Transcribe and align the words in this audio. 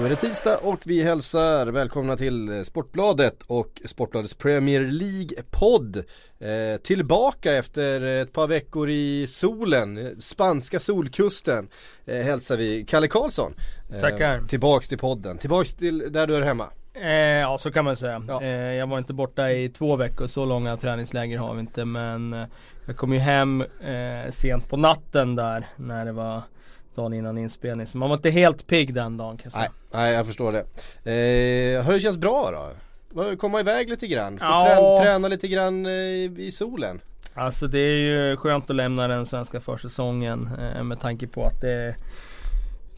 Då 0.00 0.06
är 0.06 0.10
det 0.10 0.16
tisdag 0.16 0.56
och 0.56 0.80
vi 0.84 1.02
hälsar 1.02 1.66
välkomna 1.66 2.16
till 2.16 2.64
Sportbladet 2.64 3.42
och 3.46 3.82
Sportbladets 3.84 4.34
Premier 4.34 4.80
League-podd. 4.80 5.96
Eh, 6.38 6.80
tillbaka 6.82 7.52
efter 7.52 8.00
ett 8.00 8.32
par 8.32 8.46
veckor 8.46 8.88
i 8.90 9.26
solen, 9.28 10.16
spanska 10.20 10.80
solkusten, 10.80 11.68
eh, 12.06 12.16
hälsar 12.16 12.56
vi 12.56 12.84
Kalle 12.84 13.08
Karlsson. 13.08 13.54
Eh, 13.92 14.00
Tackar. 14.00 14.42
Tillbaks 14.48 14.88
till 14.88 14.98
podden, 14.98 15.38
tillbaks 15.38 15.74
till 15.74 16.12
där 16.12 16.26
du 16.26 16.36
är 16.36 16.42
hemma. 16.42 16.66
Eh, 16.94 17.10
ja 17.18 17.58
så 17.58 17.72
kan 17.72 17.84
man 17.84 17.96
säga. 17.96 18.22
Ja. 18.28 18.42
Eh, 18.42 18.74
jag 18.74 18.86
var 18.86 18.98
inte 18.98 19.12
borta 19.12 19.50
i 19.52 19.68
två 19.68 19.96
veckor, 19.96 20.26
så 20.26 20.44
långa 20.44 20.76
träningsläger 20.76 21.38
har 21.38 21.54
vi 21.54 21.60
inte 21.60 21.84
men 21.84 22.32
eh, 22.32 22.46
Jag 22.86 22.96
kom 22.96 23.12
ju 23.12 23.18
hem 23.18 23.60
eh, 23.62 24.30
sent 24.30 24.68
på 24.68 24.76
natten 24.76 25.36
där 25.36 25.66
när 25.76 26.04
det 26.04 26.12
var 26.12 26.42
dagen 26.94 27.12
innan 27.14 27.38
inspelning 27.38 27.86
så 27.86 27.98
man 27.98 28.08
var 28.08 28.16
inte 28.16 28.30
helt 28.30 28.66
pigg 28.66 28.94
den 28.94 29.16
dagen 29.16 29.36
kan 29.36 29.42
jag 29.44 29.52
säga. 29.52 29.70
Nej, 29.92 30.02
nej 30.02 30.12
jag 30.14 30.26
förstår 30.26 30.52
det. 30.52 30.58
Eh, 31.10 31.84
har 31.84 31.92
det 31.92 32.00
känts 32.00 32.18
bra 32.18 32.50
då? 32.50 33.36
Komma 33.36 33.60
iväg 33.60 33.88
lite 33.90 34.06
grann, 34.06 34.38
få 34.38 34.44
Ja. 34.44 34.66
trän- 34.68 35.04
träna 35.04 35.28
lite 35.28 35.48
grann 35.48 35.86
eh, 35.86 35.92
i 36.38 36.50
solen. 36.52 37.00
Alltså 37.34 37.66
det 37.66 37.78
är 37.78 37.98
ju 37.98 38.36
skönt 38.36 38.70
att 38.70 38.76
lämna 38.76 39.08
den 39.08 39.26
svenska 39.26 39.60
försäsongen 39.60 40.48
eh, 40.76 40.82
med 40.82 41.00
tanke 41.00 41.26
på 41.26 41.44
att 41.46 41.60
det 41.60 41.70
är 41.72 41.94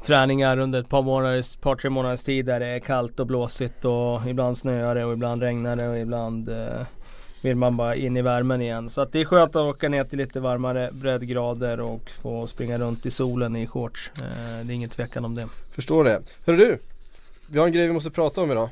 träningar 0.06 0.58
under 0.58 0.80
ett 0.80 0.88
par 0.88 1.02
månaders, 1.02 1.56
par 1.56 1.76
tre 1.76 1.90
månaders 1.90 2.22
tid 2.22 2.46
där 2.46 2.60
det 2.60 2.66
är 2.66 2.78
kallt 2.78 3.20
och 3.20 3.26
blåsigt 3.26 3.84
och 3.84 4.26
ibland 4.26 4.56
snöar 4.58 4.94
det 4.94 5.04
och 5.04 5.12
ibland 5.12 5.42
regnar 5.42 5.76
det 5.76 5.88
och 5.88 5.98
ibland 5.98 6.48
eh, 6.48 6.80
vill 7.42 7.56
man 7.56 7.76
bara 7.76 7.94
in 7.94 8.16
i 8.16 8.22
värmen 8.22 8.62
igen. 8.62 8.90
Så 8.90 9.00
att 9.00 9.12
det 9.12 9.20
är 9.20 9.24
skönt 9.24 9.56
att 9.56 9.62
åka 9.62 9.88
ner 9.88 10.04
till 10.04 10.18
lite 10.18 10.40
varmare 10.40 10.90
breddgrader 10.92 11.80
och 11.80 12.10
få 12.10 12.46
springa 12.46 12.78
runt 12.78 13.06
i 13.06 13.10
solen 13.10 13.56
i 13.56 13.66
shorts. 13.66 14.10
Eh, 14.16 14.22
det 14.66 14.72
är 14.72 14.74
ingen 14.74 14.90
tvekan 14.90 15.24
om 15.24 15.34
det. 15.34 15.48
Förstår 15.70 16.04
det. 16.04 16.22
Hörru 16.46 16.56
du, 16.56 16.78
vi 17.46 17.58
har 17.58 17.66
en 17.66 17.72
grej 17.72 17.86
vi 17.86 17.92
måste 17.92 18.10
prata 18.10 18.40
om 18.40 18.50
idag. 18.50 18.68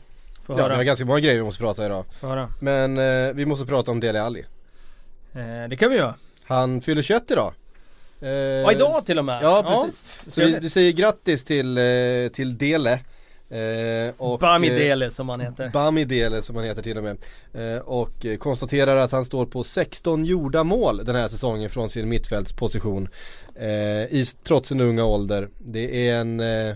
Få 0.46 0.52
Ja, 0.52 0.56
vi 0.56 0.62
har 0.62 0.68
höra. 0.70 0.84
ganska 0.84 1.04
många 1.04 1.20
grejer 1.20 1.36
vi 1.36 1.42
måste 1.42 1.60
prata 1.62 1.86
idag. 1.86 2.04
Få 2.20 2.26
höra. 2.26 2.48
Men 2.60 2.98
eh, 2.98 3.32
vi 3.34 3.46
måste 3.46 3.66
prata 3.66 3.90
om 3.90 4.00
Dele 4.00 4.22
Alli. 4.22 4.40
Eh, 5.32 5.68
det 5.70 5.76
kan 5.76 5.90
vi 5.90 5.96
göra. 5.96 6.14
Han 6.44 6.80
fyller 6.80 7.02
21 7.02 7.30
idag. 7.30 7.52
Eh, 8.20 8.28
Ja 8.30 8.72
idag 8.72 9.06
till 9.06 9.18
och 9.18 9.24
med. 9.24 9.42
Ja 9.42 9.62
precis. 9.84 10.04
Så 10.34 10.40
vi, 10.40 10.58
vi 10.60 10.70
säger 10.70 10.92
grattis 10.92 11.44
till, 11.44 11.78
eh, 11.78 11.84
till 12.32 12.58
Dele. 12.58 13.00
Eh, 13.50 14.14
och, 14.16 14.38
Bami 14.38 14.90
eh, 14.90 15.08
som 15.08 15.28
han 15.28 15.40
heter. 15.40 15.68
Bami 15.68 16.04
Dele 16.04 16.42
som 16.42 16.56
han 16.56 16.64
heter 16.64 16.82
till 16.82 16.98
och 16.98 17.04
med. 17.04 17.16
Eh, 17.54 17.80
och 17.80 18.26
konstaterar 18.38 18.96
att 18.96 19.12
han 19.12 19.24
står 19.24 19.46
på 19.46 19.64
16 19.64 20.24
gjorda 20.24 20.64
mål 20.64 21.04
den 21.04 21.16
här 21.16 21.28
säsongen 21.28 21.68
från 21.68 21.88
sin 21.88 22.08
mittfältsposition. 22.08 23.08
Eh, 23.54 23.68
i, 24.02 24.24
trots 24.42 24.72
en 24.72 24.80
unga 24.80 25.04
ålder. 25.04 25.48
Det 25.58 26.08
är 26.08 26.16
en 26.20 26.40
eh, 26.40 26.74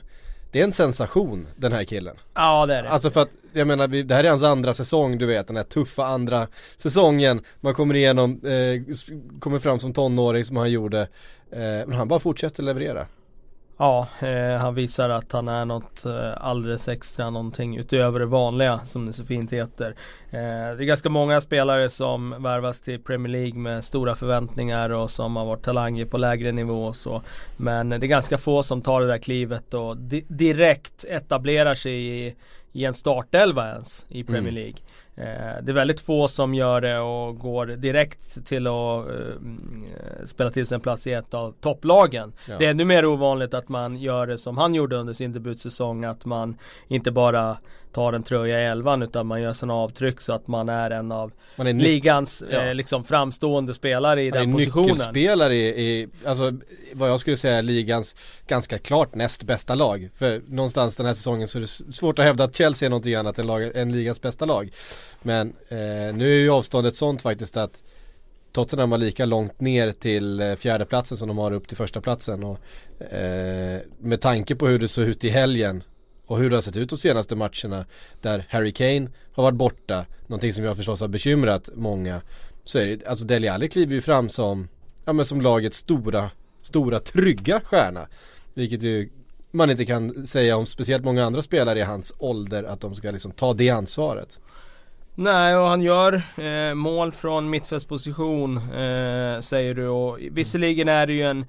det 0.54 0.60
är 0.60 0.64
en 0.64 0.72
sensation 0.72 1.46
den 1.56 1.72
här 1.72 1.84
killen. 1.84 2.16
Ja 2.34 2.66
det 2.66 2.74
är 2.74 2.82
det. 2.82 2.88
Alltså 2.88 3.10
för 3.10 3.20
att, 3.20 3.30
jag 3.52 3.66
menar, 3.66 3.88
vi, 3.88 4.02
det 4.02 4.14
här 4.14 4.24
är 4.24 4.28
hans 4.28 4.42
andra 4.42 4.74
säsong 4.74 5.18
du 5.18 5.26
vet, 5.26 5.46
den 5.46 5.56
här 5.56 5.64
tuffa 5.64 6.04
andra 6.04 6.46
säsongen. 6.76 7.40
Man 7.60 7.74
kommer 7.74 7.94
igenom, 7.94 8.40
eh, 8.44 8.94
kommer 9.40 9.58
fram 9.58 9.78
som 9.78 9.92
tonåring 9.92 10.44
som 10.44 10.56
han 10.56 10.70
gjorde. 10.70 11.00
Eh, 11.50 11.58
men 11.86 11.92
han 11.92 12.08
bara 12.08 12.20
fortsätter 12.20 12.62
leverera. 12.62 13.06
Ja, 13.78 14.06
eh, 14.20 14.56
han 14.60 14.74
visar 14.74 15.08
att 15.08 15.32
han 15.32 15.48
är 15.48 15.64
något 15.64 16.04
eh, 16.04 16.32
alldeles 16.36 16.88
extra, 16.88 17.30
någonting 17.30 17.76
utöver 17.76 18.20
det 18.20 18.26
vanliga 18.26 18.80
som 18.84 19.06
det 19.06 19.12
så 19.12 19.24
fint 19.24 19.52
heter. 19.52 19.86
Eh, 20.30 20.38
det 20.76 20.82
är 20.82 20.84
ganska 20.84 21.08
många 21.08 21.40
spelare 21.40 21.90
som 21.90 22.42
värvas 22.42 22.80
till 22.80 23.00
Premier 23.02 23.32
League 23.32 23.58
med 23.58 23.84
stora 23.84 24.14
förväntningar 24.14 24.90
och 24.90 25.10
som 25.10 25.36
har 25.36 25.44
varit 25.44 25.62
talanger 25.62 26.04
på 26.04 26.18
lägre 26.18 26.52
nivå 26.52 26.84
och 26.84 26.96
så. 26.96 27.22
Men 27.56 27.88
det 27.88 27.96
är 27.96 28.06
ganska 28.06 28.38
få 28.38 28.62
som 28.62 28.82
tar 28.82 29.00
det 29.00 29.06
där 29.06 29.18
klivet 29.18 29.74
och 29.74 29.96
di- 29.96 30.24
direkt 30.28 31.04
etablerar 31.08 31.74
sig 31.74 31.94
i, 32.26 32.34
i 32.72 32.84
en 32.84 32.94
startelva 32.94 33.68
ens 33.68 34.06
i 34.08 34.24
Premier 34.24 34.42
Mm. 34.52 34.54
League. 34.54 34.74
Eh, 34.76 34.78
det 35.16 35.68
är 35.68 35.72
väldigt 35.72 36.00
få 36.00 36.28
som 36.28 36.54
gör 36.54 36.80
det 36.80 36.98
och 36.98 37.38
går 37.38 37.66
direkt 37.66 38.46
till 38.46 38.66
att 38.66 39.08
eh, 39.08 39.14
mm, 39.14 39.84
eh, 39.96 40.26
spela 40.26 40.50
till 40.50 40.66
sig 40.66 40.74
en 40.74 40.80
plats 40.80 41.06
i 41.06 41.12
ett 41.12 41.34
av 41.34 41.54
topplagen. 41.60 42.32
Ja. 42.48 42.58
Det 42.58 42.66
är 42.66 42.70
ännu 42.70 42.84
mer 42.84 43.06
ovanligt 43.06 43.54
att 43.54 43.68
man 43.68 43.96
gör 43.96 44.26
det 44.26 44.38
som 44.38 44.58
han 44.58 44.74
gjorde 44.74 44.96
under 44.96 45.12
sin 45.12 45.32
debutsäsong. 45.32 46.04
Att 46.04 46.24
man 46.24 46.56
inte 46.88 47.10
bara 47.10 47.56
tar 47.94 48.12
en 48.12 48.22
tröja 48.22 48.60
i 48.60 48.64
elvan 48.64 49.02
utan 49.02 49.26
man 49.26 49.42
gör 49.42 49.52
sådana 49.52 49.74
avtryck 49.74 50.20
så 50.20 50.32
att 50.32 50.48
man 50.48 50.68
är 50.68 50.90
en 50.90 51.12
av 51.12 51.32
Man 51.56 51.66
är 51.66 51.72
ligans 51.72 52.44
Ja. 52.50 52.62
eh, 52.66 52.74
liksom 52.74 53.04
framstående 53.04 53.74
spelare 53.74 54.22
i 54.22 54.26
är 54.28 54.32
den 54.32 54.52
positionen. 54.52 54.86
nyckelspelare 54.86 55.54
i, 55.54 55.66
i, 55.68 56.08
alltså 56.26 56.52
vad 56.92 57.10
jag 57.10 57.20
skulle 57.20 57.36
säga 57.36 57.56
är 57.56 57.62
ligans 57.62 58.16
ganska 58.46 58.78
klart 58.78 59.14
näst 59.14 59.42
bästa 59.42 59.74
lag. 59.74 60.10
För 60.16 60.42
någonstans 60.48 60.96
den 60.96 61.06
här 61.06 61.14
säsongen 61.14 61.48
så 61.48 61.58
är 61.58 61.60
det 61.60 61.94
svårt 61.94 62.18
att 62.18 62.24
hävda 62.24 62.44
att 62.44 62.56
Chelsea 62.56 62.86
är 62.86 62.90
någonting 62.90 63.14
annat 63.14 63.38
än, 63.38 63.46
lag, 63.46 63.76
än 63.76 63.92
ligans 63.92 64.20
bästa 64.22 64.44
lag. 64.44 64.70
Men 65.22 65.48
eh, 65.68 65.76
nu 66.14 66.32
är 66.34 66.38
ju 66.38 66.50
avståndet 66.50 66.96
sånt 66.96 67.22
faktiskt 67.22 67.56
att 67.56 67.82
Tottenham 68.52 68.90
har 68.90 68.98
lika 68.98 69.24
långt 69.24 69.60
ner 69.60 69.92
till 69.92 70.40
eh, 70.40 70.54
fjärdeplatsen 70.54 71.18
som 71.18 71.28
de 71.28 71.38
har 71.38 71.52
upp 71.52 71.68
till 71.68 71.76
första 71.76 72.00
platsen 72.00 72.44
och 72.44 72.58
eh, 73.12 73.80
med 73.98 74.20
tanke 74.20 74.54
på 74.54 74.66
hur 74.66 74.78
det 74.78 74.88
såg 74.88 75.04
ut 75.04 75.24
i 75.24 75.28
helgen 75.28 75.82
och 76.26 76.38
hur 76.38 76.50
det 76.50 76.56
har 76.56 76.62
sett 76.62 76.76
ut 76.76 76.90
de 76.90 76.98
senaste 76.98 77.36
matcherna 77.36 77.86
där 78.20 78.46
Harry 78.48 78.72
Kane 78.72 79.08
har 79.32 79.42
varit 79.42 79.54
borta, 79.54 80.06
någonting 80.26 80.52
som 80.52 80.64
jag 80.64 80.76
förstås 80.76 81.00
har 81.00 81.08
bekymrat 81.08 81.68
många 81.74 82.20
så 82.64 82.78
är 82.78 82.86
det, 82.86 83.06
alltså 83.06 83.24
Dele 83.24 83.52
Alli 83.52 83.68
kliver 83.68 83.94
ju 83.94 84.00
fram 84.00 84.28
som, 84.28 84.68
ja 85.04 85.12
men 85.12 85.26
som 85.26 85.40
lagets 85.40 85.78
stora, 85.78 86.30
stora 86.62 87.00
trygga 87.00 87.60
stjärna. 87.60 88.06
Vilket 88.54 88.82
ju 88.82 89.08
man 89.50 89.70
inte 89.70 89.84
kan 89.84 90.26
säga 90.26 90.56
om 90.56 90.66
speciellt 90.66 91.04
många 91.04 91.24
andra 91.24 91.42
spelare 91.42 91.78
i 91.78 91.82
hans 91.82 92.12
ålder 92.18 92.64
att 92.64 92.80
de 92.80 92.94
ska 92.94 93.10
liksom 93.10 93.32
ta 93.32 93.52
det 93.52 93.70
ansvaret. 93.70 94.40
Nej 95.14 95.56
och 95.56 95.66
han 95.66 95.82
gör 95.82 96.22
eh, 96.36 96.74
mål 96.74 97.12
från 97.12 97.50
mittfältsposition 97.50 98.56
eh, 98.56 99.40
säger 99.40 99.74
du 99.74 99.88
och 99.88 100.18
visserligen 100.30 100.88
är 100.88 101.06
det 101.06 101.12
ju 101.12 101.22
en 101.22 101.46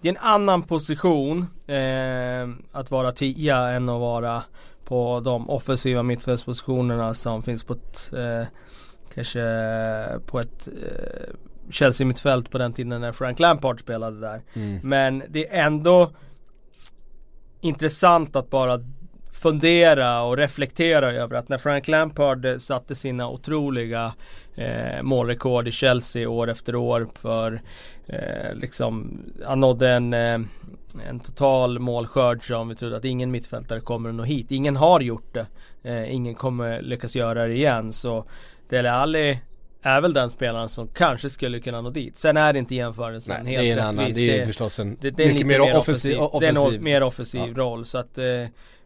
det 0.00 0.08
är 0.08 0.12
en 0.12 0.20
annan 0.20 0.62
position 0.62 1.46
eh, 1.66 2.48
att 2.72 2.90
vara 2.90 3.12
tia 3.12 3.68
än 3.68 3.88
att 3.88 4.00
vara 4.00 4.42
på 4.84 5.20
de 5.20 5.50
offensiva 5.50 6.02
mittfältspositionerna 6.02 7.14
som 7.14 7.42
finns 7.42 7.64
på 7.64 7.72
ett 7.72 8.12
eh, 8.12 8.46
Kanske 9.14 9.40
på 10.26 10.40
ett 10.40 10.68
eh, 10.68 11.34
Chelsea 11.70 12.06
mittfält 12.06 12.50
på 12.50 12.58
den 12.58 12.72
tiden 12.72 13.00
när 13.00 13.12
Frank 13.12 13.38
Lampard 13.38 13.80
spelade 13.80 14.20
där. 14.20 14.42
Mm. 14.54 14.80
Men 14.82 15.22
det 15.28 15.48
är 15.48 15.66
ändå 15.66 16.10
intressant 17.60 18.36
att 18.36 18.50
bara 18.50 18.78
fundera 19.38 20.22
och 20.22 20.36
reflektera 20.36 21.12
över 21.12 21.36
att 21.36 21.48
när 21.48 21.58
Frank 21.58 21.88
Lampard 21.88 22.46
satte 22.58 22.94
sina 22.94 23.28
otroliga 23.30 24.12
eh, 24.54 25.02
målrekord 25.02 25.68
i 25.68 25.72
Chelsea 25.72 26.28
år 26.28 26.50
efter 26.50 26.74
år 26.74 27.08
för 27.14 27.62
eh, 28.06 28.54
liksom, 28.54 29.18
han 29.46 29.60
nådde 29.60 29.88
en, 29.90 30.14
eh, 30.14 30.40
en 31.08 31.20
total 31.24 31.78
målskörd 31.78 32.46
som 32.46 32.68
vi 32.68 32.74
trodde 32.74 32.96
att 32.96 33.04
ingen 33.04 33.30
mittfältare 33.30 33.80
kommer 33.80 34.08
att 34.08 34.14
nå 34.14 34.22
hit. 34.24 34.50
Ingen 34.50 34.76
har 34.76 35.00
gjort 35.00 35.34
det. 35.34 35.46
Eh, 35.82 36.14
ingen 36.14 36.34
kommer 36.34 36.82
lyckas 36.82 37.16
göra 37.16 37.46
det 37.46 37.54
igen. 37.54 37.92
Så 37.92 38.24
Dele 38.68 38.92
Alli 38.92 39.38
är 39.82 40.00
väl 40.00 40.12
den 40.12 40.30
spelaren 40.30 40.68
som 40.68 40.88
kanske 40.88 41.30
skulle 41.30 41.60
kunna 41.60 41.80
nå 41.80 41.90
dit. 41.90 42.18
Sen 42.18 42.36
är 42.36 42.52
det 42.52 42.58
inte 42.58 42.74
jämförelsen 42.74 43.44
Nej, 43.44 43.52
helt 43.54 43.62
det 43.64 43.70
är 43.70 43.72
en 43.72 43.82
annan, 43.88 43.98
rättvis. 44.04 44.16
det 44.16 44.40
är 44.40 44.46
förstås 44.46 44.78
en 44.78 44.96
det, 45.00 45.10
det 45.10 45.24
är 45.24 45.28
mycket 45.32 45.46
mer 45.46 45.76
offensiv, 45.76 46.16
Det 46.40 46.46
är 46.46 46.50
en 46.50 46.56
offensiv. 46.56 46.82
mer 46.82 47.02
offensiv 47.02 47.42
Ja. 47.56 47.62
roll 47.62 47.84
så 47.86 47.98
att 47.98 48.18
eh, 48.18 48.24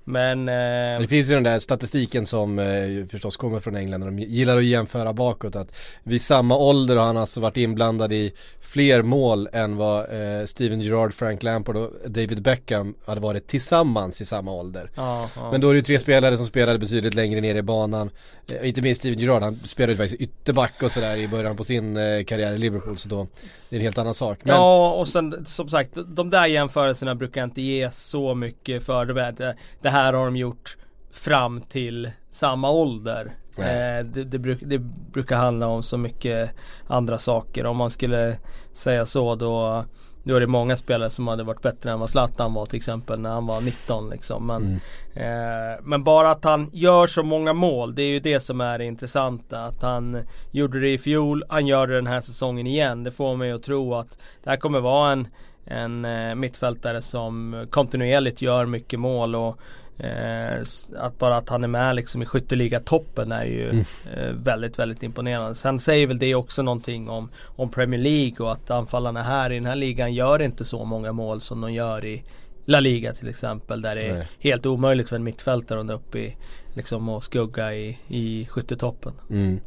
Men 0.05 0.49
eh, 0.49 1.01
Det 1.01 1.07
finns 1.09 1.31
ju 1.31 1.35
den 1.35 1.43
där 1.43 1.59
statistiken 1.59 2.27
som 2.27 2.59
eh, 2.59 3.07
förstås 3.11 3.37
kommer 3.37 3.61
från 3.61 3.77
England 3.77 4.03
och 4.03 4.13
de 4.13 4.19
gillar 4.19 4.57
att 4.57 4.65
jämföra 4.65 5.13
bakåt 5.13 5.57
att 5.57 5.75
vid 6.03 6.23
samma 6.23 6.57
ålder 6.57 6.97
har 6.97 7.05
han 7.05 7.17
alltså 7.17 7.41
varit 7.41 7.57
inblandad 7.57 8.13
i 8.13 8.33
fler 8.61 9.03
mål 9.03 9.49
än 9.53 9.77
vad 9.77 10.01
eh, 10.01 10.47
Steven 10.47 10.81
Gerrard, 10.81 11.15
Frank 11.15 11.43
Lampard 11.43 11.77
och 11.77 11.91
David 12.07 12.43
Beckham 12.43 12.95
hade 13.07 13.21
varit 13.21 13.47
tillsammans 13.47 14.21
i 14.21 14.25
samma 14.25 14.53
ålder. 14.53 14.91
ja, 14.95 15.29
ja. 15.37 15.51
Men 15.51 15.61
då 15.61 15.69
är 15.69 15.73
det 15.73 15.79
ju 15.79 15.83
tre 15.83 15.99
spelare 15.99 16.37
som 16.37 16.47
spelade 16.47 16.79
betydligt 16.79 17.15
längre 17.15 17.41
ner 17.41 17.55
i 17.55 17.63
banan. 17.63 18.11
Eh, 18.53 18.69
inte 18.69 18.83
minst 18.83 19.01
Steven 19.01 19.19
Gerrard, 19.19 19.43
han 19.43 19.61
spelade 19.65 19.93
ju 19.93 19.97
faktiskt 19.97 20.21
ytterback 20.21 20.83
och 20.83 20.93
sådär 20.93 21.17
i 21.17 21.29
början 21.29 21.57
på 21.57 21.65
sin 21.65 21.97
eh, 21.97 22.25
karriär 22.25 22.53
i 22.53 22.59
Liverpool 22.59 22.99
så 22.99 23.09
då 23.09 23.27
det 23.69 23.77
är 23.77 23.81
en 23.81 23.85
helt 23.85 23.99
annan 23.99 24.15
sak. 24.15 24.39
Men, 24.43 24.55
Ja 24.55 24.93
och 24.93 25.09
sen 25.09 25.47
som 25.47 25.69
sagt 25.69 25.91
de 26.07 26.31
där 26.31 26.47
jämförelserna 26.47 27.15
brukar 27.15 27.45
inte 27.45 27.63
ge 27.63 27.91
så 27.91 28.35
mycket 28.35 28.85
för 28.85 29.05
det. 29.07 29.57
Det, 29.93 29.99
här 29.99 30.13
har 30.13 30.25
de 30.25 30.37
gjort 30.37 30.77
fram 31.11 31.61
till 31.61 32.11
samma 32.31 32.71
ålder. 32.71 33.33
Eh, 33.59 34.05
det, 34.05 34.25
det, 34.25 34.39
bruk, 34.39 34.59
det 34.63 34.79
brukar 35.13 35.37
handla 35.37 35.67
om 35.67 35.83
så 35.83 35.97
mycket 35.99 36.51
andra 36.87 37.19
saker. 37.19 37.67
Om 37.67 37.77
man 37.77 37.91
skulle 37.91 38.37
säga 38.73 39.07
så 39.07 39.35
då 39.35 39.85
då 40.25 40.37
är 40.37 40.41
det 40.41 40.47
många 40.47 40.77
spelare 40.77 41.11
som 41.11 41.29
hade 41.29 41.43
varit 41.43 41.63
bättre 41.63 41.91
än 41.91 42.01
vad 42.01 42.11
Zlatan 42.11 42.55
var 42.55 42.67
till 42.67 42.77
exempel 42.77 43.21
när 43.21 43.31
han 43.31 43.47
var 43.47 43.61
19 43.61 44.11
liksom. 44.11 44.47
Men, 44.47 44.63
Mm. 44.63 45.73
eh, 45.73 45.79
men 45.83 46.05
bara 46.05 46.31
att 46.31 46.45
han 46.45 46.71
gör 46.73 47.07
så 47.07 47.23
många 47.23 47.53
mål, 47.53 47.95
det 47.95 48.03
är 48.03 48.09
ju 48.11 48.21
det 48.21 48.41
som 48.41 48.61
är 48.61 48.79
det 48.79 48.85
intressanta. 48.85 49.61
Att 49.63 49.83
han 49.83 50.19
gjorde 50.51 50.81
det 50.81 50.89
i 50.93 50.99
fjol, 50.99 51.45
han 51.49 51.67
gör 51.67 51.87
det 51.87 51.95
den 51.95 52.07
här 52.07 52.21
säsongen 52.21 52.67
igen. 52.67 53.05
Det 53.05 53.11
får 53.11 53.37
mig 53.37 53.53
att 53.53 53.63
tro 53.63 53.95
att 53.95 54.19
det 54.45 54.51
här 54.51 54.57
kommer 54.57 54.81
vara 54.81 55.13
en, 55.13 55.29
en 55.65 56.05
eh, 56.05 56.35
mittfältare 56.35 57.03
som 57.03 57.67
kontinuerligt 57.71 58.43
gör 58.43 58.67
mycket 58.67 59.01
mål 59.01 59.35
och 59.35 59.59
eh, 60.03 60.63
att 60.97 61.19
bara 61.19 61.37
att 61.37 61.49
han 61.49 61.65
är 61.65 61.69
med 61.69 61.97
liksom 61.97 62.23
i 62.23 62.27
skytteligatoppen 62.27 63.33
är 63.33 63.45
ju 63.45 63.69
Mm. 63.71 63.85
eh, 64.17 64.33
väldigt, 64.33 64.79
väldigt 64.79 65.03
imponerande. 65.03 65.55
Sen 65.55 65.79
säger 65.79 66.07
väl 66.07 66.19
det 66.19 66.35
också 66.35 66.63
någonting 66.63 67.09
om, 67.09 67.29
om 67.45 67.71
Premier 67.71 68.01
League 68.01 68.47
och 68.47 68.53
att 68.53 68.71
anfallarna 68.71 69.23
här 69.23 69.53
i 69.53 69.55
den 69.55 69.67
här 69.67 69.77
ligan 69.77 70.15
gör 70.15 70.43
inte 70.43 70.65
så 70.65 70.85
många 70.85 71.13
mål 71.13 71.41
som 71.41 71.61
de 71.61 71.73
gör 71.73 72.05
i 72.05 72.23
La 72.65 72.81
Liga 72.81 73.13
till 73.13 73.29
exempel. 73.29 73.83
Där 73.83 73.95
det 73.95 74.03
är 74.03 74.13
Nej. 74.15 74.29
helt 74.39 74.67
omöjligt 74.67 75.09
för 75.09 75.17
en 75.17 75.25
mittfältare 75.25 75.81
att 75.81 75.87
nå 75.87 75.93
upp 75.93 76.15
i 76.17 76.37
liksom 76.75 77.09
och 77.09 77.25
skugga 77.25 77.75
i, 77.75 77.99
i 78.09 78.47
skyttetoppen. 78.51 79.13
Mm. 79.31 79.61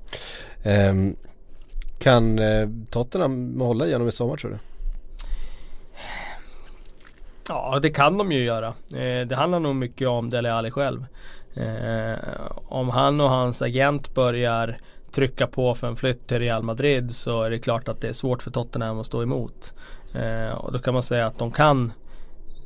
Ehm, 0.63 1.15
kan 1.99 2.39
eh, 2.39 2.69
Tottenham 2.89 3.61
hålla 3.61 3.87
igenom 3.87 4.07
i 4.07 4.11
sommar 4.11 4.37
tror 4.37 4.51
du? 4.51 4.57
Ja 7.49 7.79
det 7.81 7.89
kan 7.89 8.17
de 8.17 8.31
ju 8.31 8.43
göra. 8.43 8.67
Eh, 8.93 9.27
det 9.27 9.35
handlar 9.35 9.59
nog 9.59 9.75
mycket 9.75 10.07
om 10.07 10.29
Dele 10.29 10.53
Alli 10.53 10.71
själv. 10.71 11.05
Eh, 11.53 12.17
om 12.65 12.89
han 12.89 13.21
och 13.21 13.29
hans 13.29 13.61
agent 13.61 14.13
börjar 14.13 14.77
trycka 15.11 15.47
på 15.47 15.75
för 15.75 15.87
en 15.87 15.95
flytt 15.95 16.27
till 16.27 16.39
Real 16.39 16.63
Madrid 16.63 17.15
så 17.15 17.43
är 17.43 17.49
det 17.49 17.59
klart 17.59 17.87
att 17.87 18.01
det 18.01 18.07
är 18.07 18.13
svårt 18.13 18.43
för 18.43 18.51
Tottenham 18.51 18.99
att 18.99 19.05
stå 19.05 19.23
emot. 19.23 19.73
Eh, 20.13 20.57
och 20.57 20.71
då 20.71 20.79
kan 20.79 20.93
man 20.93 21.03
säga 21.03 21.25
att 21.25 21.39
de 21.39 21.51
kan 21.51 21.93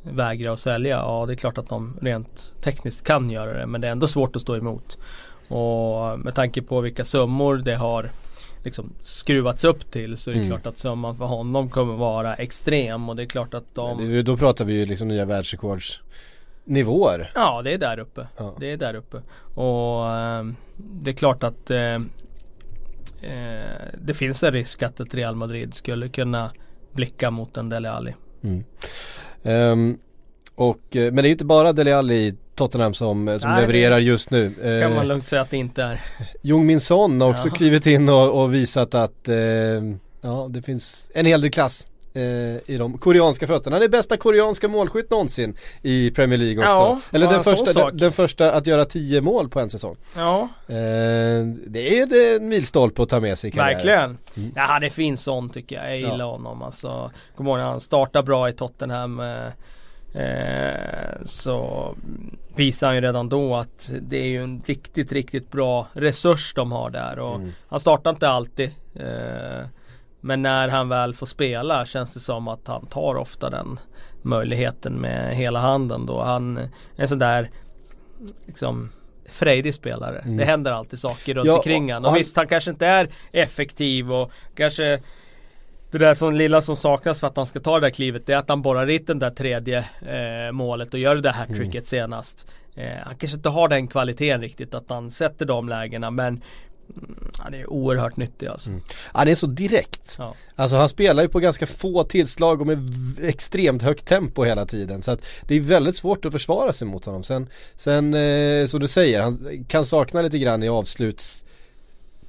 vägra 0.02 0.52
att 0.52 0.60
sälja. 0.60 0.96
Ja 0.96 1.24
det 1.26 1.32
är 1.32 1.36
klart 1.36 1.58
att 1.58 1.68
de 1.68 1.98
rent 2.02 2.52
tekniskt 2.62 3.06
kan 3.06 3.30
göra 3.30 3.58
det 3.58 3.66
men 3.66 3.80
det 3.80 3.86
är 3.86 3.92
ändå 3.92 4.06
svårt 4.06 4.36
att 4.36 4.42
stå 4.42 4.56
emot. 4.56 4.98
Och 5.48 6.18
med 6.18 6.34
tanke 6.34 6.62
på 6.62 6.80
vilka 6.80 7.04
summor 7.04 7.56
det 7.56 7.74
har 7.74 8.10
liksom 8.64 8.92
skruvats 9.02 9.64
upp 9.64 9.90
till 9.90 10.16
så 10.16 10.30
är 10.30 10.34
det 10.34 10.40
Mm. 10.40 10.50
klart 10.50 10.66
att 10.66 10.78
summan 10.78 11.16
för 11.16 11.24
honom 11.24 11.70
kommer 11.70 11.94
vara 11.94 12.34
extrem 12.34 13.08
och 13.08 13.16
det 13.16 13.22
är 13.22 13.26
klart 13.26 13.54
att 13.54 13.74
de 13.74 14.00
ju- 14.10 14.22
Då 14.22 14.36
pratar 14.36 14.64
vi 14.64 14.72
ju 14.74 14.86
liksom 14.86 15.08
nya 15.08 15.24
världsrekordsnivåer. 15.24 17.32
Ja 17.34 17.62
det 17.64 17.72
är 17.74 17.78
där 17.78 17.98
uppe. 17.98 18.26
Ja. 18.36 18.56
Det 18.60 18.72
är 18.72 18.76
där 18.76 18.94
uppe. 18.94 19.22
Och 19.60 20.10
ehm, 20.12 20.56
det 20.76 21.10
är 21.10 21.14
klart 21.14 21.42
att 21.42 21.70
eh, 21.70 21.94
eh, 23.22 23.88
det 24.02 24.14
finns 24.14 24.42
en 24.42 24.52
risk 24.52 24.82
att 24.82 25.00
ett 25.00 25.14
Real 25.14 25.34
Madrid 25.36 25.74
skulle 25.74 26.08
kunna 26.08 26.50
blicka 26.92 27.30
mot 27.30 27.56
en 27.56 27.68
Dele 27.68 27.90
Alli. 27.90 28.14
Mm. 28.42 28.64
Ehm, 29.42 29.98
och, 30.54 30.96
eh, 30.96 31.12
men 31.12 31.16
det 31.16 31.22
är 31.22 31.24
ju 31.24 31.30
inte 31.32 31.44
bara 31.44 31.72
Dele 31.72 31.96
Alli 31.96 32.36
Tottenham 32.60 32.94
som, 32.94 33.28
eh, 33.28 33.38
som 33.38 33.50
Nej, 33.50 33.60
levererar 33.60 33.98
just 33.98 34.30
nu. 34.30 34.52
Kan 34.82 34.90
man 34.94 34.98
Eh, 35.02 35.04
lugnt 35.06 35.26
säga 35.26 35.42
att 35.42 35.50
det 35.50 35.56
inte 35.56 35.82
är. 35.82 36.00
Jung 36.42 36.66
Min 36.66 36.80
Son 36.80 37.20
har 37.20 37.30
också 37.30 37.48
Ja. 37.48 37.54
klivit 37.54 37.86
in 37.86 38.08
och, 38.08 38.42
och 38.42 38.54
visat 38.54 38.94
att 38.94 39.28
eh, 39.28 39.34
ja, 40.20 40.46
det 40.50 40.62
finns 40.62 41.10
en 41.14 41.26
hel 41.26 41.40
del 41.40 41.50
klass 41.50 41.86
eh, 42.14 42.22
i 42.74 42.76
de 42.78 42.98
koreanska 42.98 43.46
fötterna. 43.46 43.76
Han 43.76 43.82
är 43.82 43.88
bästa 43.88 44.16
koreanska 44.16 44.68
målskytt 44.68 45.10
någonsin 45.10 45.56
i 45.82 46.10
Premier 46.10 46.38
League 46.38 46.58
också. 46.58 46.70
Ja, 46.70 47.00
Eller 47.12 47.26
den 47.28 47.44
första, 47.44 47.72
den, 47.72 47.96
den 47.96 48.12
första 48.12 48.52
att 48.52 48.66
göra 48.66 48.84
10 48.84 49.20
mål 49.20 49.48
på 49.48 49.60
en 49.60 49.70
säsong. 49.70 49.96
Ja, 50.16 50.48
Eh, 50.68 50.74
det 51.66 51.98
är 51.98 52.36
en 52.36 52.48
milstolpe 52.48 53.02
att 53.02 53.08
ta 53.08 53.20
med 53.20 53.38
sig 53.38 53.50
verkligen. 53.50 54.18
Mm. 54.36 54.52
Ja 54.56 54.62
han 54.62 54.82
är 54.82 54.90
fin 54.90 55.16
sån 55.16 55.50
tycker 55.50 55.76
jag. 55.76 55.86
Jag 55.90 55.96
gillar 55.98 56.18
Ja. 56.18 56.30
honom 56.30 56.62
alltså. 56.62 57.10
Kommer 57.36 57.50
ihåg 57.50 57.58
när 57.58 57.64
han 57.66 57.80
startade 57.80 58.22
bra 58.26 58.48
i 58.48 58.52
Tottenham. 58.52 59.20
Eh, 59.20 59.26
eh, 60.14 61.22
så 61.24 61.94
visar 62.56 62.86
han 62.86 62.96
ju 62.96 63.00
redan 63.02 63.28
då 63.28 63.56
att 63.56 63.92
det 64.00 64.16
är 64.16 64.28
ju 64.28 64.42
en 64.42 64.62
riktigt, 64.66 65.12
riktigt 65.12 65.50
bra 65.50 65.86
resurs 65.92 66.54
de 66.54 66.72
har 66.72 66.90
där. 66.90 67.18
Och 67.18 67.36
Mm. 67.36 67.52
Han 67.68 67.80
startar 67.80 68.10
inte 68.10 68.28
alltid. 68.28 68.70
Eh, 68.94 69.66
men 70.20 70.42
när 70.42 70.68
han 70.68 70.88
väl 70.88 71.14
får 71.14 71.26
spela 71.26 71.86
känns 71.86 72.14
det 72.14 72.20
som 72.20 72.48
att 72.48 72.66
han 72.66 72.86
tar 72.86 73.14
ofta 73.14 73.50
den 73.50 73.78
möjligheten 74.22 74.92
med 74.94 75.36
hela 75.36 75.58
handen 75.60 76.06
då. 76.06 76.22
Han 76.22 76.56
är 76.56 76.68
en 76.96 77.08
sån 77.08 77.18
där 77.18 77.50
liksom 78.46 78.90
frejdig 79.28 79.74
spelare. 79.74 80.18
Mm. 80.18 80.36
Det 80.36 80.44
händer 80.44 80.72
alltid 80.72 80.98
saker 80.98 81.34
runt 81.34 81.46
Ja, 81.46 81.56
omkring 81.56 81.84
och- 81.84 81.90
han. 81.92 82.04
och 82.04 82.08
Och 82.08 82.12
han- 82.12 82.18
visst, 82.18 82.36
han 82.36 82.46
kanske 82.48 82.70
inte 82.70 82.86
är 82.86 83.08
effektiv 83.32 84.12
och 84.12 84.30
kanske 84.54 85.00
det 85.90 85.98
där 85.98 86.14
som 86.14 86.34
lilla 86.34 86.62
som 86.62 86.76
saknas 86.76 87.20
för 87.20 87.26
att 87.26 87.36
han 87.36 87.46
ska 87.46 87.60
ta 87.60 87.74
det 87.80 87.86
där 87.86 87.90
klivet 87.90 88.26
det 88.26 88.32
är 88.32 88.36
att 88.36 88.48
han 88.48 88.62
borrar 88.62 88.86
dit 88.86 89.06
den 89.06 89.18
där 89.18 89.30
tredje 89.30 89.78
eh, 89.78 90.52
målet 90.52 90.94
och 90.94 91.00
gör 91.00 91.14
det 91.14 91.20
där 91.20 91.32
hattricket 91.32 91.74
Mm. 91.74 91.84
senast. 91.84 92.46
Eh, 92.74 92.90
han 93.04 93.16
kanske 93.16 93.36
inte 93.36 93.48
har 93.48 93.68
den 93.68 93.88
kvaliteten 93.88 94.40
riktigt 94.40 94.74
att 94.74 94.84
han 94.88 95.10
sätter 95.10 95.46
de 95.46 95.68
lägena 95.68 96.10
men 96.10 96.26
mm, 96.26 97.30
han 97.38 97.54
är 97.54 97.70
oerhört 97.70 98.16
nyttig 98.16 98.46
alltså. 98.46 98.70
Mm. 98.70 98.82
Han 99.12 99.28
är 99.28 99.34
så 99.34 99.46
direkt. 99.46 100.16
Ja. 100.18 100.34
Alltså 100.56 100.76
han 100.76 100.88
spelar 100.88 101.22
ju 101.22 101.28
på 101.28 101.40
ganska 101.40 101.66
få 101.66 102.04
tillslag 102.04 102.60
och 102.60 102.66
med 102.66 102.78
extremt 103.22 103.82
högt 103.82 104.06
tempo 104.06 104.44
hela 104.44 104.66
tiden. 104.66 105.02
Så 105.02 105.10
att 105.10 105.20
det 105.48 105.54
är 105.54 105.60
väldigt 105.60 105.96
svårt 105.96 106.24
att 106.24 106.32
försvara 106.32 106.72
sig 106.72 106.88
mot 106.88 107.04
honom. 107.04 107.22
Sen, 107.22 107.48
sen 107.76 108.14
eh, 108.14 108.66
som 108.66 108.80
du 108.80 108.88
säger, 108.88 109.22
han 109.22 109.64
kan 109.68 109.84
sakna 109.84 110.22
lite 110.22 110.38
grann 110.38 110.62
i 110.62 110.68
avsluts 110.68 111.44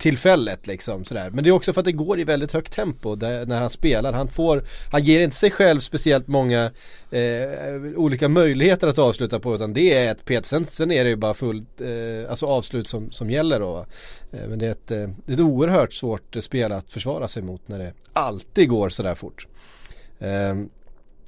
tillfället 0.01 0.67
liksom 0.67 1.05
sådär. 1.05 1.29
Men 1.29 1.43
det 1.43 1.49
är 1.49 1.51
också 1.51 1.73
för 1.73 1.81
att 1.81 1.85
det 1.85 1.91
går 1.91 2.19
i 2.19 2.23
väldigt 2.23 2.51
högt 2.51 2.73
tempo 2.73 3.15
där, 3.15 3.45
när 3.45 3.59
han 3.61 3.69
spelar. 3.69 4.13
Han 4.13 4.27
får, 4.27 4.63
han 4.91 5.03
ger 5.03 5.19
inte 5.19 5.35
sig 5.35 5.51
själv 5.51 5.79
speciellt 5.79 6.27
många 6.27 6.71
eh, 7.11 7.81
olika 7.95 8.29
möjligheter 8.29 8.87
att 8.87 8.97
avsluta 8.97 9.39
på 9.39 9.55
utan 9.55 9.73
det 9.73 9.93
är 9.93 10.11
ett 10.11 10.25
pet. 10.25 10.45
Sen, 10.45 10.65
sen 10.65 10.91
är 10.91 11.03
det 11.03 11.09
ju 11.09 11.15
bara 11.15 11.33
fullt, 11.33 11.81
eh, 11.81 12.29
alltså 12.29 12.45
avslut 12.45 12.87
som, 12.87 13.11
som 13.11 13.29
gäller 13.29 13.59
då. 13.59 13.85
Eh, 14.31 14.47
men 14.47 14.59
det 14.59 14.67
är 14.67 14.71
ett, 14.71 14.91
eh, 14.91 15.09
det 15.25 15.31
är 15.31 15.33
ett 15.33 15.39
oerhört 15.39 15.93
svårt 15.93 16.35
spel 16.39 16.71
att 16.71 16.91
försvara 16.91 17.27
sig 17.27 17.43
mot 17.43 17.67
när 17.67 17.79
det 17.79 17.93
alltid 18.13 18.69
går 18.69 18.89
sådär 18.89 19.15
fort. 19.15 19.47
Eh, 20.19 20.55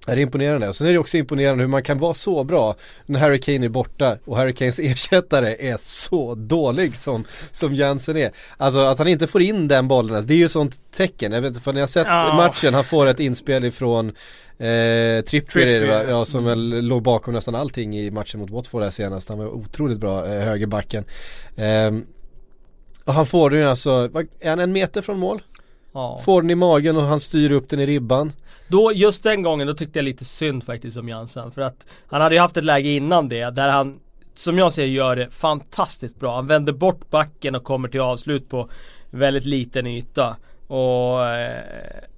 Eh, 0.07 0.13
det 0.15 0.19
är 0.21 0.23
imponerande 0.23 0.69
och 0.69 0.75
sen 0.75 0.87
är 0.87 0.91
det 0.91 0.97
också 0.99 1.17
imponerande 1.17 1.63
hur 1.63 1.67
man 1.69 1.83
kan 1.83 1.99
vara 1.99 2.13
så 2.13 2.43
bra 2.43 2.75
när 3.05 3.19
Harry 3.19 3.39
Kane 3.39 3.65
är 3.65 3.69
borta 3.69 4.17
och 4.25 4.37
Harry 4.37 4.53
Kanes 4.53 4.79
ersättare 4.83 5.55
är 5.69 5.77
så 5.79 6.35
dålig 6.35 6.95
som, 6.95 7.25
som 7.51 7.73
Jansen 7.75 8.17
är. 8.17 8.31
Alltså 8.57 8.79
att 8.79 8.97
han 8.97 9.07
inte 9.07 9.27
får 9.27 9.41
in 9.41 9.67
den 9.67 9.87
bollen, 9.87 10.27
det 10.27 10.33
är 10.33 10.37
ju 10.37 10.49
sånt 10.49 10.81
tecken. 10.95 11.31
Jag 11.31 11.41
vet 11.41 11.49
inte, 11.49 11.61
för 11.61 11.73
ni 11.73 11.79
har 11.79 11.87
sett 11.87 12.07
Ja. 12.07 12.33
matchen, 12.35 12.73
han 12.73 12.83
får 12.83 13.05
ett 13.07 13.19
inspel 13.19 13.65
ifrån 13.65 14.09
eh, 14.57 15.21
Trippier 15.25 15.67
är 15.67 15.79
det 15.81 15.87
va? 15.87 15.93
Trippier. 15.99 16.09
Ja, 16.09 16.25
som 16.25 16.39
Mm. 16.47 16.49
väl 16.49 16.85
låg 16.85 17.01
bakom 17.03 17.33
nästan 17.33 17.55
allting 17.55 17.97
i 17.99 18.11
matchen 18.11 18.39
mot 18.39 18.49
Watford 18.49 18.83
här 18.83 18.89
senast. 18.89 19.29
Han 19.29 19.37
var 19.37 19.47
otroligt 19.47 19.99
bra, 19.99 20.25
eh, 20.27 20.41
högerbacken. 20.43 21.03
Ehm, 21.55 22.05
och 23.05 23.13
han 23.13 23.25
får 23.25 23.49
den 23.49 23.59
ju 23.59 23.65
alltså, 23.65 24.09
är 24.39 24.49
han 24.49 24.59
en 24.59 24.71
meter 24.71 25.01
från 25.01 25.19
mål? 25.19 25.41
Ja. 25.93 26.19
Får 26.25 26.41
den 26.41 26.51
i 26.51 26.55
magen 26.55 26.97
och 26.97 27.03
han 27.03 27.19
styr 27.19 27.51
upp 27.51 27.69
den 27.69 27.79
i 27.79 27.85
ribban. 27.85 28.31
Då, 28.67 28.91
just 28.91 29.23
den 29.23 29.41
gången, 29.43 29.67
då 29.67 29.73
tyckte 29.73 29.99
jag 29.99 30.03
lite 30.03 30.25
synd 30.25 30.63
faktiskt 30.63 30.97
om 30.97 31.09
Jansen. 31.09 31.51
För 31.51 31.61
att 31.61 31.85
han 32.07 32.21
hade 32.21 32.35
ju 32.35 32.41
haft 32.41 32.57
ett 32.57 32.63
läge 32.63 32.89
innan 32.89 33.29
det 33.29 33.49
där 33.49 33.69
han, 33.69 33.99
som 34.33 34.57
jag 34.57 34.73
ser 34.73 34.85
gör 34.85 35.15
det 35.15 35.29
fantastiskt 35.31 36.19
bra. 36.19 36.35
Han 36.35 36.47
vänder 36.47 36.73
bort 36.73 37.09
backen 37.09 37.55
och 37.55 37.63
kommer 37.63 37.87
till 37.87 38.01
avslut 38.01 38.49
på 38.49 38.69
väldigt 39.09 39.45
liten 39.45 39.87
yta. 39.87 40.35
Och 40.67 41.25
eh, 41.25 41.63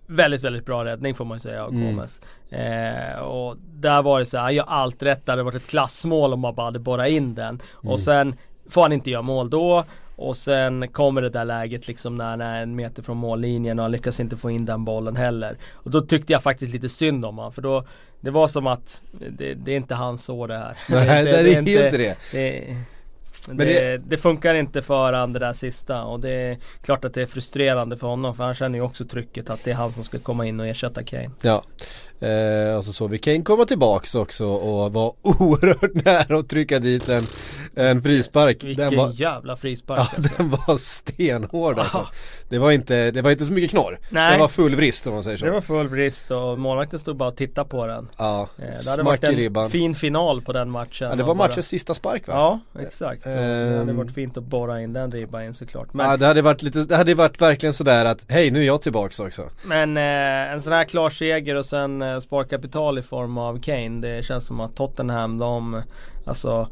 väldigt, 0.07 0.43
väldigt 0.43 0.65
bra 0.65 0.85
räddning 0.85 1.15
får 1.15 1.25
man 1.25 1.39
säga 1.39 1.63
av 1.63 1.69
Mm. 1.69 1.85
Gomes. 1.95 2.21
Eh, 2.49 3.19
och 3.19 3.55
där 3.73 4.01
var 4.01 4.19
det 4.19 4.25
så 4.25 4.37
här, 4.37 4.43
han 4.43 4.55
gör 4.55 4.65
allt 4.67 5.03
rätt. 5.03 5.25
Det 5.25 5.31
hade 5.31 5.43
varit 5.43 5.55
ett 5.55 5.67
klassmål 5.67 6.33
om 6.33 6.39
man 6.39 6.55
bara 6.55 6.65
hade 6.65 6.79
borrat 6.79 7.09
in 7.09 7.35
den. 7.35 7.47
Mm. 7.47 7.93
Och 7.93 7.99
sen 7.99 8.35
får 8.69 8.81
han 8.81 8.93
inte 8.93 9.09
göra 9.09 9.21
mål 9.21 9.49
då. 9.49 9.85
Och 10.15 10.37
sen 10.37 10.87
kommer 10.87 11.21
det 11.21 11.29
där 11.29 11.45
läget 11.45 11.87
liksom 11.87 12.15
när 12.15 12.25
han 12.29 12.41
är 12.41 12.61
en 12.63 12.75
meter 12.75 13.03
från 13.03 13.17
mållinjen 13.17 13.79
och 13.79 13.83
han 13.83 13.91
lyckas 13.91 14.19
inte 14.19 14.37
få 14.37 14.51
in 14.51 14.65
den 14.65 14.85
bollen 14.85 15.15
heller. 15.15 15.57
Och 15.71 15.91
då 15.91 16.01
tyckte 16.01 16.33
jag 16.33 16.43
faktiskt 16.43 16.73
lite 16.73 16.89
synd 16.89 17.25
om 17.25 17.37
honom 17.37 17.53
för 17.53 17.61
då 17.61 17.83
Det 18.19 18.31
var 18.31 18.47
som 18.47 18.67
att 18.67 19.01
det, 19.37 19.53
det 19.53 19.71
är 19.71 19.75
inte 19.77 19.95
hans 19.95 20.29
år 20.29 20.47
det 20.47 20.57
här. 20.57 20.77
Nej, 20.89 21.23
det, 21.23 21.31
det, 21.31 21.37
är 21.37 21.43
ju 21.53 21.57
inte 21.59 21.97
det. 21.97 22.17
det, 22.31 22.75
det, 23.51 23.65
det- 23.65 23.97
det 24.07 24.17
funkar 24.17 24.55
inte 24.55 24.81
för 24.81 25.13
han 25.13 25.33
det 25.33 25.39
där 25.39 25.53
sista 25.53 26.03
och 26.03 26.19
det 26.19 26.33
är 26.33 26.57
klart 26.81 27.05
att 27.05 27.13
det 27.13 27.21
är 27.21 27.25
frustrerande 27.25 27.97
för 27.97 28.07
honom 28.07 28.35
för 28.35 28.43
han 28.43 28.53
känner 28.55 28.79
ju 28.79 28.83
också 28.85 29.05
trycket 29.05 29.49
att 29.49 29.63
det 29.63 29.71
är 29.71 29.75
han 29.75 29.93
som 29.93 30.03
ska 30.03 30.19
komma 30.19 30.45
in 30.45 30.59
och 30.59 30.67
ersätta 30.67 31.03
Kane. 31.03 31.29
Ja. 31.41 31.63
Eh, 32.19 32.75
och 32.77 32.83
så 32.85 33.07
vi 33.07 33.17
Kane 33.17 33.41
komma 33.41 33.65
tillbaks 33.65 34.15
också 34.15 34.45
och 34.45 34.93
var 34.93 35.13
oerhört 35.21 36.05
nära 36.05 36.39
att 36.39 36.49
trycka 36.49 36.79
dit 36.79 37.09
en, 37.09 37.23
en 37.75 38.01
frispark. 38.01 38.63
Vilken 38.63 38.89
Den 38.89 38.97
var, 38.97 39.11
jävla 39.15 39.57
frispark 39.57 39.99
ja, 39.99 40.07
alltså. 40.17 40.33
den 40.37 40.49
var 40.67 40.77
stenhård 40.77 41.79
alltså. 41.79 41.97
Ja. 41.97 42.05
Det 42.49 42.57
var 42.59 42.71
inte, 42.71 43.11
det 43.11 43.21
var 43.21 43.31
inte 43.31 43.45
så 43.45 43.53
mycket 43.53 43.69
knorr. 43.71 43.99
Nej. 44.09 44.33
Det 44.33 44.39
var 44.39 44.47
full 44.47 44.75
vrist 44.75 45.07
om 45.07 45.13
man 45.13 45.23
säger 45.23 45.37
så. 45.37 45.45
Det 45.45 45.51
var 45.51 45.61
full 45.61 45.89
brist 45.89 46.31
och 46.31 46.59
målvakten 46.59 46.99
stod 46.99 47.15
bara 47.15 47.29
och 47.29 47.35
tittade 47.35 47.69
på 47.69 47.87
den. 47.87 48.07
Ja, 48.17 48.49
Eh, 48.59 48.65
Det 48.83 48.89
hade 48.89 49.03
varit 49.03 49.23
en 49.23 49.35
ribban. 49.35 49.69
fin 49.69 49.95
final 49.95 50.41
på 50.41 50.53
den 50.53 50.69
matchen. 50.69 51.09
Ja, 51.09 51.15
det 51.15 51.23
var 51.23 51.35
bara- 51.35 51.47
matchens 51.47 51.67
sista 51.67 51.93
spark 51.93 52.27
va? 52.27 52.33
Ja, 52.73 52.81
exakt. 52.81 53.25
Och 53.25 53.31
det 53.31 53.37
hade 53.37 53.91
Ehm. 53.91 53.97
varit 53.97 54.11
fint 54.13 54.37
att 54.37 54.43
borra 54.43 54.81
in 54.81 54.93
den 54.93 55.11
ribban 55.11 55.43
in 55.45 55.53
såklart. 55.53 55.93
Men, 55.93 56.05
Ja 56.09 56.17
det 56.17 56.25
hade 56.25 56.41
varit 56.41 56.61
lite, 56.61 56.79
det 56.83 56.95
hade 56.95 57.13
varit 57.15 57.41
verkligen 57.41 57.73
sådär 57.73 58.05
att 58.05 58.25
hej 58.27 58.51
nu 58.51 58.59
är 58.61 58.63
jag 58.65 58.81
tillbaks 58.81 59.19
också. 59.19 59.49
men 59.65 59.97
eh, 59.97 60.53
en 60.53 60.61
sån 60.61 60.73
här 60.73 60.83
klar 60.83 61.09
seger 61.09 61.55
och 61.55 61.65
sen 61.65 62.01
eh, 62.13 62.19
sparkapital 62.19 62.97
i 62.97 63.01
form 63.01 63.37
av 63.37 63.59
Kane. 63.59 64.01
Det 64.01 64.25
känns 64.25 64.45
som 64.45 64.59
att 64.59 64.75
Tottenham, 64.75 65.37
de, 65.37 65.81
alltså 66.25 66.67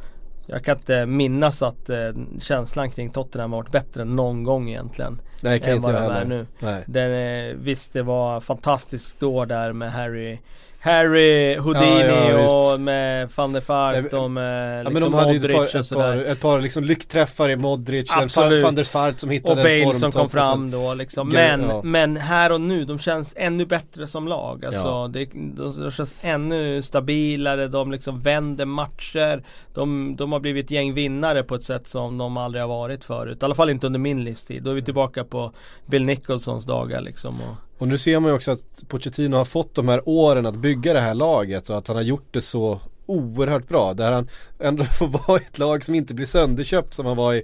jag 0.45 0.63
kan 0.63 0.77
inte 0.77 1.05
minnas 1.05 1.61
att 1.61 1.89
eh, 1.89 1.97
känslan 2.39 2.91
kring 2.91 3.09
Tottenham 3.09 3.51
har 3.51 3.59
varit 3.59 3.71
bättre 3.71 4.05
någon 4.05 4.43
gång 4.43 4.69
egentligen. 4.69 5.21
Nej 5.41 5.59
kan 5.59 5.69
än 5.69 5.75
inte 5.75 5.91
vad 5.91 6.03
jag 6.03 6.11
de 6.11 6.17
är 6.17 6.25
nu. 6.25 6.47
Nej. 6.59 6.83
Den, 6.87 7.11
eh, 7.11 7.55
visst 7.55 7.93
det 7.93 8.03
var 8.03 8.39
fantastiskt 8.39 9.23
år 9.23 9.45
där 9.45 9.73
med 9.73 9.91
Harry 9.91 10.39
Harry, 10.83 11.57
Houdini 11.57 12.01
Ja, 12.01 12.29
ja, 12.29 12.73
och 12.73 12.79
med 12.79 13.29
van 13.35 13.53
der 13.53 14.01
Nej, 14.01 14.09
och 14.19 14.31
med 14.31 14.79
Ja 14.79 14.83
men 14.83 14.93
liksom 14.93 15.11
de 15.11 15.17
hade 15.17 15.33
ju 15.33 15.37
ett 15.37 15.41
Modric 15.41 15.55
par, 15.55 15.63
och 15.63 15.65
ett 15.65 15.73
par, 15.73 15.83
sådär. 15.83 16.25
ett 16.31 16.41
par 16.41 16.61
liksom 16.61 16.83
lyckträffar 16.83 17.49
i 17.49 17.55
Modric, 17.55 18.11
Absolut. 18.11 18.63
van 18.63 18.75
der 18.75 18.93
Vaart 18.93 19.19
som 19.19 19.29
hittade 19.29 19.61
Och 19.61 19.67
Bale 19.67 19.93
som 19.95 20.11
kom 20.11 20.29
fram 20.29 20.71
då 20.71 20.93
liksom. 20.93 21.29
Men, 21.29 21.61
ja. 21.61 21.81
men 21.83 22.17
här 22.17 22.51
och 22.51 22.61
nu, 22.61 22.85
de 22.85 22.99
känns 22.99 23.33
ännu 23.37 23.65
bättre 23.65 24.07
som 24.07 24.27
lag. 24.27 24.65
Alltså 24.65 24.87
Ja. 24.87 25.09
det, 25.13 25.25
de, 25.25 25.81
de 25.81 25.91
känns 25.91 26.15
ännu 26.21 26.81
stabilare, 26.81 27.67
de 27.67 27.91
liksom 27.91 28.19
vänder 28.19 28.65
matcher. 28.65 29.43
De, 29.73 30.15
de 30.15 30.31
har 30.31 30.39
blivit 30.39 30.71
gäng 30.71 30.93
vinnare 30.93 31.43
på 31.43 31.55
ett 31.55 31.63
sätt 31.63 31.87
som 31.87 32.17
de 32.17 32.37
aldrig 32.37 32.63
har 32.63 32.69
varit 32.69 33.03
förut. 33.03 33.37
I 33.41 33.45
alla 33.45 33.55
fall 33.55 33.69
inte 33.69 33.87
under 33.87 33.99
min 33.99 34.23
livstid. 34.23 34.63
Då 34.63 34.69
är 34.69 34.73
vi 34.73 34.83
tillbaka 34.83 35.23
på 35.23 35.51
Bill 35.85 36.03
Nicholsons 36.05 36.65
dagar 36.65 37.01
liksom. 37.01 37.41
Och, 37.41 37.55
och 37.83 37.89
nu 37.89 37.97
ser 37.97 38.19
man 38.19 38.31
ju 38.31 38.35
också 38.35 38.51
att 38.51 38.87
Pochettino 38.87 39.35
har 39.35 39.45
fått 39.45 39.75
de 39.75 39.87
här 39.87 40.09
åren 40.09 40.45
att 40.45 40.55
bygga 40.55 40.93
det 40.93 40.99
här 40.99 41.13
laget 41.13 41.69
och 41.69 41.77
att 41.77 41.87
han 41.87 41.95
har 41.95 42.03
gjort 42.03 42.27
det 42.31 42.41
så 42.41 42.81
oerhört 43.05 43.67
bra. 43.67 43.93
Där 43.93 44.11
han 44.11 44.29
ändå 44.59 44.83
får 44.99 45.07
vara 45.07 45.39
i 45.39 45.43
ett 45.43 45.57
lag 45.57 45.83
som 45.83 45.95
inte 45.95 46.13
blir 46.13 46.25
sönderköpt 46.25 46.93
som 46.93 47.05
han 47.05 47.17
var 47.17 47.33
i 47.33 47.43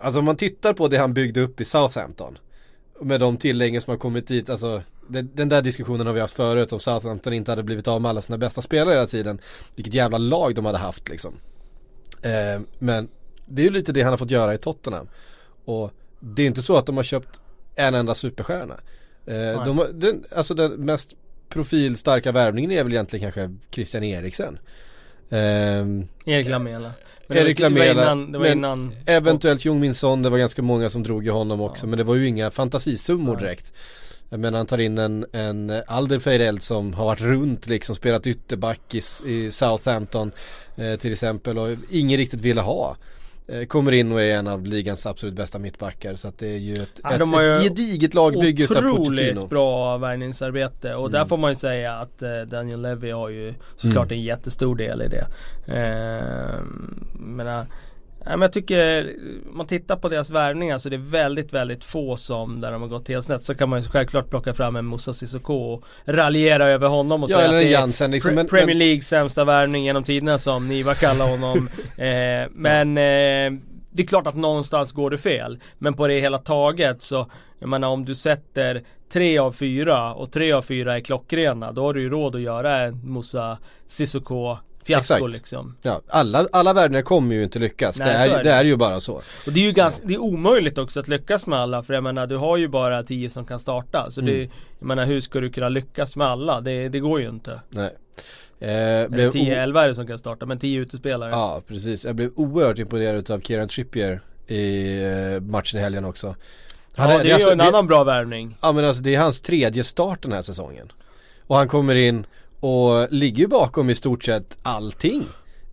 Alltså 0.00 0.18
om 0.18 0.24
man 0.24 0.36
tittar 0.36 0.72
på 0.72 0.88
det 0.88 0.96
han 0.96 1.14
byggde 1.14 1.40
upp 1.40 1.60
i 1.60 1.64
Southampton 1.64 2.38
Med 3.00 3.20
de 3.20 3.36
tilläggen 3.36 3.80
som 3.80 3.90
har 3.90 3.98
kommit 3.98 4.28
dit, 4.28 4.50
alltså 4.50 4.82
Den 5.08 5.48
där 5.48 5.62
diskussionen 5.62 6.06
har 6.06 6.14
vi 6.14 6.20
haft 6.20 6.36
förut 6.36 6.72
om 6.72 6.80
Southampton 6.80 7.32
inte 7.32 7.52
hade 7.52 7.62
blivit 7.62 7.88
av 7.88 8.00
med 8.00 8.08
alla 8.08 8.20
sina 8.20 8.38
bästa 8.38 8.62
spelare 8.62 8.94
hela 8.94 9.06
tiden. 9.06 9.38
Vilket 9.76 9.94
jävla 9.94 10.18
lag 10.18 10.54
de 10.54 10.64
hade 10.64 10.78
haft 10.78 11.08
liksom. 11.08 11.34
Eh, 12.22 12.62
Men 12.78 13.08
det 13.46 13.62
är 13.62 13.66
ju 13.66 13.70
lite 13.70 13.92
det 13.92 14.02
han 14.02 14.12
har 14.12 14.18
fått 14.18 14.30
göra 14.30 14.54
i 14.54 14.58
Tottenham. 14.58 15.08
Och 15.64 15.90
det 16.20 16.42
är 16.42 16.46
inte 16.46 16.62
så 16.62 16.76
att 16.76 16.86
de 16.86 16.96
har 16.96 17.04
köpt 17.04 17.40
en 17.76 17.94
enda 17.94 18.14
superstjärna 18.14 18.80
eh, 19.26 19.64
de, 19.64 19.86
den, 19.92 20.24
Alltså 20.30 20.54
den 20.54 20.72
mest 20.72 21.16
profilstarka 21.48 22.32
värvningen 22.32 22.70
är 22.70 22.84
väl 22.84 22.92
egentligen 22.92 23.32
kanske 23.32 23.56
Christian 23.70 24.04
Eriksen 24.04 24.58
Ehm, 25.30 26.08
Erik 26.24 26.48
Lamela. 26.48 26.90
Men 27.26 27.38
Erik 27.38 27.58
Lamela, 27.58 27.84
Det 27.84 27.98
var 27.98 28.04
innan, 28.04 28.32
det 28.32 28.38
var 28.38 28.46
men 28.46 28.58
innan 28.58 28.92
Eventuellt 29.06 29.64
Jung 29.64 29.80
Min 29.80 29.94
Son, 29.94 30.22
det 30.22 30.30
var 30.30 30.38
ganska 30.38 30.62
många 30.62 30.90
som 30.90 31.02
drog 31.02 31.26
i 31.26 31.30
honom 31.30 31.60
också 31.60 31.86
men 31.86 31.98
det 31.98 32.04
var 32.04 32.14
ju 32.14 32.26
inga 32.26 32.50
fantasisummor 32.50 33.36
direkt. 33.36 33.72
Jag 34.28 34.40
menar 34.40 34.58
han 34.58 34.66
tar 34.66 34.78
in 34.78 34.98
en, 34.98 35.26
en 35.32 35.82
Alderweireld 35.86 36.62
som 36.62 36.94
har 36.94 37.04
varit 37.04 37.20
runt 37.20 37.66
liksom, 37.66 37.94
spelat 37.94 38.26
ytterback 38.26 38.94
i, 38.94 39.02
i 39.26 39.50
Southampton 39.50 40.32
eh, 40.76 40.96
till 40.96 41.12
exempel 41.12 41.58
och 41.58 41.70
ingen 41.90 42.16
riktigt 42.16 42.40
ville 42.40 42.60
ha. 42.60 42.96
Eh, 43.48 43.64
kommer 43.66 43.92
in 43.92 44.12
och 44.12 44.22
är 44.22 44.34
en 44.36 44.46
av 44.46 44.66
ligans 44.66 45.06
absolut 45.06 45.34
bästa 45.34 45.58
mittbackar 45.58 46.14
så 46.16 46.28
att 46.28 46.38
det 46.38 46.48
är 46.48 46.56
ju 46.58 46.74
ett, 46.74 47.00
Ja, 47.02 47.10
ett, 47.14 47.56
ett 47.56 47.62
gediget 47.62 48.14
lagbygge 48.14 48.64
utav 48.64 48.74
Pochettino. 48.74 49.00
Otroligt 49.02 49.48
bra 49.50 49.96
värvningsarbete 49.98 50.94
och 50.94 51.00
Mm. 51.08 51.12
där 51.12 51.24
får 51.24 51.36
man 51.36 51.50
ju 51.50 51.56
säga 51.56 51.92
att 51.92 52.22
eh, 52.22 52.40
Daniel 52.40 52.82
Levy 52.82 53.10
har 53.10 53.28
ju 53.28 53.54
såklart 53.76 54.06
Mm. 54.06 54.18
en 54.18 54.24
jättestor 54.24 54.76
del 54.76 55.02
i 55.02 55.08
det. 55.08 55.26
Eh, 55.74 56.60
menar, 57.18 57.66
ja, 58.24 58.30
men 58.30 58.42
jag 58.42 58.52
tycker, 58.52 59.14
om 59.50 59.56
man 59.56 59.66
tittar 59.66 59.96
på 59.96 60.08
deras 60.08 60.30
värvningar 60.30 60.78
så 60.78 60.88
det 60.88 60.96
är 60.96 61.10
väldigt, 61.10 61.52
väldigt 61.52 61.84
få 61.84 62.16
som 62.16 62.60
där 62.60 62.72
de 62.72 62.82
har 62.82 62.88
gått 62.88 63.08
helt 63.08 63.24
snett. 63.24 63.42
Så 63.42 63.54
kan 63.54 63.68
man 63.68 63.82
ju 63.82 63.88
självklart 63.88 64.30
plocka 64.30 64.54
fram 64.54 64.76
en 64.76 64.84
Moussa 64.84 65.12
Sissoko 65.12 65.54
och 65.54 65.84
raljera 66.04 66.66
över 66.66 66.88
honom 66.88 67.22
och 67.22 67.30
Ja, 67.30 67.36
säga 67.36 67.48
eller 67.48 67.58
att 67.58 67.62
det 67.64 67.68
är 67.68 67.72
Jansen, 67.72 68.10
liksom, 68.10 68.38
Pre- 68.38 68.48
Premier 68.48 68.76
League 68.76 69.02
sämsta 69.02 69.44
värvning 69.44 69.84
genom 69.84 70.04
tiderna 70.04 70.38
som 70.38 70.68
Niva 70.68 70.94
kallar 70.94 71.30
honom. 71.30 71.68
eh, 71.96 72.50
men 72.50 72.98
eh, 72.98 73.60
det 73.90 74.02
är 74.02 74.06
klart 74.06 74.26
att 74.26 74.36
någonstans 74.36 74.92
går 74.92 75.10
det 75.10 75.18
fel. 75.18 75.58
Men 75.78 75.94
på 75.94 76.06
det 76.08 76.20
hela 76.20 76.38
taget 76.38 77.02
så, 77.02 77.30
jag 77.58 77.68
menar 77.68 77.88
om 77.88 78.04
du 78.04 78.14
sätter 78.14 78.82
tre 79.12 79.38
av 79.38 79.52
fyra 79.52 80.14
och 80.14 80.32
tre 80.32 80.52
av 80.52 80.62
fyra 80.62 80.96
är 80.96 81.00
klockrena, 81.00 81.72
då 81.72 81.82
har 81.82 81.94
du 81.94 82.02
ju 82.02 82.10
råd 82.10 82.34
att 82.34 82.40
göra 82.42 82.76
en 82.78 83.08
Moussa 83.08 83.58
Sissoko 83.86 84.56
fiasko 84.84 85.14
Exakt. 85.14 85.32
liksom. 85.34 85.76
Ja, 85.82 86.00
alla, 86.08 86.46
alla 86.52 86.72
värvningar 86.72 87.02
kommer 87.02 87.34
ju 87.34 87.44
inte 87.44 87.58
lyckas. 87.58 87.98
Nej, 87.98 88.08
det, 88.08 88.12
är, 88.14 88.28
är 88.28 88.36
det 88.36 88.42
det. 88.50 88.50
är 88.54 88.64
ju 88.64 88.76
bara 88.76 89.00
så. 89.00 89.12
Och 89.46 89.52
det 89.52 89.60
är 89.60 89.64
ju 89.66 89.72
ganska, 89.72 90.06
det 90.06 90.14
är 90.14 90.18
omöjligt 90.22 90.78
också 90.78 91.00
att 91.00 91.08
lyckas 91.08 91.46
med 91.46 91.58
alla 91.58 91.82
för 91.82 91.94
jag 91.94 92.02
menar 92.02 92.26
du 92.26 92.36
har 92.36 92.56
ju 92.56 92.68
bara 92.68 93.02
tio 93.02 93.30
som 93.30 93.44
kan 93.46 93.58
starta. 93.60 94.10
Så 94.10 94.20
det, 94.20 94.32
Mm. 94.34 94.50
jag 94.78 94.86
menar 94.86 95.04
hur 95.06 95.20
ska 95.20 95.40
du 95.40 95.50
kunna 95.50 95.68
lyckas 95.68 96.16
med 96.16 96.26
alla? 96.26 96.60
Det, 96.60 96.88
det 96.88 97.00
går 97.00 97.20
ju 97.20 97.28
inte. 97.28 97.60
Nej. 97.68 97.90
Eh, 98.60 99.08
blev 99.08 99.28
o- 99.28 99.32
10-11 99.32 99.78
är 99.84 99.88
det 99.88 99.94
som 99.94 100.06
kan 100.06 100.18
starta, 100.18 100.46
men 100.46 100.58
10 100.58 100.80
utespelare. 100.80 101.30
Ja 101.30 101.62
precis, 101.68 102.04
jag 102.04 102.14
blev 102.16 102.30
oerhört 102.36 102.78
imponerad 102.78 103.30
av 103.30 103.40
Kieran 103.40 103.68
Trippier 103.68 104.20
i 104.46 104.94
eh, 105.02 105.40
matchen 105.40 105.78
i 105.80 105.82
helgen 105.82 106.04
också. 106.04 106.36
Han 106.96 107.10
ja, 107.10 107.18
det 107.22 107.30
är 107.30 107.34
alltså- 107.34 107.48
ju 107.48 107.52
en 107.52 107.60
annan 107.60 107.86
bra 107.86 108.04
värvning. 108.04 108.56
Ja 108.60 108.72
men 108.72 108.84
alltså 108.84 109.02
det 109.02 109.14
är 109.14 109.18
hans 109.20 109.40
tredje 109.40 109.84
start 109.84 110.22
den 110.22 110.32
här 110.32 110.42
säsongen. 110.42 110.92
Och 111.46 111.56
han 111.56 111.68
kommer 111.68 111.94
in 111.94 112.26
och 112.64 113.12
ligger 113.12 113.38
ju 113.38 113.46
bakom 113.46 113.90
i 113.90 113.94
stort 113.94 114.24
sett 114.24 114.58
allting. 114.62 115.22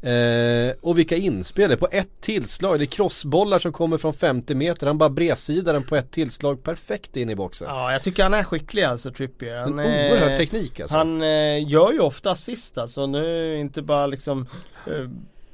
Eh, 0.01 0.73
och 0.81 0.97
vilka 0.97 1.15
inspel 1.15 1.77
på 1.77 1.87
ett 1.91 2.21
tillslag. 2.21 2.79
Det 2.79 2.83
är 2.83 2.85
crossbollar 2.85 3.59
som 3.59 3.73
kommer 3.73 3.97
från 3.97 4.13
50 4.13 4.55
meter. 4.55 4.87
Han 4.87 4.97
bara 4.97 5.09
bredsidar 5.09 5.73
den 5.73 5.83
på 5.83 5.95
ett 5.95 6.11
tillslag 6.11 6.63
perfekt 6.63 7.17
in 7.17 7.29
i 7.29 7.35
boxen. 7.35 7.67
Ja, 7.69 7.91
jag 7.91 8.03
tycker 8.03 8.23
han 8.23 8.33
är 8.33 8.43
skicklig 8.43 8.83
alltså 8.83 9.11
Trippier. 9.11 9.57
Han, 9.57 9.79
en 9.79 10.11
oerhörd 10.11 10.37
teknik 10.37 10.79
alltså. 10.79 10.97
Han 10.97 11.21
eh, 11.21 11.69
gör 11.69 11.91
ju 11.91 11.99
ofta 11.99 12.31
assist 12.31 12.77
alltså. 12.77 13.07
Nu 13.07 13.57
inte 13.57 13.81
bara 13.81 14.07
liksom 14.07 14.47
eh, 14.87 15.09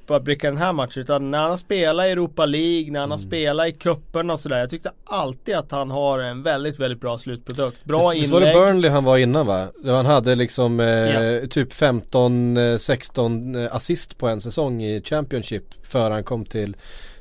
bara 0.08 0.20
blicka 0.20 0.48
den 0.48 0.58
här 0.58 0.74
matchen 0.74 1.02
utan 1.04 1.32
när 1.32 1.40
han 1.40 1.58
spelar 1.58 2.06
i 2.06 2.12
Europa 2.12 2.46
League, 2.46 2.92
när 2.92 3.00
han 3.00 3.12
har 3.12 3.18
Mm. 3.18 3.28
spelat 3.30 3.68
i 3.68 3.72
cupen 3.72 4.30
och 4.30 4.40
sådär. 4.40 4.58
Jag 4.60 4.70
tyckte 4.70 4.92
alltid 5.06 5.56
att 5.56 5.72
han 5.72 5.92
har 5.92 6.20
en 6.20 6.44
väldigt, 6.44 6.80
väldigt 6.80 7.02
bra 7.02 7.18
slutprodukt. 7.18 7.84
Bra 7.86 8.10
Visst- 8.10 8.22
visst 8.22 8.34
var 8.34 8.40
det 8.42 8.52
inlägg. 8.52 8.68
Burnley 8.68 8.92
han 8.92 9.04
var 9.04 9.18
innan 9.18 9.46
va? 9.48 9.68
Han 9.86 10.06
hade 10.06 10.36
liksom 10.36 10.80
eh, 10.80 10.86
Ja. 10.88 11.48
typ 11.48 11.74
15-16 11.74 13.56
eh, 13.66 13.76
assist 13.76 14.18
på 14.18 14.28
en 14.28 14.42
säsong 14.42 14.84
i 14.84 15.02
Championship 15.02 15.64
för 15.86 16.12
han 16.12 16.24
kom 16.24 16.46
till, 16.46 16.76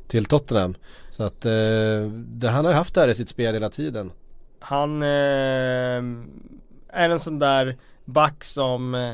till 0.08 0.24
Tottenham. 0.24 0.74
Så 1.10 1.22
att 1.22 1.44
eh, 1.44 1.52
det, 2.12 2.48
han 2.48 2.64
har 2.64 2.72
ju 2.72 2.76
haft 2.76 2.94
det 2.94 3.00
här 3.00 3.08
i 3.08 3.14
sitt 3.14 3.28
spel 3.28 3.54
hela 3.54 3.70
tiden. 3.70 4.10
Han 4.60 5.02
eh, 5.02 5.08
är 6.88 7.10
en 7.10 7.20
sån 7.20 7.38
där 7.38 7.76
back 8.04 8.44
som 8.44 8.94
eh, 8.94 9.12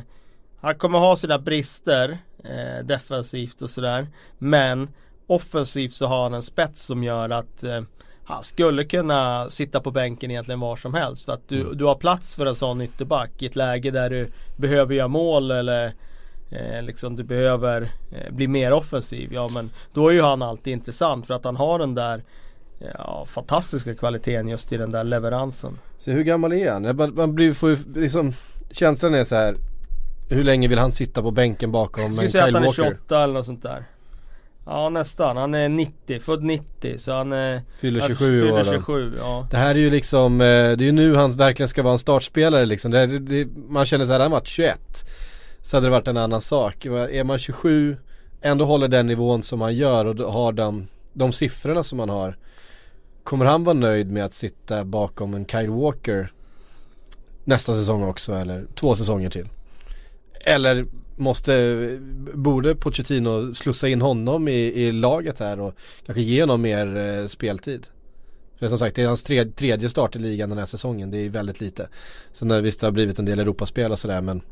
Han 0.60 0.74
kommer 0.74 0.98
ha 0.98 1.16
sina 1.16 1.38
brister 1.38 2.18
eh, 2.44 2.84
defensivt 2.84 3.62
och 3.62 3.70
sådär 3.70 4.06
Men 4.38 4.88
offensivt 5.26 5.94
så 5.94 6.06
har 6.06 6.22
han 6.22 6.34
en 6.34 6.42
spets 6.42 6.82
som 6.82 7.04
gör 7.04 7.30
att 7.30 7.62
eh, 7.64 7.82
han 8.24 8.42
skulle 8.42 8.84
kunna 8.84 9.50
sitta 9.50 9.80
på 9.80 9.90
bänken 9.90 10.30
egentligen 10.30 10.60
var 10.60 10.76
som 10.76 10.94
helst 10.94 11.24
för 11.24 11.32
att 11.32 11.48
du, 11.48 11.60
Mm. 11.60 11.76
du 11.78 11.84
har 11.84 11.94
plats 11.94 12.36
för 12.36 12.46
en 12.46 12.56
sån 12.56 12.80
ytterback 12.80 13.42
i 13.42 13.46
ett 13.46 13.56
läge 13.56 13.90
där 13.90 14.10
du 14.10 14.30
behöver 14.56 14.94
göra 14.94 15.08
mål 15.08 15.50
eller 15.50 15.92
eh, 16.50 16.82
liksom 16.82 17.16
du 17.16 17.22
behöver 17.24 17.90
eh, 18.12 18.32
bli 18.34 18.48
mer 18.48 18.72
offensiv. 18.72 19.32
Ja 19.32 19.48
men 19.48 19.70
då 19.92 20.08
är 20.08 20.12
ju 20.12 20.22
han 20.22 20.42
alltid 20.42 20.72
intressant 20.72 21.26
för 21.26 21.34
att 21.34 21.44
han 21.44 21.56
har 21.56 21.78
den 21.78 21.94
där 21.94 22.22
ja, 22.98 23.24
fantastiska 23.26 23.94
kvaliteten 23.94 24.48
just 24.48 24.72
i 24.72 24.76
den 24.76 24.90
där 24.90 25.04
leveransen. 25.04 25.78
Så 25.98 26.10
hur 26.10 26.22
gammal 26.22 26.52
är 26.52 26.72
han? 26.72 27.14
Man 27.14 27.34
blir, 27.34 27.52
får 27.54 27.70
ju 27.70 27.76
liksom 27.94 28.32
Känslan 28.70 29.14
är 29.14 29.24
så 29.24 29.34
här. 29.34 29.54
Hur 30.34 30.44
länge 30.44 30.68
vill 30.68 30.78
han 30.78 30.92
sitta 30.92 31.22
på 31.22 31.30
bänken 31.30 31.72
bakom 31.72 32.02
Jag 32.02 32.08
en 32.08 32.14
skulle 32.14 32.28
säga 32.28 32.44
att 32.44 32.48
Kyle 32.48 32.54
han 32.54 32.62
är 32.62 32.66
Walker? 32.66 32.82
28 32.82 33.22
eller 33.24 33.34
något 33.34 33.46
sånt 33.46 33.62
där. 33.62 33.84
Ja 34.66 34.88
nästan, 34.88 35.36
han 35.36 35.54
är 35.54 35.68
90, 35.68 36.20
född 36.20 36.42
90 36.42 36.98
så 36.98 37.12
han 37.12 37.32
är 37.32 37.60
Fyller 37.76 38.00
han 38.00 38.08
27 38.08 38.24
fyller 38.26 38.52
år 38.52 38.58
då. 38.58 38.64
27, 38.64 39.12
ja. 39.18 39.46
Det 39.50 39.56
här 39.56 39.74
är 39.74 39.78
ju 39.78 39.90
liksom, 39.90 40.40
eh, 40.40 40.46
det 40.46 40.50
är 40.52 40.82
ju 40.82 40.92
nu 40.92 41.14
han 41.14 41.30
verkligen 41.30 41.68
ska 41.68 41.82
vara 41.82 41.92
en 41.92 41.98
startspelare 41.98 42.66
liksom. 42.66 42.90
Det, 42.90 43.18
det, 43.18 43.48
man 43.68 43.84
känner 43.84 44.04
så 44.04 44.12
här, 44.12 44.20
han 44.20 44.30
varit 44.30 44.46
21. 44.46 44.78
Så 45.62 45.76
hade 45.76 45.86
det 45.86 45.90
varit 45.90 46.08
en 46.08 46.16
annan 46.16 46.40
sak. 46.40 46.86
Är 46.86 47.24
man 47.24 47.38
27, 47.38 47.96
ändå 48.42 48.64
håller 48.64 48.88
den 48.88 49.06
nivån 49.06 49.42
som 49.42 49.58
man 49.58 49.74
gör 49.74 50.04
och 50.04 50.32
har 50.32 50.52
de, 50.52 50.88
de 51.12 51.32
siffrorna 51.32 51.82
som 51.82 51.98
man 51.98 52.08
har. 52.08 52.36
Kommer 53.24 53.44
han 53.44 53.64
vara 53.64 53.74
nöjd 53.74 54.12
med 54.12 54.24
att 54.24 54.34
sitta 54.34 54.84
bakom 54.84 55.34
en 55.34 55.46
Kyle 55.46 55.70
Walker 55.70 56.32
nästa 57.44 57.74
säsong 57.74 58.02
också 58.02 58.34
eller 58.34 58.64
två 58.74 58.96
säsonger 58.96 59.30
till? 59.30 59.48
Eller 60.44 60.86
måste, 61.16 61.98
borde 62.34 62.74
Pochettino 62.74 63.54
slussa 63.54 63.88
in 63.88 64.02
honom 64.02 64.48
i, 64.48 64.52
i 64.52 64.92
laget 64.92 65.40
här 65.40 65.60
och 65.60 65.74
kanske 66.06 66.22
ge 66.22 66.40
honom 66.40 66.62
mer 66.62 66.96
eh, 66.96 67.26
speltid? 67.26 67.86
För 68.58 68.68
som 68.68 68.78
sagt 68.78 68.96
det 68.96 69.02
är 69.02 69.06
hans 69.06 69.24
tredje, 69.24 69.52
tredje 69.52 69.88
start 69.88 70.16
i 70.16 70.18
ligan 70.18 70.48
den 70.48 70.58
här 70.58 70.66
säsongen, 70.66 71.10
det 71.10 71.18
är 71.18 71.30
väldigt 71.30 71.60
lite. 71.60 71.88
Sen 72.32 72.50
har 72.50 72.60
visst 72.60 72.80
det 72.80 72.86
har 72.86 72.92
blivit 72.92 73.18
en 73.18 73.24
del 73.24 73.38
Europaspel 73.38 73.92
och 73.92 73.98
sådär 73.98 74.20
men 74.20 74.42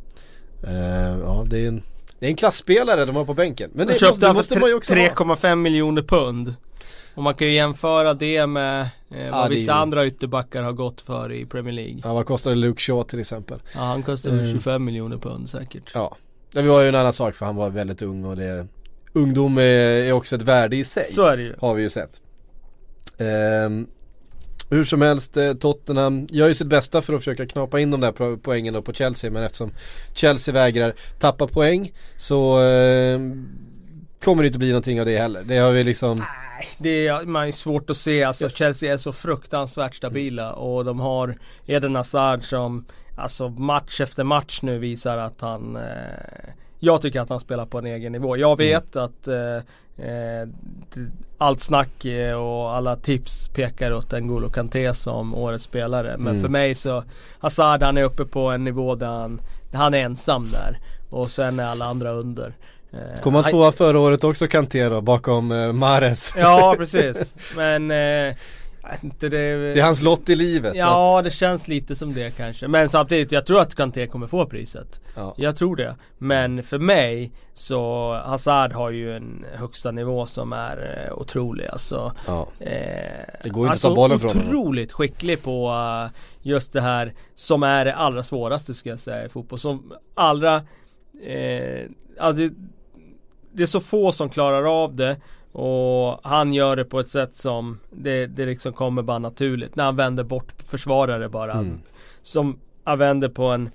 eh, 0.62 1.18
ja 1.18 1.44
det 1.46 1.58
är 1.58 1.68
en 1.68 1.82
det 2.20 2.26
är 2.26 2.30
en 2.30 2.36
klassspelare 2.36 3.04
de 3.04 3.16
har 3.16 3.24
på 3.24 3.34
bänken. 3.34 3.70
Men 3.74 3.86
det, 3.86 3.92
De 3.92 3.98
köpte 3.98 4.26
det 4.26 4.32
måste 4.32 4.58
man 4.58 4.68
ju 4.68 4.74
också 4.74 4.94
ha. 4.94 5.00
3,5 5.00 5.54
miljoner 5.54 6.02
pund. 6.02 6.54
Och 7.14 7.22
man 7.22 7.34
kan 7.34 7.46
ju 7.46 7.52
jämföra 7.52 8.14
det 8.14 8.46
med 8.46 8.88
eh, 9.10 9.16
vad 9.18 9.26
Ja, 9.26 9.30
det 9.30 9.44
är 9.44 9.48
vissa 9.48 9.72
ju- 9.72 9.78
andra 9.78 10.06
ytterbackar 10.06 10.62
har 10.62 10.72
gått 10.72 11.00
för 11.00 11.32
i 11.32 11.46
Premier 11.46 11.74
League. 11.74 12.00
Ja 12.04 12.14
vad 12.14 12.26
kostade 12.26 12.56
Luke 12.56 12.80
Shaw 12.80 13.04
till 13.04 13.20
exempel? 13.20 13.58
Ja, 13.74 13.80
han 13.80 14.02
kostar 14.02 14.30
väl 14.30 14.40
Mm. 14.40 14.52
25 14.52 14.84
miljoner 14.84 15.16
pund 15.16 15.50
säkert. 15.50 15.90
Ja. 15.94 16.16
Det 16.52 16.62
var 16.62 16.82
ju 16.82 16.88
en 16.88 16.94
annan 16.94 17.12
sak 17.12 17.34
för 17.34 17.46
han 17.46 17.56
var 17.56 17.70
väldigt 17.70 18.02
ung 18.02 18.24
och 18.24 18.36
det 18.36 18.66
Ungdom 19.12 19.58
är, 19.58 19.62
är 19.62 20.12
också 20.12 20.36
ett 20.36 20.42
värde 20.42 20.76
i 20.76 20.84
sig. 20.84 21.02
Så 21.02 21.22
är 21.26 21.36
det 21.36 21.42
ju. 21.42 21.54
Har 21.60 21.74
vi 21.74 21.82
ju 21.82 21.90
sett. 21.90 22.20
Ehm, 23.18 23.86
hur 24.70 24.84
som 24.84 25.02
helst, 25.02 25.36
eh, 25.36 25.52
Tottenham 25.54 26.26
gör 26.30 26.48
ju 26.48 26.54
sitt 26.54 26.66
bästa 26.66 27.02
för 27.02 27.12
att 27.14 27.20
försöka 27.20 27.46
knapa 27.46 27.80
in 27.80 27.90
de 27.90 28.00
där 28.00 28.12
po- 28.12 28.38
poängen 28.42 28.74
då 28.74 28.82
på 28.82 28.92
Chelsea 28.92 29.30
men 29.30 29.42
eftersom 29.42 29.70
Chelsea 30.14 30.54
vägrar 30.54 30.94
tappa 31.18 31.46
poäng 31.46 31.92
så 32.16 32.58
ehm, 32.60 33.48
kommer 34.24 34.42
det 34.42 34.46
inte 34.46 34.58
bli 34.58 34.68
någonting 34.68 35.00
av 35.00 35.06
det 35.06 35.18
heller. 35.18 35.42
Det 35.44 35.56
har 35.58 35.70
vi 35.70 35.84
liksom 35.84 36.22
Det 36.78 37.06
är, 37.06 37.26
man 37.26 37.48
är 37.48 37.52
svårt 37.52 37.90
att 37.90 37.96
se, 37.96 38.24
alltså 38.24 38.48
Chelsea 38.48 38.92
är 38.92 38.96
så 38.96 39.12
fruktansvärt 39.12 39.94
stabila 39.94 40.52
och 40.52 40.84
de 40.84 41.00
har 41.00 41.34
Eden 41.66 41.96
Hazard 41.96 42.44
som 42.44 42.84
Alltså 43.16 43.48
match 43.48 44.00
efter 44.00 44.24
match 44.24 44.62
nu 44.62 44.78
visar 44.78 45.18
att 45.18 45.40
han 45.40 45.76
eh, 45.76 45.82
Jag 46.78 47.02
tycker 47.02 47.20
att 47.20 47.28
han 47.28 47.40
spelar 47.40 47.66
på 47.66 47.78
en 47.78 47.86
egen 47.86 48.12
nivå. 48.12 48.36
Jag 48.36 48.56
vet 48.56 48.96
att 48.96 49.28
eh, 49.28 49.56
eh, 50.06 50.48
allt 51.38 51.60
snack 51.60 52.04
eh, 52.04 52.34
och 52.34 52.74
alla 52.76 52.96
tips 52.96 53.48
pekar 53.48 53.92
åt 53.92 54.12
N'Golo 54.12 54.50
Kanté 54.52 54.94
som 54.94 55.34
årets 55.34 55.64
spelare. 55.64 56.16
Men 56.18 56.28
Mm. 56.28 56.42
för 56.42 56.48
mig 56.48 56.74
så 56.74 57.04
Hazard 57.38 57.82
han 57.82 57.96
är 57.96 58.02
uppe 58.02 58.24
på 58.24 58.50
en 58.50 58.64
nivå 58.64 58.94
där 58.94 59.06
han, 59.06 59.40
där 59.70 59.78
han 59.78 59.94
är 59.94 59.98
ensam 59.98 60.50
där. 60.52 60.78
Och 61.10 61.30
sen 61.30 61.60
är 61.60 61.64
alla 61.64 61.84
andra 61.84 62.10
under. 62.10 62.54
Eh, 62.92 63.20
Kom 63.20 63.34
han 63.34 63.44
tvåa 63.44 63.72
förra 63.72 63.98
året 63.98 64.24
också 64.24 64.46
Kanté 64.46 64.88
då 64.88 65.00
bakom 65.00 65.52
eh, 65.52 65.72
Mahrez. 65.72 66.32
Ja 66.36 66.74
precis. 66.78 67.34
Men 67.56 67.90
eh, 67.90 68.34
inte 69.02 69.28
det, 69.28 69.74
Det 69.74 69.80
är 69.80 69.84
hans 69.84 70.02
lott 70.02 70.28
i 70.28 70.36
livet. 70.36 70.70
att- 70.70 70.76
Ja 70.76 71.22
det 71.24 71.30
känns 71.30 71.68
lite 71.68 71.96
som 71.96 72.14
det 72.14 72.36
kanske. 72.36 72.68
Men 72.68 72.88
samtidigt, 72.88 73.32
jag 73.32 73.46
tror 73.46 73.60
att 73.60 73.74
Kanté 73.74 74.06
kommer 74.06 74.26
få 74.26 74.46
priset. 74.46 75.00
ja. 75.16 75.34
Jag 75.36 75.56
tror 75.56 75.76
det. 75.76 75.96
Men 76.18 76.62
för 76.62 76.78
mig 76.78 77.32
så 77.54 78.12
Hazard 78.24 78.72
har 78.72 78.90
ju 78.90 79.16
en 79.16 79.44
högsta 79.54 79.90
nivå 79.90 80.26
som 80.26 80.52
är 80.52 81.06
eh, 81.08 81.18
otrolig 81.18 81.66
alltså. 81.66 82.12
ja. 82.26 82.48
Eh, 82.60 82.70
Det 83.42 83.48
går 83.48 83.62
inte 83.62 83.66
att 83.66 83.70
alltså 83.70 83.88
ta 83.88 83.94
bollen 83.94 84.18
från 84.20 84.30
honom. 84.30 84.46
otroligt 84.48 84.92
skicklig 84.92 85.42
på 85.42 85.68
eh, 86.04 86.10
just 86.42 86.72
det 86.72 86.80
här 86.80 87.12
som 87.34 87.62
är 87.62 87.84
det 87.84 87.94
allra 87.94 88.22
svåraste 88.22 88.74
ska 88.74 88.88
jag 88.90 89.00
säga 89.00 89.24
i 89.24 89.28
fotboll. 89.28 89.58
Som 89.58 89.92
allra 90.14 90.54
eh, 91.26 91.86
ja, 92.16 92.32
det, 92.32 92.50
det 93.52 93.62
är 93.62 93.66
så 93.66 93.80
få 93.80 94.12
som 94.12 94.28
klarar 94.28 94.82
av 94.84 94.94
det 94.96 95.16
och 95.52 96.20
han 96.22 96.52
gör 96.54 96.76
det 96.76 96.84
på 96.84 97.00
ett 97.00 97.08
sätt 97.08 97.36
som 97.36 97.78
det, 97.90 98.26
det 98.26 98.46
liksom 98.46 98.72
kommer 98.72 99.02
bara 99.02 99.18
naturligt. 99.18 99.76
När 99.76 99.84
han 99.84 99.96
vänder 99.96 100.24
bort 100.24 100.52
försvarare 100.66 101.28
bara. 101.28 101.52
Mm. 101.52 101.80
Som 102.22 102.58
han 102.84 102.98
vänder 102.98 103.28
på 103.28 103.44
en 103.46 103.70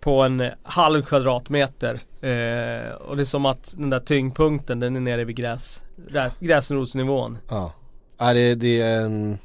på 0.00 0.22
en 0.22 0.42
halv 0.62 1.02
kvadratmeter. 1.02 1.94
Eh, 2.20 2.92
och 2.94 3.16
det 3.16 3.22
är 3.22 3.24
som 3.24 3.46
att 3.46 3.74
den 3.78 3.90
där 3.90 4.00
tyngdpunkten 4.00 4.80
den 4.80 4.96
är 4.96 5.00
nere 5.00 5.24
vid 5.24 5.36
gräs, 5.36 5.82
grä- 6.08 6.30
gräsrotsnivån. 6.40 7.38
Ja, 7.48 7.72
ja 8.18 8.34
det, 8.34 8.54
det 8.54 8.80
är 8.80 9.00
en 9.00 9.38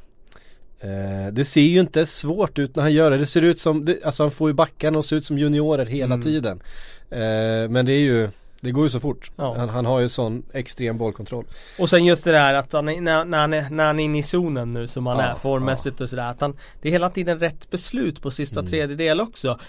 eh, 0.80 1.34
Det 1.34 1.46
ser 1.46 1.62
ju 1.62 1.80
inte 1.80 2.06
svårt 2.06 2.60
ut 2.60 2.76
när 2.76 2.84
han 2.84 2.94
gör 2.94 3.12
det. 3.12 3.18
Det 3.18 3.26
ser 3.26 3.42
ut 3.42 3.60
som, 3.60 3.86
det, 3.86 4.04
alltså 4.06 4.24
han 4.24 4.32
får 4.32 4.50
ju 4.50 4.54
backarna 4.54 4.98
och 4.98 5.06
ser 5.06 5.16
ut 5.16 5.26
som 5.26 5.38
juniorer 5.38 5.86
hela 5.86 6.14
Mm. 6.14 6.22
tiden. 6.22 6.62
Eh, 7.10 7.70
men 7.70 7.86
det 7.86 7.92
är 7.94 8.00
ju, 8.00 8.30
det 8.62 8.72
går 8.72 8.84
ju 8.84 8.90
så 8.90 9.00
fort. 9.00 9.32
Ja. 9.36 9.56
Han, 9.58 9.70
han 9.70 9.86
har 9.86 10.00
ju 10.00 10.10
sån 10.10 10.44
extrem 10.54 10.98
bollkontroll. 10.98 11.46
Och 11.80 11.90
sen 11.90 12.06
just 12.06 12.24
det 12.24 12.32
där 12.32 12.54
att 12.54 12.74
han, 12.74 12.90
är- 12.90 13.02
när, 13.02 13.26
när, 13.26 13.38
han 13.40 13.54
är, 13.54 13.70
när 13.70 13.86
han 13.88 14.00
är 14.00 14.04
inne 14.04 14.20
i 14.20 14.24
zonen 14.24 14.74
nu 14.74 14.88
som 14.88 15.06
han 15.06 15.18
Ja, 15.18 15.24
är 15.24 15.36
formmässigt 15.36 16.02
och 16.02 16.10
sådär 16.10 16.30
att 16.32 16.42
han 16.42 16.56
Det 16.82 16.88
är 16.90 16.92
hela 16.92 17.10
tiden 17.10 17.40
rätt 17.40 17.70
beslut 17.70 18.22
på 18.22 18.32
sista 18.32 18.60
Mm. 18.60 18.70
tredjedel 18.72 19.22
också 19.22 19.60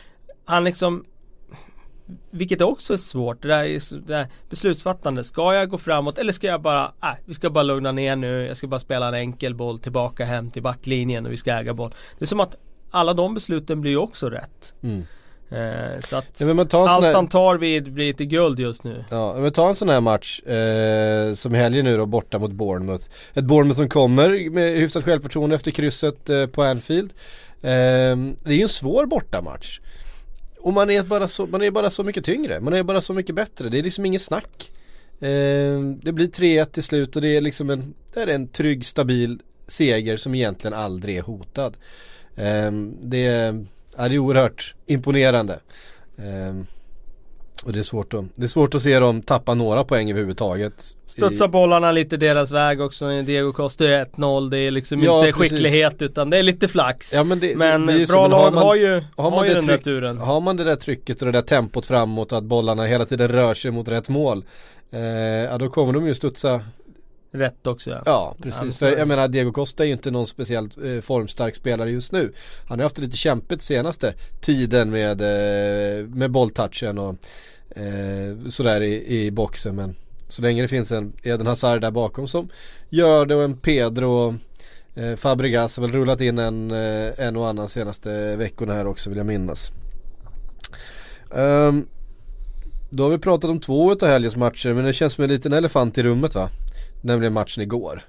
Han 0.44 0.64
liksom 0.64 1.04
Vilket 2.30 2.60
också 2.62 2.92
är 2.92 2.96
svårt, 2.96 3.42
det 3.42 3.48
där, 3.48 3.64
är, 3.64 3.94
det 4.06 4.12
där 4.12 4.26
beslutsfattande 4.50 5.24
Ska 5.24 5.54
jag 5.54 5.70
gå 5.70 5.78
framåt 5.78 6.18
eller 6.18 6.32
ska 6.32 6.46
jag 6.46 6.62
bara, 6.62 6.84
äh, 7.02 7.08
vi 7.24 7.34
ska 7.34 7.50
bara 7.50 7.62
lugna 7.64 7.92
ner 7.92 8.16
nu 8.16 8.46
Jag 8.46 8.56
ska 8.56 8.66
bara 8.66 8.80
spela 8.80 9.08
en 9.08 9.14
enkel 9.14 9.54
boll 9.54 9.78
tillbaka 9.78 10.24
hem 10.24 10.50
till 10.50 10.62
backlinjen 10.62 11.26
och 11.26 11.32
vi 11.32 11.36
ska 11.36 11.52
äga 11.52 11.74
boll 11.74 11.94
Det 12.18 12.24
är 12.24 12.26
som 12.26 12.40
att 12.40 12.56
alla 12.90 13.14
de 13.14 13.34
besluten 13.34 13.80
blir 13.80 13.90
ju 13.90 13.98
också 13.98 14.30
rätt 14.30 14.74
Mm. 14.82 15.02
Eh, 15.50 16.00
Så 16.00 16.16
att 16.16 16.40
Ja, 16.40 16.88
allt 16.88 17.04
här, 17.04 17.14
han 17.14 17.28
tar 17.28 17.56
vid 17.56 17.92
blir 17.92 18.12
till 18.12 18.26
guld 18.26 18.60
just 18.60 18.84
nu 18.84 19.04
ja, 19.10 19.34
men 19.38 19.52
ta 19.52 19.68
en 19.68 19.74
sån 19.74 19.88
här 19.88 20.00
match 20.00 20.40
eh, 20.40 21.34
som 21.34 21.54
helgen 21.54 21.84
nu 21.84 21.96
då 21.96 22.06
borta 22.06 22.38
mot 22.38 22.52
Bournemouth. 22.52 23.04
Ett 23.34 23.44
Bournemouth 23.44 23.78
som 23.78 23.88
kommer 23.88 24.50
med 24.50 24.76
hyfsat 24.76 25.04
självförtroende 25.04 25.56
efter 25.56 25.70
krysset 25.70 26.30
eh, 26.30 26.46
på 26.46 26.62
Anfield. 26.62 27.12
Eh, 27.60 28.16
det 28.42 28.50
är 28.50 28.52
ju 28.52 28.62
en 28.62 28.68
svår 28.68 29.06
bortamatch. 29.06 29.80
Och 30.60 30.72
man 30.72 30.90
är, 30.90 31.02
bara 31.02 31.28
så, 31.28 31.46
man 31.46 31.62
är 31.62 31.70
bara 31.70 31.90
så 31.90 32.02
mycket 32.02 32.24
tyngre, 32.24 32.60
man 32.60 32.72
är 32.72 32.82
bara 32.82 33.00
så 33.00 33.12
mycket 33.12 33.34
bättre. 33.34 33.68
Det 33.68 33.78
är 33.78 33.82
liksom 33.82 34.06
inget 34.06 34.22
snack. 34.22 34.70
Eh, 35.20 35.80
det 36.02 36.12
blir 36.12 36.26
3-1 36.26 36.64
till 36.64 36.82
slut 36.82 37.16
och 37.16 37.22
det 37.22 37.36
är 37.36 37.40
liksom 37.40 37.70
en, 37.70 37.94
det 38.14 38.22
är 38.22 38.26
en 38.26 38.48
trygg, 38.48 38.86
stabil 38.86 39.38
seger 39.66 40.16
som 40.16 40.34
egentligen 40.34 40.74
aldrig 40.74 41.16
är 41.16 41.22
hotad. 41.22 41.76
Eh, 42.36 42.72
det, 43.00 43.26
är, 43.26 43.66
ja, 43.98 44.08
det 44.08 44.14
är 44.14 44.18
oerhört 44.18 44.74
imponerande. 44.86 45.58
Eh, 46.18 46.54
och 47.64 47.72
det 47.72 47.78
är, 47.78 47.82
svårt 47.82 48.14
att, 48.14 48.24
det 48.34 48.42
är 48.42 48.46
svårt 48.48 48.74
att 48.74 48.82
se 48.82 48.98
dem 49.00 49.22
tappa 49.22 49.54
några 49.54 49.84
poäng 49.84 50.10
överhuvudtaget. 50.10 50.72
Studsa 51.06 51.48
bollarna 51.48 51.92
lite 51.92 52.16
deras 52.16 52.50
väg 52.52 52.80
också. 52.80 53.08
Diego 53.22 53.52
Costa 53.52 53.84
är 53.84 54.04
1-0. 54.04 54.50
Det 54.50 54.58
är 54.58 54.70
liksom 54.70 55.02
Ja, 55.02 55.26
inte 55.26 55.38
precis. 55.38 55.50
skicklighet 55.52 56.02
utan 56.02 56.30
det 56.30 56.36
är 56.38 56.42
lite 56.42 56.68
flax. 56.68 57.12
Ja, 57.14 57.24
men 57.24 57.40
det, 57.40 57.56
men 57.56 57.86
det 57.86 57.92
ju 57.92 58.06
bra 58.06 58.22
men 58.22 58.30
lag 58.30 58.54
man- 58.54 58.62
har 58.62 58.74
ju, 58.74 59.02
har 59.16 59.24
har 59.24 59.30
man 59.30 59.48
ju 59.48 59.54
det 59.54 59.60
den 59.60 59.66
där 59.66 59.76
tryck- 59.76 59.84
turen. 59.84 60.18
Har 60.18 60.40
man 60.40 60.56
det 60.56 60.64
där 60.64 60.76
trycket 60.76 61.20
och 61.22 61.26
det 61.26 61.32
där 61.32 61.42
tempot 61.42 61.86
framåt 61.86 62.32
och 62.32 62.38
att 62.38 62.44
bollarna 62.44 62.84
hela 62.84 63.04
tiden 63.04 63.28
rör 63.28 63.54
sig 63.54 63.70
mot 63.70 63.88
rätt 63.88 64.08
mål 64.08 64.44
eh, 64.90 65.00
Ja 65.52 65.58
då 65.58 65.68
kommer 65.68 65.92
de 65.92 66.06
ju 66.06 66.14
studsa 66.14 66.60
Rätt 67.30 67.66
också 67.66 67.90
ja. 67.90 68.02
Ja 68.06 68.36
precis, 68.42 68.76
så 68.76 68.84
är 68.84 68.88
för 68.88 68.96
det. 68.96 68.98
jag 68.98 69.08
menar 69.08 69.28
Diego 69.28 69.52
Costa 69.52 69.82
är 69.82 69.86
ju 69.86 69.92
inte 69.92 70.10
någon 70.10 70.26
speciellt 70.26 70.78
eh, 70.78 71.00
formstark 71.00 71.54
spelare 71.54 71.90
just 71.90 72.12
nu 72.12 72.32
Han 72.68 72.78
har 72.78 72.84
haft 72.84 72.96
det 72.96 73.02
lite 73.02 73.16
kämpigt 73.16 73.62
senaste 73.62 74.14
tiden 74.40 74.90
med, 74.90 75.20
eh, 75.20 76.06
med 76.06 76.30
bolltouchen 76.30 76.98
och 76.98 77.14
eh, 77.76 78.48
sådär 78.48 78.80
i, 78.80 79.18
i 79.18 79.30
boxen 79.30 79.76
men 79.76 79.96
Så 80.28 80.42
länge 80.42 80.62
det 80.62 80.68
finns 80.68 80.92
en 80.92 81.12
Eden 81.22 81.46
Hazard 81.46 81.80
där 81.80 81.90
bakom 81.90 82.28
som 82.28 82.48
gör 82.88 83.26
det 83.26 83.34
och 83.34 83.42
en 83.42 83.56
Pedro 83.56 84.36
eh, 84.94 85.16
Fabregas 85.16 85.76
har 85.76 85.82
väl 85.82 85.92
rullat 85.92 86.20
in 86.20 86.38
en, 86.38 86.70
eh, 86.70 87.12
en 87.16 87.36
och 87.36 87.48
annan 87.48 87.68
senaste 87.68 88.36
veckorna 88.36 88.74
här 88.74 88.86
också 88.86 89.10
vill 89.10 89.18
jag 89.18 89.26
minnas 89.26 89.72
Ehm, 91.34 91.86
Då 92.90 93.02
har 93.02 93.10
vi 93.10 93.18
pratat 93.18 93.50
om 93.50 93.60
två 93.60 93.92
utav 93.92 94.08
helgens 94.08 94.36
matcher 94.36 94.72
men 94.72 94.84
det 94.84 94.92
känns 94.92 95.12
som 95.12 95.24
en 95.24 95.30
liten 95.30 95.52
elefant 95.52 95.98
i 95.98 96.02
rummet 96.02 96.34
va? 96.34 96.50
Nämligen 97.00 97.32
matchen 97.32 97.62
igår 97.62 98.02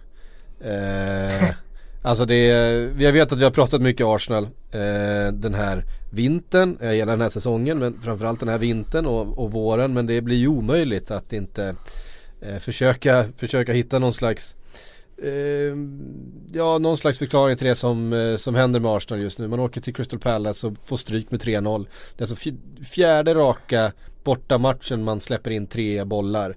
eh, 0.60 1.50
Alltså 2.02 2.26
det 2.26 2.36
är, 2.36 2.94
jag 3.02 3.14
vet 3.14 3.32
att 3.32 3.40
vi 3.40 3.44
har 3.44 3.52
pratat 3.52 3.82
mycket 3.82 4.06
Arsenal 4.06 4.44
eh, 4.72 5.34
den 5.34 5.54
här 5.54 5.86
vintern, 6.12 6.78
jag 6.82 6.94
hela 6.94 7.12
den 7.12 7.22
här 7.22 7.30
säsongen 7.30 7.80
men 7.80 7.94
framförallt 7.94 8.40
den 8.40 8.50
här 8.50 8.58
vintern 8.58 9.06
och, 9.06 9.40
och 9.40 9.52
våren 9.52 9.94
men 9.94 10.06
det 10.06 10.22
blir 10.22 10.38
ju 10.38 10.48
omöjligt 10.48 11.12
att 11.12 11.34
inte 11.34 11.76
eh, 12.42 12.58
försöka, 12.58 13.26
försöka 13.38 13.74
hitta 13.74 14.00
någon 14.00 14.14
slags 14.14 14.56
eh, 15.24 15.76
Ja 16.54 16.78
någon 16.78 16.98
slags 16.98 17.20
förklaring 17.20 17.58
till 17.58 17.68
det 17.68 17.76
som, 17.76 18.14
eh, 18.14 18.36
som 18.36 18.56
händer 18.56 18.80
med 18.80 18.92
Arsenal 18.92 19.22
just 19.22 19.40
nu. 19.40 19.48
Man 19.48 19.60
åker 19.60 19.82
till 19.82 19.94
Crystal 19.94 20.20
Palace 20.20 20.68
och 20.68 20.74
får 20.84 20.98
stryk 20.98 21.32
med 21.32 21.42
3-0. 21.42 21.88
Det 22.18 22.24
är 22.24 22.32
alltså 22.32 22.52
fjärde 22.92 23.34
raka 23.34 23.92
bortamatchen 24.24 25.04
man 25.04 25.20
släpper 25.20 25.52
in 25.52 25.68
tre 25.68 26.04
bollar. 26.04 26.56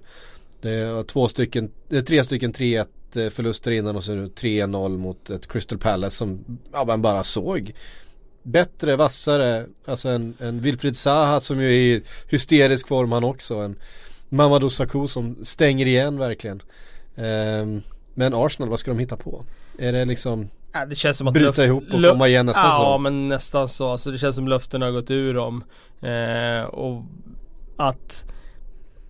Det 0.63 0.71
är 0.71 1.03
två 1.03 1.27
stycken, 1.27 1.71
tre 2.07 2.23
stycken 2.23 2.53
3-1 2.53 2.85
eh, 3.15 3.29
förluster 3.29 3.71
innan 3.71 3.95
och 3.95 4.03
så 4.03 4.11
nu 4.13 4.25
3-0 4.27 4.97
mot 4.97 5.29
ett 5.29 5.47
Crystal 5.47 5.77
Palace 5.77 6.15
som 6.15 6.45
ja, 6.73 6.85
man 6.85 7.01
bara 7.01 7.23
såg 7.23 7.73
bättre, 8.43 8.95
vassare, 8.95 9.65
alltså 9.85 10.09
en, 10.09 10.33
en 10.39 10.59
Wilfried 10.59 10.97
Zaha 10.97 11.39
som 11.39 11.61
ju 11.61 11.67
är 11.67 11.71
i 11.97 12.01
hysterisk 12.29 12.87
form 12.87 13.11
han 13.11 13.23
också. 13.23 13.55
En 13.55 13.75
Mamadou 14.29 14.69
Sakho 14.69 15.07
som 15.07 15.37
stänger 15.45 15.85
igen 15.85 16.17
verkligen. 16.17 16.61
Ehm, 17.15 17.81
men 18.13 18.33
Arsenal, 18.33 18.69
vad 18.69 18.79
ska 18.79 18.91
de 18.91 18.99
hitta 18.99 19.17
på? 19.17 19.43
Är 19.79 19.91
det 19.91 20.05
liksom 20.05 20.49
Ja, 20.73 20.85
det 20.85 20.95
känns 20.95 21.17
som 21.17 21.27
att 21.27 21.33
bryta 21.33 21.47
luft- 21.49 21.59
ihop 21.65 21.83
och 21.93 21.99
lu- 21.99 22.09
komma 22.09 22.27
igen 22.27 22.45
nästa 22.45 22.61
Ja 22.61 22.71
säsong? 22.71 23.01
men 23.03 23.27
nästan 23.27 23.67
så. 23.67 23.91
Alltså 23.91 24.11
det 24.11 24.17
känns 24.17 24.35
som 24.35 24.47
luften 24.47 24.81
har 24.81 24.91
gått 24.91 25.11
ur 25.11 25.33
dem. 25.33 25.63
Eh, 26.01 26.63
och 26.63 27.03
att 27.77 28.25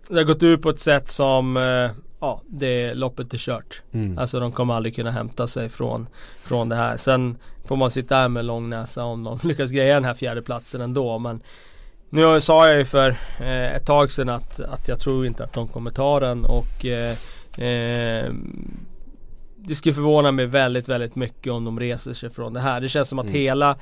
det 0.08 0.16
har 0.16 0.24
gått 0.24 0.44
ut 0.44 0.62
på 0.62 0.70
ett 0.70 0.80
sätt 0.80 1.10
som 1.10 1.58
eh, 1.58 1.92
ja, 2.20 2.42
det 2.48 2.94
loppet 2.94 3.34
är 3.34 3.38
kört. 3.38 3.82
Mm. 3.92 4.18
Alltså 4.18 4.40
de 4.40 4.52
kommer 4.52 4.74
aldrig 4.74 4.96
kunna 4.96 5.12
hämta 5.12 5.48
sig 5.48 5.70
från, 5.70 6.08
från 6.46 6.70
det 6.70 6.76
här. 6.76 6.98
Sen 6.98 7.38
får 7.66 7.76
man 7.76 7.92
sitta 7.92 8.16
här 8.16 8.30
med 8.30 8.46
lång 8.46 8.70
näsa 8.70 9.04
om 9.04 9.24
de 9.24 9.40
lyckas 9.48 9.72
greja 9.72 9.94
den 9.94 10.06
här 10.06 10.14
fjärdeplatsen 10.14 10.82
ändå. 10.82 11.20
Men 11.20 11.42
nu 12.10 12.42
sa 12.42 12.68
jag 12.70 12.78
ju 12.78 12.86
för 12.86 13.10
eh, 13.40 13.76
ett 13.76 13.86
tag 13.86 14.12
sedan 14.12 14.30
att, 14.30 14.60
att 14.60 14.88
jag 14.88 15.00
tror 15.00 15.26
inte 15.26 15.44
att 15.44 15.54
de 15.54 15.68
kommer 15.68 15.90
ta 15.92 16.20
den 16.20 16.46
och 16.46 16.86
eh, 16.86 17.12
eh, 17.66 18.34
det 19.56 19.76
skulle 19.76 19.96
förvåna 19.96 20.32
mig 20.32 20.46
väldigt, 20.46 20.90
väldigt 20.90 21.16
mycket 21.16 21.54
om 21.54 21.66
de 21.66 21.80
reser 21.80 22.14
sig 22.14 22.30
från 22.30 22.54
det 22.54 22.60
här. 22.60 22.82
Det 22.82 22.90
känns 22.90 23.10
som 23.10 23.20
att 23.20 23.26
Mm. 23.26 23.36
hela 23.40 23.76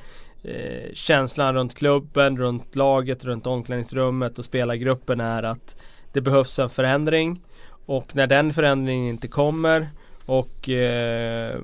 eh, 0.44 0.94
känslan 0.94 1.54
runt 1.54 1.76
klubben, 1.76 2.38
runt 2.38 2.76
laget, 2.76 3.26
runt 3.26 3.48
omklädningsrummet 3.48 4.40
och 4.40 4.46
spelargruppen 4.46 5.20
är 5.20 5.44
att 5.44 5.76
det 6.12 6.22
behövs 6.22 6.60
en 6.60 6.70
förändring. 6.70 7.42
Och 7.86 8.16
när 8.16 8.28
den 8.28 8.54
förändringen 8.54 9.08
inte 9.08 9.28
kommer 9.28 9.88
och 10.26 10.70
eh, 10.70 11.60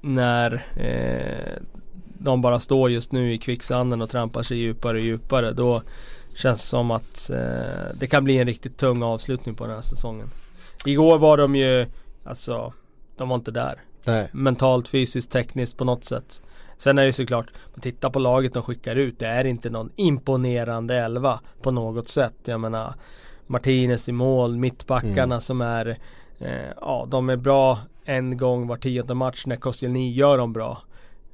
när 0.00 0.66
eh, 0.76 1.62
de 2.18 2.40
bara 2.40 2.60
står 2.60 2.90
just 2.90 3.12
nu 3.12 3.32
i 3.32 3.38
kvicksanden 3.38 4.02
och 4.02 4.10
trampar 4.10 4.42
sig 4.42 4.56
djupare 4.56 4.98
och 4.98 5.04
djupare 5.04 5.52
då 5.52 5.82
känns 6.34 6.60
det 6.60 6.66
som 6.66 6.90
att 6.90 7.30
eh, 7.30 7.96
det 8.00 8.06
kan 8.06 8.24
bli 8.24 8.38
en 8.38 8.46
riktigt 8.46 8.76
tung 8.76 9.02
avslutning 9.02 9.54
på 9.54 9.64
den 9.66 9.74
här 9.74 9.82
säsongen. 9.82 10.28
Igår 10.84 11.18
var 11.18 11.36
de 11.36 11.56
ju, 11.56 11.86
alltså, 12.24 12.72
de 13.16 13.28
var 13.28 13.36
inte 13.36 13.50
där. 13.50 13.82
Nej. 14.04 14.28
Mentalt, 14.32 14.88
fysiskt, 14.88 15.32
tekniskt 15.32 15.76
på 15.76 15.84
något 15.84 16.04
sätt. 16.04 16.42
Sen 16.78 16.98
är 16.98 17.06
det 17.06 17.12
såklart, 17.12 17.46
man 17.74 17.80
tittar 17.80 18.10
på 18.10 18.18
laget 18.18 18.54
de 18.54 18.62
skickar 18.62 18.96
ut, 18.96 19.18
det 19.18 19.26
är 19.26 19.44
inte 19.44 19.70
någon 19.70 19.90
imponerande 19.96 20.96
elva 20.96 21.40
på 21.62 21.70
något 21.70 22.08
sätt. 22.08 22.34
Jag 22.44 22.60
menar 22.60 22.94
Martinez 23.52 24.08
i 24.08 24.12
mål, 24.12 24.56
mittbackarna 24.56 25.22
Mm. 25.22 25.40
som 25.40 25.60
är, 25.60 25.96
eh, 26.40 26.48
ja 26.80 27.06
de 27.10 27.30
är 27.30 27.36
bra 27.36 27.78
en 28.04 28.36
gång 28.36 28.66
var 28.66 28.76
tionde 28.76 29.14
match 29.14 29.42
när 29.46 29.56
Koscielny 29.56 30.12
gör 30.12 30.38
dem 30.38 30.52
bra. 30.52 30.82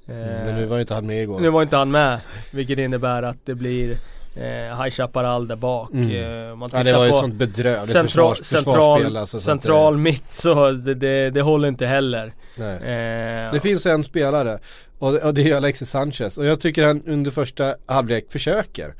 Eh, 0.08 0.14
Mm, 0.14 0.44
Men 0.46 0.54
nu 0.54 0.66
var 0.66 0.76
ju 0.76 0.80
inte 0.80 0.94
han 0.94 1.06
med 1.06 1.22
igår. 1.22 1.40
nu 1.40 1.50
var 1.50 1.62
inte 1.62 1.76
han 1.76 1.90
med, 1.90 2.18
vilket 2.50 2.78
innebär 2.78 3.22
att 3.22 3.36
det 3.44 3.54
blir 3.54 3.90
eh, 4.36 4.82
High 4.82 4.90
Chaparral 4.90 5.48
där 5.48 5.56
bak. 5.56 5.90
Mm. 5.92 6.10
Eh, 6.50 6.56
man 6.56 6.70
Ja 6.72 6.82
det 6.84 6.92
var 6.92 7.06
ju 7.06 7.12
sånt 7.12 7.34
bedrövligt 7.34 7.90
central, 7.90 8.34
försvars, 8.34 8.46
central, 8.46 9.16
alltså, 9.16 9.38
så 9.38 9.50
att 9.50 9.62
central 9.62 9.96
mitt 9.96 10.34
så 10.34 10.70
det, 10.72 10.94
det, 10.94 11.30
det 11.30 11.40
håller 11.42 11.68
inte 11.68 11.86
heller. 11.86 12.34
det. 12.56 13.46
Eh, 13.46 13.52
det 13.52 13.60
finns 13.60 13.86
en 13.86 14.04
spelare 14.04 14.58
och, 14.98 15.14
och 15.14 15.34
det 15.34 15.50
är 15.50 15.56
Alexis 15.56 15.90
Sanchez 15.90 16.38
och 16.38 16.44
jag 16.46 16.60
tycker 16.60 16.86
han 16.86 17.02
under 17.06 17.30
första 17.30 17.74
halvlek 17.86 18.30
försöker. 18.32 18.94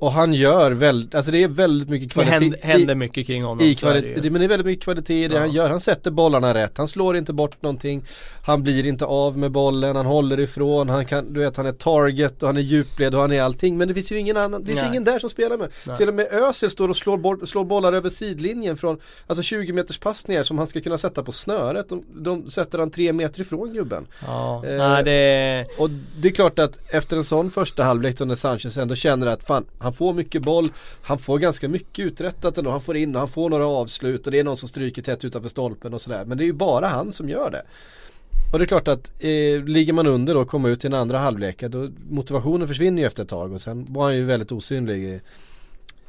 Och 0.00 0.12
han 0.12 0.34
gör 0.34 0.70
väldigt, 0.72 1.14
alltså 1.14 1.32
det 1.32 1.42
är 1.42 1.48
väldigt 1.48 1.88
mycket 1.88 2.08
det 2.08 2.12
kvalitet 2.12 2.32
händer, 2.34 2.58
händer 2.62 2.92
i, 2.92 2.96
mycket 2.96 3.26
kring 3.26 3.42
honom. 3.42 3.64
i 3.64 3.68
det 3.68 3.74
kvalitet, 3.74 4.20
ju. 4.24 4.30
men 4.30 4.40
det 4.40 4.46
är 4.46 4.48
väldigt 4.48 4.66
mycket 4.66 4.84
kvalitet 4.84 5.24
i 5.24 5.28
det 5.28 5.34
Ja. 5.34 5.40
han 5.40 5.52
gör. 5.52 5.70
Han 5.70 5.80
sätter 5.80 6.10
bollarna 6.10 6.54
rätt, 6.54 6.78
han 6.78 6.88
slår 6.88 7.16
inte 7.16 7.32
bort 7.32 7.62
någonting. 7.62 8.04
Han 8.42 8.62
blir 8.62 8.86
inte 8.86 9.04
av 9.04 9.38
med 9.38 9.50
bollen, 9.50 9.96
han 9.96 10.06
håller 10.06 10.40
ifrån, 10.40 10.88
han 10.88 11.06
kan, 11.06 11.32
du 11.32 11.40
vet 11.40 11.56
han 11.56 11.66
är 11.66 11.72
target 11.72 12.42
och 12.42 12.48
han 12.48 12.56
är 12.56 12.60
djupled 12.60 13.14
och 13.14 13.20
han 13.20 13.32
är 13.32 13.42
allting. 13.42 13.76
Men 13.78 13.88
det 13.88 13.94
finns 13.94 14.12
ju 14.12 14.18
ingen 14.18 14.36
annan, 14.36 14.60
det 14.60 14.66
finns 14.66 14.78
ju 14.78 14.82
Nej. 14.82 14.90
ingen 14.90 15.04
där 15.04 15.18
som 15.18 15.30
spelar 15.30 15.56
med. 15.58 15.68
Nej. 15.86 15.96
Till 15.96 16.08
och 16.08 16.14
med 16.14 16.26
Özil 16.32 16.70
står 16.70 16.88
och 16.88 16.96
slår, 16.96 17.46
slår 17.46 17.64
bollar 17.64 17.92
över 17.92 18.10
sidlinjen 18.10 18.76
från, 18.76 18.98
alltså 19.26 19.42
20 19.42 19.72
meters 19.72 19.98
passningar 19.98 20.42
som 20.42 20.58
han 20.58 20.66
ska 20.66 20.80
kunna 20.80 20.98
sätta 20.98 21.22
på 21.22 21.32
snöret. 21.32 21.88
De, 21.88 22.04
de 22.14 22.50
sätter 22.50 22.78
han 22.78 22.90
tre 22.90 23.12
meter 23.12 23.40
ifrån 23.40 23.72
gubben. 23.72 24.06
Ja, 24.26 24.64
Eh, 24.66 24.76
nej 24.76 25.04
det 25.04 25.66
Och 25.78 25.90
det 26.20 26.28
är 26.28 26.32
klart 26.32 26.58
att 26.58 26.78
efter 26.88 27.16
en 27.16 27.24
sån 27.24 27.50
första 27.50 27.82
halvlek 27.82 28.20
när 28.20 28.34
Sanchez 28.34 28.76
ändå 28.76 28.94
känner 28.94 29.26
att 29.26 29.44
fan, 29.44 29.64
han 29.90 29.94
får 29.94 30.14
mycket 30.14 30.42
boll, 30.42 30.72
han 31.02 31.18
får 31.18 31.38
ganska 31.38 31.68
mycket 31.68 32.04
uträttat 32.04 32.58
ändå, 32.58 32.70
han 32.70 32.80
får 32.80 32.96
in 32.96 33.14
och 33.14 33.18
han 33.18 33.28
får 33.28 33.50
några 33.50 33.66
avslut 33.66 34.26
och 34.26 34.32
det 34.32 34.38
är 34.38 34.44
någon 34.44 34.56
som 34.56 34.68
stryker 34.68 35.02
tätt 35.02 35.24
utanför 35.24 35.48
stolpen 35.48 35.94
och 35.94 36.00
sådär. 36.00 36.24
Men 36.24 36.38
det 36.38 36.44
är 36.44 36.46
ju 36.46 36.52
bara 36.52 36.86
han 36.86 37.12
som 37.12 37.28
gör 37.28 37.50
det. 37.50 37.62
Och 38.52 38.58
det 38.58 38.64
är 38.64 38.66
klart 38.66 38.88
att 38.88 39.12
eh, 39.18 39.64
ligger 39.64 39.92
man 39.92 40.06
under 40.06 40.34
då 40.34 40.40
och 40.40 40.48
kommer 40.48 40.68
ut 40.68 40.84
i 40.84 40.88
den 40.88 41.00
andra 41.00 41.18
halvleken 41.18 41.70
då 41.70 41.88
motivationen 42.10 42.68
försvinner 42.68 43.02
ju 43.02 43.06
efter 43.06 43.22
ett 43.22 43.28
tag 43.28 43.52
och 43.52 43.60
sen 43.60 43.86
var 43.88 44.04
han 44.04 44.16
ju 44.16 44.24
väldigt 44.24 44.52
osynlig 44.52 45.04
i 45.04 45.20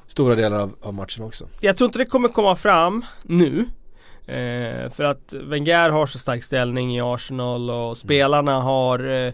stora 0.07 0.35
delar 0.35 0.59
av, 0.59 0.75
av 0.81 0.93
matchen 0.93 1.23
också. 1.23 1.47
Jag 1.61 1.77
tror 1.77 1.87
inte 1.87 1.99
det 1.99 2.05
kommer 2.05 2.29
komma 2.29 2.55
fram 2.55 3.05
nu. 3.23 3.65
Eh, 4.25 4.89
för 4.89 5.03
att 5.03 5.33
Wenger 5.33 5.89
har 5.89 6.05
så 6.05 6.17
stark 6.17 6.43
ställning 6.43 6.97
i 6.97 7.01
Arsenal 7.01 7.69
och 7.69 7.97
spelarna 7.97 8.59
har 8.59 9.25
eh, 9.25 9.33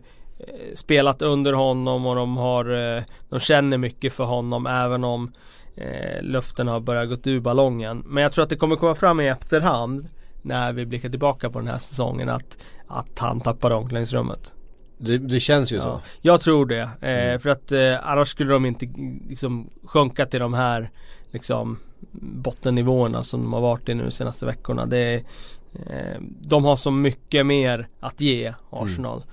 spelat 0.73 1.21
under 1.21 1.53
honom 1.53 2.05
och 2.05 2.15
de 2.15 2.37
har 2.37 2.95
eh, 2.97 3.03
De 3.29 3.39
känner 3.39 3.77
mycket 3.77 4.13
för 4.13 4.23
honom 4.23 4.67
även 4.67 5.03
om 5.03 5.31
eh, 5.75 6.21
luften 6.21 6.67
har 6.67 6.79
börjat 6.79 7.09
gått 7.09 7.27
ur 7.27 7.39
ballongen. 7.39 8.03
Men 8.05 8.23
jag 8.23 8.31
tror 8.31 8.43
att 8.43 8.49
det 8.49 8.55
kommer 8.55 8.75
komma 8.75 8.95
fram 8.95 9.19
i 9.19 9.27
efterhand 9.27 10.07
när 10.41 10.73
vi 10.73 10.85
blickar 10.85 11.09
tillbaka 11.09 11.49
på 11.49 11.59
den 11.59 11.67
här 11.67 11.77
säsongen 11.77 12.29
att, 12.29 12.57
att 12.87 13.19
han 13.19 13.41
tappade 13.41 13.75
omklädningsrummet. 13.75 14.53
Det, 14.97 15.17
det 15.17 15.39
känns 15.39 15.71
ju 15.71 15.79
så. 15.79 15.87
Ja, 15.87 16.01
jag 16.21 16.41
tror 16.41 16.65
det. 16.65 16.89
Eh, 17.01 17.27
Mm. 17.27 17.39
För 17.39 17.49
att 17.49 17.71
eh, 17.71 18.09
annars 18.09 18.27
skulle 18.29 18.53
de 18.53 18.65
inte 18.65 18.87
liksom 19.29 19.69
sjunka 19.83 20.25
till 20.25 20.39
de 20.39 20.53
här 20.53 20.91
liksom 21.31 21.79
bottennivåerna 22.21 23.23
som 23.23 23.41
de 23.41 23.53
har 23.53 23.61
varit 23.61 23.89
i 23.89 23.93
nu 23.93 24.03
de 24.03 24.11
senaste 24.11 24.45
veckorna. 24.45 24.85
Det, 24.85 25.15
eh, 25.73 26.21
de 26.41 26.65
har 26.65 26.75
så 26.75 26.91
mycket 26.91 27.45
mer 27.45 27.87
att 27.99 28.21
ge 28.21 28.53
Arsenal. 28.69 29.17
Eh, 29.17 29.23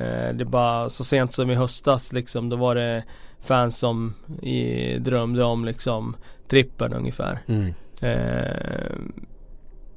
det 0.00 0.40
är 0.40 0.44
bara 0.44 0.90
så 0.90 1.04
sent 1.04 1.32
som 1.32 1.50
i 1.50 1.54
höstas 1.54 2.12
liksom 2.12 2.48
då 2.48 2.56
var 2.56 2.74
det 2.74 3.04
fans 3.40 3.78
som 3.78 4.14
i, 4.42 4.98
drömde 4.98 5.44
om 5.44 5.64
liksom 5.64 6.16
trippen 6.48 6.92
ungefär. 6.92 7.38
Mm. 7.46 7.74
Eh, 8.00 8.98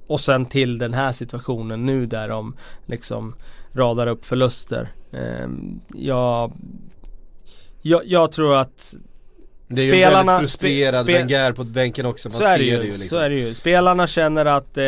och 0.08 0.20
sen 0.20 0.46
till 0.46 0.78
den 0.78 0.94
här 0.94 1.12
situationen 1.12 1.86
nu 1.86 2.06
där 2.06 2.30
de 2.30 2.56
liksom 2.86 3.36
radar 3.74 4.08
upp 4.08 4.26
förluster. 4.26 4.90
Eh, 5.12 5.48
jag, 5.94 6.54
jag, 7.82 8.02
jag 8.06 8.32
tror 8.32 8.56
att 8.56 8.96
Det 9.68 9.82
är 9.82 9.86
ju 9.86 9.92
Spelarna- 9.92 10.20
en 10.20 10.26
väldigt 10.26 10.42
frustrerad 10.42 11.08
spe- 11.10 11.14
Wenger 11.14 11.52
på 11.52 11.64
bänken 11.64 12.06
också, 12.06 12.28
man 12.30 12.32
så 12.38 12.44
är, 12.44 12.48
det 12.48 12.54
ser 12.58 12.72
ju, 12.72 12.78
det 12.78 12.84
ju 12.86 12.92
liksom. 12.92 13.08
så 13.10 13.18
är 13.18 13.30
det 13.30 13.36
ju. 13.36 13.54
Spelarna 13.54 14.08
känner 14.08 14.46
att 14.46 14.78
eh, 14.78 14.84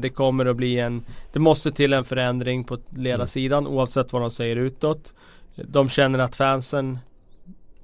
det 0.00 0.14
kommer 0.14 0.46
att 0.46 0.56
bli 0.56 0.78
en 0.78 1.04
Det 1.32 1.38
måste 1.38 1.72
till 1.72 1.92
en 1.92 2.04
förändring 2.04 2.64
på 2.64 2.78
ledarsidan 2.96 3.66
oavsett 3.66 4.12
vad 4.12 4.22
de 4.22 4.30
säger 4.30 4.56
utåt. 4.56 5.14
De 5.54 5.88
känner 5.88 6.18
att 6.18 6.36
fansen 6.36 6.98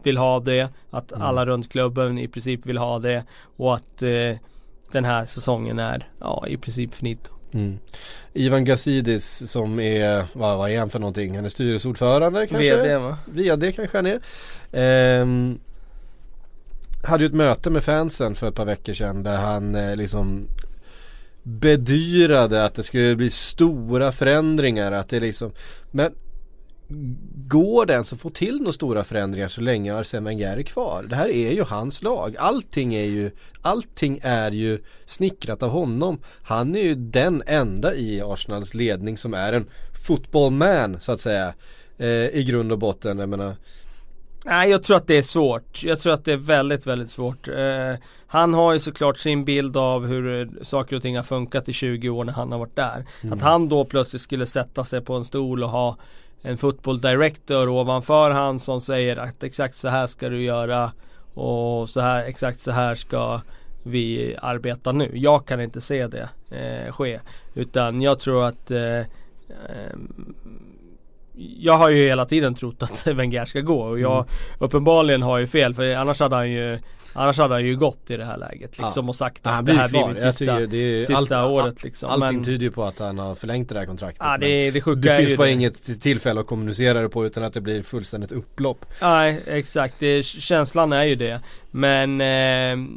vill 0.02 0.16
ha 0.16 0.40
det. 0.40 0.68
Att 0.90 1.12
Mm. 1.12 1.22
alla 1.26 1.46
runt 1.46 1.72
klubben 1.72 2.18
i 2.18 2.28
princip 2.28 2.66
vill 2.66 2.78
ha 2.78 2.98
det. 2.98 3.24
Och 3.56 3.74
att 3.74 4.02
eh, 4.02 4.37
den 4.92 5.04
här 5.04 5.24
säsongen 5.24 5.78
är 5.78 6.08
ja, 6.20 6.44
i 6.48 6.56
princip 6.56 6.94
finito. 6.94 7.30
Mm. 7.54 7.78
Ivan 8.32 8.64
Gazidis 8.64 9.50
som 9.50 9.80
är, 9.80 10.24
vad, 10.32 10.58
vad 10.58 10.70
är 10.70 10.78
han 10.78 10.90
för 10.90 10.98
någonting? 10.98 11.37
Han 11.37 11.44
är 11.44 11.48
styrelseordförande 11.48 12.46
kanske? 12.46 12.76
VD 12.76 12.96
va? 12.98 13.18
VD 13.26 13.72
kanske 13.72 13.98
han 13.98 14.06
är. 14.06 14.20
Ehm, 14.72 15.58
hade 17.02 17.24
ju 17.24 17.26
ett 17.26 17.34
möte 17.34 17.70
med 17.70 17.84
fansen 17.84 18.34
för 18.34 18.48
ett 18.48 18.54
par 18.54 18.64
veckor 18.64 18.94
sedan 18.94 19.22
där 19.22 19.37
han 19.37 19.74
eh, 19.74 19.96
liksom 19.96 20.46
bedyrade 21.42 22.64
att 22.64 22.74
det 22.74 22.82
skulle 22.82 23.16
bli 23.16 23.30
stora 23.30 24.12
förändringar. 24.12 24.92
Att 24.92 25.08
det 25.08 25.20
liksom, 25.20 25.52
men 25.90 26.12
går 27.34 27.87
det 27.87 27.92
ens 27.92 28.12
att 28.12 28.20
få 28.20 28.30
till 28.30 28.58
några 28.58 28.72
stora 28.72 29.04
förändringar 29.04 29.48
så 29.48 29.61
länge 29.61 29.94
Arsene 29.94 30.24
Wenger 30.24 30.56
är 30.56 30.62
kvar? 30.62 31.04
Det 31.08 31.16
här 31.16 31.28
är 31.28 31.52
ju 31.52 31.62
hans 31.62 32.02
lag. 32.02 32.37
Allting 32.38 32.94
är 32.94 33.04
ju, 33.04 33.30
allting 33.62 34.20
är 34.22 34.50
ju 34.50 34.82
snickrat 35.04 35.62
av 35.62 35.70
honom. 35.70 36.20
Han 36.42 36.76
är 36.76 36.82
ju 36.82 36.94
den 36.94 37.42
enda 37.46 37.94
i 37.94 38.20
Arsenals 38.20 38.74
ledning 38.74 39.16
som 39.16 39.34
är 39.34 39.52
en 39.52 39.66
footballman 40.06 41.00
så 41.00 41.12
att 41.12 41.20
säga. 41.20 41.54
Eh, 41.98 42.28
I 42.28 42.44
grund 42.48 42.72
och 42.72 42.78
botten, 42.78 43.18
jag 43.18 43.28
menar. 43.28 43.56
Nej 44.48 44.70
jag 44.70 44.82
tror 44.82 44.96
att 44.96 45.06
det 45.06 45.18
är 45.18 45.22
svårt. 45.22 45.82
Jag 45.82 46.00
tror 46.00 46.12
att 46.12 46.24
det 46.24 46.32
är 46.32 46.37
väldigt 46.37 46.87
väldigt 46.87 47.11
svårt. 47.11 47.48
Eh, 47.48 47.94
han 48.26 48.54
har 48.54 48.72
ju 48.72 48.80
såklart 48.80 49.18
sin 49.18 49.44
bild 49.44 49.76
av 49.76 50.06
hur 50.06 50.40
eh, 50.40 50.62
saker 50.62 50.96
och 50.96 51.02
ting 51.02 51.16
har 51.16 51.22
funkat 51.22 51.68
i 51.68 51.72
20 51.72 52.08
år 52.08 52.24
när 52.24 52.32
han 52.32 52.52
har 52.52 52.58
varit 52.58 52.76
där. 52.76 53.04
Att 53.32 53.42
han 53.42 53.68
då 53.68 53.84
plötsligt 53.84 54.22
skulle 54.22 54.46
sätta 54.46 54.84
sig 54.84 55.00
på 55.00 55.14
en 55.14 55.24
stol 55.24 55.62
och 55.62 55.70
ha 55.70 55.96
en 56.42 56.58
football 56.58 57.00
director 57.00 57.68
ovanför 57.68 58.30
han 58.30 58.61
som 58.61 58.80
säger 58.80 59.16
att 59.16 59.42
exakt 59.42 59.74
så 59.74 59.88
här 59.88 60.06
ska 60.06 60.28
du 60.28 60.42
göra 60.42 60.92
och 61.34 61.88
så 61.88 62.00
här, 62.00 62.24
exakt 62.24 62.61
så 62.61 62.70
här 62.70 62.94
ska 62.94 63.40
vi 63.82 64.37
arbeta 64.42 64.92
nu. 64.92 65.11
Jag 65.14 65.46
kan 65.46 65.61
inte 65.61 65.80
se 65.80 66.06
det 66.06 66.28
eh, 66.50 66.92
ske. 66.92 67.20
Utan 67.54 68.02
jag 68.02 68.18
tror 68.18 68.44
att 68.44 68.70
eh, 68.70 68.98
ehm, 68.98 70.34
jag 71.59 71.72
har 71.79 71.88
ju 71.88 72.07
hela 72.09 72.24
tiden 72.27 72.55
trott 72.55 72.83
att 72.83 73.07
Wenger 73.07 73.44
ska 73.44 73.61
gå 73.61 73.81
och 73.83 74.01
jag 74.01 74.12
Mm. 74.18 74.27
uppenbarligen 74.59 75.22
har 75.22 75.38
ju 75.38 75.46
fel 75.46 75.74
för 75.74 75.94
annars 75.96 76.20
hade 76.20 76.37
han 76.37 76.51
ju 76.51 76.79
Annars 77.12 77.38
hade 77.38 77.55
han 77.55 77.64
ju 77.66 77.77
gått 77.77 78.11
i 78.11 78.16
det 78.16 78.24
här 78.24 78.37
läget 78.38 78.79
liksom 78.79 79.05
Ja. 79.05 79.09
och 79.09 79.16
sagt 79.16 79.46
Han 79.46 79.55
att 79.59 79.66
det 79.66 79.72
blir 79.72 79.81
här 79.81 79.88
blir 79.88 80.09
mitt 80.09 80.20
sista, 80.35 80.61
det 80.61 81.07
sista 81.07 81.38
allt- 81.38 81.53
året 81.53 81.83
liksom. 81.85 82.11
Allting 82.11 82.37
Men, 82.37 82.44
tyder 82.44 82.64
ju 82.64 82.70
på 82.70 82.85
att 82.85 82.98
han 82.98 83.18
har 83.18 83.35
förlängt 83.35 83.68
det 83.68 83.79
här 83.79 83.87
kontraktet. 83.87 84.22
ja, 84.24 84.38
det, 84.38 84.70
det 84.70 84.81
sjuka 84.81 85.01
det 85.01 85.16
finns 85.27 85.37
bara 85.37 85.46
det. 85.46 85.53
inget 85.53 86.01
tillfälle 86.03 86.40
att 86.40 86.46
kommunicera 86.46 87.01
det 87.03 87.09
på 87.09 87.27
utan 87.27 87.44
att 87.44 87.53
det 87.53 87.61
blir 87.61 87.83
fullständigt 87.83 88.33
upplopp. 88.33 88.85
Nej 89.03 89.40
exakt, 89.46 89.94
det, 89.98 90.22
känslan 90.27 90.92
är 90.92 91.05
ju 91.05 91.14
det. 91.14 91.40
Men 91.70 92.20
eh, 92.20 92.88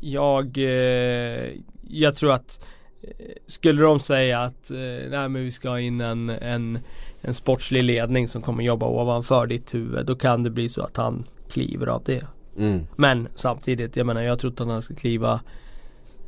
jag, 0.00 0.58
eh, 0.58 1.50
jag 1.88 2.16
tror 2.16 2.32
att 2.32 2.64
eh, 3.02 3.08
skulle 3.46 3.82
de 3.82 4.00
säga 4.00 4.40
att 4.40 4.70
eh, 4.70 4.76
nej 5.10 5.28
men 5.28 5.34
vi 5.44 5.52
ska 5.52 5.68
ha 5.68 5.80
in 5.80 6.00
en, 6.00 6.30
en, 6.30 6.78
en 7.20 7.34
sportslig 7.34 7.84
ledning 7.84 8.28
som 8.28 8.42
kommer 8.42 8.64
jobba 8.64 8.86
ovanför 8.86 9.46
ditt 9.46 9.74
huvud. 9.74 10.06
Då 10.06 10.16
kan 10.16 10.42
det 10.42 10.50
bli 10.50 10.68
så 10.68 10.82
att 10.82 10.96
han 10.96 11.24
kliver 11.50 11.86
av 11.86 12.02
det. 12.04 12.24
Mm. 12.58 12.86
Men 12.96 13.28
samtidigt, 13.34 13.96
jag 13.96 14.06
menar 14.06 14.22
jag 14.22 14.38
tror 14.38 14.52
att 14.52 14.58
han 14.68 14.82
ska 14.82 14.94
kliva 14.94 15.40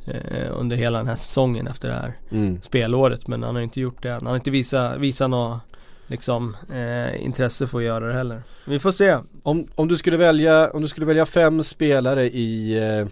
eh, 0.05 0.51
under 0.51 0.75
hela 0.77 0.97
den 0.97 1.07
här 1.07 1.15
säsongen 1.15 1.67
efter 1.67 1.87
det 1.87 1.93
här 1.93 2.13
Mm. 2.31 2.61
spelåret. 2.61 3.27
Men 3.27 3.43
han 3.43 3.55
har 3.55 3.61
inte 3.61 3.81
gjort 3.81 4.01
det 4.01 4.09
än. 4.09 4.15
Han 4.15 4.27
har 4.27 4.35
inte 4.35 4.51
visat, 4.51 4.97
visat 4.97 5.29
något 5.29 5.61
liksom, 6.07 6.55
eh, 6.73 7.23
intresse 7.25 7.67
för 7.67 7.77
att 7.77 7.83
göra 7.83 8.07
det 8.07 8.13
heller. 8.13 8.43
Vi 8.65 8.79
får 8.79 8.91
se. 8.91 9.17
Om, 9.43 9.67
om, 9.75 9.87
du 9.87 9.97
skulle 9.97 10.17
välja, 10.17 10.71
om 10.71 10.81
du 10.81 10.87
skulle 10.87 11.05
välja 11.05 11.25
fem 11.25 11.63
spelare 11.63 12.25
i, 12.25 12.77
eh, 12.77 13.07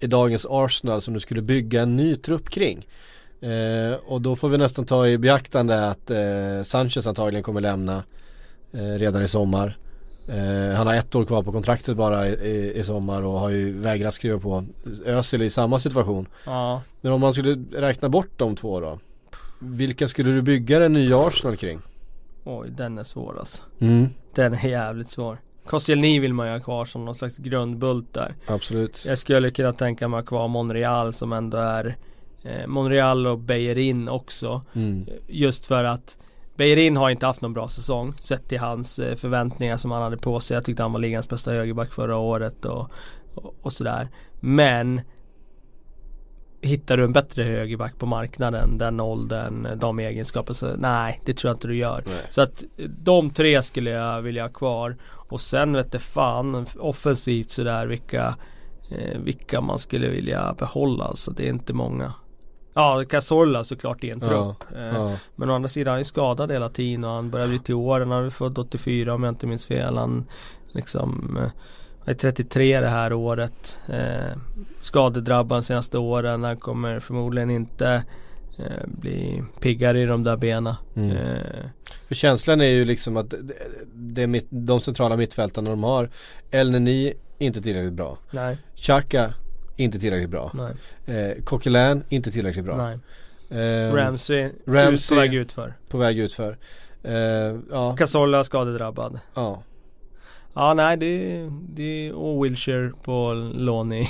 i 0.00 0.06
dagens 0.06 0.46
Arsenal 0.50 1.00
som 1.00 1.14
du 1.14 1.20
skulle 1.20 1.42
bygga 1.42 1.82
en 1.82 1.96
ny 1.96 2.14
trupp 2.14 2.50
kring. 2.50 2.86
Eh, 3.40 3.98
och 4.06 4.20
då 4.20 4.36
får 4.36 4.48
vi 4.48 4.58
nästan 4.58 4.84
ta 4.84 5.06
i 5.06 5.18
beaktande 5.18 5.88
att 5.88 6.10
eh, 6.10 6.62
Sanchez 6.62 7.06
antagligen 7.06 7.42
kommer 7.42 7.60
lämna 7.60 8.02
eh, 8.72 8.80
redan 8.80 9.22
i 9.22 9.28
sommar. 9.28 9.76
Eh, 10.28 10.76
han 10.76 10.86
har 10.86 10.94
ett 10.94 11.14
år 11.14 11.24
kvar 11.24 11.42
på 11.42 11.52
kontraktet 11.52 11.96
bara 11.96 12.28
i, 12.28 12.72
i, 12.78 12.84
sommar 12.84 13.22
och 13.22 13.40
har 13.40 13.50
ju 13.50 13.72
vägrat 13.72 14.14
skriva 14.14 14.38
på. 14.38 14.64
Özil 15.04 15.42
i 15.42 15.50
samma 15.50 15.78
situation. 15.78 16.26
Ja. 16.44 16.82
Men 17.00 17.12
om 17.12 17.20
man 17.20 17.32
skulle 17.32 17.64
räkna 17.72 18.08
bort 18.08 18.30
de 18.36 18.56
två 18.56 18.80
då? 18.80 18.98
Vilka 19.58 20.08
skulle 20.08 20.32
du 20.32 20.42
bygga 20.42 20.78
den 20.78 20.92
nya 20.92 21.26
Arsenal 21.26 21.56
kring? 21.56 21.80
Oj, 22.44 22.70
den 22.70 22.98
är 22.98 23.02
svår 23.02 23.38
alltså. 23.38 23.62
Mm. 23.78 24.08
Den 24.34 24.54
är 24.54 24.68
jävligt 24.68 25.08
svår. 25.08 25.38
Koscielny 25.66 26.20
vill 26.20 26.34
man 26.34 26.46
ju 26.46 26.52
ha 26.52 26.60
kvar 26.60 26.84
som 26.84 27.04
någon 27.04 27.14
slags 27.14 27.38
grundbult 27.38 28.14
där. 28.14 28.34
Absolut. 28.46 29.04
Jag 29.06 29.18
skulle 29.18 29.50
kunna 29.50 29.72
tänka 29.72 30.08
mig 30.08 30.18
att 30.18 30.24
ha 30.24 30.28
kvar 30.28 30.48
Monreal 30.48 31.12
som 31.12 31.32
ändå 31.32 31.58
är 31.58 31.96
Monreal 32.66 33.26
och 33.26 33.38
Bejerin 33.38 34.08
också. 34.08 34.62
Mm. 34.74 35.06
Just 35.28 35.66
för 35.66 35.84
att 35.84 36.18
Bejerin 36.56 36.96
har 36.96 37.10
inte 37.10 37.26
haft 37.26 37.40
någon 37.40 37.52
bra 37.52 37.68
säsong 37.68 38.14
sett 38.20 38.48
till 38.48 38.58
hans 38.58 38.98
eh, 38.98 39.16
förväntningar 39.16 39.76
som 39.76 39.90
han 39.90 40.02
hade 40.02 40.16
på 40.16 40.40
sig. 40.40 40.54
Jag 40.54 40.64
tyckte 40.64 40.82
han 40.82 40.92
var 40.92 41.00
ligans 41.00 41.28
bästa 41.28 41.50
högerback 41.50 41.92
förra 41.92 42.16
året 42.16 42.64
och, 42.64 42.90
och, 43.34 43.54
och 43.62 43.72
sådär. 43.72 44.08
Men 44.40 45.00
Hittar 46.60 46.96
du 46.96 47.04
en 47.04 47.12
bättre 47.12 47.42
högerback 47.42 47.98
på 47.98 48.06
marknaden, 48.06 48.78
den 48.78 49.00
åldern, 49.00 49.78
de 49.78 49.98
egenskaperna 49.98 50.54
så 50.54 50.76
nej, 50.76 51.20
det 51.24 51.34
tror 51.34 51.48
jag 51.48 51.56
inte 51.56 51.68
du 51.68 51.78
gör. 51.78 52.02
Nej. 52.06 52.16
Så 52.30 52.40
att 52.40 52.64
eh, 52.76 52.88
de 52.88 53.30
tre 53.30 53.62
skulle 53.62 53.90
jag 53.90 54.22
vilja 54.22 54.42
ha 54.42 54.48
kvar. 54.48 54.96
Och 55.04 55.40
sen 55.40 55.72
vet 55.72 55.92
det 55.92 55.98
fan 55.98 56.66
offensivt 56.78 57.50
sådär 57.50 57.86
vilka 57.86 58.36
eh, 58.90 59.18
Vilka 59.18 59.60
man 59.60 59.78
skulle 59.78 60.08
vilja 60.08 60.54
behålla 60.58 61.04
alltså. 61.04 61.30
Det 61.30 61.46
är 61.46 61.50
inte 61.50 61.72
många. 61.72 62.14
Ja, 62.76 63.04
Cazorla 63.08 63.64
såklart 63.64 64.04
i 64.04 64.10
en 64.10 64.20
Ja, 64.22 64.26
trupp. 64.28 64.72
Eh, 64.78 64.86
Ja. 64.86 65.12
Men 65.36 65.50
å 65.50 65.54
andra 65.54 65.68
sidan 65.68 65.90
han 65.92 66.00
är 66.00 66.04
skadad 66.04 66.52
hela 66.52 66.68
tiden 66.68 67.04
och 67.04 67.10
han 67.10 67.30
börjar 67.30 67.48
bli 67.48 67.58
till 67.58 67.74
åren. 67.74 68.10
Han 68.10 68.22
har 68.22 68.30
fått 68.30 68.58
84 68.58 69.14
om 69.14 69.22
jag 69.22 69.32
inte 69.32 69.46
minns 69.46 69.64
fel. 69.66 69.96
Han 69.96 70.24
liksom 70.72 71.36
eh, 71.36 71.50
han 72.00 72.14
är 72.14 72.18
33 72.18 72.80
det 72.80 72.88
här 72.88 73.12
året. 73.12 73.78
Eh, 73.88 74.36
skadedrabbad 74.82 75.58
de 75.58 75.62
senaste 75.62 75.98
åren. 75.98 76.44
Han 76.44 76.56
kommer 76.56 77.00
förmodligen 77.00 77.50
inte 77.50 78.04
eh, 78.58 78.86
bli 78.86 79.42
piggare 79.60 80.00
i 80.00 80.06
de 80.06 80.22
där 80.22 80.36
benen. 80.36 80.74
Mm. 80.94 81.10
Eh, 81.10 81.64
För 82.08 82.14
känslan 82.14 82.60
är 82.60 82.64
ju 82.70 82.84
liksom 82.84 83.16
att 83.16 83.30
det, 83.30 83.38
det 83.94 84.22
är 84.22 84.26
mitt, 84.26 84.46
de 84.50 84.80
centrala 84.80 85.16
mittfältarna 85.16 85.70
de 85.70 85.82
har 85.82 86.10
El 86.50 86.70
Neni 86.70 87.14
inte 87.38 87.62
tillräckligt 87.62 87.92
bra. 87.92 88.18
nej, 88.30 88.58
Chaka 88.74 89.34
inte 89.76 89.98
tillräckligt 89.98 90.30
bra. 90.30 90.50
nej, 90.54 90.72
Eh, 91.16 91.42
Coquelin 91.44 92.02
inte 92.08 92.30
tillräckligt 92.30 92.64
bra. 92.64 92.90
Eh, 93.50 93.92
Ramsey, 93.94 94.50
på 95.10 95.14
väg 95.14 95.34
ut 95.34 95.52
för. 95.52 95.74
På 95.88 95.98
väg 95.98 96.18
ut 96.18 96.32
för. 96.32 96.56
Eh, 97.02 97.14
ja, 97.70 97.96
Cazorla 97.96 98.44
skadedrabbad. 98.44 99.18
ja. 99.34 99.62
Ja 100.58 100.74
nej 100.74 100.96
det 100.96 101.06
är, 101.06 101.52
det 101.74 102.12
och 102.12 102.44
Wilshire 102.44 102.92
på 103.04 103.32
lån 103.54 103.92
i, 103.92 104.02
i 104.02 104.08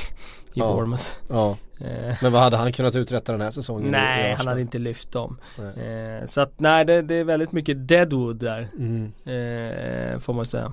Ja. 0.52 0.72
Bournemouth. 0.72 1.04
ja. 1.28 1.56
Eh, 1.80 2.16
Men 2.22 2.32
vad 2.32 2.42
hade 2.42 2.56
han 2.56 2.72
kunnat 2.72 2.96
uträtta 2.96 3.32
den 3.32 3.40
här 3.40 3.50
säsongen? 3.50 3.90
nej 3.90 4.34
han 4.34 4.46
hade 4.46 4.60
inte 4.60 4.78
lyft 4.78 5.12
dem. 5.12 5.38
Eh, 5.58 6.26
så 6.26 6.40
att 6.40 6.60
nej 6.60 6.84
det, 6.84 7.02
det 7.02 7.14
är 7.14 7.24
väldigt 7.24 7.52
mycket 7.52 7.88
deadwood 7.88 8.36
där. 8.36 8.68
Mm. 8.78 9.04
Eh, 9.24 10.18
får 10.18 10.32
man 10.34 10.46
säga. 10.46 10.72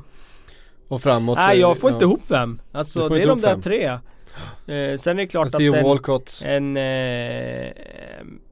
Och 0.88 1.02
framåt 1.02 1.38
Nej 1.38 1.60
jag 1.60 1.78
får 1.78 1.90
inte 1.94 2.04
ja. 2.06 2.10
ihop. 2.10 2.22
Du 2.28 2.78
Alltså 2.78 3.10
det 3.10 3.24
är 3.24 3.28
de 3.28 3.42
där 3.42 3.50
fem. 3.50 3.62
tre. 3.62 3.98
Eh, 4.68 4.98
sen 5.00 5.20
är 5.20 5.22
det 5.22 5.28
klart 5.28 5.48
att 5.56 5.62
en, 5.62 5.64
en, 6.44 6.78
eh, 6.78 7.72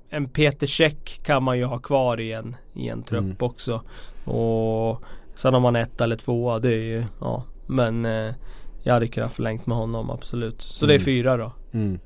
en 0.09 0.29
Peter 0.29 0.67
Check 0.67 1.19
kan 1.23 1.43
man 1.43 1.57
ju 1.57 1.63
ha 1.65 1.77
kvar 1.79 2.19
i 2.19 2.31
en, 2.33 2.55
i 2.73 2.87
en 2.89 3.03
trupp 3.03 3.23
Mm. 3.23 3.35
också. 3.39 3.81
Och 4.25 5.01
sen 5.35 5.53
har 5.53 5.61
man 5.61 5.75
ett 5.75 6.01
eller 6.01 6.15
två, 6.15 6.59
det 6.59 6.69
är 6.69 6.79
ju, 6.83 7.03
ja. 7.19 7.43
Men 7.67 8.05
eh, 8.05 8.33
jag 8.83 8.93
hade 8.93 9.07
kunnat 9.07 9.33
förlängt 9.33 9.65
med 9.67 9.77
honom 9.77 10.09
absolut. 10.09 10.61
Så 10.61 10.85
det 10.85 10.93
är 10.93 10.95
Mm. 10.95 11.05
fyra 11.05 11.37
då. 11.37 11.51
Mm. 11.73 11.99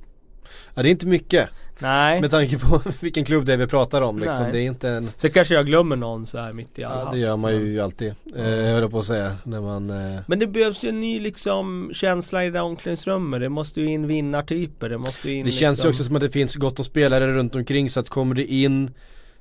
Ja 0.73 0.84
det 0.84 0.89
är 0.89 0.91
inte 0.91 1.08
mycket 1.08 1.49
Nej. 1.79 2.21
med 2.21 2.31
tanke 2.31 2.60
på 2.60 2.81
vilken 2.99 3.25
klubb 3.25 3.45
det 3.45 3.53
är 3.53 3.58
vi 3.58 3.67
pratar 3.67 4.01
om 4.01 4.19
liksom. 4.19 4.43
Nej. 4.43 4.51
Det 4.51 4.60
är 4.60 4.65
inte 4.65 4.89
en 4.89 5.10
Sen 5.17 5.31
kanske 5.31 5.53
jag 5.53 5.65
glömmer 5.65 5.95
någon 5.95 6.27
så 6.27 6.38
här 6.38 6.53
mitt 6.53 6.79
i 6.79 6.84
all 6.84 6.99
Ja 7.05 7.12
det 7.12 7.19
gör 7.19 7.38
man 7.38 7.51
ju 7.55 7.81
alltid. 7.81 8.13
Eh, 8.36 8.49
jag 8.49 8.79
höll 8.79 8.89
på 8.89 8.97
att 8.97 9.05
säga 9.05 9.36
när 9.43 9.62
man 9.62 9.89
eh, 9.89 10.21
Men 10.27 10.39
det 10.39 10.47
behövs 10.47 10.84
ju 10.84 10.89
en 10.89 10.99
ny 11.01 11.19
liksom 11.19 11.89
känsla 11.93 12.45
i 12.45 12.49
det 12.49 12.62
omklädningsrummet. 12.62 13.39
Det 13.39 13.49
måste 13.49 13.81
ju 13.81 13.88
in 13.88 14.08
vinnartyper. 14.08 14.89
Det 14.89 14.97
måste 14.97 15.29
ju 15.29 15.36
in 15.36 15.45
Det 15.45 15.51
känns 15.51 15.77
liksom... 15.77 15.88
ju 15.88 15.91
också 15.91 16.03
som 16.03 16.15
att 16.15 16.21
det 16.21 16.29
finns 16.29 16.55
gott 16.55 16.79
om 16.79 16.86
spelare 16.86 17.31
runt 17.34 17.55
omkring 17.55 17.89
så 17.89 17.99
att 17.99 18.10
kommer 18.10 18.36
det 18.36 18.45
in 18.53 18.91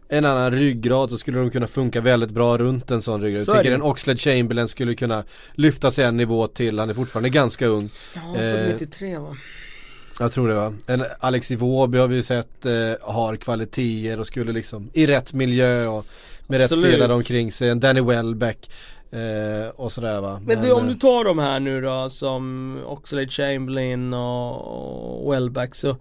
en 0.09 0.25
annan 0.25 0.53
ryggrad 0.53 1.11
så 1.11 1.19
skulle 1.19 1.39
de 1.39 1.51
kunna 1.51 1.67
funka 1.67 2.01
väldigt 2.01 2.31
bra 2.31 2.59
runt 2.59 2.91
en 2.91 3.03
sån 3.03 3.21
ryggrad. 3.23 3.45
Så 3.45 3.51
Jag 3.51 3.57
tänker 3.57 3.71
det. 3.71 3.77
en 3.77 3.83
Oxlade 3.83 4.19
Chamberlain 4.19 4.69
skulle 4.69 4.95
kunna 4.95 5.25
lyfta 5.55 5.91
sig 5.91 6.05
en 6.05 6.17
nivå 6.17 6.47
till, 6.47 6.79
han 6.79 6.91
är 6.91 6.95
fortfarande 6.95 7.29
ganska 7.29 7.67
ung. 7.67 7.91
Ja, 8.15 8.21
Eh, 8.21 8.41
för 8.41 8.73
93 8.73 9.19
va? 9.19 9.37
Jag 10.19 10.33
tror 10.33 10.49
det 10.49 10.55
va. 10.55 10.73
En 10.87 11.05
Alex 11.21 11.51
Iwobi 11.51 11.99
har 11.99 12.09
vi 12.09 12.17
ju 12.17 12.23
sett 12.23 12.67
eh, 12.67 12.73
har 13.01 13.37
kvaliteter 13.37 14.21
och 14.21 14.27
skulle 14.27 14.53
liksom 14.53 14.91
i 14.93 15.07
rätt 15.07 15.33
miljö 15.33 15.87
och 15.87 16.07
med 16.47 16.63
Absolut. 16.63 16.85
rätt 16.85 16.95
spelare 16.95 17.15
omkring 17.15 17.53
sig. 17.53 17.69
En 17.69 17.81
Danny 17.81 18.01
Welbeck 18.01 18.71
eh, 19.11 19.69
och 19.77 19.93
sådär 19.93 20.21
va. 20.21 20.41
Men 20.47 20.63
du, 20.63 20.73
om 20.73 20.85
eh, 20.85 20.89
du 20.89 20.95
tar 20.95 21.25
de 21.25 21.39
här 21.39 21.61
nu 21.61 21.81
då 21.81 22.11
som 22.11 22.79
Oxlade 22.87 23.29
Chamberlain 23.29 24.15
och, 24.15 25.27
och 25.27 25.33
Welbeck 25.33 25.75
så 25.75 25.97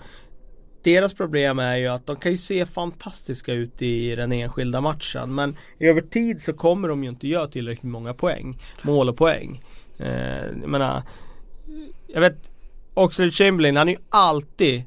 Deras 0.84 1.13
problem 1.13 1.60
är 1.60 1.76
ju 1.76 1.88
att 1.88 2.06
de 2.06 2.15
kan 2.15 2.32
ju 2.32 2.38
se 2.38 2.65
fantastiska 2.65 3.54
ut 3.54 3.82
i 3.82 4.15
den 4.15 4.32
enskilda 4.32 4.82
matchen 4.82 5.36
men 5.36 5.56
över 5.80 6.02
tid 6.02 6.41
så 6.41 6.54
kommer 6.54 6.88
de 6.88 7.04
ju 7.04 7.10
inte 7.10 7.28
göra 7.28 7.47
tillräckligt 7.47 7.91
många 7.91 8.13
poäng 8.13 8.60
Mål 8.82 9.10
och 9.10 9.17
poäng 9.17 9.63
eh, 9.97 10.45
Jag 10.62 10.69
menar 10.69 11.04
Jag 12.08 12.21
vet 12.21 12.52
Oxlade 12.93 13.32
Chamberlain 13.32 13.77
han 13.77 13.88
är 13.88 13.93
ju 13.93 13.99
alltid 14.10 14.84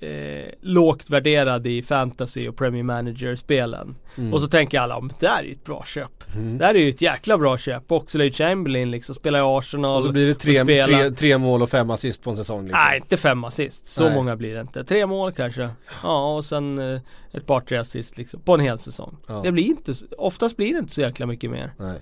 eh, 0.00 0.50
lågt 0.60 1.10
värderad 1.10 1.66
i 1.66 1.82
fantasy 1.82 2.48
och 2.48 2.56
Premier 2.56 2.82
Manager-spelen. 2.82 3.96
Mm. 4.16 4.34
Och 4.34 4.40
så 4.40 4.46
tänker 4.46 4.80
alla, 4.80 5.00
men 5.00 5.12
det 5.20 5.28
här 5.28 5.42
är 5.42 5.46
ju 5.46 5.52
ett 5.52 5.64
bra 5.64 5.84
köp. 5.86 6.34
Mm. 6.34 6.58
Det 6.58 6.64
här 6.64 6.74
är 6.74 6.78
ju 6.78 6.88
ett 6.88 7.02
jäkla 7.02 7.38
bra 7.38 7.58
köp. 7.58 7.92
Oxlade 7.92 8.30
Chamberlain 8.30 8.90
liksom 8.90 9.14
spelar 9.14 9.38
i 9.38 9.42
Arsenal. 9.42 9.96
Och 9.96 10.02
så 10.02 10.12
blir 10.12 10.26
det 10.26 10.34
tre, 10.34 10.64
tre, 10.84 11.10
tre 11.10 11.38
mål 11.38 11.62
och 11.62 11.70
fem 11.70 11.90
assist 11.90 12.22
på 12.22 12.30
en 12.30 12.36
säsong 12.36 12.64
liksom. 12.64 12.80
Nej, 12.88 12.98
inte 12.98 13.16
fem 13.16 13.44
assist. 13.44 13.88
Så 13.88 14.04
Nej. 14.04 14.14
många 14.14 14.36
blir 14.36 14.54
det 14.54 14.60
inte. 14.60 14.84
Tre 14.84 15.06
mål 15.06 15.32
kanske. 15.32 15.70
Ja, 16.02 16.36
och 16.36 16.44
sen 16.44 16.78
eh, 16.78 17.00
ett 17.32 17.46
par 17.46 17.60
tre 17.60 17.78
assist 17.78 18.18
liksom. 18.18 18.40
På 18.40 18.54
en 18.54 18.60
hel 18.60 18.78
säsong. 18.78 19.16
Ja. 19.26 19.40
Det 19.44 19.52
blir 19.52 19.64
inte, 19.64 19.94
oftast 20.18 20.56
blir 20.56 20.72
det 20.72 20.78
inte 20.78 20.92
så 20.92 21.00
jäkla 21.00 21.26
mycket 21.26 21.50
mer. 21.50 21.72
Nej. 21.78 22.00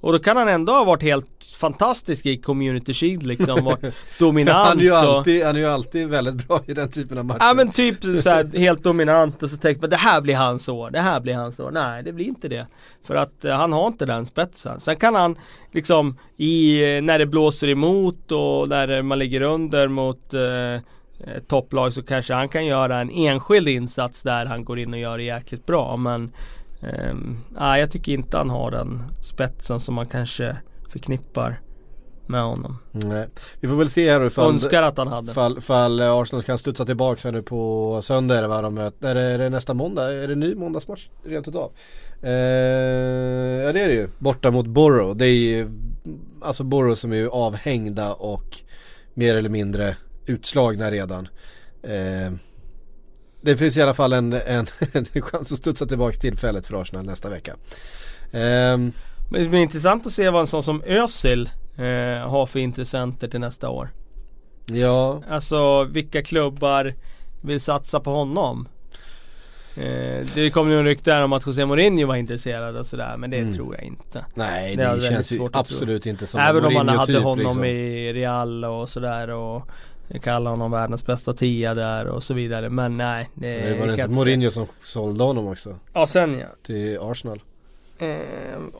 Och 0.00 0.12
då 0.12 0.18
kan 0.18 0.36
han 0.36 0.48
ändå 0.48 0.72
ha 0.72 0.84
varit 0.84 1.02
helt 1.02 1.26
fantastisk 1.56 2.26
i 2.26 2.36
Community 2.36 2.94
Shield 2.94 3.26
liksom. 3.26 3.64
Varit 3.64 3.94
dominant 4.18 4.68
Han 4.68 4.78
är, 4.78 4.82
ju 4.82 4.90
och... 4.90 4.98
alltid, 4.98 5.44
han 5.44 5.56
är 5.56 5.60
ju 5.60 5.66
alltid 5.66 6.08
väldigt 6.08 6.48
bra 6.48 6.60
i 6.66 6.74
den 6.74 6.90
typen 6.90 7.18
av 7.18 7.24
matcher. 7.24 7.38
Ja 7.40 7.54
men 7.54 7.72
typ 7.72 8.02
så 8.02 8.30
här, 8.30 8.58
helt 8.58 8.82
dominant 8.82 9.42
och 9.42 9.50
så 9.50 9.56
tänker 9.56 9.80
man 9.80 9.90
det 9.90 9.96
här 9.96 10.20
blir 10.20 10.36
hans 10.36 10.68
år, 10.68 10.90
det 10.90 11.00
här 11.00 11.20
blir 11.20 11.34
hans 11.34 11.60
år. 11.60 11.70
Nej 11.70 12.02
det 12.02 12.12
blir 12.12 12.26
inte 12.26 12.48
det. 12.48 12.66
För 13.06 13.14
att 13.14 13.44
eh, 13.44 13.56
han 13.56 13.72
har 13.72 13.86
inte 13.86 14.06
den 14.06 14.26
spetsen. 14.26 14.80
Sen 14.80 14.96
kan 14.96 15.14
han 15.14 15.36
liksom 15.72 16.18
i, 16.36 16.82
eh, 16.96 17.02
när 17.02 17.18
det 17.18 17.26
blåser 17.26 17.68
emot 17.68 18.32
och 18.32 18.68
när 18.68 19.02
man 19.02 19.18
ligger 19.18 19.40
under 19.40 19.88
mot 19.88 20.34
eh, 20.34 20.74
ett 21.36 21.48
topplag 21.48 21.92
så 21.92 22.02
kanske 22.02 22.34
han 22.34 22.48
kan 22.48 22.66
göra 22.66 22.98
en 22.98 23.10
enskild 23.10 23.68
insats 23.68 24.22
där 24.22 24.46
han 24.46 24.64
går 24.64 24.78
in 24.78 24.92
och 24.92 25.00
gör 25.00 25.18
det 25.18 25.24
jäkligt 25.24 25.66
bra. 25.66 25.96
Men 25.96 26.32
Nej, 27.48 27.80
jag 27.80 27.90
tycker 27.90 28.12
inte 28.12 28.36
han 28.36 28.50
har 28.50 28.70
den 28.70 29.02
spetsen 29.20 29.80
som 29.80 29.94
man 29.94 30.06
kanske 30.06 30.56
förknippar 30.88 31.60
med 32.26 32.42
honom. 32.42 32.78
Nej. 32.92 33.28
Vi 33.60 33.68
får 33.68 33.76
väl 33.76 33.90
se 33.90 34.10
här 34.10 34.26
ifall, 34.26 34.52
Önskar 34.52 34.82
att 34.82 34.98
han 34.98 35.08
hade. 35.08 35.32
fall, 35.32 35.60
fall 35.60 36.00
Arsenal 36.00 36.42
kan 36.42 36.58
studsa 36.58 36.84
tillbaka 36.84 37.20
här 37.24 37.32
nu 37.32 37.42
på 37.42 38.00
söndag 38.02 38.62
de 38.62 38.74
möter, 38.74 39.08
är 39.08 39.14
det, 39.14 39.20
är 39.20 39.38
det 39.38 39.50
nästa 39.50 39.74
måndag? 39.74 40.12
Är 40.12 40.28
det 40.28 40.34
ny 40.34 40.54
måndagsmatch 40.54 41.08
rent 41.24 41.48
utav? 41.48 41.72
Eh, 42.22 42.30
ja 42.30 43.72
det 43.72 43.80
är 43.80 43.88
det 43.88 43.94
ju, 43.94 44.08
borta 44.18 44.50
mot 44.50 44.66
Borough. 44.66 45.16
Det 45.16 45.26
är 45.26 45.34
ju, 45.34 45.70
alltså 46.40 46.64
Borough 46.64 46.94
som 46.94 47.12
är 47.12 47.16
ju 47.16 47.28
avhängda 47.28 48.12
och 48.12 48.58
mer 49.14 49.36
eller 49.36 49.50
mindre 49.50 49.96
utslagna 50.26 50.90
redan. 50.90 51.28
Eh, 51.82 52.32
det 53.40 53.56
finns 53.56 53.76
i 53.76 53.82
alla 53.82 53.94
fall 53.94 54.12
en, 54.12 54.32
en, 54.32 54.66
en 54.92 55.22
chans 55.22 55.52
att 55.52 55.58
studsa 55.58 55.86
tillbaka 55.86 56.16
tillfället 56.18 56.66
för 56.66 56.80
Arsenal 56.82 57.06
nästa 57.06 57.30
vecka. 57.30 57.52
Eh, 58.32 58.78
Men 59.30 59.42
det 59.42 59.48
blir 59.48 59.60
intressant 59.60 60.06
att 60.06 60.12
se 60.12 60.30
vad 60.30 60.40
en 60.40 60.46
sån 60.46 60.62
som 60.62 60.82
Özil 60.86 61.50
eh, 61.76 62.28
har 62.30 62.46
för 62.46 62.58
intressenter 62.58 63.28
till 63.28 63.40
nästa 63.40 63.68
år. 63.70 63.88
ja, 64.66 65.22
Alltså 65.30 65.84
vilka 65.84 66.22
klubbar 66.22 66.94
vill 67.40 67.60
satsa 67.60 68.00
på 68.00 68.10
honom? 68.10 68.68
Eh, 69.76 70.26
det 70.34 70.50
kom 70.52 70.70
ju 70.70 70.78
en 70.78 70.84
rykte 70.84 71.22
om 71.22 71.32
att 71.32 71.46
José 71.46 71.66
Mourinho 71.66 72.06
var 72.06 72.16
intresserad 72.16 72.76
och 72.76 72.86
sådär 72.86 73.16
men 73.16 73.30
det 73.30 73.38
Mm. 73.38 73.52
tror 73.54 73.74
jag 73.74 73.84
inte. 73.84 74.24
nej 74.34 74.76
Det 74.76 74.96
det, 74.96 75.02
känns 75.02 75.32
ju 75.32 75.48
absolut 75.52 76.06
inte 76.06 76.26
som 76.26 76.40
Även 76.40 76.56
en 76.56 76.64
om 76.64 76.74
man 76.74 76.88
hade 76.88 77.18
honom 77.18 77.38
liksom. 77.38 77.64
i 77.64 78.12
Real 78.12 78.64
och 78.64 78.88
sådär 78.88 79.30
och 79.30 79.68
kallar 80.22 80.50
honom 80.50 80.70
världens 80.70 81.06
bästa 81.06 81.32
tia 81.32 81.74
där 81.74 82.06
och 82.06 82.22
så 82.22 82.34
vidare. 82.34 82.70
Men 82.70 82.96
nej. 82.96 83.30
Det, 83.34 83.60
Det 83.60 83.78
var 83.78 83.86
det 83.86 83.90
inte 83.92 84.00
jag 84.00 84.10
Mourinho 84.10 84.50
som 84.50 84.66
sålde 84.82 85.24
honom 85.24 85.46
också. 85.46 85.78
Ja 85.92 86.06
sen 86.06 86.38
ja. 86.38 86.46
till 86.62 86.98
Arsenal? 87.00 87.42
Eh, 87.98 88.08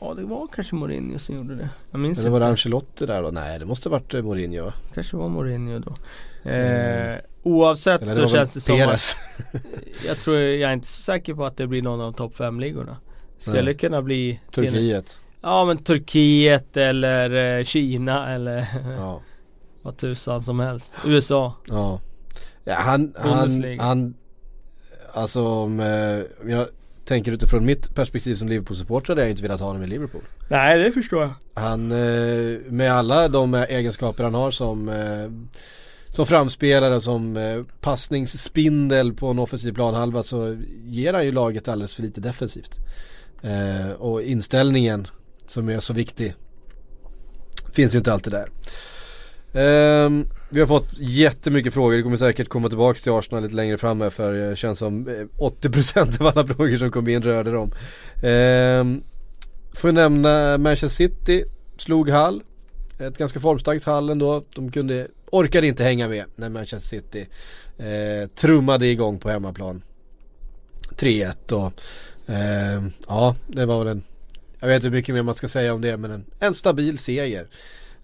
ja 0.01 0.13
det 0.17 0.23
var 0.23 0.47
kanske 0.55 0.75
Mourinho 0.75 1.19
som 1.19 1.35
gjorde 1.35 1.55
det. 1.55 1.69
Jag 1.91 1.99
minns 1.99 2.19
Eller 2.19 2.29
var 2.29 2.39
det 2.39 2.43
inte. 2.43 2.51
Ancelotti 2.51 3.05
där 3.05 3.21
då? 3.23 3.31
Nej 3.31 3.59
det 3.59 3.65
måste 3.65 3.89
varit 3.89 4.13
eh, 4.13 4.21
Mourinho 4.21 4.63
va? 4.65 4.73
Kanske 4.93 5.17
var 5.17 5.29
Mourinho 5.29 5.79
då. 5.79 5.95
Eh, 6.49 7.15
oavsett 7.43 8.01
Eller 8.01 8.13
så 8.13 8.19
väl 8.21 8.29
känns 8.29 8.53
det 8.53 8.61
som 8.61 8.75
att 8.75 8.87
Perez. 8.87 9.15
Jag 10.07 10.17
tror, 10.17 10.37
jag 10.37 10.69
är 10.69 10.73
inte 10.73 10.87
så 10.87 11.01
säker 11.01 11.33
på 11.33 11.45
att 11.45 11.57
det 11.57 11.67
blir 11.67 11.81
någon 11.81 12.01
av 12.01 12.11
topp 12.11 12.35
5 12.35 12.59
ligorna 12.59 12.97
Skulle 13.37 13.61
Nej. 13.61 13.73
kunna 13.77 14.01
bli 14.01 14.39
till- 14.51 14.63
Turkiet. 14.63 15.19
Ja 15.41 15.65
men 15.65 15.77
Turkiet 15.77 16.77
eller 16.77 17.57
eh, 17.59 17.63
Kina 17.65 18.33
eller 18.33 18.65
Ja. 18.97 19.21
Vad 19.81 19.97
tusan 19.97 20.41
som 20.41 20.59
helst 20.59 20.93
USA 21.05 21.53
Ja. 21.67 22.01
ja 22.63 22.75
han, 22.75 23.13
han, 23.17 23.39
Bundesliga. 23.39 23.83
han, 23.83 24.15
alltså 25.13 25.47
om 25.47 25.79
eh, 25.79 26.49
jag 26.51 26.67
tänker 27.05 27.31
utifrån 27.31 27.65
mitt 27.65 27.95
perspektiv 27.95 28.35
som 28.35 28.47
Liverpool-supporter 28.47 29.09
hade 29.09 29.21
jag 29.21 29.29
inte 29.29 29.43
velat 29.43 29.59
ha 29.59 29.67
honom 29.67 29.83
i 29.83 29.87
Liverpool. 29.87 30.21
Nej 30.49 30.79
det 30.83 30.91
förstår 30.91 31.21
jag 31.21 31.61
Han, 31.61 31.91
eh, 31.91 32.59
med 32.69 32.91
alla 32.91 33.27
de 33.27 33.53
eh, 33.53 33.63
egenskaper 33.63 34.23
han 34.23 34.33
har 34.33 34.51
som 34.51 34.89
eh, 34.89 35.29
som 36.09 36.25
framspelare, 36.25 37.01
som 37.01 37.37
eh, 37.37 37.63
passningsspindel 37.81 39.13
på 39.13 39.27
en 39.27 39.39
offensiv 39.39 39.73
planhalva 39.73 40.23
så 40.23 40.57
ger 40.83 41.13
han 41.13 41.25
ju 41.25 41.31
laget 41.31 41.67
alldeles 41.67 41.95
för 41.95 42.03
lite 42.03 42.21
defensivt. 42.21 42.79
Eh, 43.41 43.91
och 43.91 44.21
inställningen 44.21 45.07
som 45.45 45.69
är 45.69 45.79
så 45.79 45.93
viktig 45.93 46.35
finns 47.73 47.95
ju 47.95 47.97
inte 47.97 48.13
alltid 48.13 48.33
där. 48.33 48.49
Um, 49.51 50.27
vi 50.49 50.59
har 50.59 50.67
fått 50.67 50.99
jättemycket 50.99 51.73
frågor, 51.73 51.97
det 51.97 52.03
kommer 52.03 52.17
säkert 52.17 52.47
komma 52.49 52.69
tillbaka 52.69 52.99
till 52.99 53.11
Arsenal 53.11 53.43
lite 53.43 53.55
längre 53.55 53.77
fram 53.77 54.01
här 54.01 54.09
för 54.09 54.33
det 54.33 54.55
känns 54.55 54.79
som 54.79 55.07
eh, 55.07 55.43
80% 55.43 56.21
av 56.21 56.27
alla 56.27 56.47
frågor 56.55 56.77
som 56.77 56.91
kom 56.91 57.07
in 57.07 57.23
rörde 57.23 57.51
dem. 57.51 57.71
Um, 58.23 59.03
får 59.73 59.87
jag 59.87 59.95
nämna 59.95 60.51
eh, 60.53 60.57
Manchester 60.57 60.87
City 60.87 61.45
slog 61.77 62.09
Hall. 62.09 62.43
Ett 62.99 63.17
ganska 63.17 63.39
formstarkt 63.39 63.85
Hall 63.85 64.09
ändå. 64.09 64.43
De 64.55 64.71
kunde, 64.71 65.07
orkade 65.31 65.67
inte 65.67 65.83
hänga 65.83 66.07
med 66.07 66.25
när 66.35 66.49
Manchester 66.49 66.89
City 66.89 67.27
eh, 67.77 68.29
trummade 68.29 68.87
igång 68.87 69.19
på 69.19 69.29
hemmaplan. 69.29 69.81
3-1 70.97 71.51
och 71.51 71.73
eh, 72.33 72.83
ja, 73.07 73.35
det 73.47 73.65
var 73.65 73.79
väl 73.79 73.87
en, 73.87 74.03
jag 74.59 74.67
vet 74.67 74.75
inte 74.75 74.87
hur 74.87 74.95
mycket 74.95 75.15
mer 75.15 75.23
man 75.23 75.33
ska 75.33 75.47
säga 75.47 75.73
om 75.73 75.81
det 75.81 75.97
men 75.97 76.11
en, 76.11 76.25
en 76.39 76.53
stabil 76.53 76.97
seger. 76.97 77.47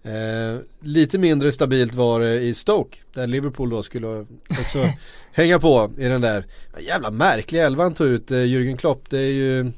Eh, 0.04 0.60
lite 0.80 1.18
mindre 1.18 1.52
stabilt 1.52 1.94
var 1.94 2.20
det 2.20 2.40
i 2.40 2.54
Stoke 2.54 2.98
där 3.14 3.26
Liverpool 3.26 3.70
då 3.70 3.82
skulle 3.82 4.26
också 4.60 4.78
hänga 5.32 5.58
på 5.58 5.90
i 5.98 6.04
den 6.04 6.20
där 6.20 6.44
jävla 6.80 7.10
märkliga 7.10 7.66
elvan 7.66 7.94
tog 7.94 8.06
ut 8.06 8.30
eh, 8.30 8.36
Jürgen 8.36 8.76
Klopp. 8.76 9.10
Det 9.10 9.18
är 9.18 9.32
ju 9.32 9.70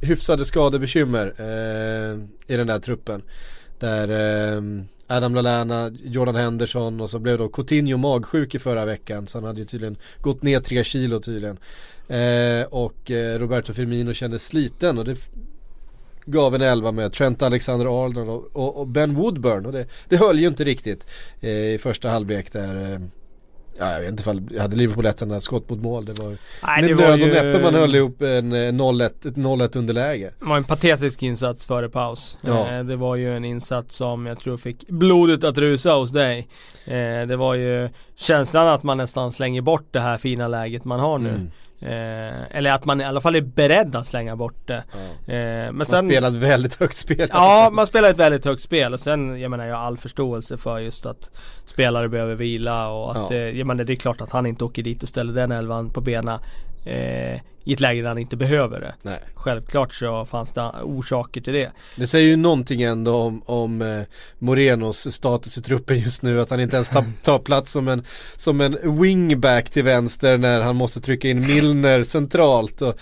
hyfsade 0.00 0.44
skadebekymmer 0.44 1.34
eh, 1.38 2.18
i 2.54 2.56
den 2.56 2.66
där 2.66 2.78
truppen. 2.78 3.22
Där 3.78 4.08
eh, 4.56 4.62
Adam 5.06 5.34
Lallana, 5.34 5.90
Jordan 6.04 6.34
Henderson 6.36 7.00
och 7.00 7.10
så 7.10 7.18
blev 7.18 7.38
då 7.38 7.48
Coutinho 7.48 7.96
magsjuk 7.96 8.54
i 8.54 8.58
förra 8.58 8.84
veckan 8.84 9.26
så 9.26 9.38
han 9.38 9.44
hade 9.44 9.60
ju 9.60 9.64
tydligen 9.64 9.96
gått 10.20 10.42
ner 10.42 10.60
tre 10.60 10.84
kilo 10.84 11.20
tydligen. 11.20 11.58
Eh, 12.08 12.66
och 12.66 13.10
eh, 13.10 13.38
Roberto 13.38 13.72
Firmino 13.72 14.12
kändes 14.12 14.46
sliten 14.46 14.98
och 14.98 15.04
det 15.04 15.16
gav 16.24 16.54
en 16.54 16.62
elva 16.62 16.92
med 16.92 17.12
Trent 17.12 17.42
Alexander-Arnold 17.42 18.28
och, 18.28 18.56
och, 18.56 18.76
och 18.80 18.86
Ben 18.88 19.14
Woodburn 19.14 19.66
och 19.66 19.72
det, 19.72 19.86
det 20.08 20.16
höll 20.16 20.38
ju 20.38 20.48
inte 20.48 20.64
riktigt 20.64 21.06
eh, 21.40 21.50
i 21.50 21.78
första 21.82 22.08
halvlek 22.08 22.52
där 22.52 22.92
eh, 22.92 23.00
Ja 23.78 23.92
jag 23.92 24.00
vet 24.00 24.10
inte 24.10 24.20
ifall, 24.20 24.42
jag 24.50 24.62
hade 24.62 24.76
Liverpool 24.76 25.06
ett 25.06 25.22
enda 25.22 25.40
skott 25.40 25.70
mot 25.70 25.78
mål. 25.80 26.04
Det 26.04 26.18
var 26.22 26.28
Nej, 26.62 26.82
med 26.82 26.90
det 26.90 26.94
nöd 26.94 27.12
och 27.12 27.18
ju- 27.18 27.32
näppe 27.32 27.62
man 27.62 27.74
höll 27.74 27.94
ihop 27.94 28.22
en 28.22 28.52
eh, 28.52 28.56
0-1, 28.56 29.04
ett 29.04 29.24
0-1 29.36 29.78
underläge. 29.78 30.30
Det 30.38 30.44
var 30.44 30.56
en 30.56 30.64
patetisk 30.64 31.22
insats 31.22 31.66
före 31.66 31.88
paus. 31.88 32.38
Ja. 32.42 32.68
Eh, 32.72 32.84
det 32.84 32.96
var 32.96 33.16
ju 33.16 33.36
en 33.36 33.44
insats 33.44 33.96
som 33.96 34.26
jag 34.26 34.40
tror 34.40 34.56
fick 34.56 34.88
blodet 34.88 35.44
att 35.44 35.58
rusa 35.58 35.92
hos 35.92 36.10
dig. 36.10 36.48
Eh, 36.84 37.26
det 37.26 37.36
var 37.36 37.54
ju 37.54 37.88
känslan 38.16 38.68
att 38.68 38.82
man 38.82 38.96
nästan 38.96 39.32
slänger 39.32 39.62
bort 39.62 39.86
det 39.90 40.00
här 40.00 40.18
fina 40.18 40.48
läget 40.48 40.84
man 40.84 41.00
har 41.00 41.18
nu. 41.18 41.28
Mm. 41.28 41.50
Eh, 41.82 42.56
eller 42.56 42.72
att 42.72 42.84
man 42.84 43.00
i 43.00 43.04
alla 43.04 43.20
fall 43.20 43.36
är 43.36 43.40
beredd 43.40 43.96
att 43.96 44.06
slänga 44.06 44.36
bort 44.36 44.66
det. 44.66 44.84
Ja. 44.92 45.32
Eh, 45.34 45.38
men 45.66 45.76
Man 45.76 45.86
sen, 45.86 46.08
spelat 46.08 46.34
väldigt 46.34 46.74
högt 46.74 46.96
spel. 46.96 47.28
Ja, 47.32 47.70
man 47.72 47.86
spelar 47.86 48.10
ett 48.10 48.18
väldigt 48.18 48.44
högt 48.44 48.62
spel 48.62 48.92
och 48.94 49.00
sen, 49.00 49.40
jag 49.40 49.50
menar 49.50 49.64
jag 49.66 49.76
har 49.76 49.82
all 49.82 49.98
förståelse 49.98 50.56
för 50.58 50.78
just 50.78 51.06
att 51.06 51.30
spelare 51.64 52.08
behöver 52.08 52.34
vila 52.34 52.88
och 52.88 53.10
att, 53.10 53.30
Ja. 53.30 53.36
eh, 53.36 53.58
jag 53.58 53.66
menar 53.66 53.84
det 53.84 53.92
är 53.92 53.96
klart 53.96 54.20
att 54.20 54.32
han 54.32 54.46
inte 54.46 54.64
åker 54.64 54.82
dit 54.82 55.02
och 55.02 55.08
ställer 55.08 55.32
den 55.32 55.52
elvan 55.52 55.90
på 55.90 56.00
benen 56.00 56.38
eh, 56.84 57.40
i 57.64 57.72
ett 57.72 57.80
läge 57.80 58.02
där 58.02 58.08
han 58.08 58.18
inte 58.18 58.36
behöver 58.36 58.80
det. 58.80 58.94
Nej. 59.02 59.18
Självklart 59.34 59.94
så 59.94 60.24
fanns 60.24 60.52
det 60.52 60.70
orsaker 60.82 61.40
till 61.40 61.52
det. 61.52 61.70
Det 61.96 62.06
säger 62.06 62.28
ju 62.28 62.36
någonting 62.36 62.82
ändå 62.82 63.14
om, 63.14 63.42
om 63.46 63.82
eh, 63.82 64.02
Morenos 64.38 65.12
status 65.12 65.58
i 65.58 65.62
truppen 65.62 65.98
just 65.98 66.22
nu. 66.22 66.40
Att 66.40 66.50
han 66.50 66.60
inte 66.60 66.76
ens 66.76 66.88
tar, 66.88 67.04
tar 67.22 67.38
plats 67.38 67.72
som 67.72 67.88
en, 67.88 68.04
som 68.36 68.60
en 68.60 69.00
wingback 69.00 69.70
till 69.70 69.84
vänster 69.84 70.38
när 70.38 70.60
han 70.60 70.76
måste 70.76 71.00
trycka 71.00 71.28
in 71.28 71.46
Milner 71.46 72.02
centralt. 72.02 72.82
Och, 72.82 72.98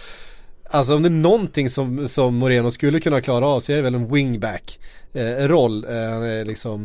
alltså 0.71 0.97
om 0.97 1.03
det 1.03 1.09
är 1.09 1.11
någonting 1.11 1.71
som, 1.71 2.09
som 2.09 2.35
Moreno 2.35 2.71
skulle 2.71 3.01
kunna 3.01 3.21
klara 3.21 3.47
av 3.47 3.61
så 3.61 3.73
är 3.73 3.77
det 3.77 3.83
väl 3.83 3.95
en 3.95 4.12
wingback 4.12 4.79
eh, 5.12 5.49
roll. 5.49 5.85
Eh, 5.85 5.91
han 5.91 6.23
är 6.23 6.45
liksom 6.45 6.85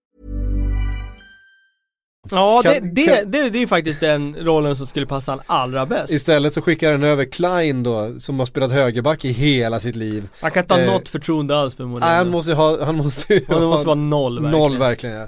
Ja, 2.31 2.61
Kan- 2.63 2.73
det, 2.73 2.79
det, 2.79 3.05
kan- 3.05 3.31
det, 3.31 3.49
det 3.49 3.63
är 3.63 3.67
faktiskt 3.67 3.99
den 3.99 4.35
rollen 4.39 4.75
som 4.75 4.87
skulle 4.87 5.05
passa 5.05 5.31
han 5.31 5.41
allra 5.45 5.85
bäst. 5.85 6.11
Istället 6.11 6.53
så 6.53 6.61
skickar 6.61 6.91
han 6.91 7.03
över 7.03 7.25
Klein 7.25 7.83
då 7.83 8.19
som 8.19 8.39
har 8.39 8.45
spelat 8.45 8.71
högerback 8.71 9.25
i 9.25 9.31
hela 9.31 9.79
sitt 9.79 9.95
liv. 9.95 10.27
Han 10.41 10.51
kan 10.51 10.63
inte 10.63 10.73
ha 10.73 10.81
Eh, 10.81 10.91
något 10.93 11.09
förtroende 11.09 11.57
alls 11.57 11.75
för. 11.75 11.83
Nej, 11.85 11.99
han 12.15 12.29
måste 12.29 12.51
ju 12.51 12.55
ha, 12.57 12.85
han 12.85 12.95
måste 12.95 13.33
ju 13.33 13.39
Och 13.39 13.59
det 13.59 13.65
måste 13.67 13.77
ha 13.77 13.83
vara 13.83 13.95
noll 13.95 14.39
verkligen. 14.41 14.59
noll 14.61 14.77
verkligen 14.77 15.15
ja. 15.15 15.27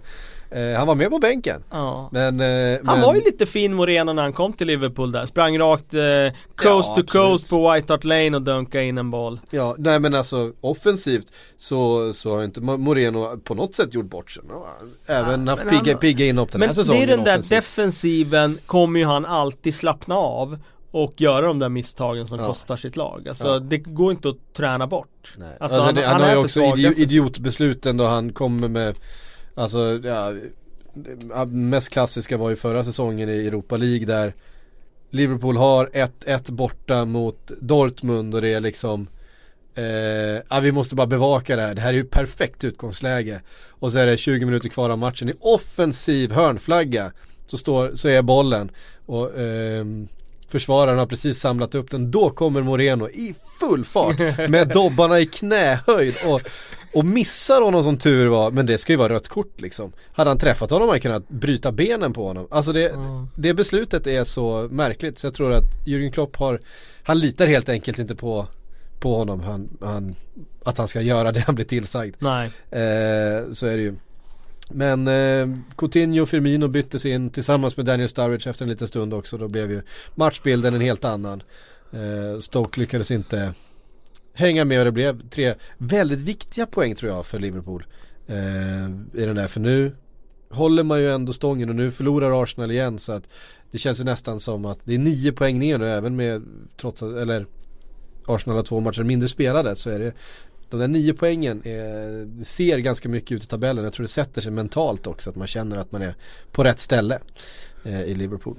Eh, 0.55 0.77
Han 0.77 0.87
var 0.87 0.95
med 0.95 1.09
på 1.09 1.19
bänken. 1.19 1.63
Ja. 1.71 2.09
Men, 2.11 2.39
eh, 2.39 2.79
Han 2.85 2.99
men 2.99 3.01
var 3.07 3.15
ju 3.15 3.21
lite 3.21 3.45
fin 3.45 3.73
Moreno 3.73 4.13
när 4.13 4.23
han 4.23 4.33
kom 4.33 4.53
till 4.53 4.67
Liverpool 4.67 5.11
där. 5.11 5.25
Sprang 5.25 5.59
rakt 5.59 5.93
eh, 5.93 5.99
coast 6.55 6.89
Ja, 6.97 7.03
to 7.03 7.03
coast 7.11 7.49
på 7.49 7.71
White 7.71 7.93
Hart 7.93 8.03
Lane 8.03 8.35
och 8.35 8.41
dunkade 8.41 8.83
in 8.85 8.97
en 8.97 9.11
boll. 9.11 9.39
Ja, 9.49 9.75
nej 9.77 9.99
men 9.99 10.15
alltså 10.15 10.51
offensivt 10.61 11.25
så, 11.57 12.13
så 12.13 12.35
har 12.35 12.43
inte 12.43 12.59
Mo- 12.61 12.77
Moreno 12.77 13.37
på 13.37 13.55
något 13.55 13.75
sätt 13.75 13.93
gjort 13.93 14.05
bort 14.09 14.31
sig. 14.31 14.43
Även 15.05 15.45
Ja, 15.45 15.51
haft 15.51 15.63
men 15.65 15.79
pigga, 15.79 15.93
han- 15.93 15.99
pigga 15.99 16.25
inhopp 16.25 16.51
den 16.51 16.59
Men 16.59 16.69
här 16.69 16.73
det 16.75 16.75
säsongen 16.75 17.03
är 17.03 17.07
den 17.07 17.23
där 17.23 17.31
offensivt. 17.33 17.49
defensiven 17.57 18.57
kommer 18.65 18.99
ju 18.99 19.05
han 19.05 19.25
alltid 19.25 19.75
slappna 19.75 20.15
av 20.15 20.59
och 20.91 21.13
göra 21.21 21.47
de 21.47 21.59
där 21.59 21.69
misstagen 21.69 22.27
som 22.27 22.39
Ja. 22.39 22.47
kostar 22.47 22.75
sitt 22.77 22.95
lag. 22.95 23.27
Alltså 23.29 23.47
Ja. 23.47 23.59
det 23.59 23.77
går 23.77 24.11
inte 24.11 24.29
att 24.29 24.53
träna 24.53 24.87
bort. 24.87 25.07
Alltså, 25.37 25.45
Alltså, 25.63 25.79
han, 25.79 25.95
det, 25.95 26.01
han, 26.01 26.11
han, 26.13 26.21
har 26.21 26.29
ju 26.31 26.37
också 26.37 26.59
svag 26.59 26.77
idi- 26.77 26.81
defensivt. 26.81 27.11
idiotbesluten 27.11 27.97
då 27.97 28.05
han 28.05 28.33
kommer 28.33 28.67
med 28.67 28.95
Alltså 29.55 29.99
ja, 30.03 30.33
mest 31.45 31.89
klassiska 31.89 32.37
var 32.37 32.49
ju 32.49 32.55
förra 32.55 32.83
säsongen 32.83 33.29
i 33.29 33.47
Europa 33.47 33.77
League 33.77 34.05
där 34.05 34.33
Liverpool 35.09 35.57
har 35.57 35.85
1-1 35.85 36.51
borta 36.51 37.05
mot 37.05 37.51
Dortmund 37.61 38.35
och 38.35 38.41
det 38.41 38.53
är 38.53 38.61
liksom 38.61 39.07
eh, 39.75 39.85
ja, 40.49 40.59
vi 40.61 40.71
måste 40.71 40.95
bara 40.95 41.07
bevaka 41.07 41.55
det 41.55 41.61
här. 41.61 41.75
Det 41.75 41.81
här 41.81 41.89
är 41.89 41.97
ju 41.97 42.03
perfekt 42.03 42.63
utgångsläge. 42.63 43.41
Och 43.69 43.91
så 43.91 43.97
är 43.97 44.05
det 44.05 44.17
20 44.17 44.45
minuter 44.45 44.69
kvar 44.69 44.89
av 44.89 44.97
matchen 44.97 45.29
i 45.29 45.33
offensiv 45.39 46.31
hörnflagga. 46.31 47.11
Så, 47.47 47.57
står, 47.57 47.95
så 47.95 48.09
är 48.09 48.21
bollen 48.21 48.71
och 49.05 49.39
eh, 49.39 49.85
försvararen 50.47 50.99
har 50.99 51.05
precis 51.05 51.39
samlat 51.39 51.75
upp 51.75 51.91
den. 51.91 52.11
Då 52.11 52.29
kommer 52.29 52.61
Moreno 52.61 53.09
i 53.09 53.35
full 53.59 53.85
fart 53.85 54.19
med 54.49 54.67
dobbarna 54.67 55.19
i 55.19 55.25
knähöjd 55.25 56.15
och, 56.25 56.41
och 56.93 57.05
missar 57.05 57.61
honom 57.61 57.83
som 57.83 57.97
tur 57.97 58.27
var. 58.27 58.51
Men 58.51 58.65
det 58.65 58.77
ska 58.77 58.93
ju 58.93 58.97
vara 58.97 59.13
rött 59.13 59.27
kort 59.27 59.61
liksom. 59.61 59.91
Hade 60.13 60.29
han 60.29 60.37
träffat 60.39 60.69
honom 60.69 60.87
hade 60.89 60.93
han 60.93 61.01
kunnat 61.01 61.29
bryta 61.29 61.71
benen 61.71 62.13
på 62.13 62.27
honom. 62.27 62.47
Alltså 62.51 62.73
det, 62.73 62.89
Mm. 62.89 63.27
det 63.35 63.53
beslutet 63.53 64.07
är 64.07 64.23
så 64.23 64.67
märkligt 64.71 65.17
så 65.19 65.27
jag 65.27 65.33
tror 65.33 65.53
att 65.53 65.85
Jürgen 65.85 66.11
Klopp 66.11 66.35
har, 66.35 66.59
han 67.03 67.19
litar 67.19 67.47
helt 67.47 67.69
enkelt 67.69 67.99
inte 67.99 68.15
på, 68.15 68.47
på 68.99 69.17
honom. 69.17 69.39
Han, 69.39 69.69
han, 69.81 70.15
att 70.63 70.77
han 70.77 70.87
ska 70.87 71.01
göra 71.01 71.31
det 71.31 71.39
han 71.39 71.55
blir 71.55 71.65
tillsagd. 71.65 72.15
Nej. 72.19 72.45
Eh, 72.71 73.51
så 73.51 73.65
är 73.65 73.75
det 73.77 73.81
ju. 73.83 73.95
Men 74.69 75.07
eh, 75.07 75.57
Coutinho 75.77 76.21
och 76.21 76.29
Firmino 76.29 76.67
byttes 76.67 77.05
in 77.05 77.29
tillsammans 77.29 77.77
med 77.77 77.85
Daniel 77.85 78.09
Sturridge 78.09 78.49
efter 78.49 78.65
en 78.65 78.69
liten 78.69 78.87
stund 78.87 79.13
också. 79.13 79.37
Då 79.37 79.47
blev 79.47 79.71
ju 79.71 79.81
matchbilden 80.15 80.73
en 80.73 80.81
helt 80.81 81.05
annan. 81.05 81.43
Eh, 81.91 82.39
Stoke 82.39 82.79
lyckades 82.79 83.11
inte 83.11 83.53
hänga 84.33 84.65
med 84.65 84.79
och 84.79 84.85
det 84.85 84.91
blev 84.91 85.29
tre 85.29 85.53
väldigt 85.77 86.21
viktiga 86.21 86.65
poäng 86.65 86.95
tror 86.95 87.11
jag 87.11 87.25
för 87.25 87.39
Liverpool. 87.39 87.85
Eh, 88.27 88.85
I 89.13 89.25
den 89.25 89.35
där, 89.35 89.47
för 89.47 89.59
nu 89.59 89.95
håller 90.49 90.83
man 90.83 90.99
ju 90.99 91.11
ändå 91.11 91.33
stången 91.33 91.69
och 91.69 91.75
nu 91.75 91.91
förlorar 91.91 92.43
Arsenal 92.43 92.71
igen 92.71 92.99
så 92.99 93.11
att 93.11 93.23
det 93.71 93.77
känns 93.77 93.99
ju 93.99 94.03
nästan 94.03 94.39
som 94.39 94.65
att 94.65 94.79
det 94.83 94.93
är 94.93 94.99
nio 94.99 95.31
poäng 95.31 95.59
ner 95.59 95.77
nu 95.77 95.89
även 95.89 96.15
med 96.15 96.43
trots 96.77 97.03
att, 97.03 97.13
eller 97.13 97.45
Arsenal 98.27 98.55
har 98.55 98.63
två 98.63 98.79
matcher 98.79 99.03
mindre 99.03 99.29
spelade 99.29 99.75
så 99.75 99.89
är 99.89 99.99
det 99.99 100.13
de 100.69 100.79
där 100.79 100.87
nio 100.87 101.13
poängen 101.13 101.67
är, 101.67 102.43
ser 102.43 102.77
ganska 102.77 103.09
mycket 103.09 103.31
ut 103.31 103.43
i 103.43 103.47
tabellen. 103.47 103.83
Jag 103.83 103.93
tror 103.93 104.03
det 104.03 104.11
sätter 104.11 104.41
sig 104.41 104.51
mentalt 104.51 105.07
också 105.07 105.29
att 105.29 105.35
man 105.35 105.47
känner 105.47 105.77
att 105.77 105.91
man 105.91 106.01
är 106.01 106.15
på 106.51 106.63
rätt 106.63 106.79
ställe 106.79 107.19
eh, 107.83 108.01
i 108.01 108.13
Liverpool. 108.13 108.55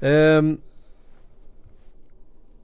Ehm, 0.00 0.58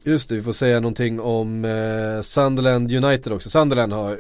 just 0.05 0.29
det, 0.29 0.35
vi 0.35 0.43
får 0.43 0.53
säga 0.53 0.81
någonting 0.81 1.21
om 1.21 1.65
eh, 1.65 2.21
Sunderland 2.23 2.93
United 2.93 3.33
också. 3.33 3.51
Sunderland 3.51 3.93
har, 3.93 4.19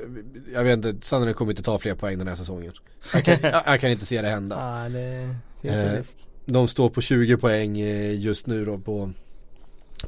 jag 0.55 0.65
vet 0.65 0.85
inte, 0.85 1.07
Sunderland 1.07 1.37
kommer 1.37 1.53
inte 1.53 1.63
ta 1.63 1.79
fler 1.79 1.95
poäng 1.95 2.19
den 2.19 2.29
här 2.29 2.35
säsongen. 2.35 2.73
Jag 3.13 3.25
kan, 3.25 3.37
jag, 3.43 3.63
jag 3.67 3.81
kan 3.81 3.91
inte 3.91 4.07
se 4.07 4.23
det 4.23 4.29
hända. 4.29 4.57
Ja, 4.57 4.89
det 4.89 5.29
finns 5.63 5.75
en 5.75 5.97
Eh. 5.97 6.03
De 6.47 6.69
står 6.69 6.91
på 6.91 7.01
20 7.01 7.37
poäng 7.37 7.81
eh, 7.81 8.21
just 8.21 8.47
nu 8.47 8.65
då 8.65 8.79
på, 8.79 9.11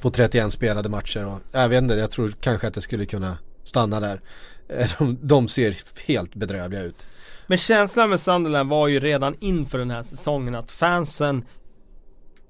på 0.01 0.11
31 0.11 0.53
spelade 0.53 0.89
matcher. 0.89 1.27
Och, 1.27 1.41
jag 1.53 1.69
vet 1.69 1.83
inte, 1.83 1.95
jag 1.95 2.11
tror 2.11 2.35
kanske 2.41 2.67
att 2.67 2.75
det 2.75 2.81
skulle 2.81 3.07
kunna 3.07 3.39
stanna 3.65 4.01
där. 4.01 4.21
Eh, 4.69 4.89
De, 4.99 5.19
de 5.23 5.49
ser 5.49 5.77
helt 6.07 6.35
bedrövliga 6.35 6.83
ut. 6.83 7.07
Men 7.47 7.59
känslan 7.59 8.11
med 8.11 8.21
Sunderland 8.21 8.71
var 8.71 8.89
ju 8.89 9.01
redan 9.01 9.35
inför 9.41 9.79
den 9.79 9.91
här 9.91 10.03
säsongen 10.03 10.55
att 10.55 10.71
fansen 10.71 11.45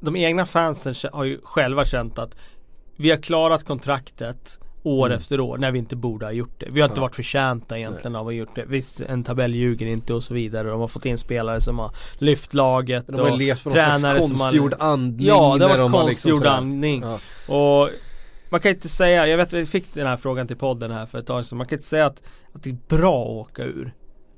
De 0.00 0.16
egna 0.16 0.46
fansen 0.46 0.94
har 1.12 1.24
ju 1.24 1.40
själva 1.42 1.84
känt 1.84 2.18
att 2.18 2.34
Vi 2.96 3.10
har 3.10 3.16
klarat 3.16 3.64
kontraktet 3.64 4.58
År 4.82 5.06
Mm. 5.06 5.18
efter 5.18 5.40
år 5.40 5.58
när 5.58 5.72
vi 5.72 5.78
inte 5.78 5.96
borde 5.96 6.26
ha 6.26 6.32
gjort 6.32 6.54
det. 6.60 6.66
Vi 6.70 6.80
har 6.80 6.88
inte 6.88 6.98
Ja. 6.98 7.02
varit 7.02 7.14
förtjänta 7.14 7.78
egentligen 7.78 8.16
av 8.16 8.20
att 8.20 8.24
ha 8.26 8.32
gjort 8.32 8.54
det. 8.54 8.64
Visst, 8.66 9.00
en 9.00 9.24
tabell 9.24 9.54
ljuger 9.54 9.86
inte 9.86 10.14
och 10.14 10.22
så 10.24 10.34
vidare. 10.34 10.68
De 10.68 10.80
har 10.80 10.88
fått 10.88 11.06
in 11.06 11.18
spelare 11.18 11.60
som 11.60 11.78
har 11.78 11.90
lyft 12.18 12.54
laget 12.54 13.04
De 13.06 13.20
har 13.20 13.30
och 13.30 13.38
levt 13.38 13.64
på 13.64 13.70
någon 13.70 13.78
slags 13.98 14.02
har- 14.04 14.18
konstgjord 14.28 14.74
andning. 14.78 15.26
Ja, 15.26 15.34
det 15.58 15.64
har 15.64 15.70
när 15.70 15.78
de 15.78 15.92
varit 15.92 16.08
liksom 16.08 16.30
konstgjord 16.30 16.38
sådär- 16.38 16.50
andning. 16.50 17.02
Ja. 17.02 17.18
Och 17.54 17.90
man 18.50 18.60
kan 18.60 18.70
inte 18.70 18.88
säga, 18.88 19.26
jag 19.26 19.36
vet 19.36 19.52
vi 19.52 19.66
fick 19.66 19.94
den 19.94 20.06
här 20.06 20.16
frågan 20.16 20.46
till 20.46 20.56
podden 20.56 20.90
här 20.90 21.06
för 21.06 21.18
ett 21.18 21.26
tag 21.26 21.46
sedan. 21.46 21.58
Man 21.58 21.66
kan 21.66 21.78
inte 21.78 21.88
säga 21.88 22.06
att, 22.06 22.22
att 22.52 22.62
det 22.62 22.70
är 22.70 22.76
bra 22.88 23.22
att 23.22 23.28
åka 23.50 23.62
ur. 23.64 23.94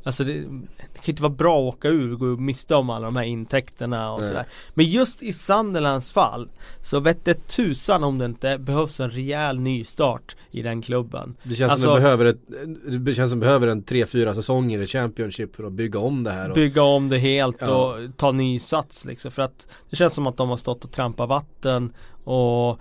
Alltså 0.09 0.25
det, 0.25 0.33
det 0.33 1.01
kan 1.03 1.13
inte 1.13 1.23
vara 1.23 1.33
bra 1.33 1.59
att 1.69 1.75
åka 1.75 1.89
ur 1.89 2.13
och 2.13 2.19
gå 2.19 2.27
miste 2.27 2.75
om 2.75 2.91
alla 2.91 3.05
de 3.05 3.17
här 3.17 3.25
intäkterna 3.25 4.13
och 4.13 4.21
Nej. 4.21 4.29
sådär. 4.29 4.47
Men 4.75 4.87
just 4.87 5.23
i 5.23 5.33
Sunderlands 5.33 6.13
fall 6.13 6.49
så 6.83 7.01
vette 7.01 7.35
tusan 7.35 8.05
om 8.05 8.19
det 8.19 8.25
inte 8.25 8.59
behövs 8.59 9.01
en 9.01 9.11
rejäl 9.11 9.61
nystart 9.61 10.37
i 10.51 10.63
den 10.63 10.83
klubben. 10.83 11.37
Det 11.43 11.55
känns 11.55 11.73
Alltså- 11.73 11.87
som 11.87 11.95
det 11.95 12.01
behöver 12.01 12.25
ett, 12.25 12.39
det 13.05 13.15
känns 13.15 13.31
som 13.31 13.41
det 13.41 13.47
behöver 13.47 13.69
en 13.69 13.83
3-4 13.85 14.35
säsonger 14.35 14.81
i 14.81 14.87
Championship 14.87 15.57
för 15.57 15.65
att 15.65 15.73
bygga 15.73 15.99
om 15.99 16.25
det 16.25 16.31
här. 16.31 16.49
Och, 16.49 16.55
Bygga 16.55 16.83
om 16.83 17.09
det 17.09 17.19
helt 17.19 17.57
Ja. 17.61 17.69
och 17.95 18.17
ta 18.17 18.33
ny 18.33 18.59
sats 18.61 19.05
liksom. 19.05 19.31
För 19.31 19.43
att 19.43 19.67
det 19.91 19.97
känns 19.97 20.15
som 20.15 20.27
att 20.27 20.37
de 20.37 20.49
har 20.49 20.57
stått 20.57 20.85
och 20.85 20.93
trampat 20.93 21.29
vatten 21.29 21.93
och 22.25 22.79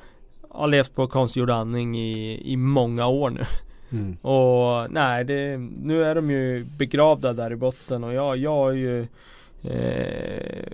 har 0.49 0.67
levt 0.67 0.95
på 0.95 1.07
konstgjord 1.07 1.49
andning 1.49 1.97
i, 1.99 2.41
i 2.51 2.57
många 2.57 3.07
år 3.07 3.29
nu. 3.29 3.41
Mm. 3.91 4.17
Och 4.21 4.91
nej, 4.91 5.23
det, 5.23 5.57
nu 5.83 6.03
är 6.03 6.15
de 6.15 6.31
ju 6.31 6.63
begravda 6.63 7.33
där 7.33 7.51
i 7.51 7.55
botten 7.55 8.03
och 8.03 8.13
jag, 8.13 8.37
jag 8.37 8.51
har 8.51 8.71
ju 8.71 9.07
eh, 9.63 10.73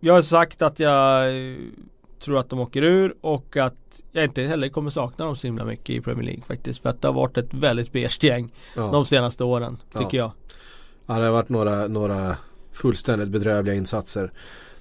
Jag 0.00 0.14
har 0.14 0.22
sagt 0.22 0.62
att 0.62 0.80
jag 0.80 1.32
tror 2.20 2.38
att 2.38 2.50
de 2.50 2.60
åker 2.60 2.82
ur 2.82 3.14
och 3.20 3.56
att 3.56 4.02
jag 4.12 4.24
inte 4.24 4.42
heller 4.42 4.68
kommer 4.68 4.90
sakna 4.90 5.24
dem 5.24 5.36
så 5.36 5.46
himla 5.46 5.64
mycket 5.64 5.90
i 5.90 6.00
Premier 6.00 6.24
League 6.24 6.42
faktiskt. 6.46 6.82
För 6.82 6.88
att 6.90 7.02
det 7.02 7.08
har 7.08 7.12
varit 7.14 7.38
ett 7.38 7.54
väldigt 7.54 7.92
beige 7.92 8.24
gäng 8.24 8.52
ja. 8.76 8.82
de 8.92 9.04
senaste 9.06 9.44
åren, 9.44 9.76
tycker 9.98 10.18
jag. 10.18 10.32
Ja, 11.06 11.18
det 11.18 11.24
har 11.24 11.32
varit 11.32 11.48
några, 11.48 11.88
några 11.88 12.36
fullständigt 12.72 13.28
bedrövliga 13.28 13.74
insatser. 13.74 14.32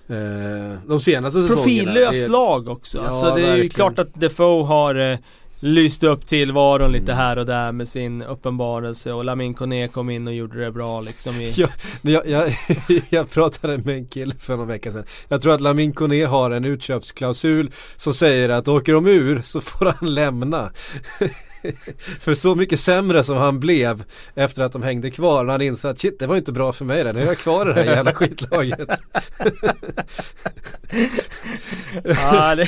Eh, 0.08 0.80
de 0.88 1.00
senaste 1.00 1.42
säsongerna. 1.42 1.64
Profillös 1.64 2.12
Det 2.12 2.26
är- 2.26 2.30
lag 2.30 2.68
också. 2.68 2.98
Ja, 2.98 3.04
alltså 3.08 3.26
det 3.26 3.32
är 3.32 3.38
ju 3.38 3.46
verkligen. 3.46 3.70
klart 3.70 4.00
att 4.00 4.20
Defoe 4.20 4.64
har 4.66 4.96
eh, 4.96 5.18
lyst 5.64 6.04
upp 6.04 6.28
tillvaron 6.28 6.92
lite 6.92 7.12
Mm. 7.12 7.18
här 7.18 7.38
och 7.38 7.46
där 7.46 7.72
med 7.72 7.88
sin 7.90 8.22
uppenbarelse 8.22 9.14
och 9.14 9.26
Lamin 9.26 9.54
Kone 9.54 9.88
kom 9.88 10.10
in 10.10 10.28
och 10.28 10.34
gjorde 10.34 10.60
det 10.66 10.72
bra 10.72 11.02
liksom 11.02 11.42
i 11.42 11.52
Ja, 11.58 11.68
jag, 12.02 12.28
jag, 12.30 12.54
jag 13.10 13.30
pratade 13.32 13.78
med 13.78 13.96
en 13.96 14.08
kille 14.08 14.36
för 14.40 14.58
någon 14.58 14.68
vecka 14.68 14.92
sedan. 14.92 15.04
Jag 15.28 15.42
tror 15.42 15.54
att 15.54 15.62
Lamin 15.62 15.94
Kone 15.94 16.26
har 16.26 16.52
en 16.52 16.66
utköpsklausul 16.66 17.72
som 17.96 18.14
säger 18.14 18.50
att 18.50 18.68
åker 18.68 18.94
de 18.94 19.08
ur 19.08 19.42
så 19.42 19.62
får 19.62 19.94
han 20.00 20.14
lämna. 20.14 20.72
för 22.20 22.34
så 22.34 22.56
mycket 22.56 22.80
sämre 22.80 23.24
som 23.24 23.38
han 23.38 23.60
blev 23.60 24.04
efter 24.36 24.64
att 24.64 24.72
de 24.72 24.84
hängde 24.84 25.12
kvar. 25.12 25.44
När 25.44 25.52
han 25.52 25.62
insåg 25.62 25.92
att 25.92 26.00
shit 26.00 26.20
det 26.20 26.28
var 26.28 26.36
inte 26.38 26.52
bra 26.52 26.74
för 26.74 26.86
mig 26.86 27.04
det. 27.04 27.14
Nu 27.14 27.22
är 27.22 27.26
jag 27.26 27.38
kvar 27.38 27.70
i 27.72 27.74
det 27.74 27.84
här 27.84 27.96
jävla 27.96 28.12
skitlaget. 28.14 28.90
ja, 32.04 32.56
det, 32.56 32.68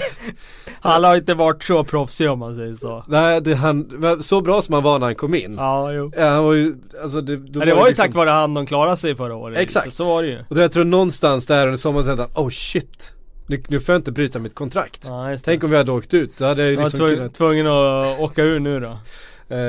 Han 0.81 1.03
har 1.03 1.15
inte 1.15 1.33
varit 1.33 1.63
så 1.63 1.83
proffsig 1.83 2.29
om 2.29 2.39
man 2.39 2.55
säger 2.55 2.73
så 2.73 3.03
Nej, 3.07 3.41
det, 3.41 3.55
han, 3.55 3.89
så 4.23 4.41
bra 4.41 4.61
som 4.61 4.73
han 4.73 4.83
var 4.83 4.99
när 4.99 5.05
han 5.05 5.15
kom 5.15 5.35
in. 5.35 5.55
Ja, 5.57 5.91
jo 5.91 6.11
Ja, 6.17 6.29
han 6.29 6.43
var 6.43 6.53
ju, 6.53 6.75
alltså 7.03 7.21
det, 7.21 7.37
Men 7.37 7.51
det 7.51 7.73
var 7.73 7.81
ju 7.81 7.87
liksom- 7.87 8.05
tack 8.05 8.15
vare 8.15 8.29
han 8.29 8.53
de 8.53 8.65
klarade 8.65 8.97
sig 8.97 9.15
förra 9.15 9.35
året 9.35 9.57
Exakt. 9.57 9.85
Så, 9.85 9.91
så 9.91 10.05
var 10.05 10.21
det 10.23 10.27
ju 10.29 10.39
Och 10.49 10.55
då 10.55 10.61
jag 10.61 10.71
tror 10.71 10.83
någonstans 10.83 11.45
där 11.47 11.65
under 11.67 11.77
sommaren 11.77 12.05
tänkte 12.05 12.27
han, 12.35 12.45
oh 12.45 12.49
shit. 12.49 13.11
Nu, 13.47 13.63
nu 13.67 13.79
får 13.79 13.93
jag 13.93 13.99
inte 13.99 14.11
bryta 14.11 14.39
mitt 14.39 14.55
kontrakt. 14.55 15.01
Ja. 15.05 15.37
Tänk 15.43 15.63
om 15.63 15.69
vi 15.69 15.77
hade 15.77 15.91
åkt 15.91 16.13
ut, 16.13 16.37
då 16.37 16.45
hade 16.45 16.61
jag 16.61 16.69
ju 16.69 16.73
Jag 16.73 16.77
var 16.77 16.85
liksom 16.85 16.99
tvungen, 16.99 17.17
kunnat 17.17 17.33
tvungen 17.33 17.67
att 17.67 18.19
åka 18.19 18.43
ur 18.43 18.59
nu 18.59 18.79
då 18.79 18.97
Eh, 19.49 19.59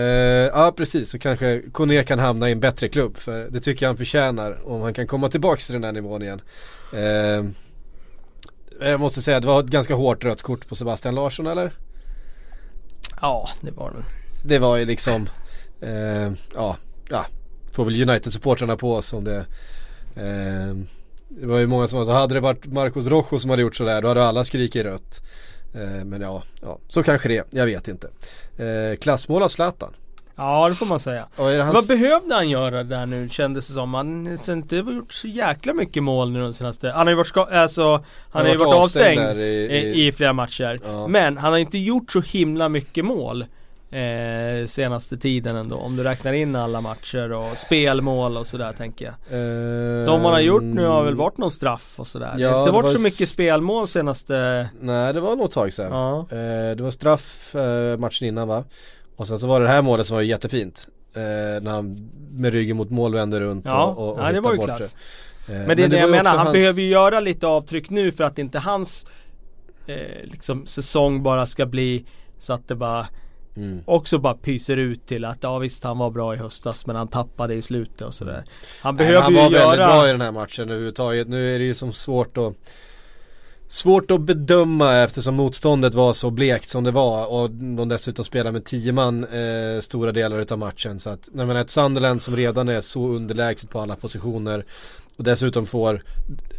ja 0.55 0.73
precis, 0.77 1.11
så 1.11 1.19
kanske 1.19 1.63
Kone 1.73 2.05
kan 2.05 2.19
hamna 2.19 2.49
i 2.49 2.53
en 2.53 2.61
bättre 2.61 2.89
klubb 2.89 3.17
för 3.17 3.49
det 3.51 3.61
tycker 3.61 3.87
jag 3.87 3.91
han 3.91 3.97
förtjänar 3.97 4.69
om 4.69 4.83
han 4.83 4.95
kan 4.95 5.07
komma 5.07 5.29
tillbaks 5.29 5.67
till 5.67 5.73
den 5.73 5.85
här 5.85 5.93
nivån 5.93 6.23
igen. 6.23 6.41
Eh, 6.93 7.45
jag 8.89 9.01
måste 9.01 9.23
säga 9.23 9.41
det 9.41 9.47
var 9.47 9.61
ett 9.61 9.67
ganska 9.67 9.95
hårt 9.95 10.25
rött 10.25 10.43
kort 10.43 10.69
på 10.69 10.77
Sebastian 10.77 11.15
Larsson 11.15 11.47
eller? 11.47 11.73
Ja, 13.21 13.49
det 13.61 13.71
var 13.71 13.91
det 13.91 14.05
Det 14.49 14.59
var 14.59 14.77
ju 14.77 14.85
liksom, 14.85 15.29
eh, 15.81 16.33
ja, 16.55 16.77
ja, 17.09 17.27
får 17.73 17.85
väl 17.85 18.09
United-supportrarna 18.09 18.77
på 18.77 18.95
oss 18.95 19.13
om 19.13 19.25
det 19.25 19.47
eh, 20.15 20.77
Det 21.29 21.47
var 21.47 21.59
ju 21.59 21.67
många 21.67 21.89
som 21.89 22.07
sa, 22.07 22.13
hade 22.13 22.35
det 22.35 22.41
varit 22.41 22.67
Marcos 22.67 23.07
Rojo 23.07 23.39
som 23.39 23.51
hade 23.51 23.63
gjort 23.63 23.77
sådär 23.77 24.03
då 24.03 24.09
hade 24.09 24.25
alla 24.25 24.45
skrikit 24.45 24.85
rött. 24.85 25.21
Eh, 25.75 26.05
men 26.05 26.21
ja, 26.21 26.43
ja, 26.63 26.79
så 26.89 27.03
kanske 27.03 27.29
det 27.29 27.47
jag 27.51 27.67
vet 27.67 27.89
inte. 27.89 28.09
Eh, 28.57 28.97
klassmål 28.97 29.43
av 29.43 29.49
Zlatan. 29.49 29.95
Ja, 30.39 30.69
det 30.69 30.75
får 30.75 30.87
man 30.87 31.01
säga 31.01 31.27
hans... 31.37 31.75
Vad 31.75 31.87
behövde 31.87 32.35
han 32.35 32.49
göra 32.49 32.83
där 32.85 33.07
nu 33.07 33.29
kändes 33.29 33.67
det 33.67 33.73
som? 33.73 33.95
Han 33.95 34.27
har 34.47 34.53
inte 34.53 34.77
gjort 34.77 35.13
så 35.13 35.29
jäkla 35.29 35.73
mycket 35.75 36.03
mål 36.03 36.31
nu 36.33 36.41
de 36.41 36.55
senaste 36.55 36.91
Han 36.91 37.07
har 37.07 37.13
ju 37.13 37.17
varit, 37.17 37.27
ska- 37.27 37.49
alltså, 37.53 37.83
han 37.83 38.03
har 38.33 38.43
har 38.45 38.49
ju 38.49 38.57
varit 38.57 38.75
avstängd 38.75 39.21
avstängd 39.21 39.41
i, 39.41 39.45
i- 39.45 40.07
i, 40.07 40.13
flera 40.13 40.33
matcher 40.33 40.81
Ja. 40.85 41.07
Men 41.07 41.39
han 41.39 41.53
har 41.53 41.59
inte 41.59 41.79
gjort 41.79 42.13
så 42.13 42.21
himla 42.21 42.69
mycket 42.69 43.05
mål 43.05 43.45
eh, 43.91 44.67
Senaste 44.67 45.17
tiden 45.19 45.57
ändå 45.57 45.77
Om 45.77 45.97
du 45.97 46.03
räknar 46.03 46.33
in 46.33 46.57
alla 46.57 46.81
matcher 46.81 47.33
och 47.33 47.59
spelmål 47.59 48.37
och 48.37 48.47
sådär 48.47 48.73
tänker 48.73 49.05
jag 49.05 49.15
De 50.07 50.23
man 50.23 50.33
har 50.33 50.41
gjort 50.41 50.63
nu 50.63 50.85
har 50.85 51.05
väl 51.05 51.15
varit 51.15 51.39
någon 51.39 51.51
straff 51.51 51.95
och 52.01 52.07
sådär 52.07 52.33
Det 52.37 52.43
Ja, 52.43 52.51
har 52.51 52.59
inte 52.61 52.69
det 52.69 52.73
varit 52.75 52.85
var 52.87 52.95
så 52.95 53.01
mycket 53.01 53.29
spelmål 53.29 53.89
senaste 53.89 54.69
Nej 54.81 55.13
det 55.15 55.21
var 55.21 55.37
nog 55.37 55.47
ett 55.47 55.53
tag 55.53 55.73
sedan. 55.73 55.93
Ja, 55.93 56.19
Eh, 56.31 56.77
det 56.77 56.83
var 56.83 56.91
straff 56.91 57.55
eh, 57.55 57.99
matchen 57.99 58.29
innan 58.29 58.49
va? 58.49 58.65
Och 59.17 59.27
sen 59.29 59.39
så 59.39 59.47
var 59.47 59.61
det 59.61 59.67
det 59.67 59.73
här 59.73 59.83
målet 59.83 60.07
som 60.07 60.15
var 60.15 60.23
jättefint. 60.23 60.89
Eh, 61.15 61.21
när 61.63 61.71
han 61.71 62.11
med 62.31 62.53
ryggen 62.53 62.77
mot 62.77 62.91
mål 62.91 63.15
vände 63.15 63.41
runt 63.41 63.65
Ja, 63.69 63.85
och, 63.87 63.99
och, 64.09 64.13
och 64.19 64.21
ja, 64.25 64.33
det 64.33 64.41
var 64.41 64.53
ju 64.53 64.57
bort 64.59 64.67
klass. 64.67 64.97
Men 65.47 65.77
det 65.77 65.85
är 65.85 65.89
det, 65.89 65.97
jag 65.97 66.09
var 66.09 66.15
ju 66.17 66.23
menar, 66.23 66.31
han 66.31 66.39
hans- 66.47 66.53
behöver 66.53 66.81
ju 66.83 66.89
göra 66.89 67.21
lite 67.21 67.47
avtryck 67.47 67.91
nu 67.91 68.13
för 68.13 68.25
att 68.25 68.39
inte 68.39 68.59
hans 68.59 69.07
eh, 69.87 69.97
liksom 70.25 70.67
säsong 70.67 71.23
bara 71.23 71.47
ska 71.47 71.67
bli 71.67 72.05
så 72.39 72.53
att 72.53 72.69
det 72.69 72.75
bara 72.75 73.07
Mm. 73.57 73.83
också 73.85 74.19
bara 74.19 74.35
pyser 74.35 74.77
ut 74.77 75.07
till 75.07 75.25
att 75.25 75.39
ja 75.41 75.59
visst 75.59 75.85
han 75.85 75.99
var 75.99 76.11
bra 76.11 76.35
i 76.35 76.37
höstas 76.37 76.87
men 76.87 76.97
han 76.97 77.09
tappade 77.09 77.55
i 77.55 77.63
slutet 77.63 78.01
och 78.01 78.15
sådär. 78.15 78.45
Han 78.81 78.97
behöver 78.97 79.21
han 79.21 79.33
ju 79.33 79.39
var 79.39 79.51
väldigt 79.51 79.77
bra 79.77 80.05
i 80.05 80.09
göra 80.09 80.13
den 80.13 80.21
här 80.21 80.33
matchen 80.33 80.69
överhuvudtaget. 80.69 81.29
Nu 81.29 81.55
är 81.55 81.59
det 81.59 81.65
ju 81.65 81.75
som 81.75 81.93
svårt 81.93 82.39
att 82.39 82.55
Svårt 83.69 84.11
att 84.11 84.21
bedöma 84.21 84.97
eftersom 84.97 85.35
motståndet 85.35 85.95
var 85.95 86.13
så 86.13 86.31
blekt 86.31 86.71
som 86.71 86.85
det 86.85 86.91
var 86.91 87.27
och 87.27 87.51
de 87.51 87.89
dessutom 87.89 88.25
spelar 88.25 88.53
med 88.53 88.65
10 88.65 88.93
man 88.93 89.25
eh, 89.25 89.81
stora 89.81 90.13
delar 90.13 90.39
utav 90.39 90.59
matchen. 90.59 91.01
Så 91.01 91.11
att, 91.11 91.29
jag 91.35 91.47
menar 91.47 91.61
ett 91.61 91.71
Sunderland 91.71 92.23
som 92.23 92.37
redan 92.37 92.69
är 92.69 92.81
så 92.81 93.09
underlägset 93.09 93.71
på 93.71 93.81
alla 93.81 93.97
positioner 93.97 94.65
och 95.17 95.25
dessutom 95.25 95.67
får 95.67 96.03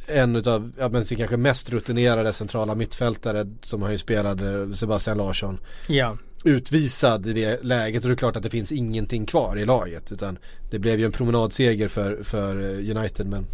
en 0.07 0.35
utav, 0.35 0.71
ja 0.79 0.89
men 0.89 1.05
sin 1.05 1.17
kanske 1.17 1.37
mest 1.37 1.69
rutinerade 1.69 2.33
centrala 2.33 2.75
mittfältare 2.75 3.47
som 3.61 3.81
han 3.81 3.91
ju 3.91 3.97
spelade, 3.97 4.75
Sebastian 4.75 5.17
Larsson 5.17 5.59
Ja. 5.87 6.17
Utvisad 6.47 7.27
i 7.27 7.33
det 7.33 7.63
läget 7.63 8.03
och 8.03 8.09
det 8.09 8.13
är 8.13 8.17
klart 8.17 8.35
att 8.35 8.43
det 8.43 8.49
finns 8.49 8.71
ingenting 8.71 9.25
kvar 9.25 9.57
i 9.57 9.65
laget 9.65 10.11
utan 10.11 10.37
det 10.71 10.79
blev 10.79 10.99
ju 10.99 11.05
en 11.05 11.11
promenadseger 11.11 11.87
för, 11.87 12.23
för 12.23 12.55
United 12.97 13.27
men 13.27 13.45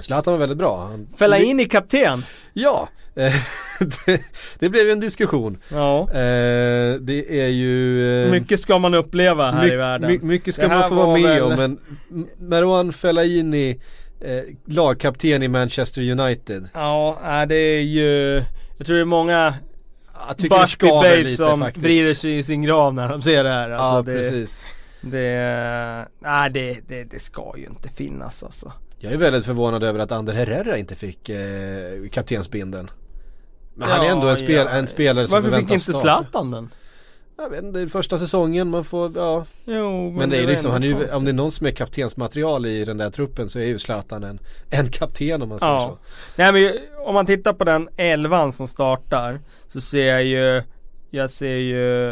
Zlatan 0.00 0.32
var 0.32 0.38
väldigt 0.38 0.58
bra. 0.58 0.86
Han, 0.86 1.08
Fälla 1.16 1.38
in 1.38 1.60
i 1.60 1.64
kapten. 1.64 2.24
Ja, 2.52 2.88
det, 3.14 4.20
det 4.58 4.68
blev 4.68 4.86
ju 4.86 4.92
en 4.92 5.00
diskussion. 5.00 5.58
Ja. 5.68 6.00
Eh, 6.10 6.94
det 7.00 7.40
är 7.40 7.48
ju 7.48 8.24
eh, 8.24 8.30
Mycket 8.30 8.60
ska 8.60 8.78
man 8.78 8.94
uppleva 8.94 9.50
här 9.50 9.66
my- 9.66 9.72
i 9.72 9.76
världen. 9.76 10.10
my- 10.10 10.18
mycket 10.22 10.54
ska 10.54 10.68
man 10.68 10.88
få 10.88 10.94
vara 10.94 11.06
var 11.06 11.18
med 11.18 11.22
väl- 11.34 11.42
om 11.42 11.56
men 11.56 11.78
M- 12.10 12.26
Marouane 12.38 12.92
Fellaini 12.92 13.80
eh, 14.20 14.40
lagkapten 14.66 15.42
i 15.42 15.48
Manchester 15.48 16.10
United. 16.20 16.68
Ja, 16.74 17.44
det 17.48 17.54
är 17.56 17.80
ju 17.80 18.42
Jag 18.78 18.86
tror 18.86 18.96
det 18.96 19.02
är 19.02 19.04
många 19.04 19.54
Jag 20.28 20.36
tycker 20.38 20.56
det 20.56 20.60
Busby 20.62 20.86
skaver 20.86 21.02
babes 21.10 21.24
lite 21.24 21.36
som 21.36 21.60
faktiskt. 21.60 21.84
vrider 21.86 22.14
sig 22.14 22.38
i 22.38 22.42
sin 22.42 22.62
grav 22.62 22.94
när 22.94 23.08
de 23.08 23.22
ser 23.22 23.44
det 23.44 23.50
här. 23.50 23.70
Alltså 23.70 23.94
ja, 23.94 24.02
det, 24.02 24.22
precis. 24.22 24.66
det, 25.00 26.06
nej, 26.18 26.50
det, 26.50 26.80
det, 26.88 27.04
det 27.04 27.18
ska 27.18 27.52
ju 27.56 27.66
inte 27.66 27.88
finnas 27.88 28.42
alltså. 28.42 28.72
Jag 28.98 29.12
är 29.12 29.16
väldigt 29.16 29.46
förvånad 29.46 29.82
över 29.84 29.98
att 30.00 30.12
Ander 30.12 30.34
Herrera 30.34 30.76
inte 30.76 30.94
fick 30.94 31.28
eh, 31.28 32.08
kaptensbindeln. 32.12 32.90
Men 33.74 33.88
han 33.88 34.00
är 34.00 34.04
Ja, 34.04 34.12
ändå 34.12 34.28
en, 34.28 34.36
spel, 34.36 34.50
ja. 34.50 34.68
en 34.68 34.86
spelare 34.86 35.28
som 35.28 35.42
Varför 35.42 35.58
fick 35.58 35.70
inte. 35.70 35.92
Zlatan 35.92 36.50
den? 36.50 36.70
Jag 37.40 37.50
vet 37.50 37.64
inte, 37.64 37.78
det 37.78 37.82
är 37.82 37.86
första 37.88 38.18
säsongen 38.18 38.68
man 38.70 38.84
får, 38.84 39.12
ja. 39.16 39.44
Jo, 39.64 40.02
men, 40.02 40.14
Men, 40.14 40.30
det 40.30 40.36
är 40.36 40.42
var 40.42 40.50
liksom, 40.50 40.70
han 40.72 40.82
är 40.82 40.86
ju, 40.86 40.94
om 41.14 41.24
det 41.24 41.30
är 41.30 41.32
någon 41.32 41.52
som 41.52 41.66
är 41.66 41.70
kaptensmaterial 41.70 42.66
i 42.66 42.84
den 42.84 42.98
där 42.98 43.10
truppen 43.10 43.48
så 43.48 43.58
är 43.58 43.64
ju 43.64 43.78
Zlatan 43.78 44.24
en, 44.24 44.38
en 44.70 44.90
kapten 44.90 45.42
om 45.42 45.48
man 45.48 45.58
säger 45.58 45.72
Ja. 45.72 45.98
Nej 46.36 46.52
men 46.52 46.72
om 47.06 47.14
man 47.14 47.26
tittar 47.26 47.52
på 47.52 47.64
den 47.64 47.88
elvan 47.96 48.52
som 48.52 48.68
startar 48.68 49.40
så 49.66 49.80
ser 49.80 50.06
jag 50.06 50.24
ju 50.24 50.62
Jag 51.10 51.30
ser 51.30 51.56
ju 51.56 52.08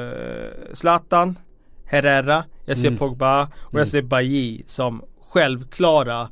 eh, 0.46 0.50
Zlatan 0.72 1.38
Herrera, 1.84 2.44
jag 2.64 2.78
ser 2.78 2.88
Mm. 2.88 2.98
Pogba 2.98 3.42
och 3.42 3.72
Mm. 3.72 3.78
jag 3.78 3.88
ser 3.88 4.02
Bailly 4.02 4.62
som 4.66 5.02
självklara 5.20 6.28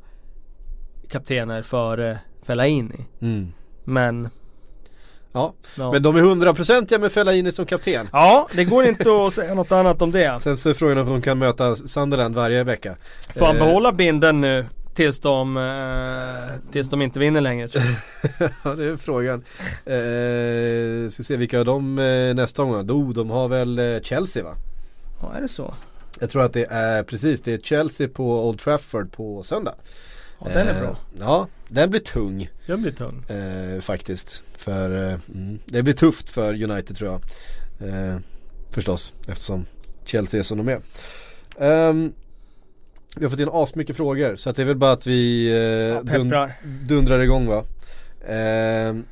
kaptener 1.09 1.61
före 1.61 2.19
Fellaini. 2.43 2.97
så. 3.19 3.25
Mm. 3.25 3.53
Men 3.83 4.29
Ja. 5.35 5.53
ja. 5.75 5.91
men 5.91 6.03
de 6.03 6.15
är 6.15 6.21
hundraprocentiga 6.21 6.99
med 6.99 7.11
Fellaini 7.11 7.51
som 7.51 7.65
kapten. 7.65 8.09
ja, 8.11 8.47
det 8.55 8.63
går 8.65 8.85
inte 8.85 9.09
att 9.27 9.33
säga 9.33 9.53
något 9.53 9.71
annat 9.71 10.01
om 10.01 10.11
det. 10.11 10.39
Sen 10.41 10.57
så 10.57 10.69
är 10.69 10.73
frågan 10.73 10.97
om 10.97 11.05
de 11.09 11.21
kan 11.21 11.37
möta 11.37 11.75
Sunderland 11.75 12.35
varje 12.35 12.63
vecka. 12.63 12.95
Får 13.35 13.45
han 13.45 13.55
Eh, 13.55 13.65
behålla 13.65 13.91
binden 13.91 14.41
nu 14.41 14.65
tills 14.93 15.19
de, 15.19 15.57
eh, 15.57 16.71
tills 16.71 16.89
de 16.89 17.01
inte 17.01 17.19
vinner 17.19 17.41
längre 17.41 17.67
tror 17.67 17.83
jag. 18.39 18.49
ja 18.63 18.75
det 18.75 18.85
är 18.85 18.97
frågan. 18.97 19.43
Eh, 19.85 21.09
ska 21.09 21.23
se 21.23 21.37
vilka 21.37 21.59
av 21.59 21.65
dem 21.65 21.99
eh, 21.99 22.35
nästa 22.35 22.63
gång 22.63 22.87
då? 22.87 23.03
De 23.13 23.29
har 23.29 23.47
väl 23.47 23.79
eh, 23.79 24.01
Chelsea 24.01 24.43
va? 24.43 24.55
Ja, 25.21 25.31
är 25.37 25.41
det 25.41 25.47
så? 25.47 25.73
Jag 26.19 26.29
tror 26.29 26.43
att 26.43 26.53
det 26.53 26.65
är 26.69 27.03
precis, 27.03 27.41
det 27.41 27.53
är 27.53 27.57
Chelsea 27.57 28.07
på 28.07 28.47
Old 28.47 28.59
Trafford 28.59 29.11
på 29.11 29.43
söndag. 29.43 29.73
Ja, 30.39 30.47
den 30.53 30.67
är 30.67 30.73
Eh, 30.75 30.79
bra. 30.81 30.97
Ja, 31.19 31.47
den 31.69 31.89
blir 31.89 31.99
tung 31.99 32.49
Den 32.65 32.81
blir 32.81 32.91
tung. 32.91 33.23
eh, 33.29 33.79
faktiskt. 33.81 34.43
För 34.57 35.07
eh, 35.11 35.19
mm, 35.33 35.59
det 35.65 35.83
blir 35.83 35.93
tufft 35.93 36.29
för 36.29 36.63
United 36.63 36.95
tror 36.95 37.11
jag. 37.11 37.21
Eh, 37.89 38.17
förstås, 38.71 39.13
eftersom 39.27 39.65
Chelsea 40.05 40.39
är 40.39 40.43
som 40.43 40.57
de 40.57 40.67
är. 40.69 40.81
Ehm, 41.59 42.13
vi 43.15 43.23
har 43.25 43.29
fått 43.29 43.39
in 43.39 43.49
asmycket 43.51 43.97
frågor 43.97 44.35
så 44.35 44.49
att 44.49 44.55
det 44.55 44.61
är 44.61 44.65
väl 44.65 44.75
bara 44.75 44.91
att 44.91 45.07
vi 45.07 45.47
eh, 45.49 46.01
dun- 46.03 46.23
Pepprar. 46.23 46.53
dundrar 46.87 47.19
igång 47.19 47.45
va. 47.47 47.63
Ehm, 48.27 49.03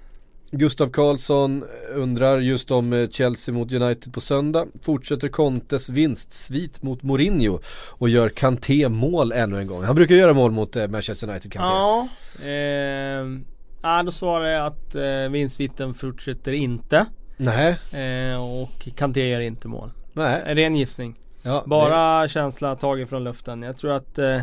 Gustav 0.55 0.89
Karlsson 0.89 1.63
undrar 1.95 2.39
just 2.39 2.71
om 2.71 2.93
eh, 2.93 3.09
Chelsea 3.09 3.53
mot 3.55 3.71
United 3.73 4.13
på 4.13 4.21
söndag. 4.21 4.65
Fortsätter 4.81 5.27
Contes 5.29 5.89
vinstsvit 5.89 6.83
mot 6.83 7.03
Mourinho 7.03 7.59
och 7.89 8.09
gör 8.09 8.29
Kanté 8.29 8.89
mål 8.89 9.31
ännu 9.31 9.57
en 9.59 9.67
gång. 9.67 9.83
Han 9.83 9.95
brukar 9.95 10.15
göra 10.15 10.33
mål 10.33 10.51
mot 10.51 10.75
eh, 10.75 10.87
Manchester 10.87 11.29
United 11.29 11.51
Kanté. 11.51 11.67
Ja, 11.67 12.07
ja, 13.81 14.03
då 14.03 14.11
svarar 14.11 14.45
jag 14.47 14.65
att 14.65 14.95
eh, 14.95 15.31
vinstvitten 15.31 15.93
fortsätter 15.93 16.51
inte. 16.51 17.05
Nej, 17.37 17.77
Eh, 17.91 18.43
och 18.43 18.87
Kanté 18.95 19.27
gör 19.29 19.39
inte 19.39 19.67
mål. 19.67 19.91
nej. 20.13 20.41
En 20.45 20.55
ren 20.55 20.75
gissning. 20.75 21.19
Ja, 21.41 21.63
Bara 21.67 22.27
känsla 22.27 22.75
taget 22.75 23.09
från 23.09 23.23
luften. 23.23 23.61
Jag 23.61 23.77
tror 23.77 23.91
att 23.91 24.17
eh, 24.17 24.39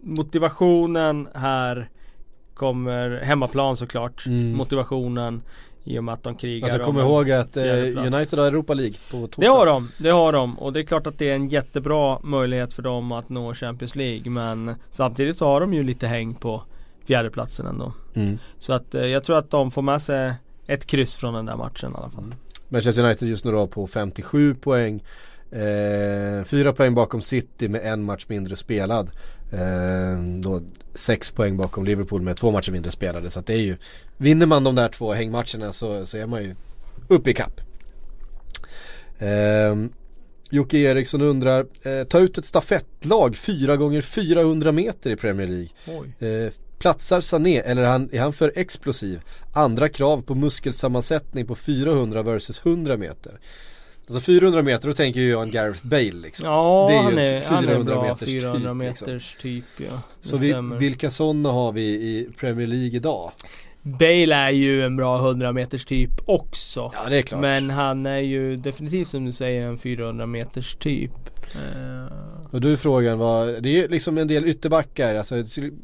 motivationen 0.00 1.28
här 1.34 1.88
kommer, 2.54 3.20
hemmaplan 3.24 3.76
såklart, 3.76 4.26
Mm. 4.26 4.56
motivationen 4.56 5.42
i 5.84 5.98
och 5.98 6.04
med 6.04 6.12
att 6.14 6.22
de 6.22 6.34
krigar 6.34 6.66
Alltså 6.68 6.78
om 6.78 6.84
kom 6.84 6.98
ihåg 6.98 7.30
att 7.30 7.56
eh. 7.56 7.64
United 8.06 8.38
har 8.38 8.46
Europa 8.46 8.74
League 8.74 8.96
på 9.10 9.16
torsdag. 9.26 9.42
Det 9.42 9.46
har 9.46 9.66
de, 9.66 9.90
det 9.98 10.10
har 10.10 10.32
de 10.32 10.58
och 10.58 10.72
det 10.72 10.80
är 10.80 10.84
klart 10.84 11.06
att 11.06 11.18
det 11.18 11.30
är 11.30 11.34
en 11.34 11.48
jättebra 11.48 12.18
möjlighet 12.22 12.74
för 12.74 12.82
dem 12.82 13.12
att 13.12 13.28
nå 13.28 13.54
Champions 13.54 13.96
League 13.96 14.30
men 14.30 14.74
samtidigt 14.90 15.36
så 15.36 15.46
har 15.46 15.60
de 15.60 15.74
ju 15.74 15.82
lite 15.82 16.06
häng 16.06 16.34
på 16.34 16.62
fjärdeplatsen 17.04 17.66
ändå. 17.66 17.92
Mm. 18.14 18.38
Så 18.58 18.72
att 18.72 18.94
eh, 18.94 19.06
jag 19.06 19.24
tror 19.24 19.38
att 19.38 19.50
de 19.50 19.70
får 19.70 19.82
med 19.82 20.02
sig 20.02 20.34
ett 20.66 20.86
kryss 20.86 21.16
från 21.16 21.34
den 21.34 21.46
där 21.46 21.56
matchen 21.56 21.92
i 21.92 21.96
alla 21.96 22.10
fall. 22.10 22.34
Manchester 22.68 23.04
United 23.04 23.28
just 23.28 23.44
nu 23.44 23.50
då 23.52 23.66
på 23.66 23.86
57 23.86 24.54
poäng. 24.54 25.02
Eh, 25.50 26.44
fyra 26.44 26.72
poäng 26.72 26.94
bakom 26.94 27.22
City 27.22 27.68
med 27.68 27.80
en 27.84 28.02
match 28.02 28.24
mindre 28.28 28.56
spelad. 28.56 29.10
Eh, 29.52 30.18
då 30.40 30.60
sex 30.94 31.30
poäng 31.30 31.56
bakom 31.56 31.84
Liverpool 31.84 32.22
med 32.22 32.36
två 32.36 32.50
matcher 32.50 32.72
mindre 32.72 32.90
spelade. 32.90 33.30
Så 33.30 33.40
att 33.40 33.46
det 33.46 33.54
är 33.54 33.62
ju, 33.62 33.76
vinner 34.16 34.46
man 34.46 34.64
de 34.64 34.74
där 34.74 34.88
två 34.88 35.12
hängmatcherna 35.12 35.72
så, 35.72 36.06
så 36.06 36.16
är 36.16 36.26
man 36.26 36.42
ju 36.42 36.54
uppe 37.08 37.30
i 37.30 37.34
kapp. 37.34 37.60
Eh, 39.18 39.76
Jocke 40.50 40.78
Eriksson 40.78 41.20
undrar, 41.22 41.66
eh, 41.82 42.04
ta 42.04 42.18
ut 42.18 42.38
ett 42.38 42.44
stafettlag 42.44 43.36
4 43.36 43.76
gånger 43.76 44.00
400 44.00 44.72
meter 44.72 45.10
i 45.10 45.16
Premier 45.16 45.46
League. 45.46 45.68
Eh, 46.18 46.52
platsar 46.78 47.20
Sané 47.20 47.58
eller 47.58 47.82
är 47.82 47.86
han, 47.86 48.08
är 48.12 48.20
han 48.20 48.32
för 48.32 48.52
explosiv? 48.56 49.20
Andra 49.52 49.88
krav 49.88 50.20
på 50.20 50.34
muskelsammansättning 50.34 51.46
på 51.46 51.54
400 51.54 52.22
versus 52.22 52.60
100 52.66 52.96
meter. 52.96 53.40
Alltså 54.06 54.20
400 54.20 54.62
meter, 54.62 54.88
då 54.88 54.94
tänker 54.94 55.20
ju 55.20 55.30
jag 55.30 55.42
en 55.42 55.50
Gareth 55.50 55.86
Bale 55.86 56.12
liksom. 56.12 56.46
Ja, 56.46 56.86
Det 56.90 56.94
är 56.94 57.02
han, 57.02 57.18
är, 57.18 57.42
han 57.42 57.64
är 57.64 57.68
400 57.68 57.94
bra 57.94 58.02
meters 58.02 58.28
typ, 58.28 58.40
400 58.42 58.58
liksom. 58.58 58.78
meters 58.78 59.36
typ 59.40 59.64
ja. 59.76 59.84
Det 60.22 60.28
Så 60.28 60.36
vi, 60.36 60.54
vilka 60.78 61.10
sådana 61.10 61.48
har 61.48 61.72
vi 61.72 61.82
i 61.82 62.28
Premier 62.38 62.66
League 62.66 62.96
idag? 62.96 63.32
Bale 63.82 64.34
är 64.34 64.50
ju 64.50 64.82
en 64.84 64.96
bra 64.96 65.18
100 65.18 65.52
meters 65.52 65.84
typ 65.84 66.10
också. 66.26 66.92
Ja 66.94 67.08
det 67.10 67.16
är 67.16 67.22
klart. 67.22 67.40
Men 67.40 67.70
han 67.70 68.06
är 68.06 68.18
ju 68.18 68.56
definitivt 68.56 69.08
som 69.08 69.24
du 69.24 69.32
säger 69.32 69.62
en 69.66 69.78
400 69.78 70.26
meters 70.26 70.74
typ. 70.74 71.12
Eh, 71.54 72.33
Och 72.54 72.60
du 72.60 72.76
frågan 72.76 73.18
var, 73.18 73.46
det 73.46 73.68
är 73.68 73.72
ju 73.82 73.88
liksom 73.88 74.18
en 74.18 74.28
del 74.28 74.44
ytterbackar, 74.44 75.14
alltså 75.14 75.34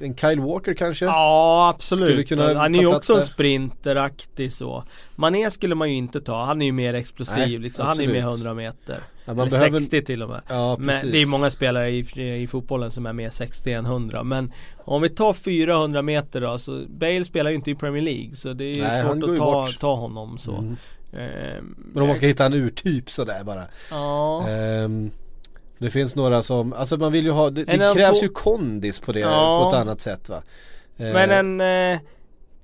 en 0.00 0.16
Kyle 0.16 0.40
Walker 0.40 0.74
kanske? 0.74 1.04
Ja 1.04 1.68
absolut. 1.74 2.30
han 2.38 2.74
är 2.74 2.78
ju 2.78 2.86
också 2.86 3.16
en 3.16 3.22
sprinteraktig 3.22 4.52
så. 4.52 4.84
Mané 5.16 5.50
skulle 5.50 5.74
man 5.74 5.90
ju 5.90 5.96
inte 5.96 6.20
ta. 6.20 6.44
Han 6.44 6.62
är 6.62 6.66
ju 6.66 6.72
mer 6.72 6.94
explosiv 6.94 7.36
Nej, 7.38 7.58
liksom. 7.58 7.86
Han 7.86 7.98
är 7.98 8.02
ju 8.02 8.08
mer 8.12 8.26
absolut. 8.26 8.46
100 8.46 8.54
meter. 8.54 9.00
Ja, 9.24 9.34
man 9.34 9.38
Eller 9.46 9.50
behöver, 9.50 9.78
60 9.78 10.02
till 10.02 10.22
och 10.22 10.28
med. 10.28 10.40
ja. 10.48 10.76
Men 10.80 11.10
det 11.10 11.22
är 11.22 11.26
många 11.26 11.50
spelare 11.50 11.90
i, 11.90 11.98
i 12.42 12.46
fotbollen 12.46 12.90
som 12.90 13.06
är 13.06 13.12
mer 13.12 13.30
60 13.30 13.72
än 13.72 13.86
100 13.86 14.22
Men 14.24 14.52
om 14.76 15.02
vi 15.02 15.08
tar 15.08 15.32
400 15.32 16.02
meter 16.02 16.40
då, 16.40 16.58
så 16.58 16.84
Bale 16.88 17.24
spelar 17.24 17.50
ju 17.50 17.56
inte 17.56 17.70
i 17.70 17.74
Premier 17.74 18.02
League 18.02 18.34
Så 18.34 18.52
det 18.52 18.64
är 18.64 18.74
ju 18.74 18.82
Nej, 18.82 19.02
svårt 19.02 19.30
att 19.30 19.36
ta, 19.36 19.68
ta 19.80 19.94
honom 19.94 20.38
så 20.38 20.56
Mm. 20.56 20.76
Ehm, 21.12 21.74
Men 21.92 22.02
om 22.02 22.06
man 22.06 22.16
ska 22.16 22.26
hitta 22.26 22.46
en 22.46 22.54
urtyp 22.54 23.10
sådär 23.10 23.44
bara. 23.44 23.64
Ja, 23.90 24.48
Ehm, 24.48 25.10
det 25.80 25.90
finns 25.90 26.16
några 26.16 26.42
som, 26.42 26.72
alltså 26.72 26.96
man 26.96 27.12
vill 27.12 27.24
ju 27.24 27.30
ha, 27.30 27.50
det, 27.50 27.64
det 27.64 27.92
krävs 27.94 28.22
ju 28.22 28.28
kondis 28.28 29.00
på 29.00 29.12
det 29.12 29.20
Ja. 29.20 29.62
på 29.64 29.68
ett 29.76 29.80
annat 29.80 30.00
sätt 30.00 30.28
va. 30.28 30.42
Eh, 30.96 31.12
men 31.12 31.30
en, 31.30 31.60
eh, 31.94 32.00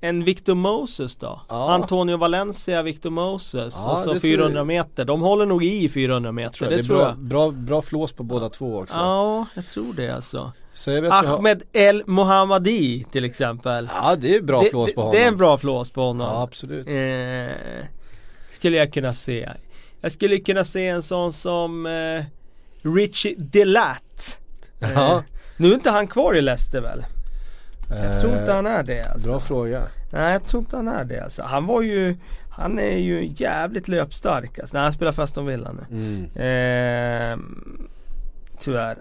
en 0.01 0.25
Victor 0.25 0.55
Moses 0.55 1.17
då? 1.17 1.41
Ja. 1.49 1.71
Antonio 1.75 2.17
Valencia, 2.17 2.83
Victor 2.83 3.11
Moses, 3.11 3.75
Ja, 3.85 3.91
alltså 3.91 4.13
det 4.13 4.21
tror 4.21 4.31
400 4.31 4.61
jag. 4.61 4.67
meter. 4.67 5.05
De 5.05 5.21
håller 5.21 5.47
nog 5.47 5.65
i 5.65 5.89
400 5.89 6.33
meter, 6.33 6.59
tror 6.59 6.69
det, 6.69 6.75
jag. 6.75 6.79
det 6.79 6.85
är 6.85 6.87
tror 6.87 6.97
bra, 6.99 7.09
jag. 7.09 7.19
Bra, 7.19 7.51
bra 7.51 7.83
flås 7.83 8.13
på 8.13 8.23
båda 8.23 8.49
två 8.49 8.79
också. 8.79 8.99
Ja, 8.99 9.47
jag 9.55 9.67
tror 9.69 9.93
det 9.97 10.11
alltså. 10.11 10.53
Så 10.75 10.91
jag 10.91 11.05
jag 11.05 11.13
Ahmed 11.27 11.63
El 11.73 12.03
Mohammadi 12.07 13.07
till 13.13 13.25
exempel. 13.25 13.89
Ja 13.95 14.17
det 14.17 14.35
är 14.37 14.43
bra 14.43 14.61
det, 14.61 14.71
flås 14.71 14.95
på 14.95 15.01
honom. 15.01 15.15
det 15.15 15.23
är 15.23 15.29
en 15.29 15.37
bra 15.37 15.59
flås 15.59 15.91
på 15.91 16.01
honom. 16.01 16.27
Ja 16.35 16.43
absolut. 16.43 16.87
Eh, 16.89 17.87
skulle 18.51 18.77
jag 18.77 18.93
kunna 18.93 19.15
se. 19.15 19.49
Jag 20.01 20.13
skulle 20.13 20.39
kunna 20.39 20.65
se 20.65 20.87
en 20.89 21.03
sån 21.03 21.33
som 21.33 21.87
eh, 21.87 22.25
Richie 22.95 23.35
Delat. 23.39 24.41
Eh, 24.81 24.91
Ja. 24.95 25.23
Nu 25.57 25.71
är 25.71 25.75
inte 25.75 25.91
han 25.91 26.07
kvar 26.07 26.35
i 26.37 26.41
Leicester 26.43 26.81
väl? 26.81 27.05
Jag 27.89 28.21
tror 28.21 28.33
inte 28.39 28.51
Eh, 28.51 28.57
han 28.57 28.67
är 28.67 28.83
det 28.83 29.03
alltså. 29.13 29.29
Bra 29.29 29.41
fråga. 29.41 29.83
Nej 30.13 30.33
jag 30.33 30.45
tror 30.45 30.61
inte 30.63 30.77
han 30.77 30.89
är 30.89 31.05
det 31.05 31.21
alltså. 31.21 31.43
Han 31.43 31.67
var 31.67 31.83
ju 31.83 32.17
Han 32.51 32.79
är 32.79 32.99
ju 32.99 33.33
jävligt 33.37 33.89
löpstark 33.89 34.59
alltså. 34.59 34.77
Nej, 34.77 34.85
han 34.85 34.93
spelar 34.93 35.13
fast 35.13 35.31
Aston 35.33 35.47
Villa 35.47 35.73
nu. 35.73 35.97
Mm. 35.97 36.31
Ehm, 36.37 37.89
tyvärr. 38.61 38.97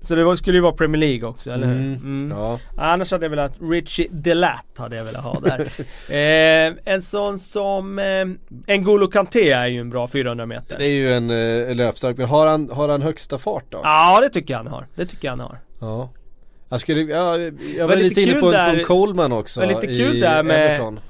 Så 0.00 0.14
det 0.14 0.24
var, 0.24 0.36
skulle 0.36 0.56
ju 0.56 0.62
vara 0.62 0.72
Premier 0.72 1.00
League 1.00 1.28
också, 1.28 1.50
eller 1.50 1.66
hur? 1.66 1.74
Mm. 1.74 1.94
Mm. 1.94 2.38
Ja. 2.38 2.58
Annars 2.76 3.10
hade 3.10 3.24
jag 3.24 3.30
velat, 3.30 3.52
Richie 3.60 4.08
Delat 4.10 4.66
hade 4.76 4.96
jag 4.96 5.04
velat 5.04 5.24
ha 5.24 5.40
där. 5.40 5.60
eh, 6.08 6.74
en 6.94 7.02
sån 7.02 7.38
som 7.38 7.98
eh, 7.98 8.02
N'Golo 8.76 9.10
Kanté 9.10 9.50
är 9.50 9.66
ju 9.66 9.80
en 9.80 9.90
bra 9.90 10.08
400 10.08 10.46
meter. 10.46 10.78
Det 10.78 10.84
är 10.84 10.88
ju 10.90 11.12
en 11.12 11.30
eh, 11.30 11.74
löpstark, 11.74 12.16
men 12.16 12.26
har 12.26 12.46
han, 12.46 12.70
har 12.70 12.88
han 12.88 13.02
högsta 13.02 13.38
fart 13.38 13.64
då? 13.70 13.80
Ja 13.84 14.20
det 14.22 14.28
tycker 14.28 14.54
jag 14.54 14.58
han 14.58 14.66
har. 14.72 14.86
Det 14.94 15.06
tycker 15.06 15.28
jag 15.28 15.32
han 15.32 15.40
har. 15.40 15.58
Ja. 15.80 16.10
Jag 16.68 16.80
skulle, 16.80 17.00
ja, 17.00 17.38
jag 17.78 17.88
var 17.88 17.96
lite 17.96 18.08
lite 18.08 18.22
inne 18.22 18.32
på 18.32 18.46
en, 18.46 18.52
på 18.52 18.58
där- 18.58 18.74
en 18.78 18.84
Coleman 18.84 19.32
också 19.32 19.60
var 19.60 19.66
lite 19.66 19.86
kul 19.86 20.16
i 20.16 20.20
där 20.20 20.42
med- 20.42 20.66
Everton. 20.66 21.00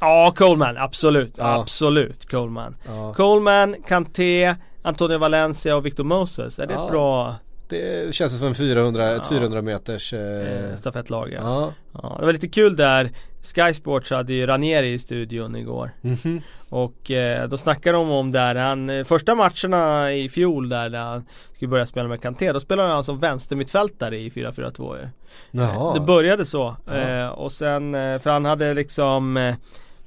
Ja 0.00 0.32
Coleman, 0.36 0.76
absolut. 0.78 1.34
Ja. 1.38 1.60
Absolut 1.60 2.30
Coleman. 2.30 2.76
Ja. 2.88 3.14
Coleman, 3.14 3.76
Kanté, 3.88 4.54
Antonio 4.82 5.18
Valencia 5.18 5.76
och 5.76 5.86
Victor 5.86 6.04
Moses. 6.04 6.58
Är 6.58 6.66
det 6.66 6.74
ett 6.74 6.90
bra 6.90 7.36
Det 7.70 8.14
känns 8.14 8.38
som 8.38 8.46
en 8.48 8.54
400, 8.54 9.12
Ja. 9.12 9.24
400 9.28 9.62
meters 9.62 10.12
eh, 10.12 10.70
eh, 10.70 10.76
stafettlag? 10.76 11.32
Ja. 11.32 11.40
Ja. 11.42 11.72
Ja, 12.02 12.16
det 12.20 12.26
var 12.26 12.32
lite 12.32 12.48
kul 12.48 12.76
där. 12.76 13.10
Sky 13.54 13.74
Sports 13.74 14.10
hade 14.10 14.32
ju 14.32 14.46
Ranieri 14.46 14.92
i 14.92 14.98
studion 14.98 15.56
igår. 15.56 15.90
Mhm. 16.00 16.40
Och 16.68 17.10
eh, 17.10 17.48
då 17.48 17.56
snackade 17.58 17.98
de 17.98 18.10
om 18.10 18.30
där, 18.30 18.54
han, 18.54 18.90
eh, 18.90 19.04
första 19.04 19.34
matcherna 19.34 20.12
i 20.12 20.28
fjol 20.28 20.68
där, 20.68 20.88
där 20.88 20.98
han 20.98 21.26
skulle 21.56 21.68
börja 21.68 21.86
spela 21.86 22.08
med 22.08 22.22
Kanté, 22.22 22.52
då 22.52 22.60
spelade 22.60 22.92
han 22.92 23.04
som 23.04 23.18
vänstermittfältare 23.18 24.18
i 24.18 24.28
4-4-2 24.30 24.96
ju. 24.98 25.08
Jaha. 25.50 25.94
Det 25.94 26.00
började 26.00 26.46
så. 26.46 26.76
Eh, 26.94 27.28
och 27.28 27.52
sen, 27.52 27.94
eh, 27.94 28.18
för 28.18 28.30
han 28.30 28.44
hade 28.44 28.74
liksom 28.74 29.36
eh, 29.36 29.54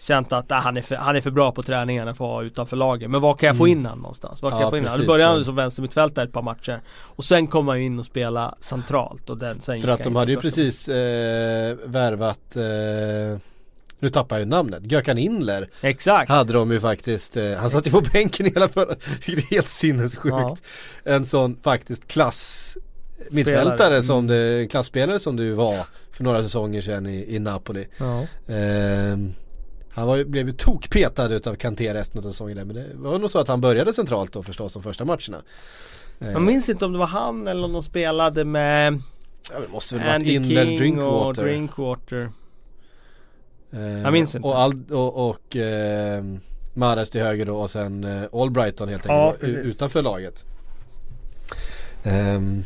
känt 0.03 0.31
att 0.33 0.51
ah, 0.51 0.55
han, 0.55 0.77
är 0.77 0.81
för, 0.81 0.95
han 0.95 1.15
är 1.15 1.21
för 1.21 1.31
bra 1.31 1.51
på 1.51 1.63
träningarna 1.63 2.13
för 2.13 2.25
att 2.25 2.29
vara 2.31 2.43
utanför 2.45 2.77
laget. 2.77 3.09
Men 3.09 3.21
var 3.21 3.33
kan 3.33 3.47
jag 3.47 3.57
få 3.57 3.67
in 3.67 3.85
han 3.85 3.97
någonstans? 3.97 4.41
Var 4.41 4.49
kan 4.51 4.59
Mm. 4.59 4.61
Ja, 4.61 4.65
jag 4.65 4.69
få 4.71 4.77
in 4.77 4.83
han? 4.83 4.91
Precis. 4.93 5.07
började 5.07 5.29
han 5.31 5.37
Ja. 5.39 5.43
som 5.45 5.55
vänstermittfältare 5.55 6.25
ett 6.25 6.33
par 6.33 6.41
matcher. 6.41 6.81
Och 6.91 7.23
sen 7.23 7.47
kom 7.47 7.67
han 7.67 7.79
ju 7.79 7.85
in 7.85 7.99
och 7.99 8.05
spela 8.05 8.55
centralt. 8.59 9.29
Och 9.29 9.37
den, 9.37 9.61
sen 9.61 9.81
För 9.81 9.87
att 9.87 9.99
han 9.99 10.13
de 10.13 10.19
hade 10.19 10.31
ju 10.31 10.39
precis 10.39 10.89
eh, 10.89 11.75
värvat 11.85 12.55
eh, 12.55 13.39
Nu 13.99 14.09
tappar 14.09 14.35
jag 14.35 14.39
ju 14.39 14.49
namnet, 14.49 14.91
Gökan 14.91 15.17
Inler 15.17 15.69
Exakt! 15.81 16.29
Hade 16.29 16.53
de 16.53 16.71
ju 16.71 16.79
faktiskt, 16.79 17.37
eh, 17.37 17.53
han 17.53 17.69
satt 17.71 17.87
ju 17.87 17.91
på 17.91 18.01
bänken 18.13 18.45
hela 18.45 18.67
förra, 18.69 18.95
vilket 19.27 19.51
är 19.51 19.55
helt 19.55 19.69
sinnessjukt 19.69 20.25
Ja. 20.35 20.55
En 21.03 21.25
sån 21.25 21.57
faktiskt 21.63 22.07
klass 22.07 22.77
Mittfältare 23.31 23.93
Mm. 23.93 24.03
som 24.03 24.27
det, 24.27 24.67
klassspelare 24.71 25.19
som 25.19 25.35
du 25.35 25.51
var 25.51 25.75
för 26.11 26.23
några 26.23 26.43
säsonger 26.43 26.81
sedan 26.81 27.05
i, 27.07 27.35
i 27.35 27.39
Napoli 27.39 27.87
Ja. 27.97 28.25
Ehm, 28.53 29.33
Han 29.93 30.07
var 30.07 30.23
blev 30.23 30.47
ju 30.47 30.53
tokpetad 30.53 31.33
utav 31.33 31.55
Kanté 31.55 31.93
resten 31.93 32.17
av 32.17 32.21
säsongen 32.21 32.57
där, 32.57 32.65
men 32.65 32.75
det 32.75 32.85
var 32.95 33.19
nog 33.19 33.29
så 33.29 33.39
att 33.39 33.47
han 33.47 33.61
började 33.61 33.93
centralt 33.93 34.33
då 34.33 34.43
förstås 34.43 34.73
de 34.73 34.83
första 34.83 35.05
matcherna 35.05 35.41
Ehm, 36.19 36.31
Jag 36.31 36.41
minns 36.41 36.69
inte 36.69 36.85
om 36.85 36.91
det 36.93 36.99
var 36.99 37.07
han 37.07 37.47
eller 37.47 37.63
om 37.65 37.73
de 37.73 37.83
spelade 37.83 38.45
med 38.45 39.01
ja, 39.53 39.59
det 39.59 39.67
måste 39.67 39.95
väl 39.95 40.03
varit 40.05 40.15
Andy 40.15 40.33
Inler 40.33 40.65
King 40.65 41.01
och 41.01 41.33
Drinkwater 41.33 41.43
Drinkwater. 41.43 42.31
Ehm, 43.73 43.97
Jag 43.97 44.13
minns 44.13 44.35
inte. 44.35 44.47
Och, 44.47 44.55
Al- 44.59 44.91
och, 44.91 45.29
och 45.29 45.55
ehm, 45.55 46.39
Mahrez 46.73 47.09
till 47.09 47.21
höger 47.21 47.45
då 47.45 47.55
och 47.57 47.69
sen 47.69 48.03
eh, 48.03 48.23
Albrighton 48.33 48.89
helt 48.89 49.05
Ja, 49.05 49.25
enkelt 49.31 49.41
precis. 49.41 49.65
utanför 49.65 50.01
laget 50.01 50.45
Ehm, 52.03 52.63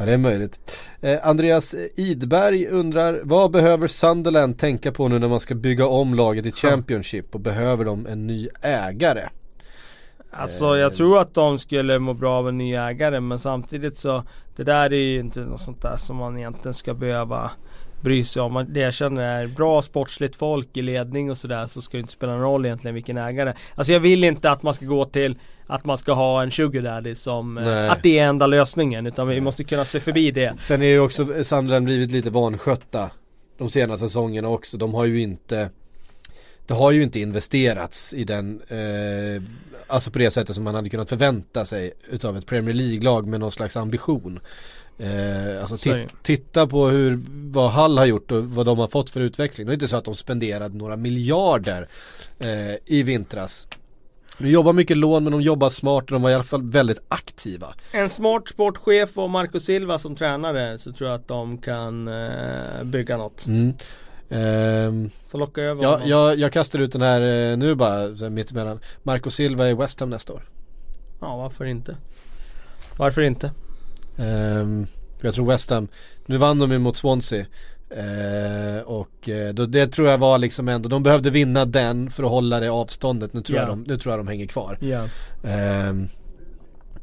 Ja 0.00 0.06
det 0.06 0.12
är 0.12 0.18
möjligt. 0.18 0.78
Eh, 1.00 1.18
Andreas 1.28 1.74
Idberg 1.96 2.66
undrar, 2.66 3.20
vad 3.22 3.50
behöver 3.50 3.86
Sunderland 3.86 4.58
tänka 4.58 4.92
på 4.92 5.08
nu 5.08 5.18
när 5.18 5.28
man 5.28 5.40
ska 5.40 5.54
bygga 5.54 5.86
om 5.86 6.14
laget 6.14 6.46
i 6.46 6.52
Championship 6.52 7.34
och 7.34 7.40
behöver 7.40 7.84
de 7.84 8.06
en 8.06 8.26
ny 8.26 8.48
ägare? 8.62 9.28
Alltså 10.30 10.76
jag 10.76 10.94
tror 10.94 11.18
att 11.18 11.34
de 11.34 11.58
skulle 11.58 11.98
må 11.98 12.14
bra 12.14 12.38
av 12.38 12.48
en 12.48 12.58
ny 12.58 12.74
ägare 12.74 13.20
men 13.20 13.38
samtidigt 13.38 13.96
så 13.96 14.24
Det 14.56 14.64
där 14.64 14.92
är 14.92 14.96
ju 14.96 15.20
inte 15.20 15.40
något 15.40 15.60
sånt 15.60 15.82
där 15.82 15.96
som 15.96 16.16
man 16.16 16.38
egentligen 16.38 16.74
ska 16.74 16.94
behöva 16.94 17.50
bry 18.00 18.24
sig 18.24 18.42
om. 18.42 18.66
Det 18.68 18.80
jag 18.80 18.94
känner 18.94 19.42
är 19.42 19.46
bra 19.46 19.82
sportsligt 19.82 20.36
folk 20.36 20.76
i 20.76 20.82
ledning 20.82 21.30
och 21.30 21.38
sådär 21.38 21.66
så 21.66 21.82
ska 21.82 21.96
det 21.96 22.00
inte 22.00 22.12
spela 22.12 22.32
någon 22.32 22.42
roll 22.42 22.66
egentligen 22.66 22.94
vilken 22.94 23.16
ägare. 23.16 23.54
Alltså 23.74 23.92
jag 23.92 24.00
vill 24.00 24.24
inte 24.24 24.50
att 24.50 24.62
man 24.62 24.74
ska 24.74 24.84
gå 24.84 25.04
till 25.04 25.38
att 25.66 25.84
man 25.84 25.98
ska 25.98 26.12
ha 26.12 26.42
en 26.42 26.50
sugar 26.50 26.82
daddy 26.82 27.14
som 27.14 27.58
eh, 27.58 27.64
Nej. 27.64 27.88
att 27.88 28.02
det 28.02 28.18
är 28.18 28.26
enda 28.26 28.46
lösningen 28.46 29.06
utan 29.06 29.28
vi 29.28 29.40
måste 29.40 29.64
kunna 29.64 29.84
se 29.84 30.00
förbi 30.00 30.30
det. 30.30 30.54
Sen 30.60 30.82
är 30.82 30.86
ju 30.86 31.00
också 31.00 31.44
Sunderland 31.44 31.84
blivit 31.84 32.10
lite 32.10 32.30
vanskötta 32.30 33.10
de 33.58 33.70
senaste 33.70 34.08
säsongerna 34.08 34.48
också. 34.48 34.78
De 34.78 34.94
har 34.94 35.04
ju 35.04 35.20
inte 35.20 35.70
Det 36.66 36.74
har 36.74 36.90
ju 36.90 37.02
inte 37.02 37.20
investerats 37.20 38.14
i 38.14 38.24
den 38.24 38.60
eh, 38.68 39.42
Alltså 39.90 40.10
på 40.10 40.18
det 40.18 40.30
sättet 40.30 40.54
som 40.54 40.64
man 40.64 40.74
hade 40.74 40.90
kunnat 40.90 41.08
förvänta 41.08 41.64
sig 41.64 41.92
utav 42.10 42.36
ett 42.36 42.46
Premier 42.46 42.74
League-lag 42.74 43.26
med 43.26 43.40
någon 43.40 43.50
slags 43.50 43.76
ambition. 43.76 44.40
Eh, 45.00 45.60
alltså 45.60 45.76
titta 46.22 46.66
på 46.66 46.86
hur, 46.86 47.20
vad 47.50 47.70
Hall 47.70 47.98
har 47.98 48.06
gjort 48.06 48.32
och 48.32 48.44
vad 48.44 48.66
de 48.66 48.78
har 48.78 48.88
fått 48.88 49.10
för 49.10 49.20
utveckling. 49.20 49.66
Det 49.66 49.72
är 49.72 49.74
inte 49.74 49.88
så 49.88 49.96
att 49.96 50.04
de 50.04 50.14
spenderade 50.14 50.76
några 50.76 50.96
miljarder 50.96 51.86
eh, 52.38 52.74
i 52.84 53.02
vintras. 53.02 53.66
De 54.38 54.48
jobbar 54.48 54.72
mycket 54.72 54.96
lån 54.96 55.24
men 55.24 55.32
de 55.32 55.42
jobbar 55.42 55.70
smart 55.70 56.04
och 56.04 56.10
de 56.10 56.22
var 56.22 56.30
i 56.30 56.34
alla 56.34 56.42
fall 56.42 56.70
väldigt 56.70 57.02
aktiva. 57.08 57.74
En 57.92 58.10
smart 58.10 58.48
sportchef 58.48 59.18
och 59.18 59.30
Marco 59.30 59.60
Silva 59.60 59.98
som 59.98 60.16
tränare 60.16 60.78
så 60.78 60.92
tror 60.92 61.10
jag 61.10 61.20
att 61.20 61.28
de 61.28 61.58
kan 61.58 62.08
eh, 62.08 62.84
bygga 62.84 63.16
något. 63.16 63.46
Mm. 63.46 63.72
Ehm, 64.30 65.10
Får 65.28 65.38
locka 65.38 65.62
över 65.62 65.82
Ja, 65.82 66.00
jag, 66.04 66.38
jag 66.38 66.52
kastar 66.52 66.78
ut 66.78 66.92
den 66.92 67.02
här 67.02 67.50
eh, 67.50 67.56
nu 67.56 67.74
bara, 67.74 68.30
mittemellan. 68.30 68.80
Marco 69.02 69.30
Silva 69.30 69.70
i 69.70 69.74
West 69.74 70.00
Ham 70.00 70.10
nästa 70.10 70.32
år. 70.32 70.42
Ja, 71.20 71.36
varför 71.36 71.64
inte? 71.64 71.96
Varför 72.96 73.22
inte? 73.22 73.50
Ehm, 74.20 74.86
jag 75.20 75.34
tror 75.34 75.46
West 75.46 75.70
Ham, 75.70 75.88
nu 76.26 76.36
vann 76.36 76.58
de 76.58 76.72
ju 76.72 76.78
mot 76.78 76.96
Swansea. 76.96 77.46
Eh, 77.90 78.82
och 78.84 79.28
eh, 79.28 79.54
då, 79.54 79.66
det 79.66 79.86
tror 79.86 80.08
jag 80.08 80.18
var 80.18 80.38
liksom 80.38 80.68
ändå, 80.68 80.88
de 80.88 81.02
behövde 81.02 81.30
vinna 81.30 81.64
den 81.64 82.10
för 82.10 82.22
att 82.22 82.30
hålla 82.30 82.60
det 82.60 82.68
avståndet. 82.70 83.32
Nu 83.32 83.42
tror, 83.42 83.58
Ja. 83.58 83.62
jag, 83.62 83.70
de, 83.78 83.82
nu 83.82 83.98
tror 83.98 84.12
jag 84.12 84.18
de 84.18 84.28
hänger 84.28 84.46
kvar. 84.46 84.78
Ja. 84.80 85.04
Ehm, 85.48 86.08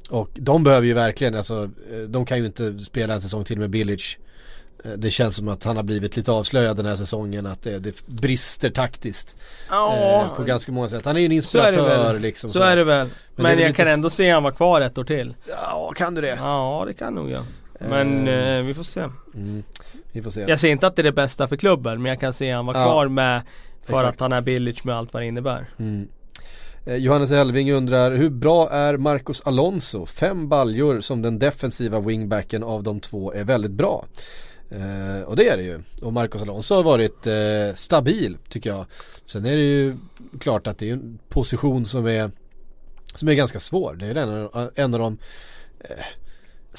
och 0.09 0.29
de 0.33 0.63
behöver 0.63 0.87
ju 0.87 0.93
verkligen, 0.93 1.35
alltså, 1.35 1.69
eh, 1.91 1.99
de 1.99 2.25
kan 2.25 2.37
ju 2.37 2.45
inte 2.45 2.79
spela 2.79 3.13
en 3.13 3.21
säsong 3.21 3.43
till 3.43 3.59
med 3.59 3.69
Bilic. 3.69 4.17
Eh, 4.85 4.91
Det 4.91 5.11
känns 5.11 5.35
som 5.35 5.47
att 5.47 5.63
han 5.63 5.75
har 5.75 5.83
blivit 5.83 6.15
lite 6.17 6.31
avslöjad 6.31 6.77
den 6.77 6.85
här 6.85 6.95
säsongen, 6.95 7.45
att 7.45 7.61
det, 7.63 7.79
det 7.79 8.05
brister 8.07 8.69
taktiskt. 8.69 9.35
Eh, 9.71 10.35
på 10.35 10.43
ganska 10.43 10.71
många 10.71 10.87
sätt. 10.89 11.05
Han 11.05 11.17
är 11.17 11.21
ju 11.21 11.25
en 11.25 11.41
så 11.41 11.57
det 11.57 11.67
inspiratör 11.67 12.03
väl. 12.13 12.21
liksom. 12.21 12.49
Så 12.49 12.63
är 12.63 12.75
det 12.75 12.83
väl. 12.83 13.09
Men, 13.35 13.43
det 13.45 13.49
är 13.51 13.55
väl 13.55 13.61
jag 13.61 13.69
lite 13.69 13.83
kan 13.83 13.93
ändå 13.93 14.09
se 14.09 14.29
han 14.31 14.43
vara 14.43 14.53
kvar 14.53 14.81
ett 14.81 14.97
år 14.97 15.03
till. 15.03 15.35
Ja, 15.49 15.93
kan 15.95 16.13
du 16.15 16.21
det? 16.21 16.37
Ja, 16.41 16.83
det 16.87 16.93
kan 16.93 17.13
nog 17.13 17.29
jag. 17.31 17.43
Men 17.79 18.27
Eh. 18.27 18.57
eh, 18.57 18.63
vi 18.63 18.73
får 18.73 18.83
se. 18.83 18.99
Mm, 19.35 19.63
vi 20.11 20.21
får 20.21 20.31
se. 20.31 20.45
Jag 20.47 20.59
ser 20.59 20.69
inte 20.69 20.87
att 20.87 20.95
det 20.95 21.01
är 21.01 21.03
det 21.03 21.11
bästa 21.11 21.47
för 21.47 21.55
klubben, 21.55 22.01
men 22.01 22.09
jag 22.09 22.19
kan 22.19 22.33
se 22.33 22.51
han 22.51 22.65
vara 22.65 22.77
Ja. 22.79 22.85
kvar 22.85 23.07
med 23.07 23.41
för 23.83 23.93
Exakt. 23.93 24.13
att 24.15 24.19
han 24.21 24.31
är 24.33 24.41
Billich 24.41 24.83
med 24.83 24.95
allt 24.97 25.13
vad 25.13 25.21
det 25.23 25.27
innebär. 25.27 25.69
Mm. 25.79 26.07
Eh, 26.85 26.95
Johannes 26.95 27.31
Elving 27.31 27.71
undrar, 27.71 28.11
hur 28.11 28.29
bra 28.29 28.69
är 28.69 28.97
Marcos 28.97 29.41
Alonso? 29.45 30.05
Fem 30.05 30.49
baljor 30.49 31.01
som 31.01 31.21
den 31.21 31.39
defensiva 31.39 31.99
wingbacken 31.99 32.63
av 32.63 32.83
de 32.83 32.99
två 32.99 33.33
är 33.33 33.43
väldigt 33.43 33.71
bra. 33.71 34.05
Eh, 34.69 35.21
och 35.21 35.35
det 35.35 35.49
är 35.49 35.57
det 35.57 35.63
ju. 35.63 35.79
Och 36.01 36.13
Marcos 36.13 36.41
Alonso 36.41 36.75
har 36.75 36.83
varit 36.83 37.27
eh, 37.27 37.75
stabil 37.75 38.37
tycker 38.49 38.69
jag. 38.69 38.85
Sen 39.25 39.45
är 39.45 39.55
det 39.55 39.63
ju 39.63 39.97
klart 40.39 40.67
att 40.67 40.77
det 40.77 40.89
är 40.89 40.93
en 40.93 41.19
position 41.29 41.85
som 41.85 42.05
är 42.05 42.31
som 43.15 43.27
är 43.27 43.33
ganska 43.33 43.59
svår. 43.59 43.93
Det 43.93 44.05
är 44.05 44.15
en 44.15 44.29
av, 44.29 44.71
en 44.75 44.93
av 44.93 44.99
de 44.99 45.17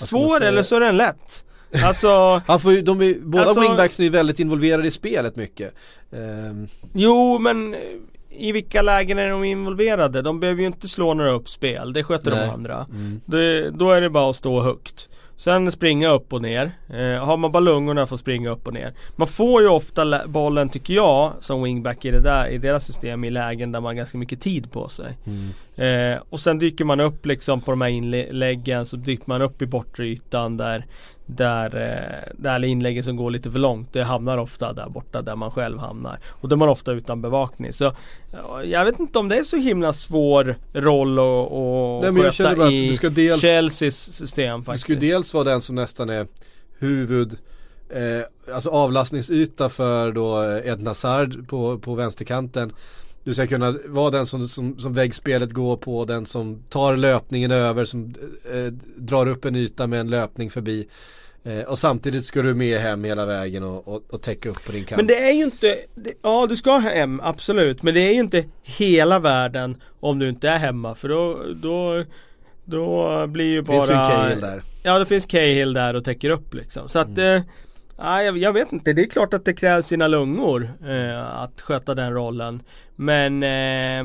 man 0.01 0.07
Svår 0.09 0.43
eller 0.43 0.63
så 0.63 0.77
är 0.77 0.81
den 0.81 0.97
lätt. 0.97 1.45
Alltså, 1.85 2.43
Han 2.47 2.61
får 2.61 2.73
ju, 2.73 2.83
de 2.83 3.03
är, 3.03 3.15
båda 3.21 3.45
Alltså- 3.45 3.61
wingbacksen 3.61 4.03
är 4.03 4.05
ju 4.05 4.13
väldigt 4.13 4.41
involverade 4.41 4.89
i 4.89 4.91
spelet 4.91 5.37
mycket. 5.37 5.75
Ehm, 6.13 6.69
jo 6.93 7.39
men 7.39 7.75
eh, 7.75 7.81
i 8.31 8.53
vilka 8.53 8.83
lägen 8.83 9.19
är 9.19 9.29
de 9.29 9.45
involverade? 9.45 10.23
De 10.23 10.41
behöver 10.41 10.61
ju 10.61 10.67
inte 10.67 10.89
slå 10.89 11.15
några 11.15 11.31
uppspel, 11.31 11.93
det 11.93 12.05
sköter 12.05 12.31
Nej. 12.31 12.41
de 12.41 12.51
andra. 12.51 12.87
mm. 12.91 13.21
Det, 13.27 13.71
då 13.71 13.91
är 13.91 14.01
det 14.01 14.11
bara 14.11 14.31
att 14.31 14.37
stå 14.37 14.61
högt. 14.61 15.09
Sen 15.39 15.73
springa 15.73 16.09
upp 16.09 16.33
och 16.33 16.43
ner. 16.43 16.73
Eh, 16.89 17.25
har 17.25 17.37
man 17.37 17.53
bara 17.53 17.61
lungorna 17.61 18.07
får 18.07 18.17
springa 18.17 18.51
upp 18.51 18.67
och 18.67 18.75
ner. 18.75 18.95
Man 19.17 19.29
får 19.29 19.63
ju 19.63 19.69
ofta 19.69 20.29
bollen 20.29 20.69
tycker 20.69 20.95
jag 20.95 21.33
som 21.41 21.63
wingback 21.63 22.05
i, 22.05 22.11
det 22.11 22.21
där, 22.21 22.49
i 22.49 22.59
deras 22.59 22.87
system 22.87 23.25
i 23.25 23.31
lägen 23.31 23.73
där 23.73 23.81
man 23.81 23.87
har 23.89 23.95
ganska 23.95 24.19
mycket 24.19 24.41
tid 24.41 24.73
på 24.73 24.89
sig. 24.89 25.17
Mm. 25.27 25.49
Eh, 25.79 26.23
och 26.31 26.41
sen 26.41 26.59
dyker 26.59 26.85
man 26.85 27.01
upp 27.01 27.27
liksom 27.27 27.61
på 27.61 27.71
de 27.71 27.81
här 27.81 27.89
inläggen 27.89 28.87
så 28.87 28.97
dyker 28.97 29.25
man 29.27 29.43
upp 29.43 29.63
i 29.63 29.67
bortre 29.67 30.07
ytan 30.07 30.57
där 30.57 30.87
där, 31.31 31.77
eh, 31.77 32.33
där 32.39 32.65
inläggen 32.65 33.05
som 33.05 33.17
går 33.17 33.31
lite 33.31 33.51
för 33.51 33.59
långt 33.59 33.93
Det 33.93 34.05
hamnar 34.05 34.39
ofta 34.39 34.73
där 34.73 34.89
borta 34.89 35.23
där 35.23 35.37
man 35.37 35.51
själv 35.51 35.79
hamnar. 35.79 36.19
Och 36.29 36.49
då 36.49 36.55
är 36.55 36.59
man 36.59 36.69
ofta 36.69 36.93
utan 36.93 37.23
bevakning. 37.23 37.73
Så 37.73 37.93
ja, 38.33 38.65
Jag 38.65 38.85
vet 38.85 39.01
inte 39.01 39.19
om 39.19 39.29
det 39.29 39.39
är 39.39 39.45
så 39.45 39.57
himla 39.57 39.93
svår 39.93 40.57
roll 40.73 41.19
att, 41.19 41.53
att 41.53 42.03
Nej, 42.03 42.13
men 42.13 42.23
jag 42.23 42.35
sköta 42.35 42.57
bara 42.57 42.67
att 42.67 42.73
i 42.73 42.89
du 42.89 42.95
ska 42.95 43.09
dels- 43.09 43.41
Chelseas 43.41 44.13
system 44.13 44.61
Du 44.61 44.65
faktiskt 44.65 44.83
ska 44.85 44.93
ju 44.93 44.99
dels 44.99 45.35
vara 45.35 45.45
den 45.45 45.61
som 45.61 45.75
nästan 45.75 46.11
är 46.11 46.27
huvud 46.79 47.39
eh, 47.91 48.55
Alltså 48.55 48.71
avlastningsyta 48.71 49.69
för 49.69 50.13
då 50.13 50.43
eh, 50.43 50.73
Ed 50.73 50.87
Hazard 50.87 51.49
på, 51.49 51.79
på 51.79 51.95
vänsterkanten 51.95 52.73
Du 53.29 53.35
ska 53.35 53.47
kunna 53.47 53.75
vara 53.87 54.11
den 54.11 54.27
som, 54.27 54.49
som, 54.49 54.79
som 54.79 54.93
väggspelet 54.93 55.51
går 55.51 55.77
på, 55.77 56.05
den 56.05 56.27
som 56.27 56.63
tar 56.69 56.97
löpningen 56.97 57.51
över, 57.51 57.85
som 57.85 58.15
eh, 58.53 58.73
drar 58.97 59.27
upp 59.29 59.45
en 59.45 59.57
yta 59.57 59.87
med 59.87 60.01
en 60.01 60.09
löpning 60.11 60.51
förbi. 60.51 60.89
Eh, 61.45 61.61
Och 61.61 61.79
samtidigt 61.79 62.25
ska 62.25 62.43
du 62.43 62.55
med 62.55 62.81
hem 62.81 63.05
hela 63.05 63.27
vägen 63.27 63.63
och, 63.65 63.89
och, 63.89 64.03
och 64.11 64.23
täcka 64.23 64.49
upp 64.49 64.65
på 64.67 64.73
din 64.73 64.85
kant. 64.85 64.97
Men 64.97 65.07
det 65.07 65.19
är 65.19 65.33
ju 65.33 65.45
inte 65.45 65.79
det, 65.95 66.13
Ja 66.23 66.47
du 66.49 66.57
ska 66.57 66.79
hem 66.79 67.21
absolut. 67.25 67.83
Men 67.83 67.95
det 67.95 68.01
är 68.01 68.13
ju 68.13 68.21
inte 68.21 68.45
hela 68.63 69.19
världen 69.19 69.77
Om 70.01 70.19
du 70.19 70.29
inte 70.29 70.49
är 70.49 70.59
hemma. 70.59 70.95
För 70.95 71.09
då 71.09 71.43
Då, 71.55 72.05
då 72.65 73.27
blir 73.27 73.47
ju 73.47 73.63
bara 73.63 73.77
finns 73.77 73.91
ju 73.91 73.95
en 73.95 74.11
Cahill 74.11 74.41
där. 74.41 74.63
Ja 74.83 74.99
det 74.99 75.07
finns 75.07 75.27
Cahill 75.27 75.73
där 75.73 75.95
och 75.95 76.05
täcker 76.05 76.31
upp 76.31 76.55
liksom. 76.55 76.89
Så 76.89 76.99
att 76.99 77.19
eh, 77.19 77.41
ja, 77.99 78.23
jag, 78.23 78.39
jag 78.39 78.53
vet 78.53 78.73
inte, 78.73 78.93
det 78.93 79.03
är 79.03 79.07
klart 79.07 79.35
att 79.35 79.45
det 79.45 79.55
krävs 79.55 79.87
sina 79.87 80.07
lungor 80.07 80.71
eh, 80.87 81.41
Att 81.43 81.61
sköta 81.61 81.95
den 81.95 82.13
rollen 82.13 82.63
Men 82.97 83.43
eh, 83.43 84.05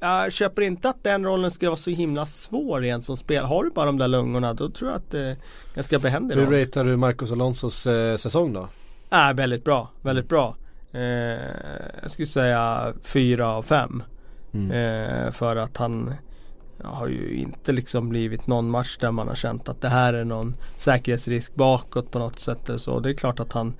Jag 0.00 0.32
köper 0.32 0.62
inte 0.62 0.88
att 0.88 1.04
den 1.04 1.24
rollen 1.24 1.50
ska 1.50 1.66
vara 1.68 1.76
så 1.76 1.90
himla 1.90 2.26
svår 2.26 2.84
igen 2.84 3.02
som 3.02 3.16
spel 3.16 3.44
Har 3.44 3.64
du 3.64 3.70
bara 3.70 3.86
de 3.86 3.98
där 3.98 4.08
lungorna 4.08 4.54
då 4.54 4.70
tror 4.70 4.90
jag 4.90 4.96
att 4.96 5.10
det 5.10 5.20
är 5.20 5.36
ganska 5.74 5.98
behändig 5.98 6.36
roll 6.36 6.44
Hur 6.44 6.60
ratear 6.60 6.84
du 6.84 6.96
Marcos 6.96 7.32
Alonsos 7.32 7.86
eh, 7.86 8.16
säsong 8.16 8.52
då? 8.52 8.68
är 9.12 9.34
väldigt 9.34 9.64
bra, 9.64 9.88
väldigt 10.02 10.28
bra. 10.28 10.56
Eh, 10.92 11.00
jag 12.02 12.10
skulle 12.10 12.26
säga 12.26 12.92
fyra 13.02 13.48
av 13.48 13.62
fem. 13.62 14.02
Eh, 14.54 15.30
för 15.30 15.56
att 15.56 15.76
han 15.76 16.14
har 16.84 17.08
ju 17.08 17.34
inte 17.34 17.72
liksom 17.72 18.08
blivit 18.08 18.46
någon 18.46 18.70
match 18.70 18.96
där 19.00 19.10
man 19.10 19.28
har 19.28 19.34
känt 19.34 19.68
att 19.68 19.80
det 19.80 19.88
här 19.88 20.14
är 20.14 20.24
någon 20.24 20.54
säkerhetsrisk 20.76 21.54
bakåt 21.54 22.10
på 22.10 22.18
något 22.18 22.40
sätt 22.40 22.68
eller 22.68 22.78
så. 22.78 23.00
Det 23.00 23.10
är 23.10 23.14
klart 23.14 23.40
att 23.40 23.52
han 23.52 23.74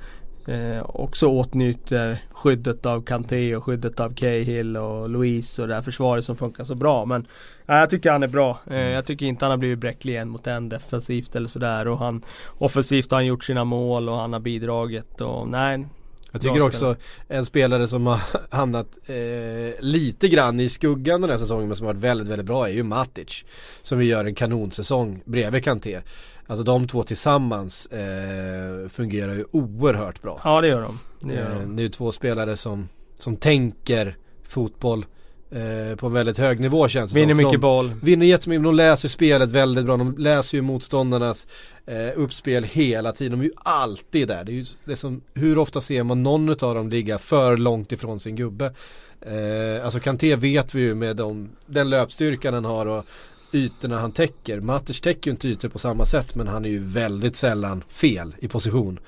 eh, 0.47 0.83
också 0.85 1.27
åtnjuter 1.27 2.25
skyddet 2.33 2.87
av 2.87 3.03
Kanté 3.03 3.57
och 3.57 3.65
skyddet 3.65 4.01
av 4.01 4.15
Cahill 4.15 4.77
och 4.77 5.11
Louise 5.11 5.63
och 5.63 5.69
det 5.69 5.75
här 5.75 5.83
försvaret 5.83 6.25
som 6.25 6.37
funkar 6.37 6.65
så 6.65 6.75
bra. 6.75 7.05
Men 7.05 7.27
ja, 7.67 7.79
jag 7.79 7.91
tycker 7.91 8.11
han 8.11 8.23
är 8.23 8.29
bra. 8.29 8.59
Eh, 8.71 8.77
jag 8.77 9.07
tycker 9.07 9.27
inte 9.27 9.45
han 9.45 9.51
har 9.51 9.59
blivit 9.59 9.79
bräcklig 9.79 10.17
en 10.17 10.29
mot 10.29 10.47
en 10.47 10.69
defensivt 10.69 11.37
eller 11.37 11.49
sådär. 11.49 11.89
Och 11.89 11.99
han 11.99 12.23
offensivt 12.59 13.11
har 13.11 13.19
han 13.19 13.27
gjort 13.27 13.45
sina 13.45 13.65
mål 13.65 14.09
och 14.09 14.17
han 14.17 14.33
har 14.33 14.41
bidragit 14.41 15.21
och 15.21 15.49
nej. 15.49 15.87
Jag 16.33 16.41
tycker 16.41 16.63
också 16.67 16.97
en 17.29 17.47
spelare 17.47 17.89
som 17.89 18.07
har 18.07 18.21
hamnat 18.57 18.87
eh, 19.07 19.81
lite 19.81 20.29
grann 20.29 20.61
i 20.61 20.69
skuggan 20.69 21.21
den 21.21 21.31
här 21.31 21.39
säsongen 21.39 21.69
men 21.69 21.77
som 21.77 21.87
har 21.87 21.95
varit 21.95 22.03
väldigt, 22.05 22.29
väldigt 22.29 22.47
bra 22.47 22.69
är 22.69 22.73
ju 22.73 22.83
Matic. 22.83 23.45
Som 23.83 24.01
ju 24.03 24.07
gör 24.07 24.25
en 24.25 24.35
kanonsäsong 24.35 25.23
bredvid 25.25 25.65
Kanté. 25.65 26.01
Alltså 26.47 26.65
de 26.65 26.87
två 26.89 27.03
tillsammans 27.03 27.87
eh, 27.87 28.89
fungerar 28.89 29.35
ju 29.35 29.45
oerhört 29.51 30.23
bra. 30.23 30.41
Ja 30.45 30.61
det 30.61 30.69
gör 30.69 30.83
de. 30.83 30.99
Det 31.21 31.35
gör 31.35 31.51
Eh, 31.53 31.59
de. 31.61 31.77
det 31.77 31.81
är 31.83 31.85
ju 31.85 31.89
två 31.89 32.13
spelare 32.13 32.57
som, 32.57 32.89
som 33.19 33.37
tänker 33.37 34.17
fotboll 34.49 35.07
eh, 35.53 35.97
på 35.97 36.07
en 36.07 36.13
väldigt 36.13 36.39
hög 36.39 36.61
nivå 36.61 36.89
känns 36.89 37.13
det 37.13 37.21
Vinner 37.21 37.35
som. 37.35 37.37
Mycket 37.37 37.53
de, 37.53 37.59
boll. 37.59 37.95
Vinner 38.03 38.27
jättemycket, 38.27 38.65
de 38.65 38.75
läser 38.75 39.09
spelet 39.09 39.51
väldigt 39.51 39.85
bra, 39.85 39.97
de 39.97 40.19
läser 40.19 40.59
ju 40.59 40.63
motståndarnas 40.63 41.47
eh, 41.87 42.11
uppspel 42.17 42.65
hela 42.65 43.13
tiden, 43.13 43.39
de 43.39 43.41
är 43.41 43.45
ju 43.45 43.55
alltid 43.57 44.29
där. 44.29 44.45
Det 44.45 44.53
är 44.53 44.55
ju 44.55 44.65
det 44.85 44.97
som, 44.97 45.21
hur 45.35 45.59
ofta 45.59 45.81
ser 45.81 46.03
man 46.03 46.23
någon 46.23 46.49
av 46.49 46.75
dem 46.75 46.91
ligga 46.91 47.19
för 47.19 47.57
långt 47.57 47.93
ifrån 47.93 48.21
sin 48.21 48.37
gubbe? 48.37 48.75
Eh, 49.21 49.85
alltså 49.85 50.01
Kanté 50.01 50.37
vet 50.37 50.75
vi 50.75 50.81
ju 50.81 50.95
med 50.95 51.17
de, 51.17 51.51
den 51.67 51.91
löpstyrkan 51.91 52.55
han 52.55 52.65
har 52.65 52.87
och 52.87 53.05
ytorna 53.53 53.99
han 53.99 54.13
täcker. 54.13 54.61
Matters 54.61 55.01
täcker 55.01 55.31
ju 55.31 55.33
inte 55.33 55.49
ytor 55.49 55.69
på 55.69 55.79
samma 55.79 56.05
sätt 56.05 56.35
men 56.35 56.49
han 56.49 56.65
är 56.65 56.69
ju 56.69 56.79
väldigt 56.79 57.37
sällan 57.37 57.85
fel 57.89 58.35
i 58.39 58.49
position. 58.49 59.01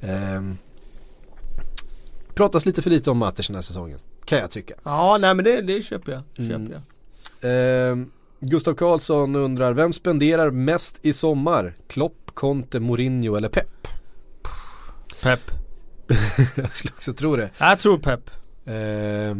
Eh, 0.00 0.42
pratas 2.34 2.66
lite 2.66 2.82
för 2.82 2.90
lite 2.90 3.10
om 3.10 3.18
Matters 3.18 3.46
den 3.46 3.54
här 3.54 3.62
säsongen, 3.62 3.98
kan 4.28 4.38
jag 4.38 4.50
tycka. 4.50 4.74
Ja 4.84 5.18
nej 5.20 5.34
men 5.34 5.44
det, 5.44 5.60
det 5.62 5.82
köper 5.82 6.12
jag. 6.12 6.22
Köper 6.36 6.54
Mm. 6.54 6.72
jag. 6.72 7.90
Eh, 7.90 7.96
Gustav 8.40 8.74
Karlsson 8.74 9.36
undrar, 9.36 9.72
vem 9.72 9.92
spenderar 9.92 10.50
mest 10.50 10.98
i 11.02 11.12
sommar? 11.12 11.74
Klopp, 11.88 12.30
Conte, 12.34 12.80
Mourinho 12.80 13.36
eller 13.36 13.48
Pep? 13.48 13.88
Pep. 15.22 15.40
jag 16.56 16.72
skulle 16.72 16.92
också 16.96 17.12
tro 17.12 17.36
det. 17.36 17.50
Jag 17.58 17.78
tror 17.78 17.98
Pep. 17.98 18.30
Eh, 18.64 19.36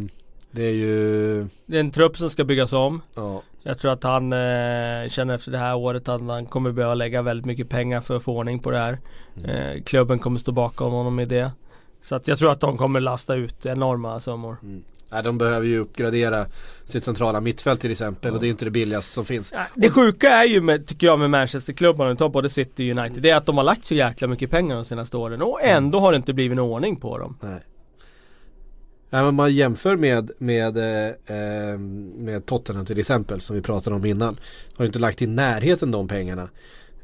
det 0.50 0.62
är 0.62 0.72
ju, 0.74 1.46
Det 1.66 1.76
är 1.76 1.80
en 1.80 1.90
trupp 1.90 2.16
som 2.16 2.30
ska 2.30 2.44
byggas 2.44 2.72
om. 2.72 3.02
ja, 3.14 3.42
Jag 3.62 3.78
tror 3.78 3.92
att 3.92 4.02
han 4.02 4.32
eh, 4.32 5.08
känner 5.08 5.34
efter 5.34 5.50
det 5.50 5.58
här 5.58 5.76
året 5.76 6.08
att 6.08 6.20
han 6.22 6.46
kommer 6.46 6.72
behöva 6.72 6.94
lägga 6.94 7.22
väldigt 7.22 7.46
mycket 7.46 7.68
pengar 7.68 8.00
för 8.00 8.16
att 8.16 8.22
få 8.22 8.36
ordning 8.36 8.58
på 8.58 8.70
det 8.70 8.78
här. 8.78 8.98
Eh, 9.44 9.82
klubben 9.82 10.18
kommer 10.18 10.38
stå 10.38 10.52
bakom 10.52 10.92
honom 10.92 11.20
i 11.20 11.24
det. 11.24 11.50
Så 12.02 12.14
att 12.14 12.28
jag 12.28 12.38
tror 12.38 12.50
att 12.50 12.60
de 12.60 12.78
kommer 12.78 13.00
lasta 13.00 13.34
ut 13.34 13.66
enorma 13.66 14.20
summor. 14.20 14.56
Nej, 15.10 15.22
de 15.22 15.38
behöver 15.38 15.66
ju 15.66 15.78
uppgradera 15.78 16.46
sitt 16.84 17.04
centrala 17.04 17.40
mittfält 17.40 17.80
till 17.80 17.90
exempel 17.90 18.34
och 18.34 18.40
det 18.40 18.46
är 18.46 18.50
inte 18.50 18.64
det 18.64 18.70
billigaste 18.70 19.12
som 19.12 19.24
finns. 19.24 19.54
Det 19.74 19.90
sjuka 19.90 20.28
är 20.28 20.44
ju 20.44 20.60
med, 20.60 20.86
tycker 20.86 21.06
jag 21.06 21.18
med 21.18 21.30
Manchesterklubbarna, 21.30 22.16
tar 22.16 22.28
både 22.28 22.50
City 22.50 22.92
och 22.92 22.98
United, 22.98 23.22
det 23.22 23.30
är 23.30 23.36
att 23.36 23.46
de 23.46 23.56
har 23.56 23.64
lagt 23.64 23.84
så 23.84 23.94
jäkla 23.94 24.28
mycket 24.28 24.50
pengar 24.50 24.76
de 24.76 24.84
senaste 24.84 25.16
åren 25.16 25.42
och 25.42 25.62
ändå 25.62 25.98
har 25.98 26.12
det 26.12 26.16
inte 26.16 26.32
blivit 26.32 26.56
någon 26.56 26.70
ordning 26.70 26.96
på 26.96 27.18
dem. 27.18 27.36
Nej. 27.40 27.60
Nej 29.10 29.22
men 29.22 29.34
man 29.34 29.54
jämför 29.54 29.96
med, 29.96 30.30
med, 30.38 30.76
eh, 30.76 31.08
eh, 31.36 31.78
med 32.16 32.46
Tottenham 32.46 32.84
till 32.86 32.98
exempel 32.98 33.40
som 33.40 33.56
vi 33.56 33.62
pratade 33.62 33.96
om 33.96 34.04
innan. 34.04 34.36
Har 34.76 34.84
ju 34.84 34.86
inte 34.86 34.98
lagt 34.98 35.22
i 35.22 35.26
närheten 35.26 35.90
de 35.90 36.08
pengarna. 36.08 36.48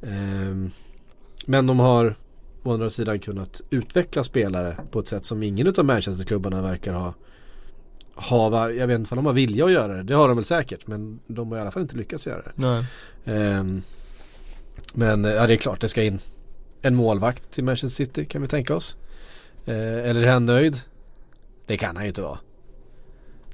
Eh, 0.02 0.70
men 1.46 1.66
de 1.66 1.80
har 1.80 2.14
å 2.64 2.72
andra 2.72 2.90
sidan 2.90 3.18
kunnat 3.18 3.60
utveckla 3.70 4.24
spelare 4.24 4.76
på 4.90 5.00
ett 5.00 5.08
sätt 5.08 5.24
som 5.24 5.42
ingen 5.42 5.74
av 5.78 5.84
Manchesterklubbarna 5.84 6.62
verkar 6.62 6.92
ha. 6.92 7.14
ha 8.14 8.48
var, 8.48 8.70
jag 8.70 8.86
vet 8.86 8.98
inte 8.98 9.14
om 9.14 9.16
de 9.16 9.26
har 9.26 9.32
vilja 9.32 9.64
att 9.64 9.72
göra 9.72 9.92
det. 9.92 10.02
Det 10.02 10.14
har 10.14 10.28
de 10.28 10.36
väl 10.36 10.44
säkert 10.44 10.86
men 10.86 11.20
de 11.26 11.50
har 11.50 11.58
i 11.58 11.60
alla 11.60 11.70
fall 11.70 11.82
inte 11.82 11.96
lyckats 11.96 12.26
göra 12.26 12.42
det. 12.54 12.84
Ehm, 13.24 13.82
men 14.92 15.24
eh, 15.24 15.32
ja, 15.32 15.46
det 15.46 15.52
är 15.54 15.56
klart 15.56 15.80
det 15.80 15.88
ska 15.88 16.02
in 16.02 16.20
en 16.82 16.94
målvakt 16.94 17.50
till 17.50 17.64
Manchester 17.64 18.04
City 18.04 18.24
kan 18.24 18.42
vi 18.42 18.48
tänka 18.48 18.74
oss. 18.74 18.96
Eh, 19.66 20.08
eller 20.08 20.22
är 20.22 20.32
han 20.32 20.46
nöjd? 20.46 20.80
Det 21.66 21.76
kan 21.76 21.96
han 21.96 22.04
ju 22.04 22.08
inte 22.08 22.22
vara. 22.22 22.38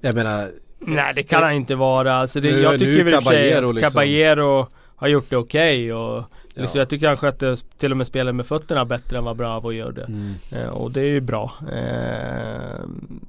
Jag 0.00 0.14
menar, 0.14 0.50
Nej 0.78 1.14
det 1.14 1.22
kan 1.22 1.42
han 1.42 1.52
inte 1.52 1.74
vara. 1.74 2.14
Alltså 2.14 2.40
det, 2.40 2.50
Nu- 2.52 2.60
jag 2.60 2.78
tycker 2.78 3.04
väl 3.04 3.12
sig 3.12 3.22
Caballero 3.24 3.68
att 3.68 3.74
liksom. 3.74 3.90
Caballero 3.90 4.68
har 4.96 5.08
gjort 5.08 5.30
det 5.30 5.36
okej 5.36 5.92
och 5.94 6.24
liksom, 6.54 6.78
Ja. 6.78 6.80
jag 6.80 6.88
tycker 6.88 7.08
han 7.08 7.16
skötte 7.16 7.56
till 7.78 7.90
och 7.90 7.96
med 7.96 8.06
spelet 8.06 8.34
med 8.34 8.46
fötterna 8.46 8.84
bättre 8.84 9.18
än 9.18 9.24
vad 9.24 9.36
Bravo 9.36 9.72
gjorde. 9.72 10.02
mm, 10.04 10.34
Eh, 10.50 10.66
och 10.68 10.90
det 10.90 11.00
är 11.00 11.04
ju 11.08 11.20
bra. 11.20 11.52
Eh, 11.72 12.80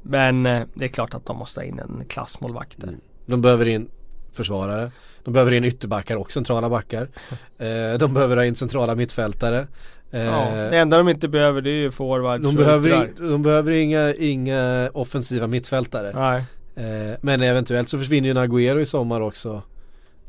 men 0.02 0.46
eh, 0.46 0.62
det 0.74 0.86
är 0.86 0.90
klart 0.90 1.14
att 1.14 1.26
de 1.26 1.38
måste 1.38 1.60
ha 1.60 1.66
in 1.66 1.80
en 1.80 2.06
klassmålvakt 2.08 2.82
där. 2.82 2.94
de 3.26 3.42
behöver 3.42 3.66
in 3.68 3.88
försvarare. 4.34 4.92
De 5.24 5.34
behöver 5.34 5.52
in 5.52 5.64
ytterbackar 5.64 6.16
och 6.18 6.32
centrala 6.32 6.70
backar. 6.70 7.08
Eh, 7.58 7.98
de 7.98 8.14
behöver 8.14 8.36
ha 8.38 8.46
in 8.46 8.56
centrala 8.56 8.96
mittfältare. 8.96 9.68
Eh, 10.12 10.22
Ja, 10.26 10.52
det 10.72 10.78
enda 10.78 10.98
de 10.98 11.10
inte 11.10 11.28
behöver 11.28 11.62
det 11.62 11.70
är 11.70 11.74
ju 11.82 11.92
forwards 11.92 12.44
de, 12.44 12.56
behöver 12.56 13.04
in, 13.04 13.16
de 13.30 13.42
behöver 13.44 13.72
inga, 13.72 14.14
inga 14.14 14.90
offensiva 14.94 15.48
mittfältare. 15.48 16.12
Nej. 16.16 16.44
Eh, 16.76 17.18
men 17.22 17.42
eventuellt 17.42 17.90
så 17.90 17.98
försvinner 17.98 18.30
ju 18.30 18.36
Agüero 18.36 18.80
i 18.80 18.86
sommar 18.86 19.22
också. 19.22 19.62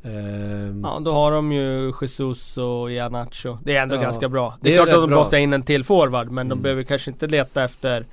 Ehm, 0.04 0.80
Ja, 0.84 1.00
då 1.04 1.12
har 1.12 1.32
de 1.32 1.52
ju 1.52 1.92
Jesus 2.00 2.56
och 2.58 2.92
Ianacho. 2.92 3.58
Det 3.64 3.76
är 3.76 3.82
ändå 3.82 3.94
Ja, 3.94 4.00
ganska 4.00 4.28
bra. 4.28 4.58
Det 4.60 4.68
det 4.70 4.76
är, 4.76 4.80
är 4.80 4.84
klart 4.84 4.94
att 4.96 5.10
de 5.10 5.10
måste 5.10 5.38
in 5.38 5.52
en 5.52 5.62
till 5.62 5.84
forward 5.84 6.30
men 6.30 6.48
de 6.48 6.52
Mm. 6.52 6.62
behöver 6.62 6.82
kanske 6.82 7.10
inte 7.10 7.26
leta 7.26 7.64
efter 7.64 8.04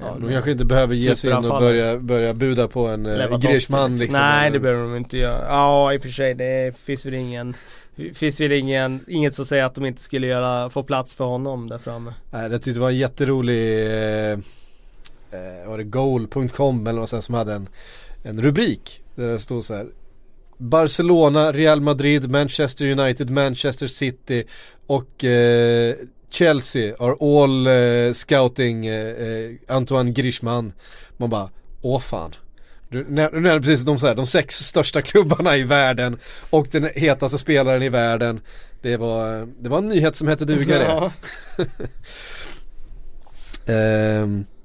Ja, 0.00 0.16
de 0.20 0.30
kanske 0.32 0.50
inte 0.50 0.64
behöver 0.64 0.94
ge 0.94 1.16
sig 1.16 1.30
in 1.30 1.36
och 1.36 1.60
börja, 1.60 1.98
börja 1.98 2.34
buda 2.34 2.68
på 2.68 2.86
en 2.86 3.06
eh, 3.06 3.16
Lewandowski, 3.18 3.48
Griezmann 3.48 3.96
liksom. 3.96 4.20
Nej 4.20 4.50
det 4.50 4.58
behöver 4.60 4.82
de 4.82 4.96
inte 4.96 5.18
göra. 5.18 5.44
Ja 5.48 5.94
i 5.94 5.98
och 5.98 6.02
för 6.02 6.08
sig 6.08 6.34
det 6.34 6.76
finns 6.78 7.06
väl 7.06 7.14
ingen 7.14 7.54
Finns 8.14 8.40
väl 8.40 8.52
ingen, 8.52 9.00
inget 9.08 9.34
som 9.34 9.44
säger 9.46 9.64
att 9.64 9.74
de 9.74 9.86
inte 9.86 10.02
skulle 10.02 10.26
göra, 10.26 10.70
få 10.70 10.82
plats 10.82 11.14
för 11.14 11.24
honom 11.24 11.68
där 11.68 11.78
framme. 11.78 12.14
Nej, 12.30 12.42
jag 12.42 12.62
tyckte 12.62 12.70
det 12.70 12.80
var 12.80 12.90
en 12.90 12.96
jätterolig, 12.96 13.86
eh, 13.86 14.32
eh, 14.32 15.68
var 15.68 15.78
det 15.78 15.84
goal.com 15.84 16.86
eller 16.86 17.00
något 17.00 17.10
sånt 17.10 17.24
som 17.24 17.34
hade 17.34 17.52
en, 17.52 17.68
en 18.22 18.42
rubrik. 18.42 19.00
Där 19.14 19.28
det 19.28 19.38
stod 19.38 19.64
så 19.64 19.74
här 19.74 19.86
Barcelona, 20.58 21.52
Real 21.52 21.80
Madrid, 21.80 22.30
Manchester 22.30 22.86
United, 22.86 23.30
Manchester 23.30 23.86
City 23.86 24.44
och 24.86 25.24
eh, 25.24 25.94
Chelsea 26.30 26.94
are 26.98 27.16
all 27.20 27.66
eh, 27.66 28.12
scouting 28.12 28.86
eh, 28.86 29.06
eh, 29.06 29.50
Antoine 29.68 30.12
Griezmann. 30.12 30.72
Man 31.16 31.30
bara, 31.30 31.50
åh 31.82 32.00
fan. 32.00 32.34
Du 32.88 33.04
nämnde 33.10 33.60
precis 33.60 33.82
de, 33.82 33.98
så 33.98 34.06
här, 34.06 34.14
de 34.14 34.26
sex 34.26 34.54
största 34.54 35.02
klubbarna 35.02 35.56
i 35.56 35.62
världen 35.62 36.18
och 36.50 36.68
den 36.70 36.90
hetaste 36.94 37.38
spelaren 37.38 37.82
i 37.82 37.88
världen. 37.88 38.40
Det 38.82 38.96
var, 38.96 39.48
det 39.58 39.68
var 39.68 39.78
en 39.78 39.88
nyhet 39.88 40.16
som 40.16 40.28
hette 40.28 40.44
duga 40.44 40.78
det. 40.78 40.84
Ja. 40.84 41.12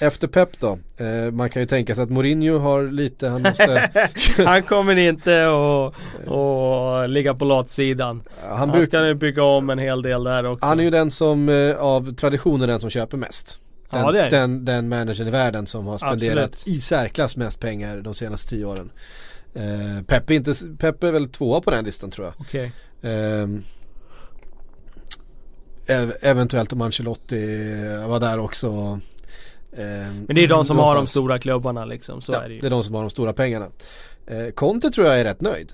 Efter 0.00 0.28
Pep 0.28 0.60
då, 0.60 0.78
eh, 0.96 1.30
man 1.32 1.50
kan 1.50 1.62
ju 1.62 1.66
tänka 1.66 1.94
sig 1.94 2.04
att 2.04 2.10
Mourinho 2.10 2.58
har 2.58 2.82
lite, 2.90 3.28
han 3.28 3.42
måste 3.42 3.90
Han 4.46 4.62
kommer 4.62 4.96
inte 4.98 5.46
att 5.48 7.10
ligga 7.10 7.34
på 7.34 7.44
latsidan. 7.44 8.22
Han, 8.48 8.58
Han 8.58 8.70
bruk, 8.70 8.84
ska 8.88 9.00
nu 9.00 9.14
bygga 9.14 9.42
om 9.44 9.70
en 9.70 9.78
hel 9.78 10.02
del 10.02 10.24
där 10.24 10.46
också. 10.46 10.66
han 10.66 10.80
är 10.80 10.84
ju 10.84 10.90
den 10.90 11.10
som 11.10 11.48
eh, 11.48 11.76
av 11.76 12.14
tradition 12.14 12.62
är 12.62 12.66
den 12.66 12.80
som 12.80 12.90
köper 12.90 13.16
mest. 13.16 13.58
Den, 13.90 14.00
Ja, 14.00 14.12
det 14.12 14.20
är 14.20 14.30
det. 14.30 14.36
den, 14.36 14.64
den 14.64 14.88
managern 14.88 15.26
i 15.28 15.30
världen 15.30 15.66
som 15.66 15.86
har 15.86 15.98
spenderat 15.98 16.44
Absolut. 16.52 16.76
i 16.76 16.80
särklass 16.80 17.36
mest 17.36 17.60
pengar 17.60 17.96
de 17.96 18.14
senaste 18.14 18.50
tio 18.50 18.64
åren. 18.64 18.90
Eh, 19.54 20.02
Pep, 20.06 20.30
är 20.30 20.34
inte, 20.34 20.54
Pep 20.78 21.04
är 21.04 21.12
väl 21.12 21.28
tvåa 21.28 21.60
på 21.60 21.70
den 21.70 21.84
listan 21.84 22.10
tror 22.10 22.32
jag. 22.52 22.70
Ehm, 23.02 23.62
ev- 25.86 26.16
eventuellt 26.20 26.72
om 26.72 26.80
Ancelotti 26.80 27.66
var 28.06 28.20
där 28.20 28.38
också. 28.38 29.00
Ehm, 29.76 30.24
Men 30.26 30.36
det 30.36 30.44
är 30.44 30.48
de 30.48 30.64
som 30.64 30.78
har 30.78 30.94
de 30.94 31.06
stora 31.06 31.38
klubbarna 31.38 31.84
liksom, 31.84 32.20
så 32.22 32.32
ja, 32.32 32.42
är 32.42 32.48
det 32.48 32.54
ju. 32.54 32.60
det 32.60 32.66
är 32.66 32.70
de 32.70 32.84
som 32.84 32.94
har 32.94 33.02
de 33.02 33.10
stora 33.10 33.32
pengarna. 33.32 33.66
Eh, 34.26 34.48
Conte 34.54 34.90
tror 34.90 35.06
jag 35.06 35.20
är 35.20 35.24
rätt 35.24 35.40
nöjd. 35.40 35.72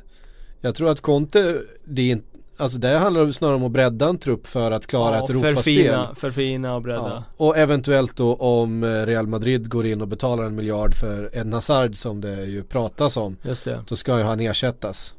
Jag 0.60 0.74
tror 0.74 0.90
att 0.90 1.00
Conte, 1.00 1.60
det 1.84 2.12
är 2.12 2.20
alltså 2.56 2.78
det 2.78 2.88
handlar 2.98 3.30
snarare 3.30 3.56
om 3.56 3.64
att 3.64 3.72
bredda 3.72 4.08
en 4.08 4.18
trupp 4.18 4.46
för 4.46 4.70
att 4.70 4.86
klara 4.86 5.18
ett 5.18 5.30
Europaspel. 5.30 5.56
förfina, 5.56 6.14
förfina 6.14 6.74
och 6.74 6.82
bredda. 6.82 7.24
Ja. 7.38 7.44
Och 7.44 7.58
eventuellt 7.58 8.16
då 8.16 8.34
om 8.34 8.84
eh, 8.84 8.88
Real 9.06 9.26
Madrid 9.26 9.68
går 9.68 9.86
in 9.86 10.00
och 10.00 10.08
betalar 10.08 10.44
en 10.44 10.54
miljard 10.54 10.94
för 10.94 11.30
Eden 11.32 11.52
Hazard 11.52 11.96
som 11.96 12.20
det 12.20 12.44
ju 12.44 12.62
pratas 12.62 13.16
om. 13.16 13.36
Just 13.42 13.64
det. 13.64 13.84
Då 13.88 13.96
ska 13.96 14.18
ju 14.18 14.24
han 14.24 14.40
ersättas. 14.40 15.14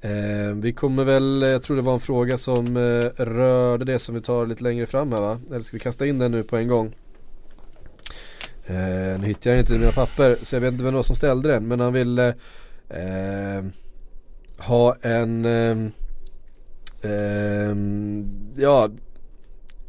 Eh, 0.00 0.54
vi 0.54 0.72
kommer 0.72 1.04
väl, 1.04 1.42
jag 1.42 1.62
tror 1.62 1.76
det 1.76 1.82
var 1.82 1.94
en 1.94 2.00
fråga 2.00 2.38
som 2.38 2.76
eh, 2.76 3.24
rörde 3.24 3.84
det 3.84 3.98
som 3.98 4.14
vi 4.14 4.20
tar 4.20 4.46
lite 4.46 4.62
längre 4.62 4.86
fram 4.86 5.12
här 5.12 5.20
va? 5.20 5.38
Eller 5.50 5.60
ska 5.60 5.76
vi 5.76 5.80
kasta 5.80 6.06
in 6.06 6.18
den 6.18 6.32
nu 6.32 6.42
på 6.42 6.56
en 6.56 6.68
gång? 6.68 6.94
Eh, 8.66 9.20
nu 9.20 9.26
hittar 9.26 9.50
jag 9.50 9.60
inte 9.60 9.72
mina 9.72 9.92
papper 9.92 10.36
så 10.42 10.56
jag 10.56 10.60
vet 10.60 10.72
inte 10.72 10.84
vem 10.84 10.92
det 10.92 10.96
var 10.96 11.02
som 11.02 11.16
ställde 11.16 11.48
den 11.48 11.68
men 11.68 11.80
han 11.80 11.92
ville 11.92 12.28
eh, 12.88 13.64
ha 14.58 14.96
en 15.02 15.44
eh, 15.44 15.76
eh, 17.10 17.76
ja 18.56 18.88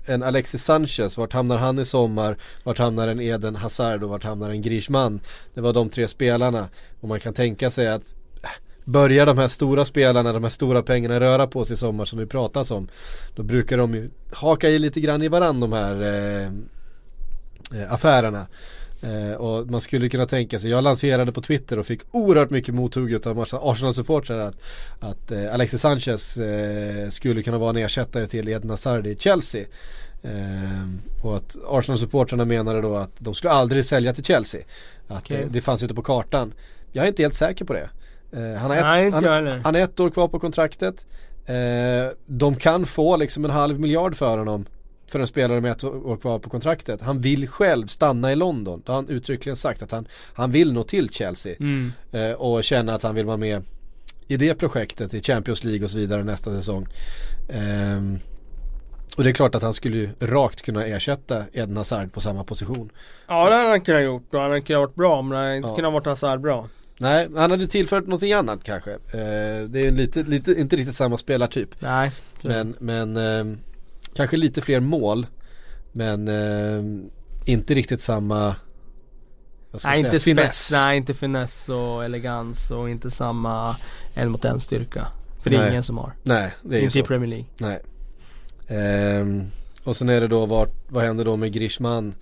en 0.05 0.23
Alexis 0.23 0.63
Sanchez, 0.63 1.17
vart 1.17 1.34
hamnar 1.34 1.57
han 1.57 1.80
i 1.80 1.86
sommar? 1.86 2.38
Vart 2.63 2.78
hamnar 2.78 3.07
en 3.07 3.21
Eden 3.21 3.55
Hazard 3.55 4.03
och 4.03 4.09
vart 4.09 4.23
hamnar 4.23 4.49
en 4.49 4.61
Griezmann? 4.61 5.19
Det 5.53 5.61
var 5.61 5.73
de 5.73 5.89
tre 5.89 6.07
spelarna 6.07 6.69
och 6.99 7.09
man 7.09 7.19
kan 7.19 7.34
tänka 7.34 7.69
sig 7.69 7.88
att 7.88 8.15
eh, 8.43 8.49
Börjar 8.84 9.25
de 9.25 9.38
här 9.38 9.47
stora 9.47 9.86
spelarna, 9.86 10.34
de 10.34 10.43
här 10.43 10.49
stora 10.49 10.84
pengarna 10.84 11.19
röra 11.19 11.47
på 11.47 11.65
sig 11.65 11.73
i 11.73 11.78
sommar 11.78 12.05
som 12.05 12.19
vi 12.19 12.25
pratas 12.25 12.71
om 12.71 12.88
Då 13.36 13.43
brukar 13.43 13.78
de 13.78 13.93
ju 13.95 14.09
haka 14.32 14.69
i 14.69 14.80
lite 14.80 15.01
grann 15.01 15.23
i 15.23 15.28
varandra 15.28 15.67
de 15.67 15.73
här 15.73 16.01
eh, 16.43 16.51
affärerna. 17.89 18.47
Eh, 19.03 19.34
Och 19.38 19.68
man 19.72 19.82
skulle 19.82 20.09
kunna 20.09 20.26
tänka 20.26 20.59
sig, 20.59 20.70
jag 20.72 20.84
lanserade 20.84 21.32
på 21.32 21.41
Twitter 21.41 21.80
och 21.80 21.86
fick 21.86 22.01
oerhört 22.11 22.49
mycket 22.49 22.74
mothugg 22.76 23.28
av 23.28 23.39
Arsenal-supportrar 23.39 24.39
att, 24.39 24.55
att 24.99 25.32
eh, 25.32 25.53
Alexis 25.53 25.82
Sanchez 25.82 26.38
eh, 26.38 27.09
skulle 27.09 27.43
kunna 27.43 27.57
vara 27.57 27.70
en 27.70 27.78
ersättare 27.78 28.28
till 28.28 28.47
Eden 28.49 28.70
Hazard 28.70 29.07
i 29.07 29.15
Chelsea. 29.15 29.65
Eh, 30.24 30.88
Och 31.24 31.38
att 31.38 31.57
Arsenal-supportrarna 31.68 32.45
menade 32.45 32.82
då 32.82 32.95
att 32.95 33.11
de 33.18 33.34
skulle 33.34 33.51
aldrig 33.53 33.86
sälja 33.86 34.13
till 34.13 34.24
Chelsea. 34.24 34.61
Att 35.07 35.24
Okej. 35.24 35.38
det, 35.43 35.49
det 35.49 35.61
fanns 35.61 35.82
inte 35.82 35.95
på 35.95 36.01
kartan. 36.01 36.53
Jag 36.91 37.03
är 37.03 37.07
inte 37.07 37.22
helt 37.24 37.36
säker 37.36 37.65
på 37.65 37.74
det. 37.74 37.89
Eh, 38.32 38.59
han, 38.59 38.72
har 38.72 38.82
Nej, 38.82 39.07
ett, 39.07 39.22
jag 39.24 39.32
han, 39.32 39.47
han 39.63 39.76
har 39.76 39.82
ett 39.82 39.99
år 39.99 40.09
kvar 40.09 40.28
på 40.28 40.39
kontraktet. 40.39 41.05
Eh, 41.45 41.55
De 42.26 42.55
kan 42.55 42.86
få 42.86 43.18
liksom 43.18 43.45
en 43.45 43.51
halv 43.51 43.80
miljard 43.80 44.15
för 44.15 44.38
honom 44.38 44.65
För 45.12 45.20
en 45.20 45.28
spelare 45.28 45.62
med 45.62 45.72
ett 45.72 45.84
år 45.84 46.18
kvar 46.18 46.39
på 46.39 46.49
kontraktet 46.49 47.01
Han 47.01 47.22
vill 47.22 47.47
själv 47.47 47.88
stanna 47.88 48.32
i 48.32 48.36
London 48.36 48.82
Det 48.86 48.91
har 48.91 48.95
han 48.95 49.10
uttryckligen 49.10 49.55
sagt 49.55 49.82
att 49.82 49.91
han, 49.91 50.08
han 50.34 50.51
vill 50.51 50.74
nå 50.74 50.84
till 50.84 51.10
Chelsea 51.10 51.55
Mm. 51.60 51.91
eh, 52.12 52.32
Och 52.32 52.64
känna 52.64 52.95
att 52.95 53.03
han 53.03 53.16
vill 53.16 53.26
vara 53.26 53.38
med 53.38 53.64
I 54.28 54.38
det 54.38 54.55
projektet 54.55 55.14
i 55.14 55.22
Champions 55.22 55.64
League 55.64 55.84
och 55.86 55.91
så 55.91 55.97
vidare 55.97 56.24
nästa 56.24 56.51
säsong 56.55 56.88
Ehm, 57.49 58.20
Och 59.18 59.24
det 59.24 59.30
är 59.30 59.34
klart 59.34 59.55
att 59.55 59.62
han 59.64 59.74
skulle 59.74 59.97
ju 59.97 60.10
rakt 60.20 60.62
kunna 60.62 60.86
ersätta 60.86 61.43
Eden 61.53 61.78
Hazard 61.78 62.14
på 62.14 62.22
samma 62.22 62.43
position 62.43 62.89
Ja 63.28 63.49
det 63.49 63.55
hade 63.55 63.70
han 63.70 63.82
kunnat 63.82 64.03
gjort 64.03 64.34
och 64.34 64.39
han 64.41 64.49
hade 64.49 64.62
kunnat 64.62 64.80
varit 64.80 64.95
bra 64.95 65.22
men 65.22 65.38
han 65.38 65.45
hade 65.45 65.58
inte 65.58 65.70
Ja. 65.70 65.76
kunnat 65.76 65.93
varit 65.93 66.05
Hazard 66.05 66.41
bra. 66.41 66.68
Nej, 66.99 67.28
han 67.36 67.51
hade 67.51 67.68
tillfört 67.68 68.03
någonting 68.08 68.34
annat 68.34 68.64
kanske 68.64 68.91
eh, 68.91 69.64
Det 69.68 69.88
är 69.88 69.91
lite, 69.91 70.24
lite, 70.24 70.51
inte 70.60 70.76
riktigt 70.76 70.95
samma 70.95 71.18
spelartyp 71.18 71.70
Nej. 71.80 72.12
Men, 72.41 72.76
men 72.80 73.18
ehm, 73.18 73.58
kanske 74.18 74.38
lite 74.38 74.61
fler 74.61 74.80
mål 74.80 75.28
Men 75.91 76.28
ehm, 76.28 77.09
inte 77.45 77.74
riktigt 77.74 78.01
samma 78.01 78.55
vad 79.72 79.82
ska 79.82 79.89
Nej 79.89 79.99
inte 79.99 80.20
spets, 80.20 80.72
nej 80.72 80.97
inte 80.97 81.13
finess 81.13 81.70
och 81.70 82.05
elegans 82.05 82.72
och 82.72 82.89
inte 82.89 83.11
samma 83.11 83.76
en 84.13 84.32
mot 84.32 84.45
en 84.45 84.59
styrka. 84.59 85.07
För 85.41 85.49
det 85.49 85.55
är 85.55 85.70
ingen 85.70 85.84
som 85.84 85.97
har. 85.97 86.13
Nej, 86.24 86.53
det 86.63 86.78
är 86.78 86.82
Inte 86.82 86.99
i 86.99 87.01
så. 87.01 87.07
Premier 87.07 87.30
League. 87.30 87.45
Nej. 87.57 87.80
Ehm, 88.68 89.43
och 89.84 89.97
sen 89.97 90.09
är 90.09 90.22
det 90.22 90.28
då 90.28 90.45
vart, 90.45 90.74
vad 90.88 91.03
händer 91.03 91.26
då 91.26 91.36
med 91.36 91.53
Griezmann? 91.53 92.13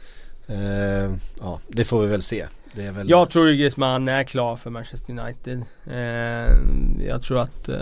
Ehm, 0.48 1.20
ja, 1.39 1.60
det 1.68 1.86
får 1.86 2.02
vi 2.02 2.08
väl 2.08 2.22
se. 2.22 2.46
Det 2.76 2.86
är 2.86 2.91
väl 2.91 3.09
Jag 3.09 3.30
tror 3.30 3.47
Griezmann 3.47 4.07
är 4.07 4.23
klar 4.23 4.55
för 4.55 4.69
Manchester 4.69 5.19
United. 5.19 5.63
Eh, 5.86 7.07
jag 7.07 7.21
tror 7.23 7.39
att, 7.39 7.69
eh, 7.69 7.78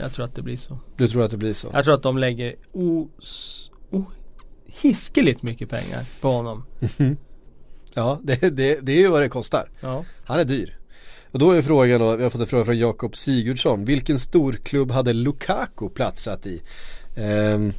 jag 0.00 0.12
tror 0.12 0.24
att 0.24 0.34
det 0.34 0.42
blir 0.42 0.56
så. 0.56 0.78
Du 0.96 1.08
tror 1.08 1.24
att 1.24 1.30
det 1.30 1.36
blir 1.36 1.52
så? 1.52 1.70
Jag 1.72 1.84
tror 1.84 1.94
att 1.94 2.02
de 2.02 2.18
lägger 2.18 2.54
os, 2.72 3.70
oh, 3.90 4.04
hiskeligt 4.66 5.42
mycket 5.42 5.68
pengar 5.70 6.04
på 6.20 6.28
honom. 6.28 6.64
Ja, 7.94 8.20
det, 8.22 8.36
det, 8.50 8.80
det 8.80 8.92
är 8.92 8.98
ju 8.98 9.08
vad 9.08 9.22
det 9.22 9.28
kostar. 9.28 9.70
Ja. 9.80 10.04
Han 10.24 10.40
är 10.40 10.44
dyr. 10.44 10.76
Och 11.32 11.38
då 11.38 11.50
är 11.50 11.62
frågan 11.62 12.00
då, 12.00 12.16
vi 12.16 12.22
har 12.22 12.30
fått 12.30 12.40
en 12.40 12.46
fråga 12.46 12.64
från 12.64 12.78
Jakob 12.78 13.16
Sigurdsson. 13.16 13.84
Vilken 13.84 14.18
storklubb 14.18 14.90
hade 14.90 15.12
Lukaku 15.12 15.88
platsat 15.88 16.46
i? 16.46 16.62
Ehm, 17.16 17.72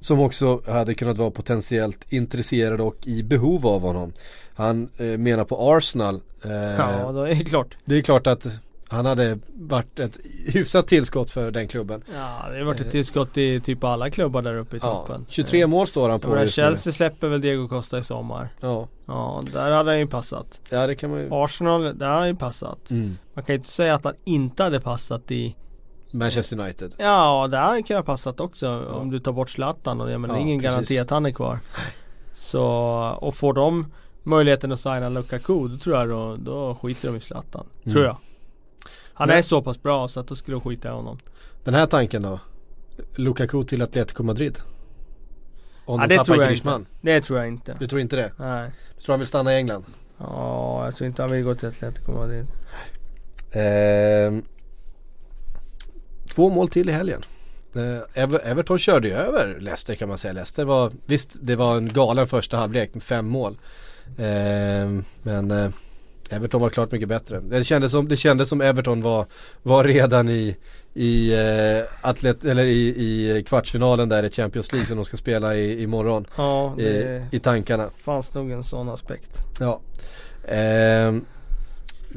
som 0.00 0.20
också 0.20 0.60
hade 0.66 0.94
kunnat 0.94 1.16
vara 1.18 1.30
potentiellt 1.30 1.98
intresserad 2.08 2.80
och 2.80 2.96
i 3.06 3.22
behov 3.22 3.66
av 3.66 3.80
honom. 3.80 4.12
Han 4.54 4.88
eh, 4.96 5.06
menar 5.06 5.44
på 5.44 5.72
Arsenal. 5.76 6.20
Eh, 6.44 6.50
Ja, 6.52 7.12
då 7.12 7.22
är 7.22 7.34
det 7.34 7.44
klart. 7.44 7.76
Det 7.84 7.94
är 7.98 8.02
klart 8.02 8.26
att 8.26 8.46
han 8.90 9.06
hade 9.06 9.38
varit 9.54 9.98
ett 9.98 10.18
hyfsat 10.46 10.86
tillskott 10.86 11.30
för 11.30 11.50
den 11.50 11.68
klubben. 11.68 12.02
Ja, 12.14 12.48
det 12.50 12.58
har 12.58 12.64
varit 12.64 12.80
ett 12.80 12.90
tillskott 12.90 13.36
i 13.38 13.60
typ 13.60 13.84
alla 13.84 14.10
klubbar 14.10 14.42
där 14.42 14.56
uppe 14.56 14.76
i 14.76 14.80
Ja, 14.82 14.94
toppen. 14.94 15.26
23 15.28 15.66
mål 15.66 15.86
står 15.86 16.08
han 16.08 16.20
på 16.20 16.34
nu. 16.34 16.48
Chelsea 16.48 16.92
släpper 16.92 17.28
väl 17.28 17.40
Diego 17.40 17.68
Costa 17.68 17.98
i 17.98 18.04
sommar. 18.04 18.48
Ja. 18.60 18.88
Ja, 19.06 19.44
där 19.52 19.70
hade 19.70 19.90
han 19.90 19.98
ju 19.98 20.06
passat. 20.06 20.60
ja, 20.70 20.86
det 20.86 20.94
kan 20.94 21.10
man 21.10 21.18
ju. 21.20 21.28
Arsenal, 21.30 21.82
där 21.98 22.06
hade 22.06 22.18
han 22.18 22.28
ju 22.28 22.34
passat. 22.36 22.90
Mm. 22.90 23.16
Man 23.34 23.44
kan 23.44 23.52
ju 23.54 23.56
inte 23.58 23.70
säga 23.70 23.94
att 23.94 24.04
han 24.04 24.14
inte 24.24 24.62
hade 24.62 24.80
passat 24.80 25.30
i 25.30 25.56
Manchester 26.10 26.60
United. 26.60 26.94
Ja, 26.98 27.48
där 27.50 27.58
hade 27.60 27.82
kunnat 27.82 28.06
passat 28.06 28.40
också 28.40 28.84
om 28.86 29.10
du 29.10 29.20
tar 29.20 29.32
bort 29.32 29.50
Zlatan 29.50 30.00
och 30.00 30.06
det, 30.06 30.18
men 30.18 30.30
det 30.30 30.36
är 30.36 30.38
Ja, 30.38 30.42
ingen 30.42 30.60
precis. 30.60 30.72
garanti 30.74 30.98
att 30.98 31.10
han 31.10 31.26
är 31.26 31.30
kvar. 31.30 31.58
Så, 32.34 32.62
och 33.20 33.34
får 33.34 33.52
de 33.54 33.92
möjligheten 34.22 34.72
att 34.72 34.80
signa 34.80 35.08
Lukaku, 35.08 35.68
då 35.68 35.78
tror 35.78 35.96
jag 35.96 36.08
då, 36.08 36.36
då 36.36 36.74
skiter 36.74 37.08
de 37.08 37.16
i 37.16 37.20
Zlatan. 37.20 37.66
Mm. 37.84 37.92
Tror 37.92 38.04
jag. 38.04 38.16
Han 39.14 39.28
Men- 39.28 39.38
är 39.38 39.42
så 39.42 39.62
pass 39.62 39.82
bra 39.82 40.08
så 40.08 40.20
att 40.20 40.26
då 40.28 40.34
skulle 40.36 40.54
de 40.54 40.60
skita 40.60 40.88
i 40.88 40.92
honom. 40.92 41.18
Den 41.64 41.74
här 41.74 41.86
tanken 41.86 42.22
då? 42.22 42.40
Lukaku 43.14 43.64
till 43.64 43.82
Atletico 43.82 44.22
Madrid? 44.22 44.58
Om 45.84 46.00
Ja, 46.00 46.06
de 46.06 46.08
det 46.14 46.16
tappar 46.16 46.24
tror 46.24 46.36
jag 46.42 46.48
Griezmann. 46.48 46.80
inte. 46.80 46.90
Det 47.00 47.20
tror 47.20 47.38
jag 47.38 47.48
inte. 47.48 47.76
Du 47.78 47.86
tror 47.86 48.00
inte 48.00 48.16
det? 48.16 48.32
Nej. 48.36 48.70
Du 48.96 49.02
tror 49.02 49.12
han 49.12 49.20
vill 49.20 49.28
stanna 49.28 49.52
i 49.54 49.56
England? 49.56 49.84
Ja, 50.18 50.84
jag 50.84 50.96
tror 50.96 51.06
inte 51.06 51.22
han 51.22 51.30
vill 51.30 51.44
gå 51.44 51.54
till 51.54 51.68
Atletico 51.68 52.12
Madrid. 52.12 52.46
Ehm, 53.52 54.42
två 56.38 56.50
mål 56.50 56.68
till 56.68 56.88
i 56.88 56.92
helgen. 56.92 57.24
Eh, 57.74 58.22
Ever- 58.22 58.40
Everton 58.44 58.78
körde 58.78 59.08
ju 59.08 59.14
över 59.14 59.56
Leicester 59.60 59.94
kan 59.94 60.08
man 60.08 60.18
säga. 60.18 60.32
Leicester 60.32 60.64
var, 60.64 60.92
visst 61.06 61.30
det 61.40 61.56
var 61.56 61.76
en 61.76 61.92
galen 61.92 62.26
första 62.26 62.56
halvlek 62.56 62.94
med 62.94 63.02
fem 63.02 63.26
mål. 63.26 63.58
Ehm, 64.18 65.04
men 65.22 65.50
eh, 65.50 65.70
Everton 66.30 66.60
var 66.60 66.68
klart 66.70 66.92
mycket 66.92 67.08
bättre. 67.08 67.40
Det 67.40 67.64
kändes 67.64 67.92
som, 67.92 68.08
det 68.08 68.16
kändes 68.16 68.48
som 68.48 68.60
Everton 68.60 69.02
var, 69.02 69.26
var 69.62 69.84
redan 69.84 70.28
i, 70.28 70.56
i, 70.94 71.32
eh, 71.34 72.08
atlet, 72.08 72.44
eller 72.44 72.64
i, 72.64 72.88
i 72.88 73.44
kvartsfinalen 73.46 74.08
där 74.08 74.22
i 74.22 74.30
Champions 74.30 74.72
League 74.72 74.86
som 74.86 74.96
de 74.96 75.04
ska 75.04 75.16
spela 75.16 75.54
i, 75.56 75.82
imorgon. 75.82 76.26
Ja, 76.36 76.74
I, 76.78 76.82
det 76.82 77.28
I 77.30 77.38
tankarna. 77.38 77.88
fanns 77.98 78.34
nog 78.34 78.50
en 78.50 78.62
sån 78.62 78.88
aspekt. 78.88 79.38
Ja. 79.60 79.80
Ehm, 80.48 81.24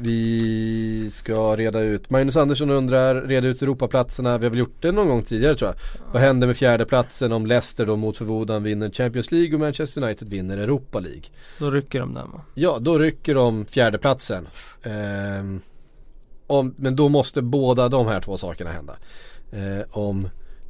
Vi 0.04 1.10
ska 1.10 1.56
reda 1.56 1.80
ut, 1.80 2.10
Magnus 2.10 2.36
Andersson 2.36 2.70
undrar, 2.70 3.22
reda 3.22 3.48
ut 3.48 3.62
Europaplatserna, 3.62 4.38
vi 4.38 4.44
har 4.44 4.50
väl 4.50 4.58
gjort 4.58 4.82
det 4.82 4.92
någon 4.92 5.08
gång 5.08 5.22
tidigare 5.22 5.54
tror 5.54 5.70
jag. 5.70 6.02
Vad 6.12 6.22
händer 6.22 6.46
med 6.46 6.56
fjärdeplatsen 6.56 7.32
om 7.32 7.46
Leicester 7.46 7.86
då 7.86 7.96
mot 7.96 8.16
förmodan 8.16 8.62
vinner 8.62 8.90
Champions 8.90 9.32
League 9.32 9.54
och 9.54 9.60
Manchester 9.60 10.02
United 10.02 10.28
vinner 10.28 10.58
Europa 10.58 11.00
League? 11.00 11.22
Då 11.58 11.70
rycker 11.70 12.00
de 12.00 12.14
den 12.14 12.30
va? 12.30 12.40
Ja, 12.54 12.78
då 12.80 12.98
rycker 12.98 13.34
de 13.34 13.66
fjärdeplatsen. 13.66 14.48
Ehm, 14.82 15.60
om, 16.46 16.74
men 16.78 16.96
då 16.96 17.08
måste 17.08 17.42
båda 17.42 17.88
de 17.88 18.06
här 18.06 18.20
två 18.20 18.36
sakerna 18.36 18.70
hända. 18.70 18.96
Ehm, 19.52 19.82
om 19.90 20.28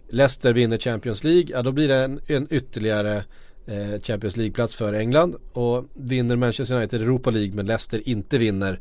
Leicester 0.09 0.53
vinner 0.53 0.78
Champions 0.78 1.24
League, 1.24 1.47
ja 1.49 1.62
då 1.62 1.72
blir 1.72 1.89
det 1.89 1.97
en, 1.97 2.20
en 2.26 2.47
ytterligare 2.51 3.24
eh, 3.66 4.01
Champions 4.03 4.37
League-plats 4.37 4.74
för 4.74 4.93
England. 4.93 5.37
Och 5.53 5.85
vinner 5.95 6.37
Manchester 6.37 6.76
United 6.76 7.03
Europa 7.03 7.30
League 7.30 7.55
men 7.55 7.66
Leicester 7.66 8.09
inte 8.09 8.39
vinner 8.39 8.80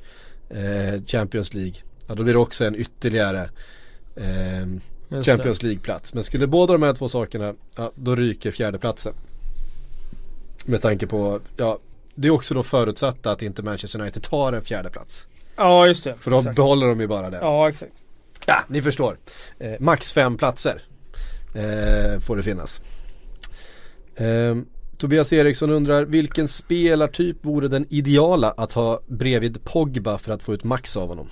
eh, 0.53 1.03
Champions 1.07 1.53
League, 1.53 1.73
ja 2.07 2.15
då 2.15 2.23
blir 2.23 2.33
det 2.33 2.39
också 2.39 2.65
en 2.65 2.75
ytterligare 2.75 3.49
Just 5.09 5.25
Champions 5.25 5.63
League-plats. 5.63 6.13
Men 6.13 6.23
skulle 6.23 6.47
båda 6.47 6.73
de 6.73 6.83
här 6.83 6.93
två 6.93 7.09
sakerna, 7.09 7.53
ja 7.75 7.91
då 7.95 8.15
ryker 8.15 8.51
fjärdeplatsen. 8.51 9.13
Med 10.65 10.81
tanke 10.81 11.07
på, 11.07 11.39
ja 11.57 11.79
det 12.15 12.27
är 12.27 12.31
också 12.31 12.53
då 12.53 12.63
förutsatt 12.63 13.25
att 13.25 13.41
inte 13.41 13.63
Manchester 13.63 14.01
United 14.01 14.23
tar 14.23 14.53
en 14.53 14.61
fjärdeplats. 14.61 15.27
Ja 15.55 15.87
just 15.87 16.03
det. 16.03 16.13
För 16.13 16.31
då 16.31 16.37
Exakt. 16.37 16.55
behåller 16.55 16.87
de 16.87 16.99
ju 16.99 17.07
bara 17.07 17.29
det. 17.29 17.37
Ja 17.41 17.69
exakt. 17.69 17.93
Ja, 18.45 18.63
ni 18.67 18.81
förstår. 18.81 19.17
Eh, 19.59 19.73
max 19.79 20.13
fem 20.13 20.37
platser 20.37 20.81
eh, 21.55 22.19
får 22.19 22.35
det 22.37 22.43
finnas. 22.43 22.81
Eh, 24.15 24.55
Tobias 25.01 25.33
Eriksson 25.33 25.69
undrar 25.69 26.05
vilken 26.05 26.47
spelartyp 26.47 27.37
vore 27.41 27.67
den 27.67 27.85
ideala 27.89 28.51
att 28.57 28.73
ha 28.73 28.99
bredvid 29.07 29.63
Pogba 29.63 30.17
för 30.17 30.33
att 30.33 30.43
få 30.43 30.53
ut 30.53 30.63
max 30.63 30.97
av 30.97 31.09
honom? 31.09 31.27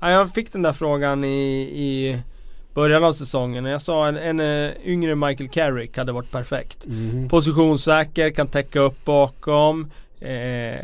Ja, 0.00 0.10
jag 0.10 0.34
fick 0.34 0.52
den 0.52 0.62
där 0.62 0.72
frågan 0.72 1.24
i, 1.24 1.60
i 1.60 2.18
början 2.74 3.04
av 3.04 3.12
säsongen. 3.12 3.64
Jag 3.64 3.82
sa 3.82 4.08
en, 4.08 4.16
en 4.16 4.40
eh, 4.40 4.70
yngre 4.84 5.14
Michael 5.14 5.48
Carrick 5.50 5.96
hade 5.96 6.12
varit 6.12 6.30
perfekt. 6.30 6.86
Positionssäker, 7.30 8.30
kan 8.30 8.48
täcka 8.48 8.80
upp 8.80 9.04
bakom. 9.04 9.90
Eh, 10.20 10.78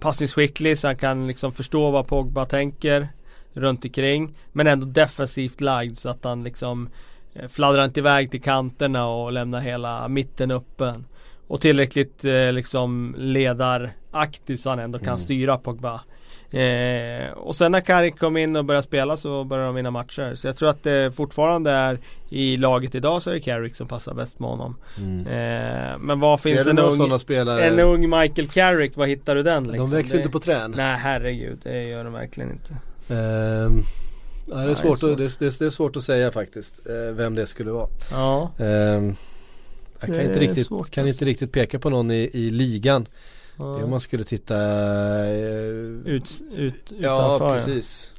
passningsskicklig 0.00 0.78
så 0.78 0.86
han 0.86 0.96
kan 0.96 1.26
liksom 1.26 1.52
förstå 1.52 1.90
vad 1.90 2.06
Pogba 2.06 2.46
tänker 2.46 3.08
runt 3.52 3.84
omkring. 3.84 4.34
Men 4.52 4.66
ändå 4.66 4.86
defensivt 4.86 5.60
lagd 5.60 5.96
så 5.98 6.08
att 6.08 6.24
han 6.24 6.44
liksom 6.44 6.88
fladdrar 7.48 7.84
inte 7.84 8.00
iväg 8.00 8.30
till 8.30 8.42
kanterna 8.42 9.06
och 9.06 9.32
lämnar 9.32 9.60
hela 9.60 10.08
mitten 10.08 10.50
öppen. 10.50 11.04
Och 11.48 11.60
tillräckligt 11.60 12.24
eh, 12.24 12.52
liksom 12.52 13.14
ledaraktig 13.18 14.58
så 14.58 14.70
han 14.70 14.78
ändå 14.78 14.98
kan 14.98 15.18
styra 15.18 15.58
Pogba. 15.58 16.00
Eh, 16.50 17.32
och 17.32 17.56
sen 17.56 17.72
när 17.72 17.80
Carrick 17.80 18.18
kom 18.18 18.36
in 18.36 18.56
och 18.56 18.64
började 18.64 18.82
spela 18.82 19.16
så 19.16 19.44
började 19.44 19.68
de 19.68 19.74
vinna 19.74 19.90
matcher. 19.90 20.34
Så 20.34 20.48
jag 20.48 20.56
tror 20.56 20.70
att 20.70 20.82
det 20.82 21.16
fortfarande 21.16 21.70
är 21.70 21.98
i 22.28 22.56
laget 22.56 22.94
idag 22.94 23.22
så 23.22 23.30
är 23.30 23.34
det 23.34 23.40
Carrick 23.40 23.76
som 23.76 23.88
passar 23.88 24.14
bäst 24.14 24.38
med 24.38 24.50
honom. 24.50 24.76
Eh, 25.26 25.98
men 25.98 26.20
vad 26.20 26.40
Ser 26.40 26.50
finns 26.50 26.64
du 26.64 26.70
en 26.70 26.78
ung, 26.78 27.18
spelare? 27.18 27.64
en 27.64 27.78
ung 27.78 28.00
Michael 28.00 28.48
Carrick, 28.48 28.96
var 28.96 29.06
hittar 29.06 29.34
du 29.34 29.42
den 29.42 29.64
liksom? 29.64 29.90
de 29.90 29.96
växer 29.96 30.16
det, 30.16 30.20
inte 30.20 30.32
på 30.32 30.38
trän. 30.38 30.74
Nej 30.76 30.96
herregud, 30.96 31.58
det 31.62 31.82
gör 31.84 32.04
de 32.04 32.12
verkligen 32.12 32.50
inte. 32.50 32.74
Ehm, 33.14 33.82
ja, 34.46 34.54
det, 34.56 34.62
är 34.62 34.66
Nej, 34.66 34.76
svårt 34.76 34.98
svårt. 34.98 35.10
Att, 35.12 35.18
det, 35.18 35.24
är- 35.24 35.38
det, 35.38 35.46
är- 35.46 35.58
det 35.58 35.66
är 35.66 35.70
svårt 35.70 35.96
att 35.96 36.02
säga 36.02 36.32
faktiskt 36.32 36.86
eh, 36.86 36.94
vem 37.14 37.34
det 37.34 37.46
skulle 37.46 37.70
vara. 37.70 37.88
Ja, 38.10 38.50
Ehm, 38.58 39.16
jag 40.00 40.06
kan, 40.06 40.10
Det 40.16 40.22
inte 40.24 40.34
är 40.36 40.40
riktigt, 40.40 40.66
svårt 40.66 40.90
kan 40.90 41.04
alltså. 41.04 41.14
inte 41.14 41.24
riktigt 41.24 41.52
peka 41.52 41.78
på 41.78 41.90
någon 41.90 42.10
i, 42.10 42.30
i 42.32 42.50
ligan. 42.50 43.08
Det 43.56 43.62
är 43.62 43.66
om 43.66 43.80
ja. 43.80 43.86
man 43.86 44.00
skulle 44.00 44.24
titta 44.24 44.54
eh, 45.26 45.66
Ut, 46.04 46.42
ut, 46.56 46.74
Ja 46.88 47.26
utanför 47.26 47.54
precis. 47.54 48.12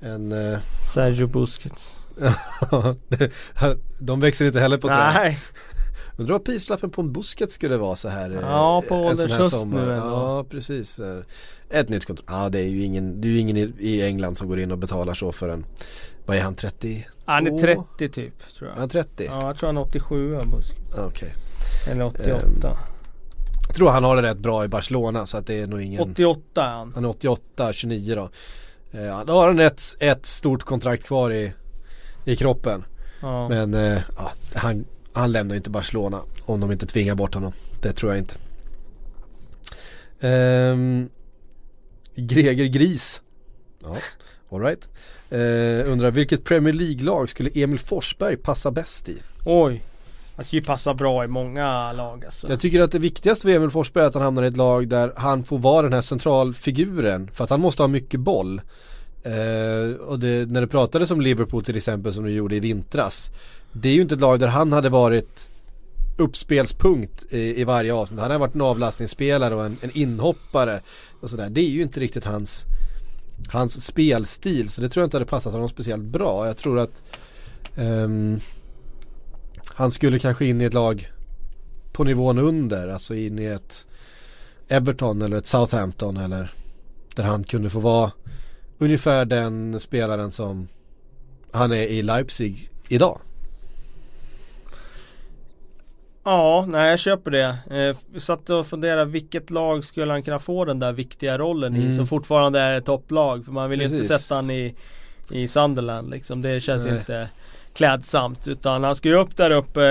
En, 0.00 0.32
eh, 0.32 0.58
Sergio 0.94 1.26
Busquets. 1.26 1.96
de 3.98 4.20
växer 4.20 4.44
inte 4.46 4.60
heller 4.60 4.78
på 4.78 4.88
träd. 4.88 5.12
Nej, 5.14 5.38
Undrar 6.16 6.32
vad 6.32 6.44
prislappen 6.44 6.90
på 6.90 7.00
en 7.00 7.12
busket 7.12 7.52
skulle 7.52 7.76
vara 7.76 7.96
så 7.96 8.08
här 8.08 8.30
Ja, 8.42 8.82
på 8.88 8.94
ålderns 8.96 9.32
här 9.32 9.38
höst 9.38 9.66
nu. 9.66 9.86
Ja 9.88 10.44
precis. 10.50 11.00
Ett 11.70 11.88
nytt 11.88 12.04
kontrakt. 12.06 12.30
Ja 12.32 12.48
det 12.48 12.58
är 12.58 12.68
ju 12.68 12.82
ingen, 12.84 13.20
det 13.20 13.28
är 13.28 13.32
ju 13.32 13.38
ingen 13.38 13.56
i, 13.56 13.72
i 13.78 14.02
England 14.02 14.36
som 14.36 14.48
går 14.48 14.60
in 14.60 14.70
och 14.70 14.78
betalar 14.78 15.14
så 15.14 15.32
för 15.32 15.48
en, 15.48 15.64
vad 16.26 16.36
är 16.36 16.40
han 16.40 16.54
30? 16.54 17.06
han 17.24 17.46
är 17.46 17.58
30 17.58 18.08
typ 18.08 18.34
tror 18.58 18.68
Är 18.68 18.72
jag. 18.72 18.80
han 18.80 18.88
30? 18.88 19.24
Ja, 19.24 19.46
jag 19.46 19.56
tror 19.58 19.66
han 19.66 19.76
är 19.76 19.80
87 19.82 20.36
av 20.36 20.50
Busquets. 20.50 20.98
Okej. 20.98 21.34
Eller 21.90 22.04
88. 22.04 22.46
Ehm, 22.46 22.76
Jag 23.66 23.74
tror 23.76 23.88
han 23.90 24.04
har 24.04 24.16
det 24.16 24.22
rätt 24.22 24.38
bra 24.38 24.64
i 24.64 24.68
Barcelona 24.68 25.26
så 25.26 25.36
att 25.36 25.46
det 25.46 25.60
är 25.60 25.66
nog 25.66 25.82
ingen 25.82 26.00
88 26.00 26.64
är 26.64 26.68
han. 26.68 26.92
Han 26.94 27.04
är 27.04 27.08
88, 27.08 27.72
29 27.72 28.14
då. 28.14 28.30
Eh, 28.98 29.24
då 29.24 29.32
har 29.32 29.46
han 29.46 29.58
ett, 29.60 29.82
ett 30.00 30.26
stort 30.26 30.62
kontrakt 30.62 31.04
kvar 31.04 31.30
i, 31.30 31.52
i 32.24 32.36
kroppen. 32.36 32.84
Ja. 33.20 33.48
Men 33.48 33.74
eh, 33.74 33.98
ja, 34.16 34.32
han, 34.54 34.84
han 35.12 35.32
lämnar 35.32 35.54
ju 35.54 35.56
inte 35.56 35.70
Barcelona 35.70 36.22
om 36.44 36.60
de 36.60 36.72
inte 36.72 36.86
tvingar 36.86 37.14
bort 37.14 37.34
honom. 37.34 37.52
Det 37.82 37.92
tror 37.92 38.12
jag 38.12 38.18
inte. 38.18 38.34
Ehm, 40.20 41.08
Greger 42.20 42.66
Gris. 42.66 43.22
Ja, 43.82 43.96
alright. 44.50 44.88
Eh, 45.30 45.92
undrar 45.92 46.10
vilket 46.10 46.44
Premier 46.44 46.74
League-lag 46.74 47.28
skulle 47.28 47.50
Emil 47.54 47.78
Forsberg 47.78 48.36
passa 48.36 48.70
bäst 48.70 49.08
i? 49.08 49.22
Oj. 49.44 49.82
Han 50.36 50.44
skulle 50.44 50.60
ju 50.60 50.66
passa 50.66 50.94
bra 50.94 51.24
i 51.24 51.28
många 51.28 51.92
lag 51.92 52.24
alltså. 52.24 52.48
Jag 52.48 52.60
tycker 52.60 52.80
att 52.80 52.92
det 52.92 52.98
viktigaste 52.98 53.42
för 53.42 53.50
Emil 53.50 53.70
Forsberg 53.70 54.04
är 54.04 54.08
att 54.08 54.14
han 54.14 54.22
hamnar 54.22 54.42
i 54.42 54.46
ett 54.46 54.56
lag 54.56 54.88
där 54.88 55.12
han 55.16 55.44
får 55.44 55.58
vara 55.58 55.82
den 55.82 55.92
här 55.92 56.00
centralfiguren. 56.00 57.30
För 57.32 57.44
att 57.44 57.50
han 57.50 57.60
måste 57.60 57.82
ha 57.82 57.88
mycket 57.88 58.20
boll. 58.20 58.60
Eh, 59.22 60.00
och 60.00 60.18
det, 60.18 60.50
när 60.50 60.60
det 60.60 60.66
pratades 60.66 61.10
om 61.10 61.20
Liverpool 61.20 61.64
till 61.64 61.76
exempel 61.76 62.12
som 62.12 62.24
du 62.24 62.30
gjorde 62.30 62.56
i 62.56 62.60
vintras. 62.60 63.30
Det 63.72 63.88
är 63.88 63.92
ju 63.92 64.02
inte 64.02 64.14
ett 64.14 64.20
lag 64.20 64.40
där 64.40 64.48
han 64.48 64.72
hade 64.72 64.88
varit 64.88 65.50
uppspelspunkt 66.20 67.32
i, 67.32 67.60
i 67.60 67.64
varje 67.64 67.94
avsnitt. 67.94 68.20
Han 68.20 68.30
har 68.30 68.38
varit 68.38 68.54
en 68.54 68.60
avlastningsspelare 68.60 69.54
och 69.54 69.64
en, 69.64 69.76
en 69.80 69.90
inhoppare. 69.94 70.80
Och 71.20 71.30
sådär. 71.30 71.50
Det 71.50 71.60
är 71.60 71.68
ju 71.68 71.82
inte 71.82 72.00
riktigt 72.00 72.24
hans, 72.24 72.66
hans 73.48 73.86
spelstil. 73.86 74.70
Så 74.70 74.80
det 74.80 74.88
tror 74.88 75.02
jag 75.02 75.06
inte 75.06 75.16
hade 75.16 75.30
passat 75.30 75.52
honom 75.52 75.68
speciellt 75.68 76.02
bra. 76.02 76.46
Jag 76.46 76.56
tror 76.56 76.78
att 76.78 77.02
um, 77.76 78.40
han 79.64 79.90
skulle 79.90 80.18
kanske 80.18 80.46
in 80.46 80.60
i 80.60 80.64
ett 80.64 80.74
lag 80.74 81.12
på 81.92 82.04
nivån 82.04 82.38
under, 82.38 82.88
alltså 82.88 83.14
in 83.14 83.38
i 83.38 83.44
ett 83.44 83.86
Everton 84.68 85.22
eller 85.22 85.36
ett 85.36 85.46
Southampton 85.46 86.16
eller 86.16 86.52
där 87.14 87.24
han 87.24 87.44
kunde 87.44 87.70
få 87.70 87.80
vara 87.80 88.12
ungefär 88.78 89.24
den 89.24 89.80
spelaren 89.80 90.30
som 90.30 90.68
han 91.52 91.72
är 91.72 91.82
i 91.82 92.02
Leipzig 92.02 92.70
idag. 92.88 93.20
Ja, 96.24 96.64
nej 96.68 96.90
jag 96.90 96.98
köper 96.98 97.30
det. 97.30 97.56
Eh, 97.70 98.18
satt 98.20 98.50
och 98.50 98.66
funderade 98.66 99.04
vilket 99.10 99.50
lag 99.50 99.84
skulle 99.84 100.12
han 100.12 100.22
kunna 100.22 100.38
få 100.38 100.64
den 100.64 100.78
där 100.78 100.92
viktiga 100.92 101.38
rollen 101.38 101.76
i 101.76 101.80
Mm. 101.80 101.92
som 101.92 102.06
fortfarande 102.06 102.60
är 102.60 102.74
ett 102.74 102.84
topplag. 102.84 103.44
För 103.44 103.52
man 103.52 103.70
vill 103.70 103.80
ju 103.80 103.86
inte 103.86 104.04
sätta 104.18 104.34
han 104.34 104.50
i, 104.50 104.74
i 105.30 105.48
Sunderland 105.48 106.10
liksom. 106.10 106.42
Det 106.42 106.60
känns 106.60 106.86
Nej. 106.86 106.96
inte 106.98 107.28
klädsamt. 107.74 108.48
Utan 108.48 108.84
han 108.84 108.94
ska 108.94 109.08
ju 109.08 109.14
upp 109.14 109.36
där 109.36 109.50
uppe 109.50 109.84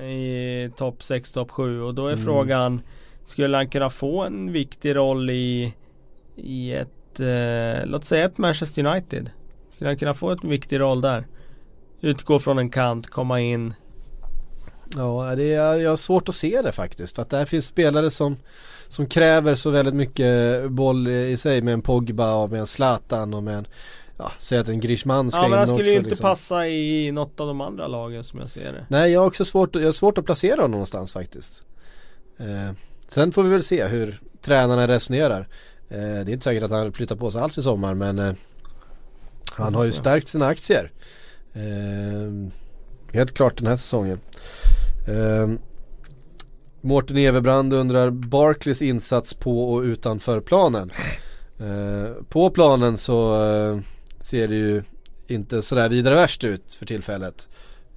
eh, 0.00 0.04
i 0.08 0.70
topp 0.76 1.02
6, 1.02 1.32
topp 1.32 1.50
7 1.50 1.82
och 1.82 1.94
då 1.94 2.06
är 2.06 2.12
Mm. 2.12 2.24
frågan 2.24 2.80
Skulle 3.24 3.56
han 3.56 3.68
kunna 3.68 3.90
få 3.90 4.24
en 4.24 4.52
viktig 4.52 4.96
roll 4.96 5.30
i, 5.30 5.74
i 6.36 6.72
ett, 6.72 7.20
eh, 7.20 7.86
låt 7.86 8.04
säga 8.04 8.24
ett 8.24 8.38
Manchester 8.38 8.86
United? 8.86 9.30
Skulle 9.74 9.90
han 9.90 9.96
kunna 9.98 10.14
få 10.14 10.30
en 10.30 10.38
viktig 10.42 10.80
roll 10.80 11.00
där? 11.00 11.26
Utgå 12.00 12.38
från 12.38 12.58
en 12.58 12.70
kant, 12.70 13.06
komma 13.10 13.40
in. 13.40 13.74
Ja, 14.96 15.34
det 15.36 15.54
är, 15.54 15.74
jag 15.74 15.90
har 15.90 15.96
svårt 15.96 16.28
att 16.28 16.34
se 16.34 16.62
det 16.62 16.72
faktiskt. 16.72 17.14
För 17.14 17.22
att 17.22 17.30
där 17.30 17.44
finns 17.44 17.66
spelare 17.66 18.10
som, 18.10 18.36
som 18.88 19.06
kräver 19.06 19.54
så 19.54 19.70
väldigt 19.70 19.94
mycket 19.94 20.70
boll 20.70 21.08
i 21.08 21.36
sig 21.36 21.62
med 21.62 21.74
en 21.74 21.82
Pogba 21.82 22.34
och 22.34 22.50
med 22.50 22.60
en 22.60 22.66
Zlatan 22.66 23.34
och 23.34 23.42
med 23.42 23.58
en, 23.58 23.66
ja, 24.16 24.32
säg 24.38 24.58
att 24.58 24.68
en 24.68 24.80
Griezmann 24.80 25.30
ska 25.30 25.40
Ja 25.40 25.44
in 25.44 25.50
men 25.50 25.58
han 25.58 25.68
också. 25.68 25.76
skulle 25.76 25.90
ju 25.90 25.96
inte 25.96 26.08
liksom. 26.08 26.24
passa 26.24 26.68
i 26.68 27.12
något 27.12 27.40
av 27.40 27.46
de 27.46 27.60
andra 27.60 27.86
lagen 27.86 28.24
som 28.24 28.40
jag 28.40 28.50
ser 28.50 28.72
det. 28.72 28.86
Nej, 28.88 29.12
jag 29.12 29.20
har 29.20 29.26
också 29.26 29.44
svårt, 29.44 29.74
jag 29.74 29.84
har 29.84 29.92
svårt 29.92 30.18
att 30.18 30.24
placera 30.24 30.56
honom 30.56 30.70
någonstans 30.70 31.12
faktiskt. 31.12 31.62
Eh, 32.38 32.70
sen 33.08 33.32
får 33.32 33.42
vi 33.42 33.50
väl 33.50 33.62
se 33.62 33.84
hur 33.86 34.20
tränarna 34.40 34.88
resonerar. 34.88 35.48
Eh, 35.88 35.98
det 35.98 36.04
är 36.04 36.30
inte 36.30 36.44
säkert 36.44 36.62
att 36.62 36.70
han 36.70 36.92
flyttar 36.92 37.16
på 37.16 37.30
sig 37.30 37.40
alls 37.40 37.58
i 37.58 37.62
sommar 37.62 37.94
men 37.94 38.18
eh, 38.18 38.32
han 39.52 39.74
har 39.74 39.84
ju 39.84 39.92
stärkt 39.92 40.28
sina 40.28 40.46
aktier. 40.46 40.92
Eh, 41.52 42.50
helt 43.12 43.34
klart 43.34 43.56
den 43.56 43.66
här 43.66 43.76
säsongen. 43.76 44.20
Eh, 45.08 45.48
Mårten 46.80 47.16
Everbrand 47.16 47.72
undrar 47.72 48.10
Barclays 48.10 48.82
insats 48.82 49.34
på 49.34 49.72
och 49.72 49.82
utanför 49.82 50.40
planen. 50.40 50.90
Eh, 51.58 52.12
på 52.28 52.50
planen 52.50 52.96
så 52.96 53.44
eh, 53.44 53.78
ser 54.20 54.48
det 54.48 54.54
ju 54.54 54.82
inte 55.26 55.62
sådär 55.62 55.88
vidare 55.88 56.14
värst 56.14 56.44
ut 56.44 56.74
för 56.74 56.86
tillfället. 56.86 57.48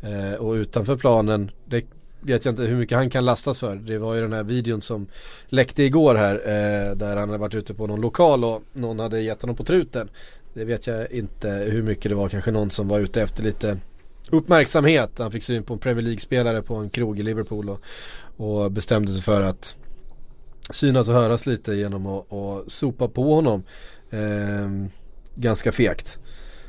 Eh, 0.02 0.34
och 0.34 0.54
utanför 0.54 0.96
planen, 0.96 1.52
det 1.66 1.86
vet 2.20 2.46
jag 2.46 2.52
inte 2.52 2.64
hur 2.64 2.76
mycket 2.76 2.98
han 2.98 3.10
kan 3.10 3.26
lastas 3.26 3.60
för. 3.60 3.76
Det 3.76 3.98
var 3.98 4.16
ju 4.16 4.22
den 4.22 4.34
här 4.34 4.44
videon 4.44 4.82
som 4.82 5.08
läckte 5.48 5.84
igår 5.84 6.16
här 6.16 6.36
eh, 6.36 6.96
där 6.96 7.18
han 7.18 7.30
hade 7.30 7.38
varit 7.38 7.56
ute 7.56 7.74
på 7.74 7.88
någon 7.88 8.02
lokal 8.02 8.44
och 8.44 8.62
någon 8.74 9.00
hade 9.00 9.22
gett 9.22 9.42
honom 9.42 9.56
på 9.56 9.64
truten. 9.64 10.10
Det 10.54 10.66
vet 10.66 10.88
jag 10.88 11.12
inte 11.12 11.50
hur 11.50 11.84
mycket 11.84 12.12
det 12.12 12.16
var, 12.16 12.30
kanske 12.30 12.52
någon 12.52 12.70
som 12.70 12.88
var 12.88 13.00
ute 13.00 13.22
efter 13.22 13.44
lite 13.44 13.78
uppmärksamhet. 14.30 15.12
Han 15.18 15.32
fick 15.32 15.44
syn 15.44 15.64
på 15.64 15.74
en 15.74 15.80
Premier 15.80 16.04
League-spelare 16.04 16.62
på 16.62 16.76
en 16.76 16.90
krog 16.90 17.20
i 17.20 17.24
Liverpool 17.24 17.70
och, 17.70 17.82
och 18.38 18.72
bestämde 18.72 19.12
sig 19.12 19.22
för 19.22 19.42
att 19.42 19.76
synas 20.70 21.10
och 21.10 21.16
höras 21.16 21.46
lite 21.46 21.74
genom 21.74 22.08
att, 22.08 22.34
att 22.34 22.72
sopa 22.72 23.08
på 23.08 23.36
honom. 23.36 23.64
Eh, 24.10 24.70
ganska 25.36 25.72
fegt. 25.72 26.20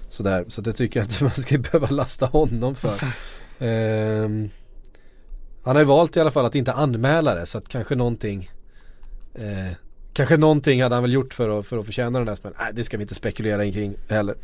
Sådär, 0.09 0.45
så 0.49 0.61
det 0.61 0.73
tycker 0.73 1.01
jag 1.01 1.07
inte 1.07 1.25
man 1.25 1.33
ska 1.33 1.59
behöva 1.59 1.87
lasta 1.91 2.27
honom 2.27 2.75
för. 2.75 2.99
Eh, 3.59 4.29
han 5.65 5.77
har 5.77 5.79
ju 5.79 5.85
valt 5.85 6.17
i 6.17 6.21
alla 6.21 6.31
fall 6.31 6.45
att 6.45 6.55
inte 6.55 6.73
anmäla 6.73 7.35
det 7.35 7.47
så 7.47 7.59
att 7.59 7.69
kanske 7.69 7.95
någonting 7.95 8.51
eh, 9.35 9.73
Kanske 10.13 10.37
någonting 10.37 10.83
hade 10.83 10.95
han 10.95 11.03
väl 11.03 11.13
gjort 11.13 11.35
för 11.35 11.59
att, 11.59 11.67
för 11.67 11.79
att 11.79 11.87
förtjäna 11.87 12.19
den 12.19 12.27
där 12.27 12.35
smällen. 12.35 12.59
nej, 12.61 12.71
det 12.75 12.85
ska 12.85 12.97
vi 12.97 13.03
inte 13.03 13.15
spekulera 13.15 13.73
kring 13.73 13.95
heller. 14.09 14.35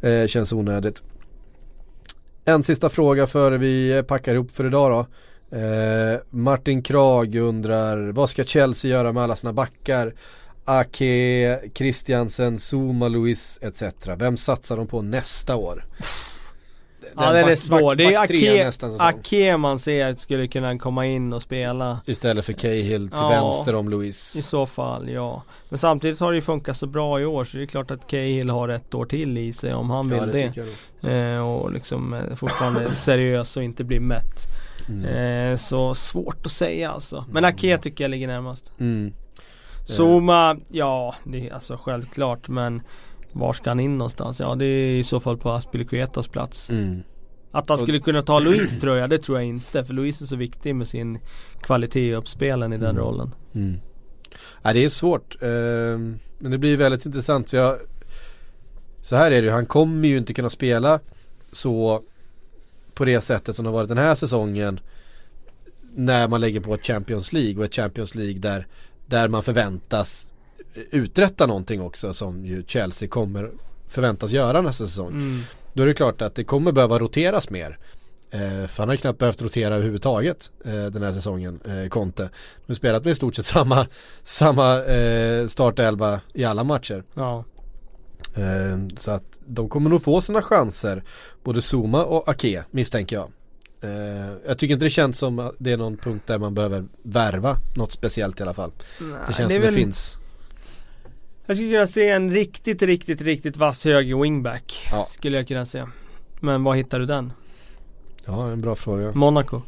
Eh, 0.00 0.26
känns 0.26 0.52
onödigt. 0.52 1.02
En 2.44 2.62
sista 2.62 2.88
fråga 2.88 3.26
före 3.26 3.58
vi 3.58 4.02
packar 4.08 4.34
ihop 4.34 4.50
för 4.50 4.64
idag 4.64 4.90
då. 4.90 5.06
Eh, 5.56 6.20
Martin 6.30 6.82
Krag 6.82 7.34
undrar 7.34 8.12
vad 8.12 8.30
ska 8.30 8.44
Chelsea 8.44 8.90
göra 8.90 9.12
med 9.12 9.22
alla 9.22 9.36
sina 9.36 9.52
backar? 9.52 10.14
Ake, 10.64 11.60
Christiansen, 11.74 12.58
Zuma, 12.58 13.08
Luis 13.08 13.58
etc. 13.62 13.82
Vem 14.16 14.36
satsar 14.36 14.76
de 14.76 14.86
på 14.86 15.02
nästa 15.02 15.56
år? 15.56 15.84
Ja 17.16 17.32
den 17.32 17.48
är 17.48 17.56
svår, 17.56 17.94
det 17.94 18.14
är 18.14 18.18
Ake, 18.18 18.70
Ake 18.98 19.56
man 19.56 19.78
ser 19.78 20.14
skulle 20.14 20.46
kunna 20.46 20.78
komma 20.78 21.06
in 21.06 21.32
och 21.32 21.42
spela. 21.42 22.00
Istället 22.06 22.44
för 22.44 22.52
Cahill 22.52 23.08
till 23.08 23.18
ja, 23.20 23.28
vänster 23.28 23.74
om 23.74 23.88
Luis. 23.88 24.36
I 24.36 24.42
så 24.42 24.66
fall 24.66 25.08
ja. 25.08 25.42
Men 25.68 25.78
samtidigt 25.78 26.20
har 26.20 26.32
det 26.32 26.36
ju 26.36 26.42
funkat 26.42 26.76
så 26.76 26.86
bra 26.86 27.20
i 27.20 27.24
år 27.24 27.44
så 27.44 27.56
det 27.56 27.64
är 27.64 27.66
klart 27.66 27.90
att 27.90 28.06
Cahill 28.06 28.50
har 28.50 28.68
ett 28.68 28.94
år 28.94 29.06
till 29.06 29.38
i 29.38 29.52
sig 29.52 29.74
om 29.74 29.90
han 29.90 30.08
vill 30.08 30.18
ja, 30.18 30.26
det, 30.26 30.52
det. 31.00 31.12
Eh, 31.12 31.50
Och 31.50 31.72
liksom 31.72 32.14
eh, 32.14 32.34
fortfarande 32.34 32.94
seriös 32.94 33.56
och 33.56 33.62
inte 33.62 33.84
bli 33.84 34.00
mätt. 34.00 34.46
Mm. 34.88 35.04
eh, 35.04 35.56
Så 35.56 35.94
svårt 35.94 36.46
att 36.46 36.52
säga 36.52 36.90
alltså. 36.90 37.24
Men 37.30 37.44
Ake 37.44 37.78
tycker 37.78 38.04
jag 38.04 38.10
ligger 38.10 38.26
närmast. 38.26 38.72
Mm. 38.80 39.12
Zuma, 39.88 40.56
ja 40.68 41.14
det 41.24 41.48
är 41.48 41.54
alltså 41.54 41.76
självklart 41.76 42.48
men 42.48 42.82
var 43.32 43.52
ska 43.52 43.70
han 43.70 43.80
in 43.80 43.98
någonstans? 43.98 44.40
Ja 44.40 44.54
det 44.54 44.64
är 44.64 44.98
i 44.98 45.04
så 45.04 45.20
fall 45.20 45.36
på 45.36 45.50
Aspilicuetas 45.50 46.28
plats 46.28 46.70
mm. 46.70 47.02
Att 47.52 47.68
han 47.68 47.78
skulle 47.78 47.98
kunna 47.98 48.22
ta 48.22 48.38
Louise 48.38 48.80
tror 48.80 48.96
jag, 48.96 49.10
det 49.10 49.18
tror 49.18 49.38
jag 49.38 49.46
inte. 49.46 49.84
För 49.84 49.94
Louise 49.94 50.24
är 50.24 50.26
så 50.26 50.36
viktig 50.36 50.74
med 50.74 50.88
sin 50.88 51.18
kvalitet 51.62 52.08
i 52.08 52.14
uppspelen 52.14 52.72
i 52.72 52.78
den 52.78 52.90
mm. 52.90 53.02
rollen. 53.02 53.34
Mm. 53.54 53.80
Ja, 54.62 54.72
det 54.72 54.84
är 54.84 54.88
svårt. 54.88 55.42
Eh, 55.42 55.48
men 56.38 56.50
det 56.50 56.58
blir 56.58 56.76
väldigt 56.76 57.06
intressant. 57.06 57.50
För 57.50 57.56
jag, 57.56 57.78
så 59.02 59.16
här 59.16 59.30
är 59.30 59.42
det 59.42 59.46
ju, 59.46 59.50
han 59.50 59.66
kommer 59.66 60.08
ju 60.08 60.18
inte 60.18 60.34
kunna 60.34 60.50
spela 60.50 61.00
så 61.52 62.02
på 62.94 63.04
det 63.04 63.20
sättet 63.20 63.56
som 63.56 63.64
det 63.64 63.68
har 63.70 63.74
varit 63.74 63.88
den 63.88 63.98
här 63.98 64.14
säsongen. 64.14 64.80
När 65.94 66.28
man 66.28 66.40
lägger 66.40 66.60
på 66.60 66.74
ett 66.74 66.86
Champions 66.86 67.32
League 67.32 67.58
och 67.58 67.64
ett 67.64 67.74
Champions 67.74 68.14
League 68.14 68.38
där, 68.38 68.66
där 69.06 69.28
man 69.28 69.42
förväntas 69.42 70.32
uträtta 70.74 71.46
någonting 71.46 71.82
också 71.82 72.12
som 72.12 72.46
ju 72.46 72.64
Chelsea 72.66 73.08
kommer 73.08 73.50
förväntas 73.88 74.32
göra 74.32 74.60
nästa 74.60 74.86
säsong. 74.86 75.12
Mm. 75.12 75.42
Då 75.72 75.82
är 75.82 75.86
det 75.86 75.94
klart 75.94 76.22
att 76.22 76.34
det 76.34 76.44
kommer 76.44 76.72
behöva 76.72 76.98
roteras 76.98 77.50
mer. 77.50 77.78
Eh, 78.30 78.66
för 78.66 78.78
han 78.78 78.88
har 78.88 78.96
knappt 78.96 79.18
behövt 79.18 79.42
rotera 79.42 79.74
överhuvudtaget 79.74 80.50
eh, 80.64 80.84
den 80.84 81.02
här 81.02 81.12
säsongen, 81.12 81.60
eh, 81.64 81.88
Conte. 81.88 82.22
De 82.66 82.72
har 82.72 82.74
spelat 82.74 83.04
med 83.04 83.12
i 83.12 83.14
stort 83.14 83.34
sett 83.34 83.46
samma, 83.46 83.86
samma 84.22 84.84
eh, 84.84 85.46
startelva 85.46 86.20
i 86.34 86.44
alla 86.44 86.64
matcher. 86.64 87.04
Ja. 87.14 87.44
Eh, 88.34 88.78
så 88.96 89.10
att 89.10 89.38
de 89.46 89.68
kommer 89.68 89.90
nog 89.90 90.02
få 90.02 90.20
sina 90.20 90.42
chanser, 90.42 91.04
både 91.44 91.60
Zuma 91.60 92.04
och 92.04 92.28
Ake 92.28 92.64
misstänker 92.70 93.16
jag. 93.16 93.30
Eh, 93.80 94.32
jag 94.46 94.58
tycker 94.58 94.74
inte 94.74 94.84
det 94.86 94.90
känns 94.90 95.18
som 95.18 95.38
att 95.38 95.54
det 95.58 95.72
är 95.72 95.76
någon 95.76 95.96
punkt 95.96 96.22
där 96.26 96.38
man 96.38 96.54
behöver 96.54 96.84
värva 97.02 97.56
något 97.76 97.92
speciellt 97.92 98.40
i 98.40 98.42
alla 98.42 98.54
fall. 98.54 98.72
Nej, 99.00 99.18
det 99.28 99.34
känns 99.34 99.48
det 99.48 99.54
som 99.54 99.62
väl... 99.62 99.74
det 99.74 99.80
finns 99.80 100.19
jag 101.50 101.56
skulle 101.56 101.72
kunna 101.72 101.86
se 101.86 102.08
en 102.10 102.30
riktigt, 102.30 102.82
riktigt, 102.82 103.22
riktigt 103.22 103.56
vass 103.56 103.84
höger 103.84 104.22
wingback. 104.22 104.88
Ja. 104.90 105.08
Skulle 105.10 105.36
jag 105.36 105.48
kunna 105.48 105.66
se. 105.66 105.84
Men 106.40 106.64
var 106.64 106.74
hittar 106.74 107.00
du 107.00 107.06
den? 107.06 107.32
Ja, 108.24 108.50
en 108.50 108.60
bra 108.60 108.76
fråga. 108.76 109.12
Monaco. 109.12 109.62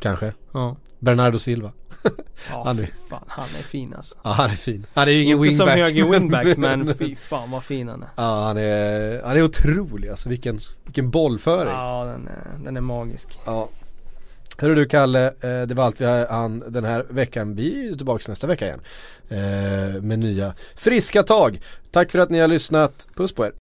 Kanske. 0.00 0.32
Ja. 0.52 0.76
Bernardo 0.98 1.38
Silva. 1.38 1.72
ja, 2.50 2.62
han 2.64 2.78
är, 2.78 2.90
fan, 3.10 3.24
han 3.28 3.48
är 3.58 3.62
fin 3.62 3.94
alltså. 3.94 4.16
Ja, 4.22 4.30
han 4.30 4.50
är 4.50 4.54
fin. 4.54 4.86
Han 4.94 5.08
är 5.08 5.12
ju 5.12 5.22
ingen 5.22 5.38
Inte 5.38 5.48
wingback. 5.48 5.76
Inte 5.76 5.86
som 5.86 6.02
höger 6.02 6.18
wingback, 6.18 6.56
men 6.56 6.94
fy 6.94 7.16
fan 7.16 7.50
vad 7.50 7.64
fin 7.64 7.88
han 7.88 8.02
är. 8.02 8.08
Ja, 8.16 8.44
han 8.44 8.56
är, 8.56 9.22
han 9.22 9.36
är 9.36 9.42
otrolig 9.42 10.08
alltså. 10.08 10.28
Vilken, 10.28 10.60
vilken 10.84 11.10
bollföring. 11.10 11.72
Ja, 11.72 12.04
den 12.04 12.28
är, 12.28 12.64
den 12.64 12.76
är 12.76 12.80
magisk. 12.80 13.38
Ja. 13.44 13.68
Hörru 14.58 14.74
du 14.74 14.86
Kalle, 14.86 15.26
eh, 15.26 15.62
det 15.66 15.74
var 15.74 15.84
allt 15.84 16.00
vi 16.00 16.04
hann 16.04 16.64
den 16.68 16.84
här 16.84 17.06
veckan. 17.10 17.54
Vi 17.54 17.88
är 17.88 17.94
tillbaka 17.94 18.24
nästa 18.28 18.46
vecka 18.46 18.64
igen. 18.66 18.80
Eh, 19.28 20.02
med 20.02 20.18
nya 20.18 20.54
friska 20.74 21.22
tag. 21.22 21.60
Tack 21.90 22.12
för 22.12 22.18
att 22.18 22.30
ni 22.30 22.38
har 22.38 22.48
lyssnat. 22.48 23.08
Puss 23.14 23.34
på 23.34 23.46
er. 23.46 23.52